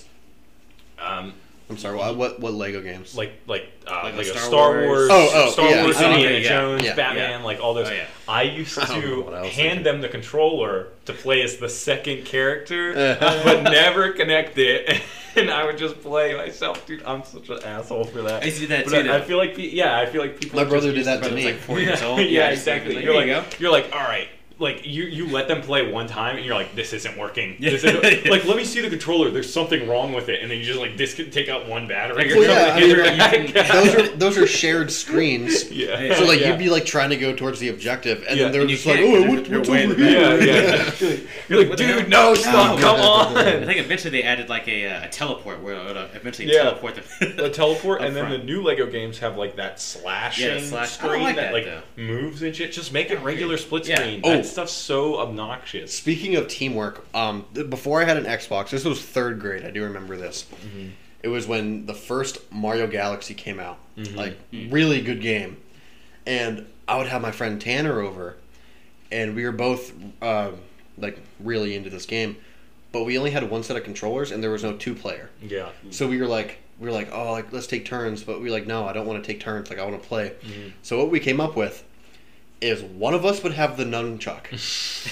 um 0.98 1.34
I'm 1.70 1.76
sorry. 1.76 1.96
What 1.98 2.16
what, 2.16 2.40
what 2.40 2.54
Lego 2.54 2.80
games? 2.80 3.14
like 3.14 3.32
like 3.46 3.68
uh, 3.86 4.00
Like 4.04 4.16
like, 4.16 4.26
a 4.26 4.30
Star 4.30 4.42
Star 4.42 4.70
Wars- 4.72 4.86
Wars, 4.86 5.10
Oh, 5.12 5.30
oh, 5.34 5.50
Star 5.50 5.68
yeah. 5.68 5.82
Wars, 5.84 5.96
I 5.98 6.04
Indiana 6.12 6.30
know, 6.32 6.38
yeah. 6.38 6.48
Jones, 6.48 6.82
Yeah. 6.84 6.94
Batman, 6.94 7.40
Yeah. 7.40 7.44
like 7.46 7.60
all 7.60 7.74
those. 7.74 7.88
Oh, 7.88 7.92
yeah. 7.92 8.06
I 8.26 8.42
used 8.42 8.78
I 8.78 8.86
don't 8.86 9.02
know 9.04 9.22
to 9.30 9.36
I 9.36 9.46
hand 9.46 9.54
thinking. 9.54 9.82
them 9.84 10.00
the 10.00 10.08
controller 10.08 10.88
to 11.04 11.12
play 11.12 11.42
as 11.42 11.58
the 11.58 11.68
second 11.68 12.24
character, 12.24 12.92
but 13.20 13.62
never 13.64 14.12
connect 14.12 14.56
it, 14.58 15.00
and 15.36 15.50
I 15.50 15.64
would 15.64 15.76
just 15.78 16.00
play 16.00 16.34
myself, 16.36 16.86
dude. 16.86 17.02
I'm 17.04 17.22
such 17.24 17.48
an 17.50 17.62
asshole 17.64 18.04
for 18.04 18.22
that. 18.22 18.42
I 18.42 18.46
used 18.46 18.58
to 18.58 18.62
do 18.62 18.68
that 18.68 18.84
But 18.86 19.02
too, 19.02 19.10
I, 19.10 19.16
I 19.16 19.20
feel 19.20 19.36
like, 19.38 19.54
yeah, 19.58 19.98
I 19.98 20.06
feel 20.06 20.22
like 20.22 20.40
people. 20.40 20.58
My 20.60 20.64
brother 20.68 20.86
use 20.88 20.96
did 20.96 21.06
that 21.06 21.22
to 21.28 21.34
me. 21.34 21.44
like 21.44 21.56
four 21.56 21.80
years 21.80 22.00
old. 22.02 22.20
yeah, 22.20 22.50
just 22.50 22.62
exactly. 22.62 22.94
like, 22.96 23.04
you're 23.04 23.14
like, 23.14 23.26
you 23.26 23.42
you're 23.58 23.72
like, 23.72 23.90
all 23.92 24.00
right. 24.00 24.28
Like 24.60 24.84
you, 24.84 25.04
you 25.04 25.28
let 25.28 25.46
them 25.46 25.60
play 25.62 25.88
one 25.90 26.08
time, 26.08 26.36
and 26.36 26.44
you're 26.44 26.56
like, 26.56 26.74
"This 26.74 26.92
isn't 26.92 27.16
working." 27.16 27.54
Yeah. 27.60 27.70
This 27.70 27.84
isn't, 27.84 28.26
like, 28.30 28.44
let 28.44 28.56
me 28.56 28.64
see 28.64 28.80
the 28.80 28.90
controller. 28.90 29.30
There's 29.30 29.52
something 29.52 29.86
wrong 29.88 30.12
with 30.12 30.28
it, 30.28 30.42
and 30.42 30.50
then 30.50 30.58
you 30.58 30.64
just 30.64 30.80
like 30.80 30.96
this 30.96 31.14
could 31.14 31.32
take 31.32 31.48
out 31.48 31.68
one 31.68 31.86
battery. 31.86 32.24
Like, 32.28 32.36
or 32.36 32.40
yeah. 32.42 32.72
I 32.74 32.80
mean, 32.80 33.46
you 33.46 33.52
can- 33.52 33.68
those 33.84 33.94
are 33.94 34.08
those 34.16 34.36
are 34.38 34.48
shared 34.48 34.90
screens. 34.90 35.70
yeah. 35.70 36.12
So 36.16 36.24
like 36.24 36.40
yeah. 36.40 36.48
you'd 36.50 36.58
be 36.58 36.70
like 36.70 36.84
trying 36.84 37.10
to 37.10 37.16
go 37.16 37.32
towards 37.36 37.60
the 37.60 37.68
objective, 37.68 38.24
and 38.28 38.36
Yeah, 38.36 38.44
then 38.44 38.52
they're 38.52 38.60
and 38.62 38.70
just 38.70 38.84
like, 38.84 38.96
can't 38.96 39.14
"Oh, 39.14 39.20
'cause 39.22 39.28
what, 39.36 39.44
they're- 39.48 39.58
what's 39.58 39.68
they're 39.68 39.82
over 39.84 39.94
way- 39.94 40.10
here?" 40.10 40.42
Yeah, 40.42 41.08
yeah. 41.14 41.16
You're 41.48 41.58
like, 41.60 41.68
What 41.68 41.78
the 41.78 41.84
dude, 41.86 42.12
hell? 42.12 42.32
no, 42.32 42.34
stop, 42.34 42.80
come 42.80 43.00
on 43.00 43.36
I 43.36 43.58
on. 43.60 43.64
think 43.64 43.78
eventually 43.78 44.10
they 44.10 44.24
added 44.24 44.48
like 44.48 44.66
a, 44.66 44.88
uh, 44.88 45.04
a 45.04 45.08
teleport 45.08 45.62
where 45.62 45.74
it 45.76 45.84
would 45.84 45.96
uh, 45.96 46.08
eventually 46.14 46.52
Yeah. 46.52 46.64
teleport 46.64 46.96
them. 46.96 47.04
The 47.36 47.48
teleport, 47.50 48.00
Up 48.00 48.08
and 48.08 48.16
then 48.16 48.26
front. 48.26 48.40
the 48.40 48.44
new 48.44 48.60
Lego 48.62 48.86
games 48.86 49.18
have 49.20 49.36
like 49.36 49.54
that 49.56 49.80
slashing 49.80 50.46
Yeah, 50.48 50.54
the 50.54 50.60
slash- 50.62 50.98
I 50.98 51.02
don't 51.02 51.10
screen 51.10 51.22
like 51.22 51.36
that, 51.36 51.42
that, 51.42 51.52
like 51.52 51.64
though. 51.64 51.82
moves 51.96 52.42
and 52.42 52.56
shit. 52.56 52.72
Just 52.72 52.92
make 52.92 53.10
it 53.12 53.20
regular 53.20 53.56
split 53.56 53.86
Yeah. 53.86 53.96
screen. 54.00 54.20
Oh. 54.24 54.42
Stuff's 54.48 54.72
so 54.72 55.18
obnoxious. 55.18 55.94
Speaking 55.96 56.36
of 56.36 56.48
teamwork, 56.48 57.04
um, 57.14 57.44
th- 57.54 57.68
before 57.70 58.00
I 58.00 58.04
had 58.04 58.16
an 58.16 58.24
Xbox, 58.24 58.70
this 58.70 58.84
was 58.84 59.00
third 59.02 59.40
grade. 59.40 59.64
I 59.64 59.70
do 59.70 59.84
remember 59.84 60.16
this. 60.16 60.46
It 61.22 61.28
was 61.28 61.46
when 61.46 61.86
the 61.86 61.94
first 61.94 62.38
Mario 62.52 62.86
Galaxy 62.86 63.34
came 63.34 63.58
out. 63.60 63.78
Like 64.14 64.38
really 64.70 65.00
good 65.02 65.20
game, 65.20 65.56
and 66.26 66.66
I 66.86 66.96
would 66.98 67.08
have 67.08 67.20
my 67.20 67.32
friend 67.32 67.60
Tanner 67.60 68.00
over, 68.00 68.36
and 69.10 69.34
we 69.34 69.44
were 69.44 69.52
both 69.52 69.92
um, 70.22 70.60
like 70.96 71.18
really 71.40 71.74
into 71.74 71.90
this 71.90 72.06
game, 72.06 72.36
but 72.92 73.04
we 73.04 73.18
only 73.18 73.30
had 73.32 73.48
one 73.50 73.62
set 73.64 73.76
of 73.76 73.82
controllers, 73.84 74.30
and 74.30 74.42
there 74.42 74.50
was 74.50 74.62
no 74.62 74.76
two 74.76 74.94
player. 74.94 75.30
Yeah. 75.42 75.70
So 75.90 76.06
we 76.08 76.20
were 76.20 76.26
like, 76.28 76.58
we 76.78 76.86
were 76.86 76.92
like, 76.94 77.08
oh, 77.12 77.32
like 77.32 77.52
let's 77.52 77.66
take 77.66 77.84
turns, 77.84 78.22
but 78.22 78.38
we 78.40 78.44
were 78.44 78.52
like, 78.52 78.68
no, 78.68 78.86
I 78.86 78.92
don't 78.92 79.06
want 79.06 79.22
to 79.22 79.26
take 79.32 79.40
turns. 79.40 79.68
Like 79.70 79.80
I 79.80 79.84
want 79.84 80.00
to 80.00 80.08
play. 80.08 80.34
So 80.82 80.96
what 80.98 81.10
we 81.10 81.18
came 81.18 81.40
up 81.40 81.56
with 81.56 81.82
is 82.60 82.82
one 82.82 83.14
of 83.14 83.24
us 83.24 83.42
would 83.42 83.52
have 83.52 83.76
the 83.76 83.84
nunchuck, 83.84 84.46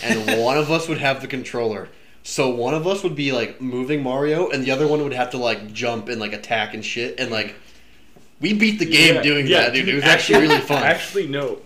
and 0.02 0.40
one 0.42 0.58
of 0.58 0.70
us 0.70 0.88
would 0.88 0.98
have 0.98 1.20
the 1.20 1.28
controller. 1.28 1.88
So 2.22 2.50
one 2.50 2.74
of 2.74 2.86
us 2.88 3.04
would 3.04 3.14
be 3.14 3.30
like 3.30 3.60
moving 3.60 4.02
Mario, 4.02 4.50
and 4.50 4.64
the 4.64 4.72
other 4.72 4.88
one 4.88 5.02
would 5.02 5.12
have 5.12 5.30
to 5.30 5.38
like 5.38 5.72
jump 5.72 6.08
and 6.08 6.20
like 6.20 6.32
attack 6.32 6.74
and 6.74 6.84
shit, 6.84 7.20
and 7.20 7.30
like 7.30 7.54
we 8.40 8.52
beat 8.52 8.78
the 8.78 8.84
game 8.84 9.16
Yeah, 9.16 9.22
doing 9.22 9.46
yeah, 9.46 9.62
that, 9.62 9.74
dude. 9.74 9.88
It 9.88 9.94
was 9.94 10.04
actually 10.04 10.40
really 10.40 10.60
fun. 10.60 10.82
Actually, 10.82 11.28
no. 11.28 11.58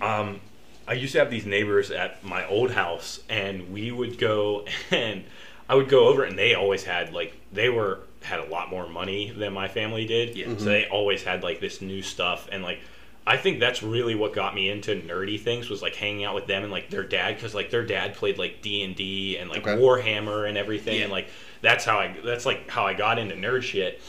Um, 0.00 0.40
I 0.86 0.94
used 0.94 1.12
to 1.12 1.20
have 1.20 1.30
these 1.30 1.46
neighbors 1.46 1.90
at 1.90 2.22
my 2.24 2.46
old 2.48 2.72
house, 2.72 3.20
and 3.28 3.72
we 3.72 3.90
would 3.90 4.18
go 4.18 4.66
and 4.90 5.24
I 5.68 5.74
would 5.74 5.88
go 5.88 6.08
over, 6.08 6.24
and 6.24 6.38
they 6.38 6.54
always 6.54 6.84
had 6.84 7.12
like 7.12 7.34
they 7.52 7.68
were 7.68 8.00
had 8.22 8.40
a 8.40 8.44
lot 8.46 8.68
more 8.68 8.88
money 8.88 9.30
than 9.30 9.52
my 9.52 9.68
family 9.68 10.06
did. 10.06 10.36
Yeah. 10.36 10.46
Mm-hmm. 10.46 10.58
So 10.58 10.64
they 10.64 10.86
always 10.88 11.22
had 11.22 11.42
like 11.42 11.60
this 11.60 11.80
new 11.80 12.02
stuff, 12.02 12.48
and 12.50 12.62
like 12.62 12.80
I 13.26 13.36
think 13.36 13.60
that's 13.60 13.82
really 13.82 14.14
what 14.16 14.32
got 14.32 14.54
me 14.54 14.68
into 14.68 14.94
nerdy 15.00 15.38
things 15.40 15.70
was 15.70 15.80
like 15.80 15.94
hanging 15.94 16.24
out 16.24 16.34
with 16.34 16.46
them 16.46 16.64
and 16.64 16.72
like 16.72 16.90
their 16.90 17.04
dad, 17.04 17.36
because 17.36 17.54
like 17.54 17.70
their 17.70 17.84
dad 17.86 18.14
played 18.14 18.36
like 18.38 18.62
D 18.62 18.82
and 18.82 18.96
D 18.96 19.36
and 19.38 19.48
like 19.48 19.66
Okay. 19.66 19.80
Warhammer 19.80 20.48
and 20.48 20.58
everything, 20.58 20.96
Yeah. 20.96 21.02
and 21.04 21.12
like 21.12 21.28
that's 21.60 21.84
how 21.84 21.98
I 21.98 22.16
that's 22.24 22.44
like 22.46 22.68
how 22.68 22.84
I 22.86 22.94
got 22.94 23.18
into 23.18 23.34
nerd 23.36 23.62
shit. 23.62 24.00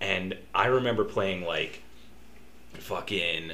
And 0.00 0.36
I 0.54 0.66
remember 0.66 1.04
playing 1.04 1.44
like 1.44 1.82
fucking 2.74 3.52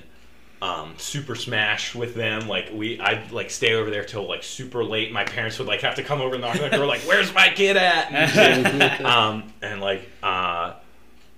um, 0.62 0.94
Super 0.96 1.34
Smash 1.34 1.94
with 1.94 2.14
them. 2.14 2.48
Like 2.48 2.70
we, 2.72 2.98
I'd 3.00 3.30
like 3.32 3.50
stay 3.50 3.74
over 3.74 3.90
there 3.90 4.04
till 4.04 4.26
like 4.28 4.42
super 4.42 4.82
late. 4.84 5.12
My 5.12 5.24
parents 5.24 5.58
would 5.58 5.68
like 5.68 5.80
have 5.82 5.94
to 5.96 6.02
come 6.02 6.20
over 6.20 6.34
and 6.34 6.42
knock 6.42 6.56
on 6.56 6.70
the 6.70 6.76
door, 6.76 6.86
like, 6.86 7.02
"Where's 7.02 7.32
my 7.34 7.50
kid 7.50 7.76
at?" 7.76 8.10
And, 8.12 8.82
um, 9.06 9.52
and 9.62 9.80
like, 9.80 10.08
uh, 10.22 10.74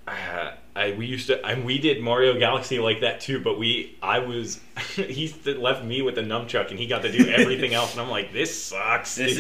uh, 0.07 0.53
I 0.77 0.93
we 0.93 1.07
used 1.07 1.27
to, 1.29 1.45
and 1.45 1.65
we 1.65 1.79
did 1.79 2.01
Mario 2.03 2.39
Galaxy 2.39 2.79
like 2.79 3.01
that 3.01 3.21
too. 3.21 3.41
But 3.41 3.59
we, 3.59 3.97
I 4.03 4.19
was, 4.19 4.61
he 4.97 5.35
left 5.45 5.85
me 5.85 6.03
with 6.03 6.15
the 6.17 6.21
nunchuck, 6.23 6.71
and 6.71 6.79
he 6.79 6.87
got 6.87 7.03
to 7.03 7.11
do 7.13 7.29
everything 7.31 7.75
else. 7.75 7.93
And 7.93 8.01
I'm 8.03 8.11
like, 8.11 8.33
"This 8.33 8.65
sucks, 8.65 9.17
dude. 9.17 9.35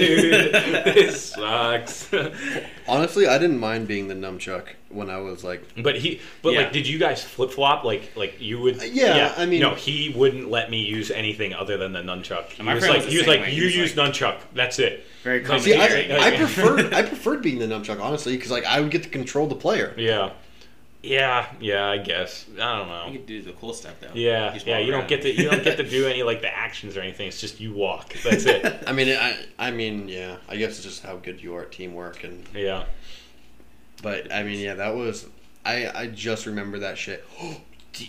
this 0.54 1.32
sucks." 1.32 2.08
Honestly, 2.88 3.26
I 3.26 3.38
didn't 3.38 3.58
mind 3.58 3.86
being 3.86 4.08
the 4.08 4.14
nunchuck 4.14 4.64
when 4.88 5.10
I 5.10 5.18
was 5.18 5.42
like 5.44 5.62
But 5.82 5.96
he, 5.96 6.20
but 6.42 6.52
Yeah. 6.52 6.60
like, 6.60 6.72
did 6.72 6.86
you 6.86 6.98
guys 6.98 7.22
flip 7.22 7.50
flop? 7.50 7.84
Like, 7.84 8.12
like 8.16 8.40
you 8.40 8.60
would? 8.60 8.80
Uh, 8.80 8.84
yeah, 8.84 9.16
yeah, 9.16 9.34
I 9.36 9.44
mean- 9.46 9.60
no, 9.60 9.74
he 9.74 10.12
wouldn't 10.16 10.48
let 10.48 10.70
me 10.70 10.80
use 10.84 11.10
anything 11.10 11.52
other 11.52 11.76
than 11.76 11.92
the 11.92 12.00
nunchuck. 12.02 12.50
He 12.50 12.62
My 12.62 12.74
was 12.74 12.84
friend 12.84 12.94
like, 12.94 13.04
was 13.04 13.06
the 13.06 13.12
he 13.12 13.18
was 13.18 13.26
like, 13.26 13.40
way. 13.40 13.52
You 13.52 13.64
use 13.64 13.96
like- 13.96 14.12
nunchuck. 14.12 14.40
That's 14.54 14.78
it. 14.78 15.04
Very 15.24 15.44
Like, 15.44 15.60
See, 15.60 15.74
I, 15.74 15.78
complicated. 15.88 16.18
I 16.18 16.36
preferred 16.36 16.94
I 16.94 17.02
preferred 17.02 17.42
being 17.42 17.58
the 17.58 17.66
nunchuck 17.66 18.00
honestly 18.00 18.36
because 18.36 18.50
like 18.52 18.64
I 18.64 18.80
would 18.80 18.90
get 18.92 19.02
to 19.02 19.08
control 19.08 19.48
the 19.48 19.56
player. 19.56 19.92
Yeah, 19.98 20.30
yeah, 21.06 21.52
yeah. 21.60 21.86
I 21.88 21.98
guess 21.98 22.46
I 22.54 22.78
don't 22.78 22.88
know. 22.88 23.06
You 23.06 23.12
know. 23.12 23.16
can 23.18 23.26
do 23.26 23.42
the 23.42 23.52
cool 23.52 23.72
stuff 23.72 23.94
though. 24.00 24.10
Yeah, 24.14 24.58
yeah. 24.64 24.78
walk 24.78 24.86
You 24.86 24.92
don't 24.92 25.08
get 25.08 25.22
to 25.22 25.30
you 25.32 25.50
don't 25.50 25.64
get 25.64 25.76
to 25.76 25.88
do 25.88 26.06
any 26.08 26.22
like 26.22 26.40
the 26.40 26.54
actions 26.54 26.96
or 26.96 27.00
anything. 27.00 27.28
It's 27.28 27.40
just 27.40 27.60
you 27.60 27.72
walk. 27.72 28.14
That's 28.24 28.44
it. 28.44 28.82
I 28.86 28.92
mean, 28.92 29.16
I 29.16 29.36
I 29.58 29.70
mean, 29.70 30.08
yeah. 30.08 30.36
I 30.48 30.56
guess 30.56 30.72
it's 30.72 30.82
just 30.82 31.02
how 31.02 31.16
good 31.16 31.42
you 31.42 31.54
are 31.56 31.62
at 31.62 31.72
teamwork 31.72 32.24
and. 32.24 32.44
Yeah. 32.54 32.84
But 34.02 34.32
I 34.32 34.42
mean, 34.42 34.60
yeah, 34.60 34.74
that 34.74 34.94
was 34.94 35.26
I 35.64 35.90
I 35.94 36.06
just 36.08 36.46
remember 36.46 36.80
that 36.80 36.98
shit. 36.98 37.24
did, 37.92 38.08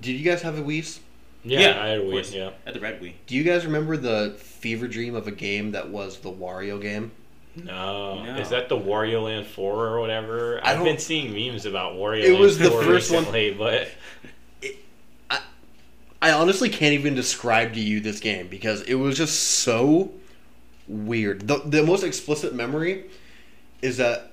did 0.00 0.12
you 0.12 0.24
guys 0.24 0.42
have 0.42 0.58
a 0.58 0.62
Wii's? 0.62 1.00
Yeah, 1.44 1.82
I 1.82 1.88
had 1.88 1.98
a 1.98 2.02
of 2.02 2.08
Wii. 2.08 2.34
Yeah. 2.34 2.50
At 2.66 2.74
the 2.74 2.80
Red 2.80 3.00
Wii. 3.00 3.14
Do 3.26 3.34
you 3.34 3.42
guys 3.42 3.66
remember 3.66 3.96
the 3.96 4.36
fever 4.38 4.86
dream 4.86 5.14
of 5.14 5.26
a 5.26 5.32
game 5.32 5.72
that 5.72 5.90
was 5.90 6.18
the 6.18 6.30
Wario 6.30 6.80
game? 6.80 7.10
No. 7.56 8.24
No. 8.24 8.36
Is 8.36 8.50
that 8.50 8.68
the 8.68 8.76
Wario 8.76 9.24
Land 9.24 9.46
4 9.46 9.86
or 9.86 10.00
whatever? 10.00 10.60
I 10.64 10.72
I've 10.72 10.84
been 10.84 10.98
seeing 10.98 11.32
memes 11.32 11.66
about 11.66 11.94
Wario 11.94 12.22
It 12.22 12.30
Land 12.30 12.40
was 12.40 12.58
the 12.58 12.70
4 12.70 12.82
first 12.82 13.10
one- 13.10 13.20
recently, 13.20 13.54
but 13.54 13.88
I 15.30 15.40
I 16.20 16.32
honestly 16.32 16.68
can't 16.68 16.94
even 16.94 17.14
describe 17.14 17.74
to 17.74 17.80
you 17.80 18.00
this 18.00 18.20
game 18.20 18.48
because 18.48 18.82
it 18.82 18.94
was 18.94 19.16
just 19.16 19.38
so 19.40 20.12
weird. 20.88 21.46
The 21.46 21.58
the 21.64 21.82
most 21.82 22.04
explicit 22.04 22.54
memory 22.54 23.04
is 23.82 23.98
that 23.98 24.32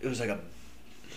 it 0.00 0.08
was 0.08 0.20
like 0.20 0.30
a 0.30 0.38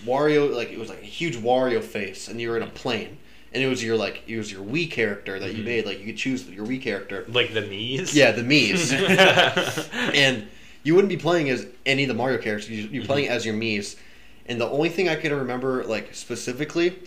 Wario 0.06 0.54
like 0.54 0.72
it 0.72 0.80
was 0.80 0.90
like 0.90 1.02
a 1.02 1.06
huge 1.06 1.38
Wario 1.38 1.82
face 1.82 2.28
and 2.28 2.40
you 2.42 2.50
were 2.50 2.58
in 2.58 2.64
a 2.64 2.68
plane 2.68 3.18
and 3.54 3.64
it 3.64 3.68
was 3.68 3.84
your 3.84 3.96
like 3.96 4.24
it 4.28 4.38
was 4.38 4.52
your 4.52 4.64
Wii 4.64 4.90
character 4.90 5.40
that 5.40 5.50
you 5.50 5.58
mm-hmm. 5.58 5.66
made 5.66 5.86
like 5.86 6.00
you 6.00 6.06
could 6.06 6.18
choose 6.18 6.48
your 6.50 6.66
Wii 6.66 6.82
character. 6.82 7.26
like 7.28 7.54
the 7.54 7.62
knees? 7.62 8.16
Yeah, 8.16 8.32
the 8.32 8.44
Mii's. 8.44 8.92
and 10.14 10.48
you 10.88 10.96
wouldn't 10.96 11.10
be 11.10 11.18
playing 11.18 11.50
as 11.50 11.68
any 11.86 12.04
of 12.04 12.08
the 12.08 12.14
Mario 12.14 12.38
characters. 12.38 12.70
You, 12.70 12.78
you're 12.78 13.02
mm-hmm. 13.02 13.08
playing 13.08 13.28
as 13.28 13.46
your 13.46 13.54
Mii's. 13.54 13.98
And 14.46 14.62
the 14.62 14.70
only 14.70 14.88
thing 14.88 15.10
I 15.10 15.18
can 15.18 15.34
remember 15.34 15.84
like 15.84 16.16
specifically 16.16 16.98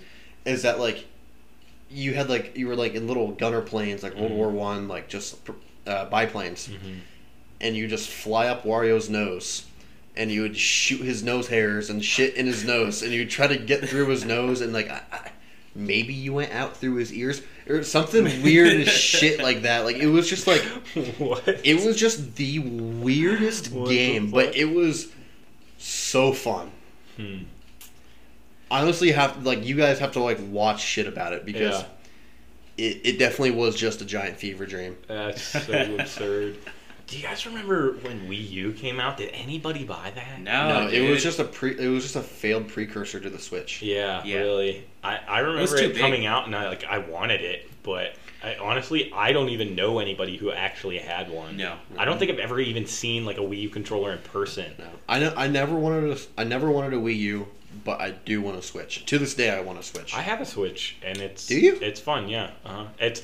is 0.44 0.62
that 0.62 0.78
like 0.78 1.06
you 1.88 2.12
had 2.12 2.28
like 2.28 2.58
you 2.58 2.68
were 2.68 2.76
like 2.76 2.94
in 2.94 3.08
little 3.08 3.28
gunner 3.32 3.62
planes 3.62 4.02
like 4.02 4.14
World 4.14 4.32
mm-hmm. 4.32 4.36
War 4.36 4.50
One 4.50 4.86
like 4.86 5.08
just 5.08 5.38
uh, 5.86 6.04
biplanes, 6.04 6.68
mm-hmm. 6.68 6.98
and 7.62 7.74
you 7.74 7.88
just 7.88 8.10
fly 8.10 8.48
up 8.48 8.64
Wario's 8.64 9.08
nose. 9.08 9.66
And 10.14 10.30
you 10.30 10.42
would 10.42 10.56
shoot 10.56 11.00
his 11.00 11.22
nose 11.22 11.48
hairs 11.48 11.88
and 11.88 12.04
shit 12.04 12.34
in 12.34 12.44
his 12.44 12.64
nose, 12.64 13.02
and 13.02 13.12
you'd 13.12 13.30
try 13.30 13.46
to 13.46 13.56
get 13.56 13.88
through 13.88 14.08
his 14.08 14.24
nose, 14.24 14.60
and 14.60 14.72
like 14.74 14.90
I, 14.90 15.02
I, 15.10 15.30
maybe 15.74 16.12
you 16.12 16.32
went 16.32 16.52
out 16.52 16.76
through 16.76 16.94
his 16.96 17.12
ears 17.12 17.42
or 17.68 17.82
something 17.84 18.24
weird 18.42 18.80
as 18.80 18.88
shit 18.92 19.40
like 19.40 19.62
that. 19.62 19.84
Like 19.84 19.96
it 19.96 20.06
was 20.08 20.28
just 20.28 20.46
like 20.46 20.62
what? 21.18 21.46
it 21.64 21.84
was 21.84 21.96
just 21.96 22.36
the 22.36 22.58
weirdest 22.58 23.70
What 23.72 23.88
the 23.88 23.94
game, 23.96 24.30
but 24.30 24.56
it 24.56 24.66
was 24.66 25.08
so 25.78 26.32
fun. 26.32 26.70
Hmm. 27.16 27.38
Honestly, 28.70 29.10
have 29.12 29.44
like 29.44 29.64
you 29.64 29.74
guys 29.76 29.98
have 29.98 30.12
to 30.12 30.20
like 30.20 30.38
watch 30.48 30.80
shit 30.80 31.06
about 31.06 31.32
it 31.32 31.44
because 31.44 31.80
Yeah. 31.80 31.86
it, 32.86 33.00
it 33.04 33.18
definitely 33.18 33.52
was 33.52 33.74
just 33.74 34.00
a 34.00 34.04
giant 34.04 34.36
fever 34.36 34.64
dream. 34.66 34.96
That's 35.08 35.42
so 35.42 35.96
absurd. 35.98 36.56
Do 37.10 37.16
you 37.16 37.24
guys 37.24 37.44
remember 37.44 37.94
when 38.02 38.28
Wii 38.28 38.50
U 38.50 38.72
came 38.72 39.00
out? 39.00 39.16
Did 39.16 39.30
anybody 39.34 39.82
buy 39.82 40.12
that? 40.14 40.40
No, 40.40 40.68
no, 40.82 40.86
it 40.86 40.92
dude. 40.92 41.10
was 41.10 41.22
just 41.24 41.40
a 41.40 41.44
pre. 41.44 41.76
It 41.76 41.88
was 41.88 42.04
just 42.04 42.14
a 42.14 42.22
failed 42.22 42.68
precursor 42.68 43.18
to 43.18 43.28
the 43.28 43.38
Switch. 43.38 43.82
Yeah, 43.82 44.22
Yeah. 44.24 44.38
really. 44.38 44.84
I, 45.02 45.18
I 45.28 45.38
remember 45.40 45.76
too 45.76 45.90
it 45.90 45.96
coming 45.96 46.24
out 46.24 46.46
and 46.46 46.54
I 46.54 46.68
like 46.68 46.84
I 46.84 46.98
wanted 46.98 47.40
it, 47.40 47.68
but 47.82 48.14
I, 48.44 48.54
honestly 48.56 49.12
I 49.12 49.32
don't 49.32 49.48
even 49.48 49.74
know 49.74 49.98
anybody 49.98 50.36
who 50.36 50.52
actually 50.52 50.98
had 50.98 51.30
one. 51.32 51.56
No. 51.56 51.74
I 51.98 52.04
don't 52.04 52.18
think 52.18 52.30
I've 52.30 52.38
ever 52.38 52.60
even 52.60 52.86
seen 52.86 53.24
like 53.24 53.38
a 53.38 53.42
Wii 53.42 53.62
U 53.62 53.70
controller 53.70 54.12
in 54.12 54.18
person. 54.18 54.72
No, 54.78 54.86
I 55.08 55.18
know. 55.18 55.34
I 55.36 55.48
never 55.48 55.74
wanted 55.74 56.12
a. 56.16 56.40
I 56.40 56.44
never 56.44 56.70
wanted 56.70 56.92
a 56.94 57.00
Wii 57.02 57.16
U, 57.16 57.48
but 57.84 58.00
I 58.00 58.12
do 58.12 58.40
want 58.40 58.60
to 58.60 58.62
Switch. 58.66 59.04
To 59.06 59.18
this 59.18 59.34
day, 59.34 59.50
I 59.50 59.60
want 59.62 59.80
to 59.82 59.84
Switch. 59.86 60.14
I 60.14 60.20
have 60.20 60.40
a 60.40 60.46
Switch 60.46 60.96
and 61.02 61.18
it's 61.18 61.44
Do 61.48 61.58
you? 61.58 61.76
It's 61.82 61.98
fun, 61.98 62.28
yeah. 62.28 62.52
Uh-huh. 62.64 62.84
It's 63.00 63.22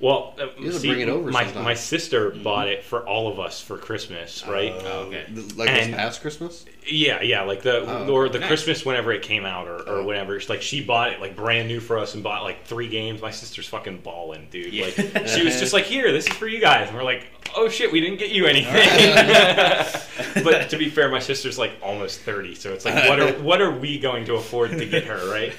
well, 0.00 0.34
uh, 0.40 0.46
You 0.58 0.72
see, 0.72 0.88
bring 0.88 1.00
it 1.02 1.08
over 1.08 1.30
my 1.30 1.44
sometime. 1.44 1.64
my 1.64 1.74
sister 1.74 2.30
bought 2.30 2.68
it 2.68 2.82
for 2.84 3.06
all 3.06 3.30
of 3.30 3.38
us 3.38 3.60
for 3.60 3.76
Christmas, 3.76 4.44
right? 4.46 4.72
Oh, 4.84 5.00
okay. 5.08 5.24
th- 5.34 5.54
Like 5.56 5.68
And- 5.68 5.92
this 5.92 5.96
past 5.96 6.20
Christmas. 6.22 6.64
Yeah, 6.86 7.20
yeah, 7.22 7.42
like 7.42 7.60
the 7.62 7.80
Oh, 7.82 8.08
or 8.10 8.28
the 8.30 8.38
nice. 8.38 8.48
Christmas 8.48 8.86
whenever 8.86 9.12
it 9.12 9.20
came 9.22 9.44
out 9.44 9.68
or, 9.68 9.76
or 9.76 9.98
Oh. 9.98 10.04
whatever. 10.04 10.36
It's 10.36 10.48
like 10.48 10.62
she 10.62 10.82
bought 10.82 11.12
it 11.12 11.20
like 11.20 11.36
brand 11.36 11.68
new 11.68 11.78
for 11.78 11.98
us 11.98 12.14
and 12.14 12.22
bought 12.24 12.42
like 12.42 12.64
three 12.64 12.88
games. 12.88 13.20
My 13.20 13.30
sister's 13.30 13.66
fucking 13.68 13.98
balling, 13.98 14.48
dude. 14.50 14.72
Yeah. 14.72 14.86
Like 14.86 14.94
she 15.28 15.44
was 15.44 15.60
just 15.60 15.74
like, 15.74 15.84
"Here, 15.84 16.10
this 16.10 16.26
is 16.26 16.32
for 16.32 16.48
you 16.48 16.58
guys," 16.58 16.88
and 16.88 16.96
we're 16.96 17.04
like, 17.04 17.26
"Oh 17.54 17.68
shit, 17.68 17.92
we 17.92 18.00
didn't 18.00 18.18
get 18.18 18.30
you 18.30 18.46
anything." 18.46 18.72
but 20.42 20.70
to 20.70 20.76
be 20.78 20.88
fair, 20.88 21.10
my 21.10 21.18
sister's 21.20 21.58
like 21.58 21.72
almost 21.82 22.20
thirty, 22.20 22.54
so 22.54 22.72
it's 22.72 22.84
like, 22.86 23.08
what 23.08 23.20
are 23.20 23.32
what 23.42 23.60
are 23.60 23.70
we 23.72 23.98
going 23.98 24.24
to 24.24 24.34
afford 24.36 24.70
to 24.70 24.86
get 24.86 25.04
her, 25.04 25.30
right? 25.30 25.52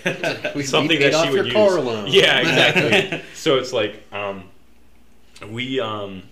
We- 0.55 0.61
we 0.61 0.63
Something 0.63 0.99
that 0.99 1.13
she 1.25 1.31
would 1.31 1.45
use. 1.45 1.53
car 1.53 1.79
loan. 1.79 2.07
Yeah, 2.07 2.39
exactly. 2.39 3.21
so 3.35 3.57
it's 3.57 3.71
like, 3.73 4.01
um, 4.11 4.30
we 5.49 5.79
um, 5.79 6.23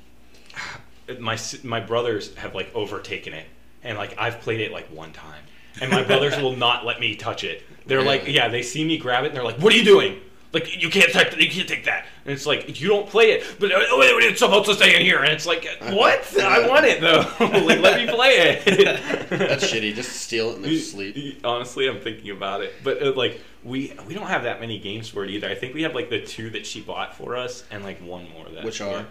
my 1.19 1.37
my 1.63 1.79
brothers 1.79 2.35
have 2.35 2.55
like 2.55 2.73
overtaken 2.75 3.33
it, 3.33 3.45
and 3.83 3.97
like 3.97 4.15
I've 4.17 4.39
played 4.41 4.61
it 4.61 4.71
like 4.71 4.87
one 4.87 5.11
time, 5.13 5.43
and 5.81 5.91
my 5.91 6.03
brothers 6.07 6.37
will 6.37 6.55
not 6.55 6.85
let 6.85 6.99
me 6.99 7.15
touch 7.15 7.43
it. 7.43 7.63
They're 7.85 8.03
like, 8.03 8.27
yeah, 8.27 8.49
they 8.49 8.61
see 8.61 8.85
me 8.85 8.97
grab 8.97 9.23
it, 9.23 9.27
and 9.27 9.35
they're 9.35 9.43
like, 9.43 9.57
"What 9.57 9.73
are 9.73 9.77
you 9.77 9.85
doing?" 9.85 10.21
Like 10.51 10.81
you 10.81 10.89
can't 10.89 11.11
take 11.11 11.37
you 11.37 11.49
can't 11.49 11.69
take 11.69 11.85
that, 11.85 12.07
and 12.25 12.33
it's 12.33 12.47
like 12.47 12.81
you 12.81 12.87
don't 12.87 13.07
play 13.07 13.31
it, 13.33 13.45
but 13.59 13.71
uh, 13.71 13.85
wait, 13.97 14.23
it's 14.23 14.39
supposed 14.39 14.65
to 14.65 14.73
stay 14.73 14.95
in 14.95 15.03
here, 15.03 15.19
and 15.19 15.31
it's 15.31 15.45
like, 15.45 15.67
what? 15.91 16.39
I 16.39 16.67
want 16.67 16.85
it 16.85 17.01
though. 17.01 17.19
like 17.39 17.79
let 17.79 18.03
me 18.03 18.11
play 18.11 18.61
it. 18.65 18.65
That's 19.29 19.71
shitty. 19.71 19.93
Just 19.93 20.13
steal 20.13 20.49
it 20.49 20.55
and 20.55 20.65
then 20.65 20.79
sleep. 20.79 21.41
Honestly, 21.43 21.87
I'm 21.87 21.99
thinking 21.99 22.31
about 22.31 22.61
it, 22.61 22.73
but 22.83 23.01
uh, 23.01 23.13
like 23.13 23.41
we 23.63 23.93
we 24.07 24.15
don't 24.15 24.25
have 24.25 24.43
that 24.43 24.59
many 24.59 24.79
games 24.79 25.07
for 25.07 25.23
it 25.23 25.29
either. 25.29 25.47
I 25.47 25.53
think 25.53 25.75
we 25.75 25.83
have 25.83 25.93
like 25.93 26.09
the 26.09 26.21
two 26.21 26.49
that 26.51 26.65
she 26.65 26.81
bought 26.81 27.15
for 27.15 27.35
us, 27.37 27.63
and 27.69 27.83
like 27.83 27.99
one 27.99 28.27
more 28.31 28.49
that 28.49 28.65
Which 28.65 28.81
are? 28.81 29.01
I 29.01 29.05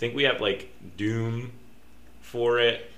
think 0.00 0.16
we 0.16 0.24
have 0.24 0.40
like 0.40 0.72
Doom 0.96 1.52
for 2.22 2.58
it. 2.58 2.90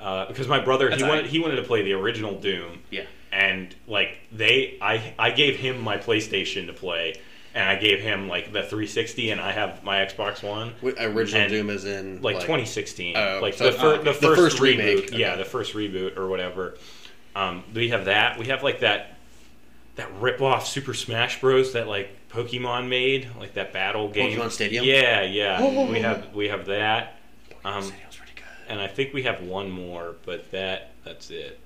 Uh, 0.00 0.26
because 0.26 0.46
my 0.46 0.60
brother 0.60 0.88
That's 0.88 1.02
he 1.02 1.08
wanted 1.08 1.22
right. 1.22 1.30
he 1.30 1.38
wanted 1.40 1.56
to 1.56 1.62
play 1.62 1.82
the 1.82 1.92
original 1.92 2.34
Doom, 2.38 2.82
Yeah. 2.90 3.04
And 3.32 3.74
like 3.86 4.16
they 4.32 4.78
I 4.80 5.14
I 5.18 5.30
gave 5.30 5.56
him 5.56 5.80
my 5.80 5.96
PlayStation 5.98 6.66
to 6.66 6.72
play, 6.72 7.14
and 7.54 7.68
I 7.68 7.76
gave 7.76 8.00
him 8.00 8.28
like 8.28 8.46
the 8.46 8.62
360, 8.62 9.30
and 9.30 9.40
I 9.40 9.52
have 9.52 9.82
my 9.84 9.98
Xbox 9.98 10.42
One. 10.42 10.74
Original 10.82 11.42
And, 11.42 11.50
Doom 11.50 11.70
is 11.70 11.84
in 11.84 12.22
like 12.22 12.36
2016, 12.40 13.16
Oh, 13.16 13.38
like 13.42 13.54
so- 13.54 13.64
the, 13.70 13.72
fir- 13.72 13.94
oh, 13.94 14.02
the 14.02 14.12
first, 14.12 14.20
The 14.20 14.36
first 14.36 14.56
reboot. 14.58 14.60
remake, 14.78 15.10
Yeah, 15.12 15.36
the 15.36 15.44
first 15.44 15.74
reboot 15.74 16.16
or 16.16 16.28
whatever. 16.28 16.76
Um, 17.36 17.62
we 17.74 17.90
have 17.90 18.06
that. 18.06 18.38
We 18.38 18.46
have 18.46 18.62
like 18.62 18.80
that 18.80 19.14
that 19.96 20.08
rip 20.20 20.40
off 20.40 20.66
Super 20.66 20.94
Smash 20.94 21.40
Bros. 21.40 21.72
that 21.72 21.88
like 21.88 22.10
Pokemon 22.30 22.88
made, 22.88 23.28
like 23.38 23.54
that 23.54 23.72
battle 23.72 24.08
game. 24.08 24.38
Pokemon 24.38 24.50
Stadium? 24.50 24.84
Yeah, 24.84 25.22
yeah. 25.22 25.58
Oh. 25.60 25.90
we 25.90 26.00
have 26.00 26.34
we 26.34 26.48
have 26.48 26.66
that. 26.66 27.16
Um, 27.64 27.82
Stadium's 27.82 28.16
pretty 28.16 28.32
good. 28.36 28.44
and 28.72 28.80
I 28.80 28.86
think 28.86 29.12
we 29.12 29.22
have 29.24 29.42
one 29.42 29.70
more, 29.70 30.14
but 30.24 30.50
that 30.52 30.92
that's 31.04 31.30
it. 31.30 31.58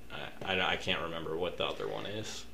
I, 0.44 0.54
I, 0.54 0.72
I 0.72 0.76
can't 0.76 1.00
remember 1.02 1.36
what 1.36 1.56
the 1.58 1.64
other 1.64 1.88
one 1.88 2.06
is. 2.06 2.44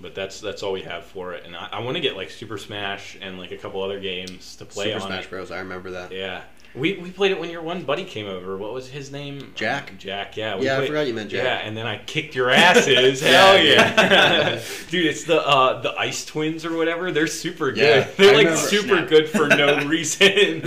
But 0.00 0.14
that's 0.14 0.40
that's 0.40 0.62
all 0.62 0.72
we 0.72 0.80
have 0.82 1.04
for 1.04 1.34
it, 1.34 1.44
and 1.44 1.54
I, 1.54 1.68
I 1.72 1.80
want 1.80 1.96
to 1.96 2.00
get 2.00 2.16
like 2.16 2.30
Super 2.30 2.56
Smash 2.56 3.18
and 3.20 3.38
like 3.38 3.50
a 3.52 3.58
couple 3.58 3.82
other 3.82 4.00
games 4.00 4.56
to 4.56 4.64
play 4.64 4.86
Super 4.86 5.00
on 5.00 5.06
Smash 5.08 5.24
it. 5.24 5.30
Bros. 5.30 5.50
I 5.50 5.58
remember 5.58 5.90
that. 5.90 6.10
Yeah. 6.10 6.40
We, 6.72 6.98
we 6.98 7.10
played 7.10 7.32
it 7.32 7.40
when 7.40 7.50
your 7.50 7.62
one 7.62 7.82
buddy 7.82 8.04
came 8.04 8.26
over. 8.26 8.56
What 8.56 8.72
was 8.72 8.88
his 8.88 9.10
name? 9.10 9.52
Jack. 9.56 9.98
Jack, 9.98 10.36
yeah. 10.36 10.56
we 10.56 10.66
Yeah, 10.66 10.78
I 10.78 10.86
forgot 10.86 11.08
you 11.08 11.12
meant 11.14 11.28
Jack. 11.30 11.42
Yeah, 11.42 11.56
and 11.68 11.76
then 11.76 11.84
I 11.84 11.98
kicked 11.98 12.36
your 12.36 12.48
asses. 12.48 13.20
Hell 13.22 13.58
Yeah, 13.60 14.00
yeah. 14.00 14.62
Dude, 14.90 15.06
it's 15.06 15.24
the 15.24 15.46
uh, 15.46 15.82
the 15.82 15.92
Ice 15.98 16.24
Twins 16.24 16.64
or 16.64 16.76
whatever. 16.76 17.10
They're 17.10 17.26
super 17.26 17.72
good. 17.72 18.06
Yeah, 18.06 18.08
They're 18.16 18.30
I 18.32 18.36
like 18.36 18.46
remember. 18.46 18.68
super 18.68 18.96
Snap. 18.98 19.08
good 19.08 19.28
for 19.28 19.48
no 19.48 19.84
reason. 19.86 20.62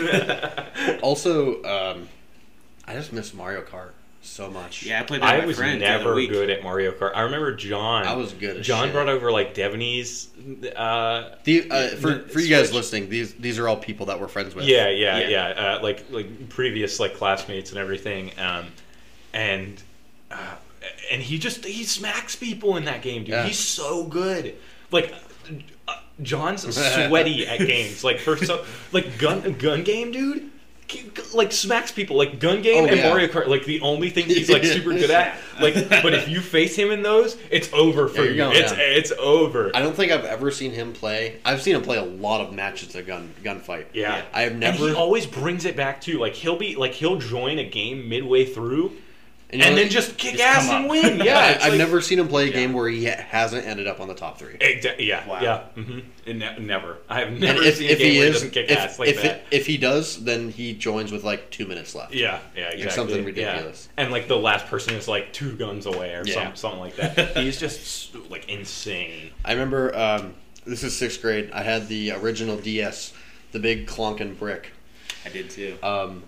Also, 1.02 1.64
um, 1.64 2.10
I 2.86 2.94
just 2.94 3.14
miss 3.14 3.34
Mario 3.34 3.62
Kart 3.62 3.92
so 4.24 4.50
much. 4.50 4.84
Yeah, 4.84 5.00
I 5.00 5.04
played 5.04 5.22
that 5.22 5.26
with 5.34 5.36
I 5.36 5.40
my 5.42 5.46
was 5.46 5.58
friend 5.58 5.82
the 5.82 5.86
other 5.88 5.98
never 6.06 6.16
week. 6.16 6.30
good 6.32 6.50
at 6.50 6.64
Mario 6.64 6.92
Kart. 6.92 7.12
I 7.16 7.22
remember 7.22 7.54
John. 7.56 8.06
I 8.08 8.16
was 8.16 8.34
good 8.34 8.58
as 8.58 8.66
John 8.66 8.86
shit. 8.86 8.94
brought 8.94 9.10
over 9.10 9.32
like 9.32 9.54
Devanese. 9.54 10.28
Uh, 10.76 11.36
The, 11.44 11.70
uh, 11.70 11.88
for 11.98 12.20
for 12.30 12.40
you 12.40 12.50
guys 12.50 12.68
Switch. 12.70 12.76
listening, 12.76 13.10
these 13.10 13.34
these 13.36 13.60
are 13.60 13.68
all 13.68 13.78
people 13.78 14.08
that 14.08 14.20
we're 14.20 14.28
friends 14.28 14.56
with. 14.56 14.66
Yeah, 14.66 14.90
yeah, 14.90 15.20
Yeah. 15.20 15.28
yeah. 15.30 15.48
Uh, 15.48 15.80
like 15.84 16.06
like 16.10 16.50
previous 16.50 17.00
like 17.00 17.16
classmates 17.16 17.70
and 17.72 17.80
everything. 17.80 18.32
Um, 18.40 18.68
and 19.34 19.82
uh, 20.32 20.56
and 21.12 21.22
he 21.22 21.38
just 21.38 21.64
he 21.66 21.84
smacks 21.84 22.36
people 22.36 22.78
in 22.78 22.86
that 22.86 23.02
game, 23.02 23.22
dude. 23.24 23.30
Yeah. 23.36 23.46
He's 23.46 23.60
so 23.60 24.04
good. 24.06 24.56
Like 24.92 25.14
uh, 25.88 25.96
John's 26.22 26.62
sweaty 27.08 27.48
at 27.48 27.60
games. 27.60 28.04
Like 28.04 28.20
for 28.20 28.38
so 28.38 28.64
like 28.92 29.18
gun 29.18 29.54
gun 29.58 29.84
game, 29.84 30.12
dude. 30.12 30.50
Like 31.34 31.52
smacks 31.52 31.92
people 31.92 32.16
like 32.18 32.40
gun 32.40 32.62
game 32.62 32.84
Oh, 32.84 32.88
and 32.88 32.98
yeah. 32.98 33.10
Mario 33.10 33.28
Kart 33.28 33.48
like 33.48 33.66
the 33.66 33.82
only 33.82 34.10
thing 34.12 34.26
he's 34.26 34.50
like 34.52 34.64
super 34.64 34.92
good 34.92 35.10
at 35.10 35.36
like 35.62 35.74
but 35.90 36.14
if 36.14 36.30
you 36.30 36.42
face 36.42 36.76
him 36.76 36.92
in 36.92 37.02
those 37.02 37.38
it's 37.50 37.72
over 37.74 38.08
for 38.08 38.18
Yeah, 38.22 38.24
you're 38.24 38.36
going 38.36 38.58
it's 38.58 38.72
down. 38.72 38.80
it's 38.82 39.12
over 39.14 39.72
I 39.76 39.82
don't 39.82 39.96
think 39.96 40.12
I've 40.12 40.26
ever 40.26 40.52
seen 40.52 40.72
him 40.72 40.94
play. 40.94 41.40
I've 41.44 41.62
seen 41.62 41.76
him 41.76 41.82
play 41.82 41.98
a 41.98 42.04
lot 42.04 42.42
of 42.42 42.54
matches 42.54 42.96
at 42.96 43.08
gun 43.08 43.34
gunfight. 43.44 43.86
Yeah. 43.94 44.22
I 44.34 44.42
have 44.44 44.52
And 44.52 44.60
never. 44.60 44.90
he 44.90 44.94
always 44.94 45.26
brings 45.26 45.66
it 45.66 45.76
back 45.76 46.02
too. 46.02 46.20
Like 46.20 46.34
he'll 46.36 46.58
be 46.58 46.76
like 46.76 46.92
he'll 46.94 47.18
join 47.18 47.58
a 47.60 47.68
game 47.68 48.08
midway 48.08 48.46
through 48.46 48.92
and 49.54 49.62
and, 49.62 49.70
you 49.72 49.76
know, 49.78 49.82
then 49.84 49.90
just 49.90 50.18
kick 50.18 50.36
Just 50.36 50.44
ass 50.44 50.70
and 50.70 50.90
win. 50.90 51.20
Yeah, 51.20 51.38
I, 51.40 51.48
I've 51.66 51.70
like- 51.70 51.78
never 51.78 52.02
seen 52.02 52.20
him 52.20 52.28
play 52.28 52.44
a 52.44 52.48
Yeah. 52.48 52.54
game 52.54 52.74
where 52.74 52.90
he 52.90 53.04
hasn't 53.06 53.66
ended 53.66 53.88
up 53.88 54.00
on 54.02 54.08
the 54.08 54.14
top 54.16 54.38
three. 54.40 54.56
Exa- 54.58 54.96
yeah, 55.00 55.28
Wow. 55.28 55.40
yeah. 55.42 55.64
Mm-hmm. 55.78 56.38
Ne- 56.40 56.60
never. 56.60 56.98
I 57.08 57.20
have 57.20 57.28
And 57.30 57.40
never 57.40 57.62
if, 57.62 57.78
seen 57.78 57.90
if 57.90 58.00
a 58.00 58.02
game 58.02 58.12
he 58.14 58.18
where 58.18 58.26
he 58.26 58.30
is, 58.30 58.36
doesn't 58.36 58.50
kick 58.52 58.70
if, 58.72 58.78
ass 58.78 59.00
like 59.00 59.10
if, 59.10 59.22
that. 59.22 59.26
it, 59.26 59.44
if 59.52 59.66
he 59.68 59.78
does, 59.78 60.24
then 60.24 60.50
he 60.50 60.74
joins 60.74 61.12
with 61.12 61.24
like 61.24 61.50
two 61.52 61.66
minutes 61.68 61.94
left. 61.96 62.14
yeah, 62.14 62.40
yeah, 62.56 62.70
exactly. 62.72 62.90
something 62.92 63.20
Yeah. 63.20 63.26
ridiculous. 63.52 63.90
And 63.98 64.12
like 64.12 64.28
the 64.28 64.38
last 64.38 64.66
person 64.68 64.96
is 64.96 65.08
like 65.08 65.32
two 65.34 65.56
guns 65.56 65.86
away 65.86 66.16
or 66.16 66.24
Yeah. 66.26 66.34
some, 66.46 66.56
something 66.56 66.80
like 66.80 66.96
that. 66.98 67.38
He's 67.38 67.60
just 67.60 68.16
like 68.30 68.50
insane. 68.50 69.30
I 69.46 69.52
remember 69.54 69.96
um, 69.98 70.34
this 70.66 70.84
is 70.84 70.98
sixth 70.98 71.22
grade. 71.22 71.52
I 71.54 71.62
had 71.64 71.88
the 71.88 72.12
original 72.12 72.58
DS, 72.58 73.14
the 73.52 73.60
big 73.60 73.86
clonkin 73.86 74.38
brick. 74.40 74.72
I 75.26 75.30
did 75.30 75.50
too. 75.50 75.78
Um, 75.84 76.24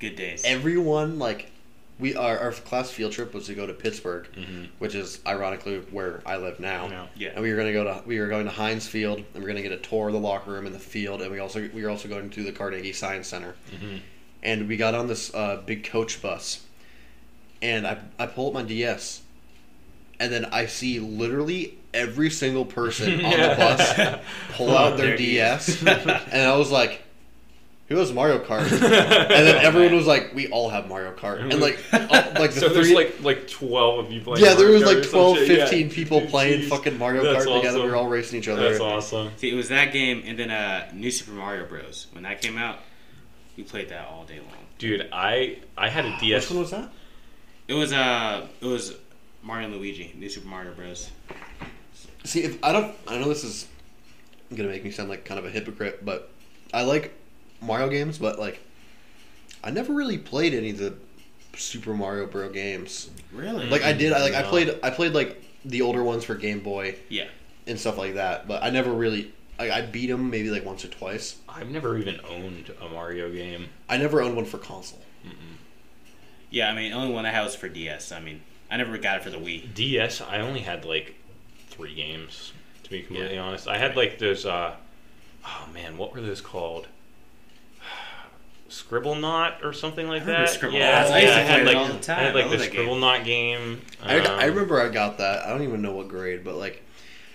Good 0.00 0.14
days. 0.16 0.42
everyone 0.44 1.18
like 1.18 1.50
we 1.98 2.14
our, 2.14 2.38
our 2.38 2.52
class 2.52 2.90
field 2.90 3.12
trip 3.12 3.34
was 3.34 3.46
to 3.46 3.54
go 3.54 3.66
to 3.66 3.72
Pittsburgh, 3.72 4.28
Mm-hmm. 4.36 4.64
which 4.78 4.94
is 4.94 5.20
ironically 5.26 5.80
where 5.90 6.22
I 6.24 6.36
live 6.36 6.60
now. 6.60 6.88
Yeah. 6.88 7.06
Yeah. 7.16 7.28
And 7.34 7.42
we 7.42 7.50
were 7.50 7.56
gonna 7.56 7.72
go 7.72 7.84
to 7.84 8.02
we 8.06 8.18
were 8.20 8.28
going 8.28 8.44
to 8.44 8.52
Heinz 8.52 8.86
Field, 8.86 9.18
and 9.34 9.42
we 9.42 9.44
are 9.44 9.52
gonna 9.52 9.62
get 9.62 9.72
a 9.72 9.78
tour 9.78 10.08
of 10.08 10.14
the 10.14 10.20
locker 10.20 10.50
room 10.52 10.66
and 10.66 10.74
the 10.74 10.78
field, 10.78 11.22
and 11.22 11.30
we 11.32 11.38
also 11.40 11.68
we 11.74 11.82
were 11.82 11.90
also 11.90 12.08
going 12.08 12.30
to 12.30 12.42
the 12.44 12.52
Carnegie 12.52 12.92
Science 12.92 13.26
Center. 13.28 13.54
Mm-hmm. 13.72 13.96
And 14.42 14.68
we 14.68 14.76
got 14.76 14.94
on 14.94 15.08
this 15.08 15.34
uh, 15.34 15.60
big 15.66 15.82
coach 15.84 16.22
bus, 16.22 16.62
and 17.60 17.86
I 17.86 17.98
I 18.18 18.26
pull 18.26 18.46
up 18.48 18.54
my 18.54 18.62
DS, 18.62 19.22
and 20.20 20.32
then 20.32 20.44
I 20.46 20.66
see 20.66 21.00
literally 21.00 21.76
every 21.92 22.30
single 22.30 22.64
person 22.64 23.24
on 23.24 23.30
the 23.32 23.36
bus 23.58 24.20
pull 24.52 24.70
out 24.76 24.96
their 24.96 25.08
Their 25.08 25.16
DS, 25.16 25.82
and 25.84 26.42
I 26.42 26.56
was 26.56 26.70
like. 26.70 27.02
Who 27.88 27.96
has 27.96 28.12
Mario 28.12 28.38
Kart? 28.38 28.70
And 28.70 29.46
then 29.46 29.64
everyone 29.64 29.94
was 29.94 30.06
like, 30.06 30.34
"We 30.34 30.48
all 30.48 30.68
have 30.68 30.88
Mario 30.88 31.12
Kart." 31.14 31.40
And 31.40 31.58
like, 31.58 31.78
all- 31.92 32.00
like 32.40 32.52
the 32.52 32.60
so 32.60 32.68
there's 32.68 32.88
three, 32.88 32.94
like 32.94 33.22
like 33.22 33.48
twelve 33.48 34.04
of 34.04 34.12
you 34.12 34.20
playing. 34.20 34.44
yeah, 34.44 34.54
there 34.54 34.66
Mario 34.68 34.80
was 34.80 34.82
Kart 34.82 34.94
like 34.96 35.06
or 35.06 35.10
12, 35.10 35.36
shit, 35.38 35.48
yeah. 35.58 35.64
15 35.64 35.90
people 35.90 36.20
playing 36.28 36.68
fucking 36.68 36.98
Mario 36.98 37.22
That's 37.24 37.46
Kart 37.46 37.56
together. 37.56 37.78
We 37.78 37.84
awesome. 37.84 37.90
were 37.90 37.96
all 37.96 38.08
racing 38.08 38.38
each 38.40 38.48
other. 38.48 38.68
That's 38.68 38.80
awesome. 38.80 39.30
See, 39.36 39.50
it 39.50 39.54
was 39.54 39.70
that 39.70 39.92
game, 39.92 40.22
and 40.26 40.38
then 40.38 40.50
uh, 40.50 40.90
New 40.92 41.10
Super 41.10 41.32
Mario 41.32 41.66
Bros. 41.66 42.08
When 42.12 42.24
that 42.24 42.42
came 42.42 42.58
out, 42.58 42.78
we 43.56 43.62
played 43.62 43.88
that 43.88 44.06
all 44.08 44.24
day 44.24 44.38
long. 44.40 44.66
Dude, 44.78 45.08
I 45.10 45.58
I 45.76 45.88
had 45.88 46.04
a 46.04 46.16
DS. 46.20 46.42
Which 46.44 46.50
one 46.50 46.60
was 46.60 46.70
that? 46.72 46.90
It 47.68 47.74
was 47.74 47.92
uh, 47.94 48.46
it 48.60 48.66
was 48.66 48.96
Mario 49.42 49.68
and 49.68 49.76
Luigi, 49.76 50.12
New 50.14 50.28
Super 50.28 50.48
Mario 50.48 50.74
Bros. 50.74 51.10
See, 52.24 52.42
if 52.42 52.62
I 52.62 52.72
don't, 52.72 52.94
I 53.06 53.18
know 53.18 53.28
this 53.28 53.44
is 53.44 53.66
gonna 54.54 54.68
make 54.68 54.84
me 54.84 54.90
sound 54.90 55.08
like 55.08 55.24
kind 55.24 55.38
of 55.38 55.46
a 55.46 55.50
hypocrite, 55.50 56.04
but 56.04 56.30
I 56.74 56.82
like 56.82 57.14
Mario 57.60 57.88
games, 57.88 58.18
but 58.18 58.38
like, 58.38 58.60
I 59.64 59.70
never 59.70 59.92
really 59.92 60.18
played 60.18 60.54
any 60.54 60.70
of 60.70 60.78
the 60.78 60.94
Super 61.56 61.92
Mario 61.94 62.26
Bros. 62.26 62.52
games. 62.52 63.10
Really? 63.32 63.66
Like 63.68 63.82
I 63.82 63.92
did, 63.92 64.12
I 64.12 64.22
like 64.22 64.34
I 64.34 64.42
played, 64.42 64.78
I 64.82 64.90
played 64.90 65.12
like 65.12 65.42
the 65.64 65.82
older 65.82 66.02
ones 66.04 66.24
for 66.24 66.34
Game 66.34 66.60
Boy 66.60 66.96
yeah. 67.08 67.26
and 67.66 67.78
stuff 67.78 67.98
like 67.98 68.14
that, 68.14 68.46
but 68.48 68.62
I 68.62 68.70
never 68.70 68.92
really. 68.92 69.32
I, 69.60 69.70
I 69.72 69.80
beat 69.82 70.06
them 70.06 70.30
maybe 70.30 70.50
like 70.50 70.64
once 70.64 70.84
or 70.84 70.88
twice. 70.88 71.36
I've 71.48 71.68
never 71.68 71.98
even 71.98 72.20
owned 72.30 72.72
a 72.80 72.88
Mario 72.88 73.28
game. 73.32 73.68
I 73.88 73.96
never 73.96 74.22
owned 74.22 74.36
one 74.36 74.44
for 74.44 74.58
console. 74.58 75.02
Yeah, 76.50 76.70
I 76.70 76.74
mean, 76.74 76.92
only 76.92 77.12
one 77.12 77.26
I 77.26 77.30
had 77.30 77.42
was 77.44 77.56
for 77.56 77.68
DS. 77.68 78.12
I 78.12 78.20
mean, 78.20 78.40
I 78.70 78.76
never 78.76 78.96
got 78.98 79.16
it 79.18 79.22
for 79.24 79.30
the 79.30 79.36
Wii. 79.36 79.74
DS, 79.74 80.20
I 80.20 80.38
only 80.40 80.60
had 80.60 80.84
like 80.84 81.14
three 81.70 81.94
games. 81.94 82.52
To 82.84 82.90
be 82.90 83.02
completely 83.02 83.34
Yeah. 83.34 83.42
honest, 83.42 83.68
I 83.68 83.76
had 83.78 83.96
like 83.96 84.18
those. 84.18 84.46
uh 84.46 84.76
Oh 85.44 85.68
man, 85.74 85.96
what 85.96 86.14
were 86.14 86.20
those 86.20 86.40
called? 86.40 86.86
Scribblenauts 88.68 89.64
or 89.64 89.72
something 89.72 90.08
like 90.08 90.24
that. 90.26 90.48
Scribble 90.50 90.76
yeah, 90.78 91.00
Knots. 91.00 91.10
I 91.10 91.20
used 91.20 91.28
yeah, 91.32 91.34
to 91.34 91.40
I 91.40 91.42
had 91.44 91.62
play 91.62 91.74
like 91.74 91.76
all 91.88 91.92
the 91.94 92.00
time. 92.00 92.18
I 92.18 92.22
had 92.22 92.34
like 92.34 92.44
love 92.46 92.58
the 92.58 92.64
Scribble 92.64 92.92
game. 92.92 93.00
Knot 93.00 93.24
game. 93.24 93.80
I, 94.02 94.18
I 94.18 94.42
Um, 94.44 94.50
remember 94.50 94.80
I 94.80 94.88
got 94.88 95.18
that. 95.18 95.46
I 95.46 95.50
don't 95.50 95.62
even 95.62 95.80
know 95.82 95.92
what 95.92 96.08
grade, 96.08 96.44
but 96.44 96.56
like 96.56 96.82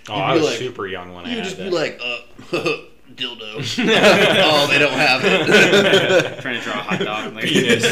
Oh, 0.08 0.14
I 0.14 0.34
was 0.34 0.44
like- 0.44 0.58
super 0.58 0.86
young 0.86 1.12
when 1.14 1.24
I 1.24 1.28
had 1.30 1.36
would 1.38 1.44
just 1.44 1.56
that. 1.56 1.64
be 1.64 1.70
like, 1.70 1.98
uh, 2.02 2.18
dildo. 3.14 3.56
oh, 4.44 4.66
they 4.68 4.78
don't 4.78 4.92
have 4.92 5.22
it. 5.24 6.40
Trying 6.42 6.58
to 6.58 6.64
draw 6.64 6.74
a 6.74 6.82
hot 6.82 6.98
dog. 7.00 7.34
Like, 7.34 7.44
Penis. 7.44 7.84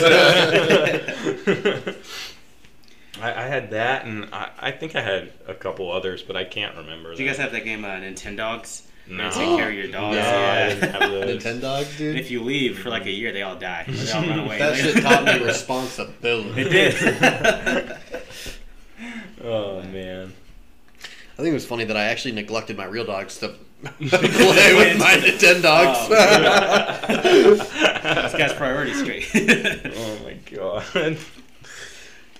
I, 3.20 3.44
I 3.44 3.46
had 3.46 3.70
that, 3.70 4.04
and 4.04 4.28
I, 4.32 4.50
I 4.58 4.70
think 4.72 4.96
I 4.96 5.00
had 5.00 5.32
a 5.46 5.54
couple 5.54 5.92
others, 5.92 6.22
but 6.22 6.36
I 6.36 6.44
can't 6.44 6.76
remember. 6.76 7.14
Do 7.14 7.22
you 7.22 7.28
guys 7.28 7.38
have 7.38 7.52
that 7.52 7.64
game, 7.64 7.84
uh, 7.84 7.88
Nintendogs? 7.88 8.82
No. 9.12 9.30
Take 9.30 9.56
care 9.58 9.68
of 9.68 9.74
your 9.74 9.88
dogs. 9.92 10.16
No, 10.16 10.22
I 10.22 10.24
yeah. 10.24 10.68
didn't 10.70 10.90
have 10.92 11.10
those. 11.10 11.42
Nintendogs, 11.44 11.88
And 11.88 11.98
dude. 11.98 12.16
if 12.18 12.30
you 12.30 12.42
leave 12.42 12.78
for 12.78 12.88
like 12.90 13.04
a 13.06 13.10
year, 13.10 13.30
they 13.32 13.42
all 13.42 13.56
die. 13.56 13.84
Or 13.86 13.92
they 13.92 14.12
all 14.12 14.22
run 14.26 14.38
away. 14.40 14.58
That 14.58 14.76
shit 14.76 15.02
taught 15.02 15.24
me 15.24 15.44
responsibility. 15.44 16.62
It 16.62 16.68
did. 16.70 17.96
Oh 19.44 19.82
man. 19.82 20.32
I 21.02 21.36
think 21.36 21.48
it 21.48 21.52
was 21.54 21.66
funny 21.66 21.82
that 21.84 21.96
I 21.96 22.04
actually 22.04 22.30
neglected 22.32 22.76
my 22.76 22.84
real 22.84 23.04
dogs 23.04 23.38
to 23.38 23.48
play 23.82 24.74
with 24.76 24.98
my 24.98 25.14
Nintendogs. 25.16 26.06
Oh, 27.04 28.22
this 28.22 28.32
guy's 28.34 28.52
priority 28.52 28.94
straight. 28.94 29.26
Oh 29.96 30.18
my 30.22 30.34
god. 30.54 31.18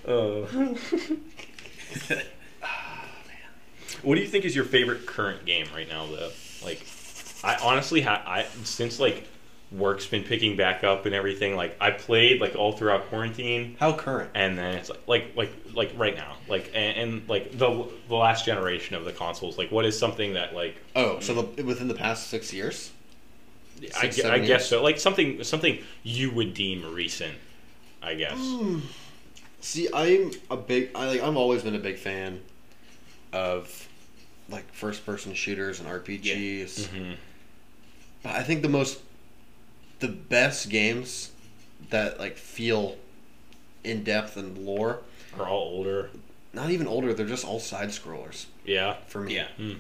Oh. 0.07 0.47
What 4.03 4.16
do 4.16 4.20
you 4.20 4.27
think 4.29 4.45
is 4.45 4.57
your 4.57 4.64
favorite 4.64 5.07
current 5.07 5.45
game 5.45 5.66
right 5.75 5.89
now, 5.89 6.07
though? 6.07 6.31
Like, 6.65 6.85
I 7.45 7.57
honestly, 7.63 8.01
ha- 8.01 8.23
I 8.27 8.45
since 8.65 8.99
like 9.01 9.27
work's 9.71 10.07
been 10.07 10.23
picking 10.23 10.57
back 10.57 10.85
up 10.85 11.07
and 11.07 11.15
everything. 11.15 11.57
Like, 11.57 11.77
I 11.81 11.91
played 11.91 12.41
like 12.41 12.55
all 12.57 12.73
throughout 12.73 13.07
quarantine, 13.09 13.77
How 13.81 13.95
current? 13.95 14.31
and 14.35 14.57
then 14.59 14.75
it's 14.77 14.91
like 14.91 15.01
like 15.07 15.37
like 15.37 15.51
like 15.75 15.93
right 15.97 16.15
now, 16.17 16.37
like 16.49 16.71
and, 16.75 16.97
and 16.97 17.29
like 17.29 17.53
the 17.57 17.87
the 18.09 18.15
last 18.15 18.45
generation 18.45 18.95
of 18.97 19.05
the 19.05 19.13
consoles. 19.13 19.57
Like, 19.59 19.71
what 19.71 19.85
is 19.85 19.99
something 19.99 20.35
that 20.35 20.55
like 20.55 20.77
Oh, 20.95 21.17
mm. 21.17 21.23
so 21.23 21.43
the, 21.43 21.63
within 21.65 21.89
the 21.89 21.95
past 21.95 22.29
six 22.29 22.53
years? 22.53 22.91
I, 23.81 23.87
Six, 23.87 24.19
I 24.19 24.23
seven 24.23 24.41
guess 24.43 24.49
years? 24.49 24.67
so. 24.69 24.83
Like 24.83 25.01
something 25.01 25.43
something 25.43 25.79
you 26.05 26.31
would 26.33 26.55
deem 26.55 26.95
recent. 26.95 27.35
I 28.03 28.15
guess. 28.15 28.37
Hmm. 28.39 28.81
See, 29.61 29.89
I'm 29.95 30.33
a 30.51 30.57
big. 30.57 30.91
I 30.95 31.07
like. 31.07 31.21
I've 31.23 31.37
always 31.37 31.63
been 31.63 31.75
a 31.75 31.81
big 31.81 31.97
fan 31.99 32.41
of 33.33 33.89
like 34.49 34.70
first-person 34.72 35.34
shooters 35.34 35.80
and 35.80 35.88
RPGs. 35.88 36.88
Mhm. 36.88 37.16
But 38.22 38.34
I 38.36 38.43
think 38.43 38.62
the 38.62 38.68
most, 38.68 39.01
the 40.01 40.09
best 40.09 40.68
games 40.68 41.30
that 41.90 42.18
like 42.20 42.36
feel 42.36 42.97
in 43.84 44.05
depth 44.05 44.36
and 44.36 44.59
lore. 44.59 45.01
Are 45.38 45.49
all 45.49 45.68
older. 45.76 46.11
Not 46.53 46.70
even 46.70 46.86
older. 46.86 47.14
They're 47.14 47.26
just 47.26 47.45
all 47.45 47.59
side 47.61 47.88
scrollers 47.88 48.47
Yeah. 48.64 48.97
for 49.07 49.20
me. 49.20 49.34
yeah. 49.36 49.49
Hmm. 49.57 49.72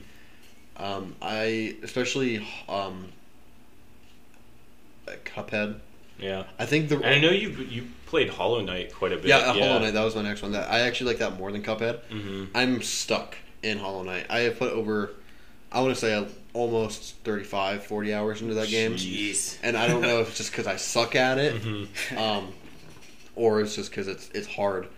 Um, 0.76 1.16
I 1.20 1.76
especially 1.82 2.46
um, 2.68 3.12
uh, 5.06 5.12
Cuphead. 5.24 5.76
Yeah. 6.18 6.44
I 6.58 6.66
think 6.66 6.88
the 6.88 6.96
And 6.96 7.06
I 7.06 7.18
know 7.20 7.30
you 7.30 7.50
you 7.50 7.88
played 8.06 8.30
Hollow 8.30 8.60
Knight 8.60 8.94
quite 8.94 9.12
a 9.12 9.16
bit. 9.16 9.26
yeah, 9.26 9.38
uh, 9.38 9.52
Hollow 9.52 9.78
Knight. 9.80 9.92
That 9.94 10.04
was 10.04 10.14
my 10.16 10.22
next 10.22 10.42
one. 10.42 10.52
That 10.52 10.70
I 10.70 10.80
actually 10.80 11.08
like 11.08 11.18
that 11.18 11.38
more 11.38 11.52
than 11.52 11.62
Cuphead. 11.62 12.00
hmm 12.10 12.44
I'm 12.54 12.82
stuck 12.82 13.36
in 13.62 13.78
Hollow 13.78 14.02
Knight. 14.02 14.26
I 14.30 14.40
have 14.40 14.58
put 14.58 14.72
over, 14.72 15.10
I 15.70 15.80
want 15.80 15.94
to 15.94 16.00
say 16.00 16.26
almost 16.52 17.14
35, 17.24 17.84
40 17.84 18.14
hours 18.14 18.42
into 18.42 18.54
that 18.54 18.68
game, 18.68 18.94
Jeez. 18.94 19.56
and 19.62 19.76
I 19.76 19.86
don't 19.88 20.02
know 20.02 20.20
if 20.20 20.28
it's 20.28 20.38
just 20.38 20.50
because 20.52 20.66
I 20.66 20.76
suck 20.76 21.14
at 21.14 21.38
it, 21.38 21.62
hmm 21.62 21.84
um, 22.18 22.52
or 23.34 23.60
it's 23.62 23.74
just 23.76 23.90
because 23.90 24.08
it's 24.08 24.28
it's 24.34 24.46
hard. 24.46 24.88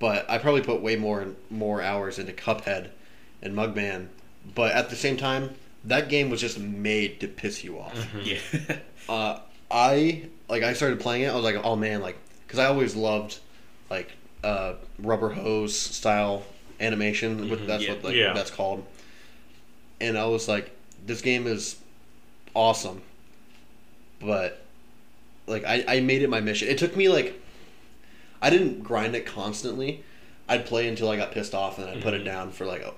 But 0.00 0.28
I 0.30 0.38
probably 0.38 0.62
put 0.62 0.80
way 0.80 0.96
more 0.96 1.26
more 1.50 1.82
hours 1.82 2.18
into 2.18 2.32
Cuphead 2.32 2.90
and 3.42 3.54
Mugman. 3.54 4.08
But 4.54 4.72
at 4.74 4.90
the 4.90 4.96
same 4.96 5.16
time, 5.16 5.54
that 5.84 6.08
game 6.08 6.30
was 6.30 6.40
just 6.40 6.58
made 6.58 7.20
to 7.20 7.28
piss 7.28 7.62
you 7.64 7.78
off. 7.78 8.06
Yeah. 8.22 8.38
Uh, 9.08 9.40
I 9.70 10.24
like 10.50 10.62
I 10.62 10.74
started 10.74 11.00
playing 11.00 11.22
it. 11.22 11.28
I 11.28 11.34
was 11.34 11.42
like, 11.44 11.56
oh 11.64 11.76
man, 11.76 12.02
like 12.02 12.18
because 12.46 12.58
I 12.58 12.66
always 12.66 12.94
loved 12.94 13.38
like 13.88 14.12
uh, 14.44 14.74
rubber 14.98 15.30
hose 15.30 15.78
style 15.78 16.42
animation. 16.80 17.48
With, 17.50 17.60
Mhm. 17.60 17.66
that's 17.66 17.84
Yeah. 17.84 17.92
what 17.94 18.04
like 18.04 18.14
Yeah. 18.14 18.32
that's 18.32 18.50
called. 18.50 18.86
And 20.00 20.16
I 20.16 20.26
was 20.26 20.48
like, 20.48 20.70
this 21.06 21.20
game 21.22 21.46
is 21.46 21.76
awesome, 22.54 23.02
but 24.20 24.64
like 25.46 25.64
I, 25.64 25.84
I 25.88 26.00
made 26.00 26.22
it 26.22 26.28
my 26.30 26.40
mission. 26.40 26.68
It 26.68 26.78
took 26.78 26.96
me 26.96 27.08
like 27.08 27.40
I 28.40 28.50
didn't 28.50 28.82
grind 28.82 29.16
it 29.16 29.26
constantly. 29.26 30.04
I'd 30.48 30.64
play 30.66 30.88
until 30.88 31.10
I 31.10 31.16
got 31.16 31.32
pissed 31.32 31.54
off, 31.54 31.78
and 31.78 31.86
then 31.86 31.96
I'd 31.96 32.02
put 32.02 32.14
it 32.14 32.22
Mhm. 32.22 32.26
down 32.26 32.52
for 32.52 32.64
like 32.64 32.80
a, 32.82 32.94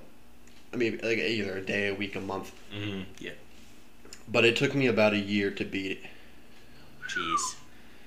I 0.73 0.77
mean, 0.77 1.01
like 1.03 1.19
either 1.19 1.57
a 1.57 1.61
day, 1.63 1.89
a 1.89 1.95
week, 1.95 2.15
a 2.17 2.21
month. 2.21 2.53
hmm 2.73 3.01
But 4.29 4.45
it 4.45 4.55
took 4.57 4.75
me 4.75 4.87
about 4.87 5.13
a 5.15 5.19
year 5.19 5.51
to 5.51 5.65
beat 5.65 5.91
it. 5.93 5.99
Jeez. 7.09 7.57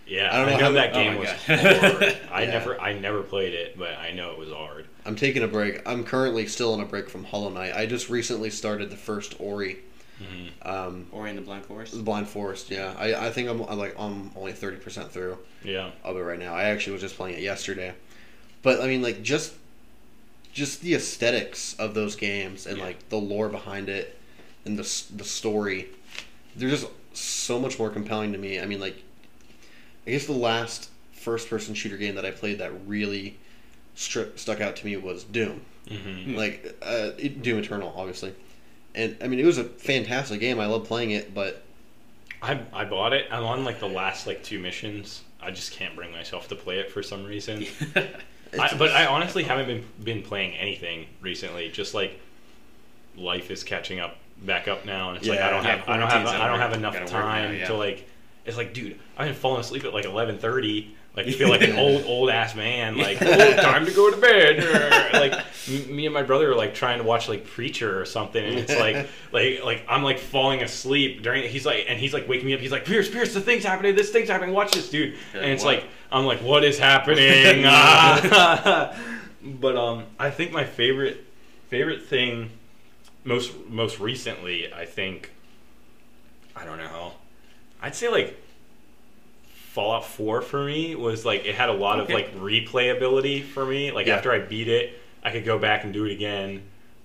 Yeah, 0.08 0.30
I 0.32 0.36
I, 0.36 0.38
don't 0.38 0.46
know 0.52 0.58
know 0.58 0.64
how- 0.66 0.72
that 0.74 0.90
oh 0.92 0.94
game 0.94 1.14
my 1.16 1.20
was 1.20 1.30
hard. 1.30 2.18
I 2.32 2.44
Yeah. 2.44 2.52
never 2.52 2.80
I 2.80 2.94
never 2.94 3.24
played 3.24 3.54
it, 3.54 3.78
but 3.78 3.98
I 3.98 4.12
know 4.12 4.32
it 4.32 4.38
was 4.38 4.50
hard. 4.52 4.86
I'm 5.06 5.16
taking 5.16 5.44
a 5.44 5.48
break. 5.48 5.82
I'm 5.88 6.04
currently 6.04 6.48
still 6.48 6.74
on 6.74 6.80
a 6.80 6.86
break 6.86 7.10
from 7.10 7.24
Hollow 7.26 7.50
Knight. 7.50 7.74
I 7.76 7.86
just 7.86 8.10
recently 8.10 8.50
started 8.50 8.90
the 8.90 8.96
first 8.96 9.36
Ori, 9.40 9.78
hmm 10.18 10.48
um, 10.68 11.08
Ori 11.12 11.30
and 11.32 11.38
the 11.40 11.44
Blind 11.44 11.66
Forest. 11.66 11.96
the 11.98 12.04
Blind 12.04 12.28
Forest. 12.28 12.70
Yeah, 12.72 12.94
I, 12.98 13.28
I 13.28 13.30
think 13.32 13.50
I'm, 13.50 13.62
I'm 13.64 13.78
like 13.78 13.96
I'm 14.00 14.32
only 14.36 14.54
thirty 14.54 14.78
percent 14.78 15.12
through 15.12 15.38
Yeah. 15.64 15.92
of 16.04 16.16
it 16.16 16.22
right 16.22 16.40
now. 16.40 16.54
I 16.56 16.66
actually 16.66 16.94
was 16.94 17.02
just 17.02 17.16
playing 17.18 17.36
it 17.38 17.42
yesterday, 17.42 17.94
but 18.62 18.82
I 18.82 18.88
mean 18.88 19.02
like 19.02 19.22
just 19.24 19.54
just 20.54 20.82
the 20.82 20.94
aesthetics 20.94 21.74
of 21.80 21.94
those 21.96 22.16
games 22.16 22.68
and 22.68 22.78
Yeah. 22.78 22.86
like 22.86 23.10
the 23.10 23.18
lore 23.18 23.50
behind 23.50 23.90
it 23.90 24.18
and 24.66 24.78
the 24.78 24.84
the 25.16 25.24
story, 25.26 25.88
they're 26.56 26.70
just 26.70 26.88
so 27.14 27.60
much 27.60 27.78
more 27.80 27.90
compelling 27.90 28.32
to 28.32 28.38
me. 28.38 28.60
I 28.60 28.66
mean 28.66 28.80
like, 28.80 29.02
I 30.08 30.12
guess 30.12 30.26
the 30.28 30.32
last 30.34 30.90
first 31.12 31.50
person 31.50 31.74
shooter 31.74 31.98
game 31.98 32.16
that 32.16 32.26
I 32.26 32.32
played 32.32 32.60
that 32.60 32.72
really 32.88 33.38
stri- 33.96 34.38
stuck 34.38 34.62
out 34.62 34.76
to 34.78 34.86
me 34.86 34.98
was 34.98 35.24
Doom. 35.24 35.62
hmm 35.90 36.36
like 36.36 36.78
uh, 36.82 37.12
it- 37.18 37.42
Doom 37.42 37.60
Eternal, 37.60 37.94
obviously, 37.96 38.34
and 38.96 39.18
I 39.22 39.28
mean 39.28 39.40
it 39.40 39.46
was 39.46 39.58
a 39.58 39.64
fantastic 39.66 40.40
game. 40.40 40.60
I 40.60 40.66
love 40.68 40.86
playing 40.86 41.12
it, 41.12 41.34
but 41.34 41.64
I 42.42 42.60
I 42.74 42.86
bought 42.86 43.14
it. 43.14 43.28
I'm 43.32 43.44
on 43.44 43.64
like 43.66 43.80
the 43.80 43.90
last 43.90 44.28
like 44.28 44.44
two 44.44 44.60
missions. 44.60 45.24
I 45.42 45.52
just 45.52 45.74
can't 45.74 45.96
bring 45.96 46.12
myself 46.12 46.48
to 46.50 46.56
play 46.56 46.80
it 46.80 46.90
for 46.92 47.04
some 47.04 47.26
reason. 47.26 47.66
I, 48.58 48.76
but 48.78 48.92
I 48.92 49.08
honestly 49.08 49.44
haven't 49.44 49.66
been 49.68 49.84
been 50.04 50.24
playing 50.24 50.54
anything 50.56 51.08
recently. 51.22 51.70
Just 51.70 51.94
like 51.94 52.20
life 53.18 53.52
is 53.52 53.64
catching 53.64 54.00
up 54.00 54.18
back 54.44 54.68
up 54.68 54.86
now, 54.86 55.10
and 55.10 55.18
it's 55.18 55.28
like 55.28 55.40
I 55.40 55.50
don't 55.50 55.64
Yeah, 55.64 55.78
have 55.78 55.90
I 55.90 55.98
don't 55.98 56.10
have 56.10 56.28
I 56.28 56.48
don't 56.48 56.60
have 56.60 56.74
enough 56.74 57.06
time 57.10 57.54
now, 57.54 57.58
yeah. 57.60 57.68
to 57.68 57.74
like. 57.76 58.08
It's 58.46 58.58
like, 58.58 58.74
dude, 58.74 59.00
I've 59.18 59.28
been 59.28 59.36
falling 59.36 59.62
asleep 59.62 59.86
at 59.86 59.94
like 59.94 60.06
11:30. 60.06 60.90
Like, 61.16 61.28
you 61.28 61.34
feel 61.34 61.50
like 61.50 61.62
an 61.62 61.78
old 61.78 62.06
old 62.06 62.30
ass 62.30 62.56
man. 62.56 62.98
Like, 63.04 63.22
oh, 63.22 63.56
time 63.58 63.86
to 63.86 63.92
go 63.92 64.10
to 64.10 64.18
bed. 64.18 65.14
like, 65.14 65.34
me 65.88 66.06
and 66.06 66.14
my 66.14 66.24
brother 66.24 66.52
are 66.52 66.56
like 66.56 66.74
trying 66.74 67.00
to 67.00 67.04
watch 67.04 67.28
like 67.28 67.46
Preacher 67.46 68.00
or 68.00 68.06
something, 68.06 68.44
and 68.44 68.58
it's 68.58 68.76
like, 68.76 69.10
like, 69.32 69.64
like 69.64 69.86
I'm 69.90 70.04
like 70.04 70.20
falling 70.20 70.62
asleep 70.62 71.22
during. 71.22 71.48
He's 71.50 71.66
like, 71.66 71.86
and 71.90 72.00
he's 72.00 72.14
like 72.14 72.28
waking 72.28 72.48
me 72.48 72.54
up. 72.54 72.62
He's 72.62 72.72
like, 72.72 72.86
Pierce, 72.86 73.10
Pierce, 73.10 73.34
the 73.34 73.42
thing's 73.42 73.64
happening. 73.64 73.96
This 73.96 74.10
thing's 74.10 74.30
happening. 74.30 74.56
Watch 74.56 74.72
this, 74.72 74.90
dude. 74.90 75.16
And 75.34 75.46
it's 75.46 75.64
what? 75.64 75.76
like, 75.76 75.86
I'm 76.12 76.26
like, 76.26 76.40
what 76.40 76.64
is 76.64 76.80
happening? 76.80 77.64
Ah. 77.66 78.96
but 79.44 79.76
um, 79.76 80.06
I 80.18 80.30
think 80.30 80.52
my 80.52 80.64
favorite 80.64 81.26
favorite 81.68 82.04
thing, 82.06 82.52
most 83.24 83.52
most 83.68 84.00
recently, 84.00 84.74
I 84.74 84.86
think, 84.86 85.32
I 86.56 86.66
don't 86.66 86.78
know, 86.78 87.14
I'd 87.82 87.96
say 87.96 88.10
like 88.10 88.40
Fallout 89.74 90.06
4 90.06 90.42
for 90.44 90.64
me 90.64 90.94
was 90.96 91.26
like 91.26 91.46
it 91.46 91.56
had 91.56 91.70
a 91.70 91.74
lot 91.74 92.00
Okay. 92.00 92.14
of 92.14 92.20
like 92.20 92.36
replayability 92.38 93.44
for 93.44 93.66
me. 93.66 93.92
Like 93.92 94.08
Yeah. 94.08 94.16
after 94.18 94.32
I 94.32 94.40
beat 94.40 94.68
it, 94.68 95.00
I 95.24 95.32
could 95.32 95.46
go 95.46 95.58
back 95.58 95.84
and 95.84 95.92
do 95.92 96.06
it 96.06 96.12
again 96.12 96.62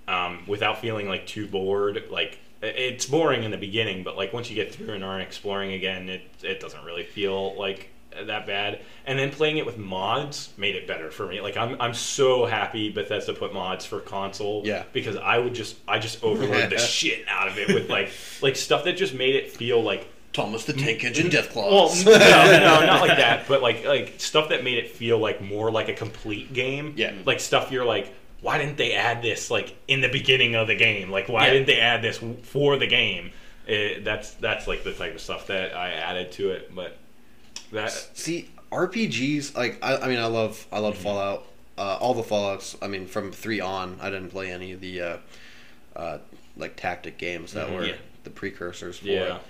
um, 0.06 0.42
without 0.46 0.80
feeling 0.80 1.08
like 1.08 1.26
too 1.26 1.46
bored. 1.46 2.04
Like 2.10 2.38
it's 2.62 3.06
boring 3.06 3.44
in 3.44 3.50
the 3.50 3.56
beginning, 3.56 4.02
but 4.04 4.16
like 4.16 4.32
once 4.32 4.50
you 4.50 4.56
get 4.56 4.74
through 4.74 4.92
and 4.94 5.02
aren't 5.04 5.22
exploring 5.22 5.72
again, 5.72 6.08
it 6.08 6.22
it 6.42 6.60
doesn't 6.60 6.84
really 6.84 7.04
feel 7.04 7.56
like 7.58 7.88
that 8.26 8.46
bad. 8.46 8.80
And 9.06 9.18
then 9.18 9.30
playing 9.30 9.58
it 9.58 9.64
with 9.66 9.78
mods 9.78 10.52
made 10.56 10.74
it 10.74 10.86
better 10.86 11.10
for 11.10 11.26
me. 11.26 11.40
Like 11.40 11.56
I'm 11.56 11.80
I'm 11.80 11.94
so 11.94 12.44
happy 12.46 12.90
Bethesda 12.90 13.32
put 13.32 13.54
mods 13.54 13.86
for 13.86 14.00
console. 14.00 14.62
Yeah. 14.66 14.82
Because 14.92 15.16
I 15.16 15.38
would 15.38 15.54
just 15.54 15.76
I 15.88 15.98
just 16.00 16.22
overload 16.22 16.68
the 16.70 16.78
shit 16.96 17.24
out 17.28 17.48
of 17.48 17.56
it 17.58 17.68
with 17.72 17.88
like 17.88 18.10
like 18.42 18.56
stuff 18.56 18.84
that 18.84 18.98
just 18.98 19.14
made 19.14 19.36
it 19.36 19.50
feel 19.52 19.80
like 19.82 20.06
Thomas 20.32 20.64
the 20.64 20.72
Tank 20.74 21.02
Engine 21.04 21.30
Death 21.30 21.56
well, 21.56 21.90
no, 22.04 22.12
no, 22.12 22.86
not 22.86 23.00
like 23.00 23.16
that, 23.18 23.48
but 23.48 23.62
like 23.62 23.84
like 23.84 24.14
stuff 24.18 24.50
that 24.50 24.62
made 24.62 24.78
it 24.78 24.90
feel 24.90 25.18
like 25.18 25.40
more 25.40 25.70
like 25.70 25.88
a 25.88 25.94
complete 25.94 26.52
game. 26.52 26.94
Yeah. 26.96 27.12
Like 27.24 27.40
stuff 27.40 27.72
you're 27.72 27.84
like, 27.84 28.12
why 28.40 28.58
didn't 28.58 28.76
they 28.76 28.92
add 28.92 29.22
this 29.22 29.50
like 29.50 29.74
in 29.88 30.00
the 30.00 30.08
beginning 30.08 30.54
of 30.54 30.66
the 30.68 30.74
game? 30.76 31.10
Like 31.10 31.28
why 31.28 31.46
Yeah. 31.46 31.54
didn't 31.54 31.66
they 31.66 31.80
add 31.80 32.02
this 32.02 32.20
for 32.44 32.76
the 32.76 32.86
game? 32.86 33.32
It, 33.66 34.04
that's 34.04 34.32
that's 34.34 34.66
like 34.68 34.84
the 34.84 34.92
type 34.92 35.14
of 35.14 35.20
stuff 35.20 35.46
that 35.48 35.74
I 35.74 35.92
added 35.92 36.30
to 36.32 36.50
it, 36.52 36.74
but 36.74 36.96
that 37.72 37.90
See, 38.14 38.48
RPGs 38.70 39.56
like 39.56 39.78
I, 39.82 39.96
I 39.96 40.08
mean 40.08 40.18
I 40.18 40.26
love 40.26 40.66
I 40.70 40.76
Mm-hmm. 40.76 40.84
love 40.84 40.98
Fallout. 40.98 41.44
Uh, 41.76 41.96
all 42.00 42.14
the 42.14 42.22
Fallout's. 42.22 42.76
I 42.82 42.86
mean 42.88 43.06
from 43.06 43.32
three 43.32 43.60
on, 43.60 43.98
I 44.00 44.10
didn't 44.10 44.30
play 44.30 44.50
any 44.52 44.72
of 44.72 44.80
the 44.80 45.00
uh, 45.00 45.16
uh, 45.96 46.18
like 46.56 46.76
tactic 46.76 47.18
games 47.18 47.52
that 47.54 47.68
Mhm. 47.68 47.74
were 47.74 47.86
Yeah. 47.86 47.94
the 48.24 48.30
precursors 48.30 48.98
for 48.98 49.06
yeah. 49.06 49.36
it. 49.36 49.42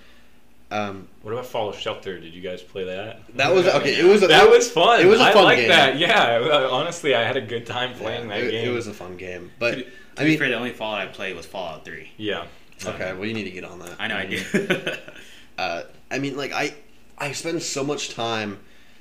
Um, 0.71 1.09
What 1.23 1.33
about 1.33 1.47
Fallout 1.47 1.77
Shelter? 1.77 2.19
Did 2.21 2.35
you 2.35 2.43
guys 2.43 2.61
play 2.63 2.85
that? 2.85 3.21
that 3.37 3.55
was 3.55 3.67
okay. 3.67 3.99
It 3.99 4.05
was 4.05 4.23
a, 4.23 4.27
That 4.27 4.51
was 4.51 4.71
fun. 4.71 5.01
It 5.01 5.07
was 5.07 5.19
a 5.21 5.25
I 5.25 5.33
fun 5.33 5.45
like 5.45 5.59
game. 5.59 5.69
that. 5.69 5.99
Yeah. 5.99 6.69
Honestly, 6.71 7.15
I 7.15 7.23
had 7.23 7.37
a 7.37 7.41
good 7.41 7.65
time 7.67 7.93
Yeah, 7.93 7.99
playing 7.99 8.29
that 8.29 8.41
it, 8.41 8.51
game. 8.51 8.69
it 8.69 8.73
was 8.73 8.87
a 8.87 8.93
fun 8.93 9.17
game, 9.17 9.51
but 9.59 9.77
To, 9.77 9.83
to 9.83 9.91
I 10.19 10.25
be 10.25 10.31
mean, 10.31 10.39
fair, 10.39 10.49
the 10.49 10.55
only 10.57 10.73
Fallout 10.73 11.01
I 11.01 11.07
played 11.07 11.37
was 11.37 11.47
Fallout 11.47 11.85
3. 11.87 12.11
yeah. 12.19 12.45
okay. 12.85 13.13
Well, 13.15 13.25
you 13.25 13.33
need 13.35 13.45
to 13.45 13.51
get 13.51 13.65
on 13.65 13.79
that. 13.79 13.97
I 13.99 14.09
know 14.09 14.17
I 14.17 14.27
do. 14.27 14.43
uh, 15.59 15.83
I 16.11 16.19
mean, 16.19 16.37
like 16.37 16.53
I, 16.53 16.75
I 17.17 17.33
spend 17.33 17.63
so 17.63 17.83
much 17.83 18.15
time, 18.15 18.59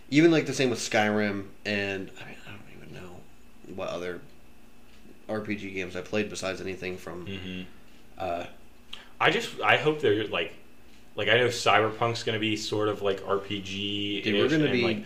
even 0.10 0.32
like 0.32 0.46
the 0.46 0.54
same 0.54 0.70
with 0.70 0.80
Skyrim, 0.80 1.48
and 1.66 2.10
I 2.22 2.26
mean, 2.26 2.38
I 2.48 2.52
don't 2.52 2.78
even 2.82 2.94
know 2.96 3.12
what 3.76 3.90
other 3.90 4.22
RPG 5.30 5.74
games 5.74 5.96
I 5.98 6.02
played 6.02 6.30
besides 6.30 6.62
anything 6.62 6.98
from. 6.98 7.26
hmm 7.26 7.62
Uh, 8.18 8.46
I 9.20 9.32
just 9.32 9.60
I 9.62 9.78
hope 9.78 10.00
they're 10.02 10.28
like 10.28 10.54
like 11.18 11.28
I 11.28 11.36
know 11.38 11.48
Cyberpunk's 11.48 12.24
gonna 12.24 12.40
be 12.40 12.56
sort 12.56 12.88
of 12.88 13.02
like 13.02 13.20
RPG. 13.26 14.24
Dude, 14.24 14.36
we're 14.40 14.48
gonna 14.50 14.72
be- 14.72 14.82
like, 14.84 15.04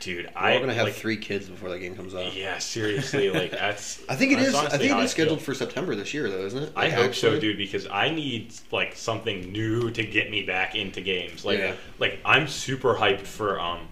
dude. 0.00 0.26
we're 0.26 0.30
I 0.36 0.58
gonna 0.58 0.74
have 0.74 0.84
like, 0.86 0.94
three 0.94 1.16
kids 1.16 1.48
before 1.48 1.70
that 1.70 1.78
game 1.78 1.94
comes 1.96 2.14
out. 2.14 2.34
Yeah, 2.34 2.58
seriously, 2.58 3.30
like 3.30 3.52
that's. 3.52 4.02
I 4.08 4.16
think 4.16 4.32
it 4.32 4.40
is. 4.40 4.54
I 4.54 4.68
think 4.76 4.92
it 4.92 4.98
is 4.98 5.10
scheduled 5.12 5.40
for 5.40 5.54
September 5.54 5.94
this 5.94 6.12
year, 6.12 6.28
though, 6.28 6.44
isn't 6.44 6.62
it? 6.62 6.72
I 6.76 6.84
Like, 6.86 6.92
hope 6.92 7.14
so, 7.14 7.28
actually? 7.28 7.40
dude, 7.40 7.56
because 7.58 7.86
I 7.90 8.10
need 8.10 8.52
like 8.72 8.94
something 8.96 9.52
new 9.52 9.90
to 9.92 10.02
get 10.04 10.30
me 10.30 10.42
back 10.42 10.74
into 10.74 11.00
games. 11.00 11.44
Like, 11.44 11.58
Yeah. 11.60 11.74
like 11.98 12.18
I'm 12.24 12.48
super 12.48 12.94
hyped 12.94 13.22
for 13.22 13.58
um 13.60 13.88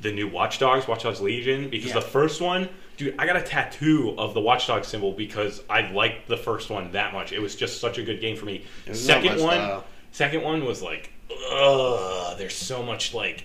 the 0.00 0.12
new 0.12 0.28
Watch 0.28 0.60
Dogs, 0.60 0.86
Watch 0.86 1.02
Dogs 1.02 1.20
Legion, 1.20 1.68
because 1.68 1.88
Yeah. 1.88 1.94
the 1.94 2.02
first 2.02 2.40
one, 2.40 2.68
dude, 2.96 3.16
I 3.18 3.26
got 3.26 3.34
a 3.34 3.42
tattoo 3.42 4.14
of 4.16 4.32
the 4.32 4.40
Watch 4.40 4.68
Dogs 4.68 4.86
symbol 4.86 5.10
because 5.10 5.60
I 5.68 5.90
liked 5.90 6.28
the 6.28 6.36
first 6.36 6.70
one 6.70 6.92
that 6.92 7.12
much. 7.12 7.32
It 7.32 7.40
was 7.42 7.56
just 7.56 7.80
such 7.80 7.98
a 7.98 8.04
good 8.04 8.20
game 8.20 8.36
for 8.36 8.44
me. 8.44 8.62
It 8.86 8.90
was 8.90 9.08
not 9.08 9.22
Second 9.24 9.42
one, 9.42 9.54
style. 9.56 9.84
Second 10.12 10.42
one 10.42 10.64
was 10.64 10.82
like, 10.82 11.10
ugh, 11.52 12.36
there's 12.38 12.54
so 12.54 12.82
much 12.82 13.14
like 13.14 13.44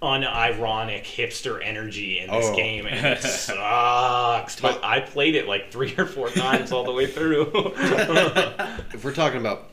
unironic 0.00 1.02
hipster 1.02 1.60
energy 1.64 2.20
in 2.20 2.30
this 2.30 2.46
Oh. 2.46 2.54
game 2.54 2.86
and 2.86 3.04
it 3.04 3.22
sucks. 3.22 4.60
But 4.60 4.84
I 4.84 5.00
played 5.00 5.34
it 5.34 5.48
like 5.48 5.72
three 5.72 5.94
or 5.98 6.06
four 6.06 6.30
times 6.30 6.70
all 6.72 6.84
the 6.84 6.92
way 6.92 7.06
through. 7.06 7.50
If 8.94 9.04
we're 9.04 9.12
talking 9.14 9.40
about 9.40 9.70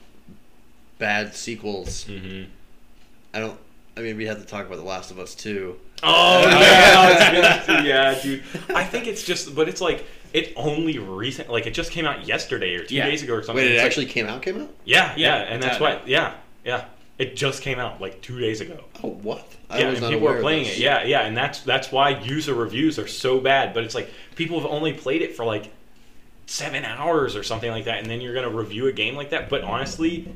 bad 0.99 1.35
sequels, 1.35 2.03
hmm 2.05 2.43
I 3.33 3.39
don't. 3.39 3.57
I 3.97 4.01
mean, 4.01 4.17
we 4.17 4.25
had 4.25 4.37
to 4.39 4.45
talk 4.45 4.65
about 4.65 4.77
The 4.77 4.83
Last 4.83 5.09
of 5.11 5.19
Us 5.19 5.35
too. 5.35 5.77
Oh 6.03 6.41
yeah, 6.41 6.95
I 6.97 7.09
was 7.09 7.41
gonna 7.41 7.63
say- 7.81 7.87
yeah, 7.87 8.21
dude. 8.21 8.43
I 8.75 8.83
think 8.83 9.07
it's 9.07 9.23
just, 9.23 9.55
but 9.55 9.67
it's 9.69 9.81
like 9.81 10.05
it 10.35 10.51
only 10.57 10.97
recent, 10.99 11.49
like 11.49 11.65
it 11.65 11.71
just 11.73 11.91
came 11.91 12.05
out 12.05 12.27
yesterday 12.27 12.75
or 12.75 12.83
two 12.83 12.95
Yeah. 12.95 13.05
days 13.05 13.23
ago 13.23 13.33
or 13.35 13.41
something. 13.43 13.63
Wait, 13.63 13.71
it 13.71 13.75
It's 13.75 13.79
like- 13.79 13.85
actually 13.85 14.05
came 14.07 14.27
out. 14.27 14.41
Came 14.41 14.61
out? 14.61 14.69
yeah, 14.83 15.13
yeah, 15.15 15.37
Yeah, 15.37 15.43
and 15.43 15.55
it's 15.55 15.65
that's 15.65 15.75
out 15.75 15.81
why, 15.81 15.93
now. 15.93 16.01
yeah, 16.05 16.33
yeah, 16.65 16.85
it 17.17 17.35
just 17.37 17.61
came 17.61 17.79
out 17.79 18.01
like 18.01 18.21
two 18.21 18.39
days 18.39 18.59
ago. 18.61 18.83
Oh, 19.03 19.09
what? 19.09 19.47
yeah, 19.69 19.89
was 19.89 19.99
and 19.99 20.01
not 20.01 20.09
people 20.11 20.23
aware 20.27 20.33
are 20.33 20.37
of 20.37 20.43
playing 20.43 20.65
this. 20.65 20.77
it. 20.77 20.81
Yeah, 20.81 21.03
yeah, 21.05 21.21
and 21.21 21.37
that's 21.37 21.59
that's 21.61 21.91
why 21.91 22.09
user 22.21 22.53
reviews 22.53 22.99
are 22.99 23.07
so 23.07 23.39
bad. 23.39 23.73
But 23.73 23.83
it's 23.85 23.95
like 23.95 24.09
people 24.35 24.59
have 24.59 24.69
only 24.69 24.91
played 24.93 25.21
it 25.21 25.35
for 25.37 25.45
like 25.45 25.69
seven 26.47 26.83
hours 26.85 27.35
or 27.35 27.43
something 27.43 27.71
like 27.71 27.85
that, 27.85 27.99
and 27.99 28.09
then 28.09 28.19
you're 28.21 28.33
gonna 28.35 28.49
review 28.49 28.87
a 28.87 28.91
game 28.91 29.15
like 29.15 29.29
that. 29.31 29.49
But 29.49 29.63
honestly, 29.63 30.27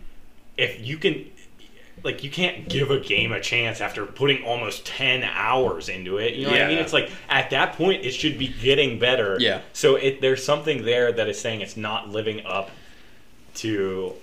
if 0.58 0.80
you 0.86 0.98
can, 0.98 1.26
like, 2.04 2.24
you 2.24 2.30
can't 2.30 2.68
give 2.70 2.92
a 2.92 3.00
game 3.00 3.32
a 3.32 3.40
chance 3.40 3.82
after 3.82 4.06
putting 4.06 4.44
almost 4.44 4.86
ten 4.86 5.24
hours 5.24 5.90
into 5.90 6.18
it. 6.18 6.36
You 6.36 6.46
know 6.46 6.52
what 6.52 6.62
I 6.62 6.68
mean? 6.68 6.78
It's 6.78 6.94
like 6.94 7.12
at 7.30 7.50
that 7.52 7.74
point, 7.74 8.06
it 8.06 8.12
should 8.12 8.38
be 8.38 8.48
getting 8.48 9.00
better. 9.00 9.38
Yeah. 9.40 9.62
So 9.74 9.96
it 9.96 10.22
there's 10.22 10.44
something 10.44 10.84
there 10.84 11.12
that 11.12 11.28
is 11.30 11.40
saying 11.40 11.62
it's 11.62 11.78
not 11.78 12.10
living 12.10 12.46
up 12.46 12.72
to, 13.56 14.14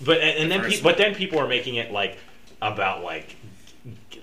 but 0.00 0.18
and, 0.18 0.38
and 0.38 0.50
then 0.50 0.70
pe- 0.70 0.80
but 0.80 0.96
then 0.96 1.14
people 1.14 1.38
are 1.38 1.48
making 1.48 1.76
it 1.76 1.92
like 1.92 2.18
about 2.62 3.02
like 3.02 3.36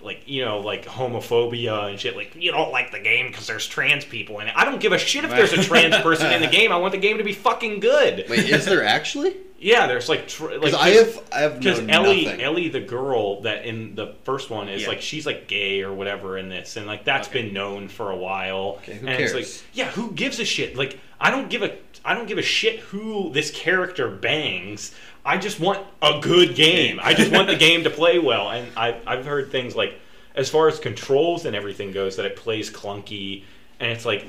like 0.02 0.22
you 0.28 0.46
know 0.46 0.60
like 0.60 0.86
homophobia 0.86 1.90
and 1.90 2.00
shit 2.00 2.16
like 2.16 2.36
you 2.36 2.52
don't 2.52 2.72
like 2.72 2.92
the 2.92 3.00
game 3.00 3.28
because 3.28 3.48
there's 3.48 3.68
trans 3.68 4.06
people 4.06 4.40
in 4.40 4.48
it 4.48 4.54
i 4.56 4.64
don't 4.64 4.80
give 4.80 4.92
a 4.92 4.98
shit 4.98 5.24
if 5.26 5.32
there's 5.32 5.54
a 5.54 5.64
trans 5.64 5.96
person 6.04 6.32
in 6.32 6.40
the 6.40 6.48
game 6.48 6.72
i 6.72 6.78
want 6.78 6.92
the 6.92 7.00
game 7.00 7.18
to 7.18 7.24
be 7.24 7.34
fucking 7.34 7.80
good 7.80 8.24
Wait, 8.30 8.48
is 8.48 8.66
there 8.66 8.84
actually? 8.86 9.36
Yeah 9.60 9.88
there's 9.88 10.08
like 10.10 10.28
tr- 10.28 10.52
like 10.52 10.62
Because 10.62 10.74
I 10.76 10.90
have, 10.90 11.24
I 11.32 11.40
have 11.42 11.60
because 11.60 11.80
Ellie, 11.80 12.26
nothing. 12.26 12.42
Ellie, 12.42 12.70
the 12.70 12.80
girl 12.82 13.42
that 13.42 13.66
in 13.66 13.96
the 13.96 14.14
first 14.24 14.50
one 14.50 14.70
is 14.70 14.84
Yeah. 14.84 14.90
like 14.90 15.02
she's 15.02 15.26
like 15.26 15.48
gay 15.48 15.82
or 15.82 15.94
whatever 15.94 16.38
in 16.38 16.50
this, 16.50 16.78
and 16.78 16.86
like 16.88 17.04
that's 17.04 17.28
Okay. 17.28 17.42
been 17.44 17.54
known 17.54 17.88
for 17.88 18.12
a 18.12 18.16
while. 18.16 18.78
Okay, 18.84 18.94
who 18.96 19.08
and 19.08 19.22
it's 19.24 19.34
like, 19.34 19.48
yeah, 19.74 19.90
who 19.92 20.12
gives 20.12 20.40
a 20.40 20.46
shit? 20.46 20.76
Like, 20.76 21.00
I 21.20 21.32
don't 21.32 21.50
give 21.50 21.64
a, 21.64 21.76
I 22.06 22.14
don't 22.14 22.28
give 22.28 22.38
a 22.38 22.44
shit 22.44 22.80
who 22.82 23.32
this 23.34 23.50
character 23.52 24.10
bangs. 24.10 24.94
I 25.26 25.38
just 25.38 25.60
want 25.60 25.86
a 26.02 26.20
good 26.22 26.56
game. 26.56 27.00
I 27.02 27.14
just 27.14 27.32
want 27.32 27.48
the 27.48 27.56
game 27.68 27.84
to 27.84 27.90
play 27.90 28.20
well. 28.20 28.50
And 28.50 28.68
I've 28.78 28.96
I've 29.08 29.26
heard 29.26 29.52
things 29.52 29.76
like, 29.76 29.96
as 30.36 30.50
far 30.50 30.68
as 30.68 30.80
controls 30.80 31.46
and 31.46 31.56
everything 31.56 31.92
goes, 31.92 32.16
that 32.18 32.26
it 32.26 32.36
plays 32.36 32.70
clunky, 32.72 33.44
and 33.80 33.92
it's 33.92 34.06
like, 34.06 34.24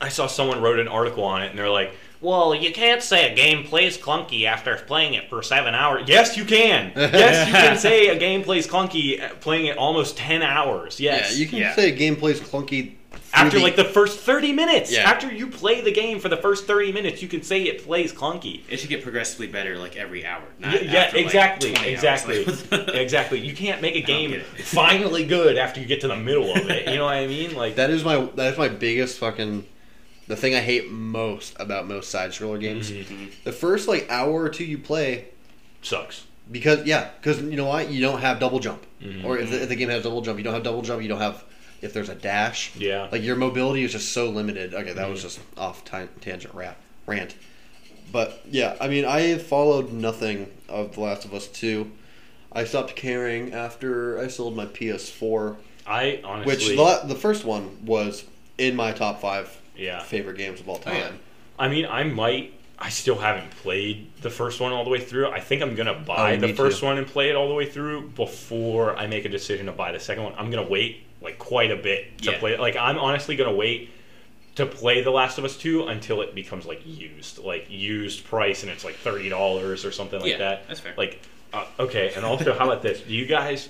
I 0.00 0.08
saw 0.08 0.26
someone 0.26 0.60
wrote 0.62 0.78
an 0.78 0.88
article 0.88 1.24
on 1.24 1.42
it, 1.42 1.50
and 1.50 1.58
they're 1.58 1.68
like. 1.70 1.92
Well, 2.20 2.54
you 2.54 2.72
can't 2.72 3.02
say 3.02 3.30
a 3.30 3.34
game 3.34 3.64
plays 3.64 3.96
clunky 3.96 4.44
after 4.44 4.74
playing 4.76 5.14
it 5.14 5.28
for 5.28 5.42
seven 5.42 5.74
hours. 5.74 6.08
Yes, 6.08 6.36
you 6.36 6.44
can. 6.44 6.92
Yes, 6.96 7.46
you 7.46 7.52
can 7.54 7.76
say 7.86 8.08
a 8.08 8.18
game 8.18 8.42
plays 8.42 8.66
clunky 8.66 9.22
uh, 9.22 9.34
playing 9.40 9.66
it 9.66 9.76
almost 9.78 10.16
ten 10.16 10.42
hours. 10.42 10.98
Yes, 10.98 11.32
Yeah, 11.32 11.38
you 11.38 11.46
can 11.48 11.58
Yeah. 11.58 11.74
say 11.74 11.96
gameplay's 11.96 12.40
clunky 12.40 12.94
after 13.32 13.58
the- 13.58 13.62
like 13.62 13.76
the 13.76 13.84
first 13.84 14.18
thirty 14.20 14.52
minutes. 14.52 14.90
Yeah. 14.92 15.08
After 15.08 15.32
you 15.32 15.46
play 15.46 15.80
the 15.80 15.92
game 15.92 16.18
for 16.18 16.28
the 16.28 16.36
first 16.36 16.66
thirty 16.66 16.90
minutes, 16.90 17.22
you 17.22 17.28
can 17.28 17.42
say 17.42 17.62
it 17.62 17.84
plays 17.84 18.12
clunky. 18.12 18.62
It 18.68 18.78
should 18.78 18.88
get 18.88 19.02
progressively 19.04 19.46
better 19.46 19.76
like 19.78 19.96
every 19.96 20.26
hour. 20.26 20.42
Not 20.58 20.72
Yeah, 20.72 20.80
yeah, 20.90 20.98
after, 21.02 21.16
like, 21.18 21.26
exactly, 21.26 21.72
20 21.74 21.88
exactly, 21.90 22.44
Like- 22.72 22.88
exactly. 22.94 23.38
You 23.40 23.54
can't 23.54 23.80
make 23.80 23.94
a 23.96 24.02
game 24.02 24.40
finally 24.56 25.24
good 25.24 25.56
after 25.56 25.78
you 25.80 25.86
get 25.86 26.00
to 26.00 26.08
the 26.08 26.16
middle 26.16 26.50
of 26.50 26.68
it. 26.68 26.88
You 26.88 26.96
know 26.96 27.04
what 27.04 27.14
I 27.14 27.26
mean? 27.28 27.54
Like 27.54 27.74
That 27.76 27.90
is 27.90 28.02
my 28.04 28.16
that 28.34 28.52
is 28.54 28.58
my 28.58 28.68
biggest 28.68 29.18
fucking 29.18 29.64
the 30.28 30.36
thing 30.36 30.54
I 30.54 30.60
hate 30.60 30.90
most 30.90 31.56
about 31.58 31.88
most 31.88 32.10
side 32.10 32.30
scroller 32.30 32.60
games. 32.60 32.90
Mm-hmm. 32.90 33.26
The 33.44 33.52
first 33.52 33.88
like 33.88 34.06
hour 34.10 34.42
or 34.44 34.48
two 34.48 34.64
you 34.64 34.78
play, 34.78 35.26
Sucks. 35.82 36.24
because 36.50 36.84
yeah, 36.86 37.10
because 37.20 37.40
you 37.42 37.56
know 37.56 37.66
what, 37.66 37.90
you 37.90 38.00
don't 38.00 38.20
have 38.20 38.38
double 38.38 38.60
jump, 38.60 38.84
Mm-hmm. 39.02 39.24
or 39.26 39.38
if 39.38 39.50
the, 39.50 39.62
if 39.62 39.68
the 39.68 39.76
game 39.76 39.88
has 39.90 40.02
double 40.02 40.20
jump, 40.22 40.38
you 40.38 40.44
don't 40.44 40.54
have 40.54 40.62
double 40.64 40.82
jump. 40.82 41.02
You 41.02 41.08
don't 41.08 41.20
have 41.20 41.44
if 41.80 41.92
there's 41.92 42.08
a 42.08 42.14
dash. 42.16 42.74
Yeah. 42.76 43.08
like 43.12 43.22
your 43.22 43.36
mobility 43.36 43.84
is 43.84 43.92
just 43.92 44.12
so 44.12 44.28
limited. 44.30 44.74
Okay, 44.74 44.92
that 44.92 45.08
was 45.08 45.20
Mhm. 45.20 45.22
just 45.22 45.40
off 45.56 45.84
ti- 45.84 46.08
tangent 46.20 46.52
rant. 46.54 46.76
Rant. 47.06 47.34
But 48.10 48.42
yeah, 48.50 48.74
I 48.80 48.88
mean, 48.88 49.04
I 49.04 49.38
followed 49.38 49.92
nothing 49.92 50.48
of 50.68 50.94
The 50.94 51.00
Last 51.00 51.24
of 51.24 51.32
Us 51.34 51.46
Two. 51.46 51.90
I 52.50 52.64
stopped 52.64 52.96
caring 52.96 53.52
after 53.52 54.18
I 54.18 54.28
sold 54.28 54.56
my 54.56 54.64
PS4, 54.66 55.56
I 55.86 56.20
honestly. 56.24 56.52
which 56.54 56.68
the, 56.76 57.02
the 57.06 57.14
first 57.14 57.44
one 57.44 57.84
was 57.84 58.24
in 58.56 58.74
my 58.74 58.92
top 58.92 59.20
five 59.20 59.57
yeah. 59.78 60.02
favorite 60.02 60.36
games 60.36 60.60
of 60.60 60.68
all 60.68 60.78
time. 60.78 60.96
yeah. 60.96 61.10
I 61.58 61.68
mean, 61.68 61.86
I 61.86 62.04
might. 62.04 62.54
I 62.80 62.90
still 62.90 63.16
haven't 63.18 63.50
played 63.50 64.06
the 64.22 64.30
first 64.30 64.60
one 64.60 64.72
all 64.72 64.84
the 64.84 64.90
way 64.90 65.00
through. 65.00 65.28
I 65.28 65.40
think 65.40 65.62
I'm 65.62 65.74
gonna 65.74 65.94
buy 65.98 66.34
Oh, 66.34 66.36
the 66.36 66.52
first 66.52 66.78
too. 66.80 66.86
one 66.86 66.96
and 66.98 67.06
play 67.06 67.28
it 67.30 67.34
all 67.34 67.48
the 67.48 67.54
way 67.54 67.66
through 67.66 68.10
before 68.10 68.96
I 68.96 69.08
make 69.08 69.24
a 69.24 69.28
decision 69.28 69.66
to 69.66 69.72
buy 69.72 69.90
the 69.90 69.98
second 69.98 70.22
one. 70.22 70.34
I'm 70.38 70.50
gonna 70.50 70.68
wait 70.68 71.02
like 71.20 71.38
quite 71.40 71.72
a 71.72 71.76
bit 71.76 72.18
to 72.18 72.30
Yeah. 72.32 72.38
play 72.38 72.52
it. 72.52 72.60
Like 72.60 72.76
I'm 72.76 72.96
honestly 72.98 73.34
gonna 73.34 73.52
wait 73.54 73.90
to 74.54 74.64
play 74.66 75.02
The 75.02 75.10
Last 75.10 75.38
of 75.38 75.44
Us 75.44 75.56
2 75.56 75.86
until 75.88 76.20
it 76.22 76.34
becomes 76.36 76.66
like 76.66 76.82
used, 76.86 77.38
like 77.38 77.66
used 77.68 78.24
price, 78.24 78.62
and 78.62 78.70
it's 78.70 78.84
like 78.84 78.94
thirty 78.96 79.28
dollars 79.28 79.84
or 79.84 79.90
something 79.90 80.20
like 80.20 80.30
Yeah, 80.30 80.38
that. 80.38 80.68
that's 80.68 80.78
fair. 80.78 80.94
Like, 80.96 81.20
uh, 81.52 81.64
okay, 81.80 82.12
and 82.14 82.24
also 82.24 82.56
how 82.56 82.64
about 82.66 82.82
this? 82.82 83.00
Do 83.00 83.12
you 83.12 83.26
guys, 83.26 83.68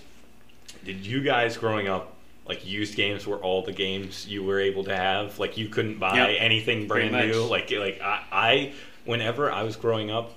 did 0.84 1.06
you 1.06 1.22
guys 1.22 1.56
growing 1.56 1.88
up? 1.88 2.12
Like 2.48 2.66
used 2.66 2.96
games 2.96 3.26
were 3.26 3.36
all 3.36 3.62
the 3.62 3.72
games 3.72 4.26
you 4.26 4.42
were 4.42 4.58
able 4.60 4.84
to 4.84 4.96
have. 4.96 5.38
Like 5.38 5.56
you 5.58 5.68
couldn't 5.68 5.98
buy 5.98 6.16
Yep. 6.16 6.36
anything 6.40 6.86
brand 6.88 7.12
new. 7.12 7.42
Like 7.44 7.70
like 7.70 8.00
I, 8.00 8.22
I 8.32 8.72
whenever 9.04 9.52
I 9.52 9.62
was 9.62 9.76
growing 9.76 10.10
up, 10.10 10.32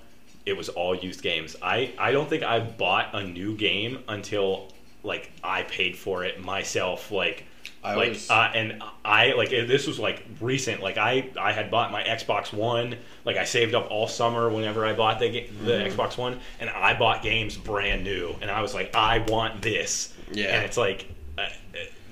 it 0.46 0.58
was 0.58 0.70
all 0.70 0.94
used 0.96 1.22
games. 1.22 1.56
I 1.62 1.94
I 1.98 2.12
don't 2.12 2.30
think 2.30 2.44
I 2.44 2.60
bought 2.60 3.14
a 3.14 3.24
new 3.24 3.56
game 3.56 4.00
until 4.10 4.68
like 5.04 5.32
I 5.44 5.64
paid 5.64 5.98
for 5.98 6.26
it 6.26 6.42
myself. 6.44 7.12
Like 7.12 7.46
I 7.84 7.96
like 7.96 8.10
was- 8.10 8.30
uh, 8.30 8.52
and 8.54 8.84
I 9.06 9.32
like 9.34 9.50
this 9.50 9.88
was 9.88 9.98
like 9.98 10.24
recent. 10.42 10.82
Like 10.82 10.98
I 10.98 11.30
I 11.40 11.54
had 11.54 11.72
bought 11.72 11.92
my 11.92 12.04
Xbox 12.04 12.52
One. 12.52 12.98
Like 13.24 13.38
I 13.38 13.46
saved 13.46 13.74
up 13.74 13.90
all 13.90 14.08
summer 14.08 14.50
whenever 14.50 14.86
I 14.86 14.94
bought 14.94 15.20
the 15.20 15.30
the 15.30 15.72
Mm-hmm. 15.72 15.98
Xbox 16.00 16.18
One, 16.18 16.40
and 16.60 16.70
I 16.70 16.94
bought 16.98 17.24
games 17.24 17.56
brand 17.58 18.04
new. 18.04 18.36
And 18.42 18.52
I 18.52 18.62
was 18.62 18.74
like, 18.74 18.94
I 18.96 19.20
want 19.30 19.62
this. 19.62 20.14
Yeah. 20.34 20.48
And 20.58 20.66
it's 20.66 20.76
like. 20.78 21.08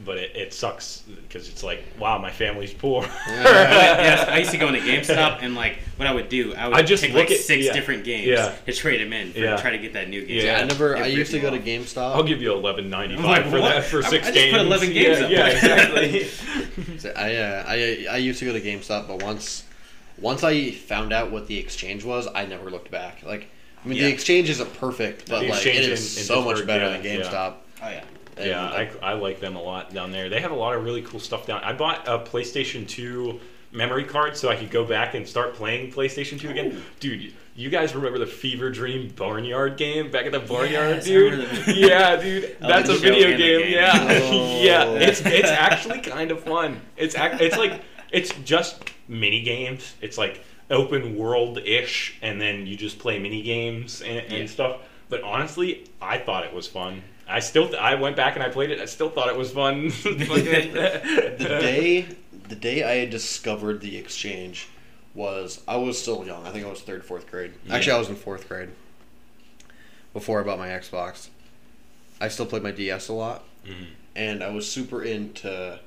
It, 0.09 0.15
but 0.15 0.17
it, 0.17 0.35
it 0.35 0.53
sucks 0.53 1.03
because 1.27 1.49
it's 1.49 1.63
like, 1.63 1.83
wow, 1.99 2.17
my 2.17 2.31
family's 2.31 2.73
poor. 2.73 3.03
yes, 3.27 4.27
I 4.27 4.37
used 4.39 4.51
to 4.51 4.57
go 4.57 4.67
into 4.67 4.79
GameStop 4.81 5.39
and 5.41 5.55
like 5.55 5.77
what 5.97 6.07
I 6.07 6.13
would 6.13 6.29
do, 6.29 6.53
I 6.55 6.67
would 6.67 6.77
I 6.77 6.81
just 6.81 7.03
pick 7.03 7.13
look 7.13 7.29
like 7.29 7.31
at- 7.31 7.39
six 7.43 7.65
yeah. 7.65 7.73
different 7.73 8.03
games 8.03 8.27
Yeah. 8.27 8.55
to 8.65 8.73
trade 8.73 9.01
them 9.01 9.13
in 9.13 9.33
for 9.33 9.39
Yeah. 9.39 9.57
try 9.57 9.71
to 9.71 9.77
get 9.77 9.93
that 9.93 10.09
new 10.09 10.25
game. 10.25 10.45
Yeah, 10.45 10.59
I 10.59 10.63
never. 10.63 10.97
I 10.97 11.05
used 11.07 11.31
to 11.31 11.39
go 11.39 11.51
me 11.51 11.59
to. 11.59 11.65
GameStop. 11.65 12.15
I'll 12.15 12.23
give 12.23 12.41
you 12.41 12.53
eleven 12.53 12.89
ninety 12.89 13.15
five 13.15 13.25
like, 13.25 13.43
for 13.45 13.59
what? 13.61 13.69
that 13.75 13.83
for 13.85 13.99
I- 14.03 14.09
six 14.09 14.27
I 14.27 14.31
just 14.31 14.33
games. 14.33 14.57
put 14.57 14.65
11 14.65 14.93
games 14.93 15.19
yeah, 15.19 15.25
up. 15.25 15.31
yeah, 15.31 15.47
exactly. 15.47 16.23
So 16.99 17.13
I, 17.15 17.35
uh, 17.35 17.63
I 17.67 18.07
I 18.11 18.17
used 18.17 18.39
to 18.39 18.45
go 18.45 18.53
to 18.53 18.61
GameStop, 18.61 19.07
but 19.07 19.21
once 19.23 19.63
once 20.17 20.43
I 20.43 20.71
found 20.71 21.13
out 21.13 21.31
what 21.31 21.47
the 21.47 21.57
exchange 21.57 22.03
was, 22.03 22.27
I 22.33 22.45
never 22.45 22.69
looked 22.69 22.91
back. 22.91 23.23
Like, 23.23 23.47
I 23.83 23.87
mean, 23.87 23.97
Yeah. 23.99 24.05
the 24.07 24.13
exchange 24.13 24.49
isn't 24.49 24.73
perfect, 24.73 25.29
but 25.29 25.41
The 25.41 25.47
like 25.49 25.65
it 25.65 25.75
is 25.75 25.85
in- 26.17 26.21
in 26.21 26.25
so 26.25 26.41
much 26.41 26.65
better 26.65 26.85
yeah, 26.85 26.97
than 26.97 27.03
yeah. 27.03 27.15
GameStop. 27.17 27.53
Oh 27.81 27.89
yeah. 27.89 28.03
And, 28.39 28.47
yeah, 28.49 28.63
I, 28.63 28.89
I 29.01 29.13
like 29.13 29.39
them 29.39 29.55
a 29.55 29.61
lot 29.61 29.93
down 29.93 30.11
there. 30.11 30.29
They 30.29 30.41
have 30.41 30.51
a 30.51 30.55
lot 30.55 30.75
of 30.75 30.83
really 30.83 31.01
cool 31.01 31.19
stuff 31.19 31.45
down. 31.45 31.63
I 31.63 31.73
bought 31.73 32.07
a 32.07 32.19
PlayStation 32.19 32.87
Two 32.87 33.39
memory 33.71 34.03
card 34.03 34.35
so 34.35 34.49
I 34.49 34.55
could 34.55 34.71
go 34.71 34.83
back 34.85 35.13
and 35.13 35.27
start 35.27 35.53
playing 35.53 35.91
PlayStation 35.91 36.39
Two 36.39 36.49
again. 36.49 36.81
Dude, 36.99 37.33
you 37.55 37.69
guys 37.69 37.93
remember 37.93 38.17
the 38.17 38.25
Fever 38.25 38.69
Dream 38.71 39.09
Barnyard 39.15 39.77
game 39.77 40.09
back 40.09 40.25
at 40.25 40.31
the 40.31 40.39
Barnyard, 40.39 40.95
Yes, 40.97 41.05
dude? 41.05 41.67
yeah, 41.77 42.15
dude, 42.15 42.55
that's 42.61 42.89
a 42.89 42.95
video 42.95 43.29
game. 43.37 43.61
game. 43.61 43.73
Yeah, 43.73 43.91
Oh. 44.23 44.61
yeah, 44.63 44.85
it's 44.91 45.21
it's 45.25 45.49
actually 45.49 45.99
kind 45.99 46.31
of 46.31 46.43
fun. 46.43 46.79
It's 46.97 47.15
ac- 47.15 47.43
it's 47.43 47.57
like 47.57 47.81
it's 48.11 48.33
just 48.45 48.83
mini 49.07 49.41
games. 49.41 49.93
It's 50.01 50.17
like 50.17 50.43
open 50.71 51.17
world 51.17 51.57
ish, 51.59 52.17
and 52.21 52.39
then 52.39 52.65
you 52.67 52.75
just 52.77 52.97
play 52.99 53.19
mini 53.19 53.41
games 53.41 54.01
and, 54.01 54.19
and 54.19 54.31
Yeah. 54.31 54.45
stuff. 54.45 54.77
But 55.09 55.23
honestly, 55.23 55.87
I 56.01 56.19
thought 56.19 56.45
it 56.45 56.53
was 56.53 56.67
fun. 56.67 57.01
I 57.29 57.39
still, 57.39 57.75
I 57.79 57.95
went 57.95 58.15
back 58.15 58.35
and 58.35 58.43
I 58.43 58.49
played 58.49 58.71
it. 58.71 58.79
I 58.79 58.85
still 58.85 59.09
thought 59.09 59.27
it 59.29 59.37
was 59.37 59.51
fun. 59.51 59.83
the 60.03 61.35
day 61.37 62.07
the 62.47 62.55
day 62.55 62.83
I 62.83 62.95
had 63.01 63.09
discovered 63.11 63.81
the 63.81 63.95
exchange 63.97 64.67
was 65.13 65.61
I 65.67 65.77
was 65.77 66.01
still 66.01 66.25
young. 66.25 66.45
I 66.47 66.49
think 66.51 66.65
I 66.65 66.69
was 66.69 66.81
third, 66.81 67.05
fourth 67.05 67.29
grade. 67.29 67.53
Actually, 67.69 67.93
I 67.93 67.99
was 67.99 68.09
in 68.09 68.15
fourth 68.15 68.47
grade 68.49 68.69
before 70.13 70.41
I 70.41 70.43
bought 70.43 70.57
my 70.57 70.69
Xbox. 70.69 71.29
I 72.19 72.27
still 72.27 72.45
played 72.45 72.63
my 72.63 72.71
DS 72.71 73.07
a 73.07 73.13
lot, 73.13 73.43
Mhm. 73.65 73.85
and 74.15 74.43
I 74.43 74.49
was 74.49 74.69
super 74.69 75.03
into 75.03 75.79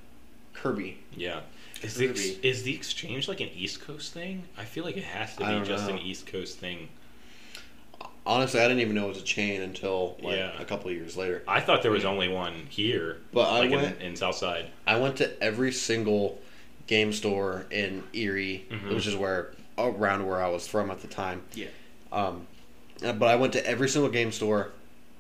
Kirby. 0.55 0.98
yeah. 1.16 1.40
Is 1.82 1.94
the, 1.97 2.06
Kirby. 2.06 2.39
is 2.44 2.62
the 2.62 2.73
exchange 2.74 3.27
like 3.27 3.40
an 3.40 3.48
East 3.56 3.81
Coast 3.81 4.12
thing? 4.12 4.44
I 4.56 4.64
feel 4.64 4.85
like 4.85 4.97
it 4.97 5.02
has 5.02 5.35
to 5.36 5.44
be 5.44 5.66
just 5.66 5.89
know. 5.89 5.94
an 5.94 5.98
East 6.01 6.27
Coast 6.28 6.59
thing. 6.59 6.89
Honestly, 8.24 8.61
I 8.61 8.65
didn't 8.69 8.81
even 8.81 8.94
know 8.94 9.07
it 9.07 9.09
was 9.09 9.19
a 9.19 9.24
chain 9.24 9.62
until 9.62 10.16
like 10.23 10.36
Yeah. 10.36 10.53
a 10.61 10.65
couple 10.65 10.90
of 10.90 10.97
years 10.97 11.16
later. 11.16 11.43
I 11.49 11.61
thought 11.61 11.82
there 11.82 11.90
was 11.90 12.05
only 12.05 12.28
one 12.28 12.66
here, 12.70 13.19
But 13.32 13.49
I 13.51 13.61
like 13.61 13.70
went- 13.73 14.01
in, 14.01 14.07
in 14.09 14.16
Southside. 14.16 14.66
I 14.86 14.97
went 14.97 15.16
to 15.16 15.43
every 15.43 15.73
single 15.73 16.40
game 16.86 17.12
store 17.12 17.66
in 17.70 18.05
Erie, 18.12 18.66
Mhm. 18.70 18.94
which 18.94 19.07
is 19.07 19.16
where 19.16 19.53
around 19.78 20.27
where 20.27 20.43
I 20.43 20.49
was 20.49 20.69
from 20.69 20.90
at 20.90 21.01
the 21.01 21.09
time. 21.09 21.43
Yeah. 21.55 21.66
Um, 22.12 22.47
but 23.01 23.23
I 23.24 23.35
went 23.36 23.53
to 23.55 23.66
every 23.66 23.89
single 23.89 24.11
game 24.11 24.31
store, 24.31 24.70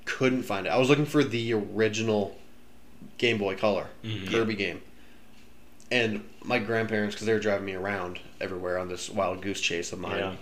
couldn't 0.04 0.42
find 0.44 0.66
it. 0.66 0.70
I 0.70 0.76
was 0.78 0.88
looking 0.88 1.06
for 1.06 1.24
the 1.24 1.54
original 1.54 2.38
Game 3.18 3.38
Boy 3.38 3.56
Color 3.56 3.88
Mhm. 4.04 4.30
Kirby 4.30 4.54
game, 4.54 4.80
and 5.90 6.22
my 6.44 6.58
grandparents, 6.58 7.14
because 7.14 7.26
they 7.26 7.32
were 7.32 7.38
driving 7.40 7.64
me 7.66 7.74
around 7.74 8.20
everywhere 8.40 8.78
on 8.78 8.88
this 8.88 9.08
wild 9.10 9.40
goose 9.42 9.60
chase 9.60 9.92
of 9.92 9.98
mine, 9.98 10.18
Yeah. 10.18 10.34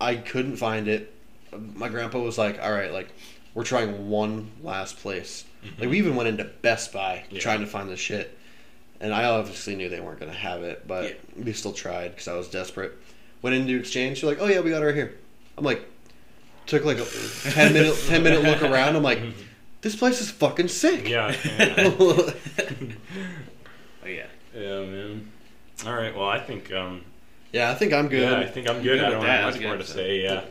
I 0.00 0.16
couldn't 0.16 0.56
find 0.56 0.88
it. 0.88 1.12
My 1.74 1.88
grandpa 1.88 2.18
was 2.20 2.38
like, 2.38 2.60
"All 2.62 2.72
right, 2.72 2.92
like 2.92 3.08
we're 3.54 3.64
trying 3.64 4.08
one 4.08 4.50
last 4.62 4.98
place." 4.98 5.44
Like 5.78 5.90
we 5.90 5.98
even 5.98 6.16
went 6.16 6.28
into 6.28 6.44
Best 6.44 6.92
Buy 6.92 7.24
Yeah. 7.30 7.40
trying 7.40 7.60
to 7.60 7.66
find 7.66 7.88
this 7.90 8.00
shit, 8.00 8.36
and 9.00 9.12
I 9.12 9.24
obviously 9.24 9.76
knew 9.76 9.88
they 9.88 10.00
weren't 10.00 10.20
gonna 10.20 10.32
have 10.32 10.62
it, 10.62 10.86
but 10.88 11.04
Yeah. 11.04 11.44
we 11.44 11.52
still 11.52 11.72
tried 11.72 12.08
because 12.12 12.28
I 12.28 12.34
was 12.34 12.48
desperate. 12.48 12.96
Went 13.42 13.56
into 13.56 13.76
exchange. 13.78 14.20
They're 14.20 14.30
like, 14.30 14.38
"Oh 14.40 14.46
yeah, 14.46 14.60
we 14.60 14.70
got 14.70 14.82
it 14.82 14.86
right 14.86 14.94
here." 14.94 15.16
I'm 15.58 15.64
like, 15.64 15.82
took 16.66 16.84
like 16.84 16.98
a 16.98 17.04
ten 17.50 17.72
minute 17.72 17.96
ten 18.06 18.22
minute 18.22 18.42
look 18.42 18.62
around. 18.62 18.96
I'm 18.96 19.02
like, 19.02 19.20
this 19.82 19.96
place 19.96 20.20
is 20.20 20.30
fucking 20.30 20.68
sick. 20.68 21.08
Yeah. 21.08 21.34
Yeah. 21.58 21.90
Oh 24.02 24.06
yeah. 24.06 24.26
yeah, 24.54 24.84
man. 24.84 25.30
All 25.86 25.94
right. 25.94 26.14
Well, 26.16 26.28
I 26.28 26.40
think. 26.40 26.72
Um, 26.72 27.04
yeah, 27.52 27.70
I 27.70 27.74
think 27.74 27.92
I'm 27.92 28.08
good. 28.08 28.22
Yeah, 28.30 28.38
I 28.38 28.46
think 28.46 28.68
I'm 28.68 28.76
good. 28.82 28.98
Good 28.98 29.04
I 29.04 29.10
don't 29.10 29.22
that. 29.24 29.40
have 29.44 29.54
much 29.54 29.62
more 29.62 29.72
to 29.72 29.78
episode. 29.80 29.94
say. 29.94 30.22
Yeah. 30.22 30.44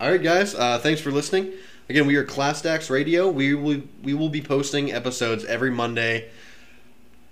All 0.00 0.10
right, 0.10 0.22
guys. 0.22 0.54
Uh, 0.54 0.78
thanks 0.78 1.00
for 1.00 1.10
listening. 1.10 1.52
Again, 1.88 2.06
we 2.06 2.16
are 2.16 2.24
Class 2.24 2.58
Stacks 2.58 2.90
Radio. 2.90 3.28
We 3.30 3.54
will 3.54 3.82
we 4.02 4.12
will 4.14 4.28
be 4.28 4.42
posting 4.42 4.92
episodes 4.92 5.44
every 5.44 5.70
Monday. 5.70 6.28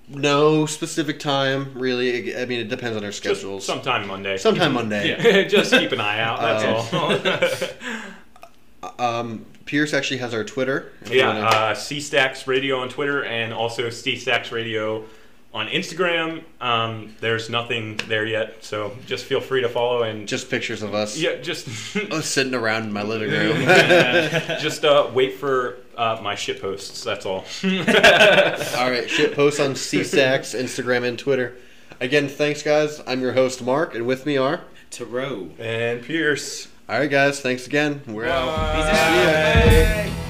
No 0.09 0.67
specific 0.67 1.19
time, 1.19 1.73
really. 1.79 2.37
I 2.37 2.45
mean, 2.45 2.61
it 2.61 2.69
depends 2.69 2.97
on 2.97 3.05
our 3.05 3.11
Just 3.11 3.23
schedules. 3.23 3.65
sometime 3.65 4.07
Monday. 4.07 4.37
Sometime 4.37 4.75
Monday. 4.75 5.17
Yeah. 5.25 5.43
Just 5.49 5.73
keep 5.73 5.93
an 5.93 6.01
eye 6.01 6.21
out. 6.21 6.41
Uh, 6.41 6.59
That's 6.61 6.95
all. 6.95 7.71
Um, 8.99 9.47
Pierce 9.65 9.95
actually 9.95 10.19
has 10.19 10.35
our 10.35 10.45
Twitter. 10.45 10.93
yeah. 11.11 11.29
wanna- 11.29 11.41
Uh, 11.47 11.75
C 11.75 12.01
Stacks 12.01 12.47
Radio 12.47 12.79
on 12.81 12.89
Twitter 12.91 13.25
and 13.25 13.53
also 13.55 13.89
C 13.91 14.17
Stacks 14.17 14.53
Radio 14.53 15.05
on 15.55 15.69
Instagram. 15.69 16.43
Um, 16.61 17.15
there's 17.21 17.49
nothing 17.49 17.97
there 18.09 18.27
yet, 18.27 18.65
so 18.65 18.95
just 19.07 19.25
feel 19.25 19.41
free 19.41 19.63
to 19.63 19.69
follow 19.69 20.03
and 20.03 20.27
just 20.27 20.51
pictures 20.51 20.83
of 20.83 20.95
us. 20.95 21.17
yeah, 21.17 21.37
just 21.37 21.69
Us 22.11 22.27
sitting 22.27 22.55
around 22.55 22.83
in 22.83 22.93
my 22.93 23.03
living 23.05 23.31
room. 23.31 23.63
just 24.61 24.85
uh, 24.85 25.09
wait 25.15 25.35
for 25.35 25.77
uh, 25.97 26.19
my 26.23 26.35
shit 26.35 26.61
posts. 26.61 27.05
That's 27.05 27.25
all. 27.25 27.45
All 27.65 28.91
right, 28.91 29.09
shit 29.09 29.35
posts 29.35 29.61
on 29.61 29.75
CSAX, 29.75 30.59
Instagram, 30.61 31.07
and 31.07 31.17
Twitter. 31.19 31.55
Again, 32.01 32.29
thanks, 32.29 32.63
guys. 32.63 33.01
I'm 33.07 33.21
your 33.21 33.33
host, 33.33 33.63
Mark, 33.63 33.95
and 33.95 34.07
with 34.07 34.27
me 34.27 34.37
are. 34.37 34.61
Tarot. 34.91 35.51
and 35.61 36.03
Pierce. 36.03 36.67
All 36.89 36.99
right, 36.99 37.11
guys. 37.11 37.41
Thanks 37.41 37.67
again. 37.69 38.03
We're 38.09 38.27
out. 38.27 38.75
Peace 38.75 38.87
Bye. 38.87 40.11
out. 40.19 40.24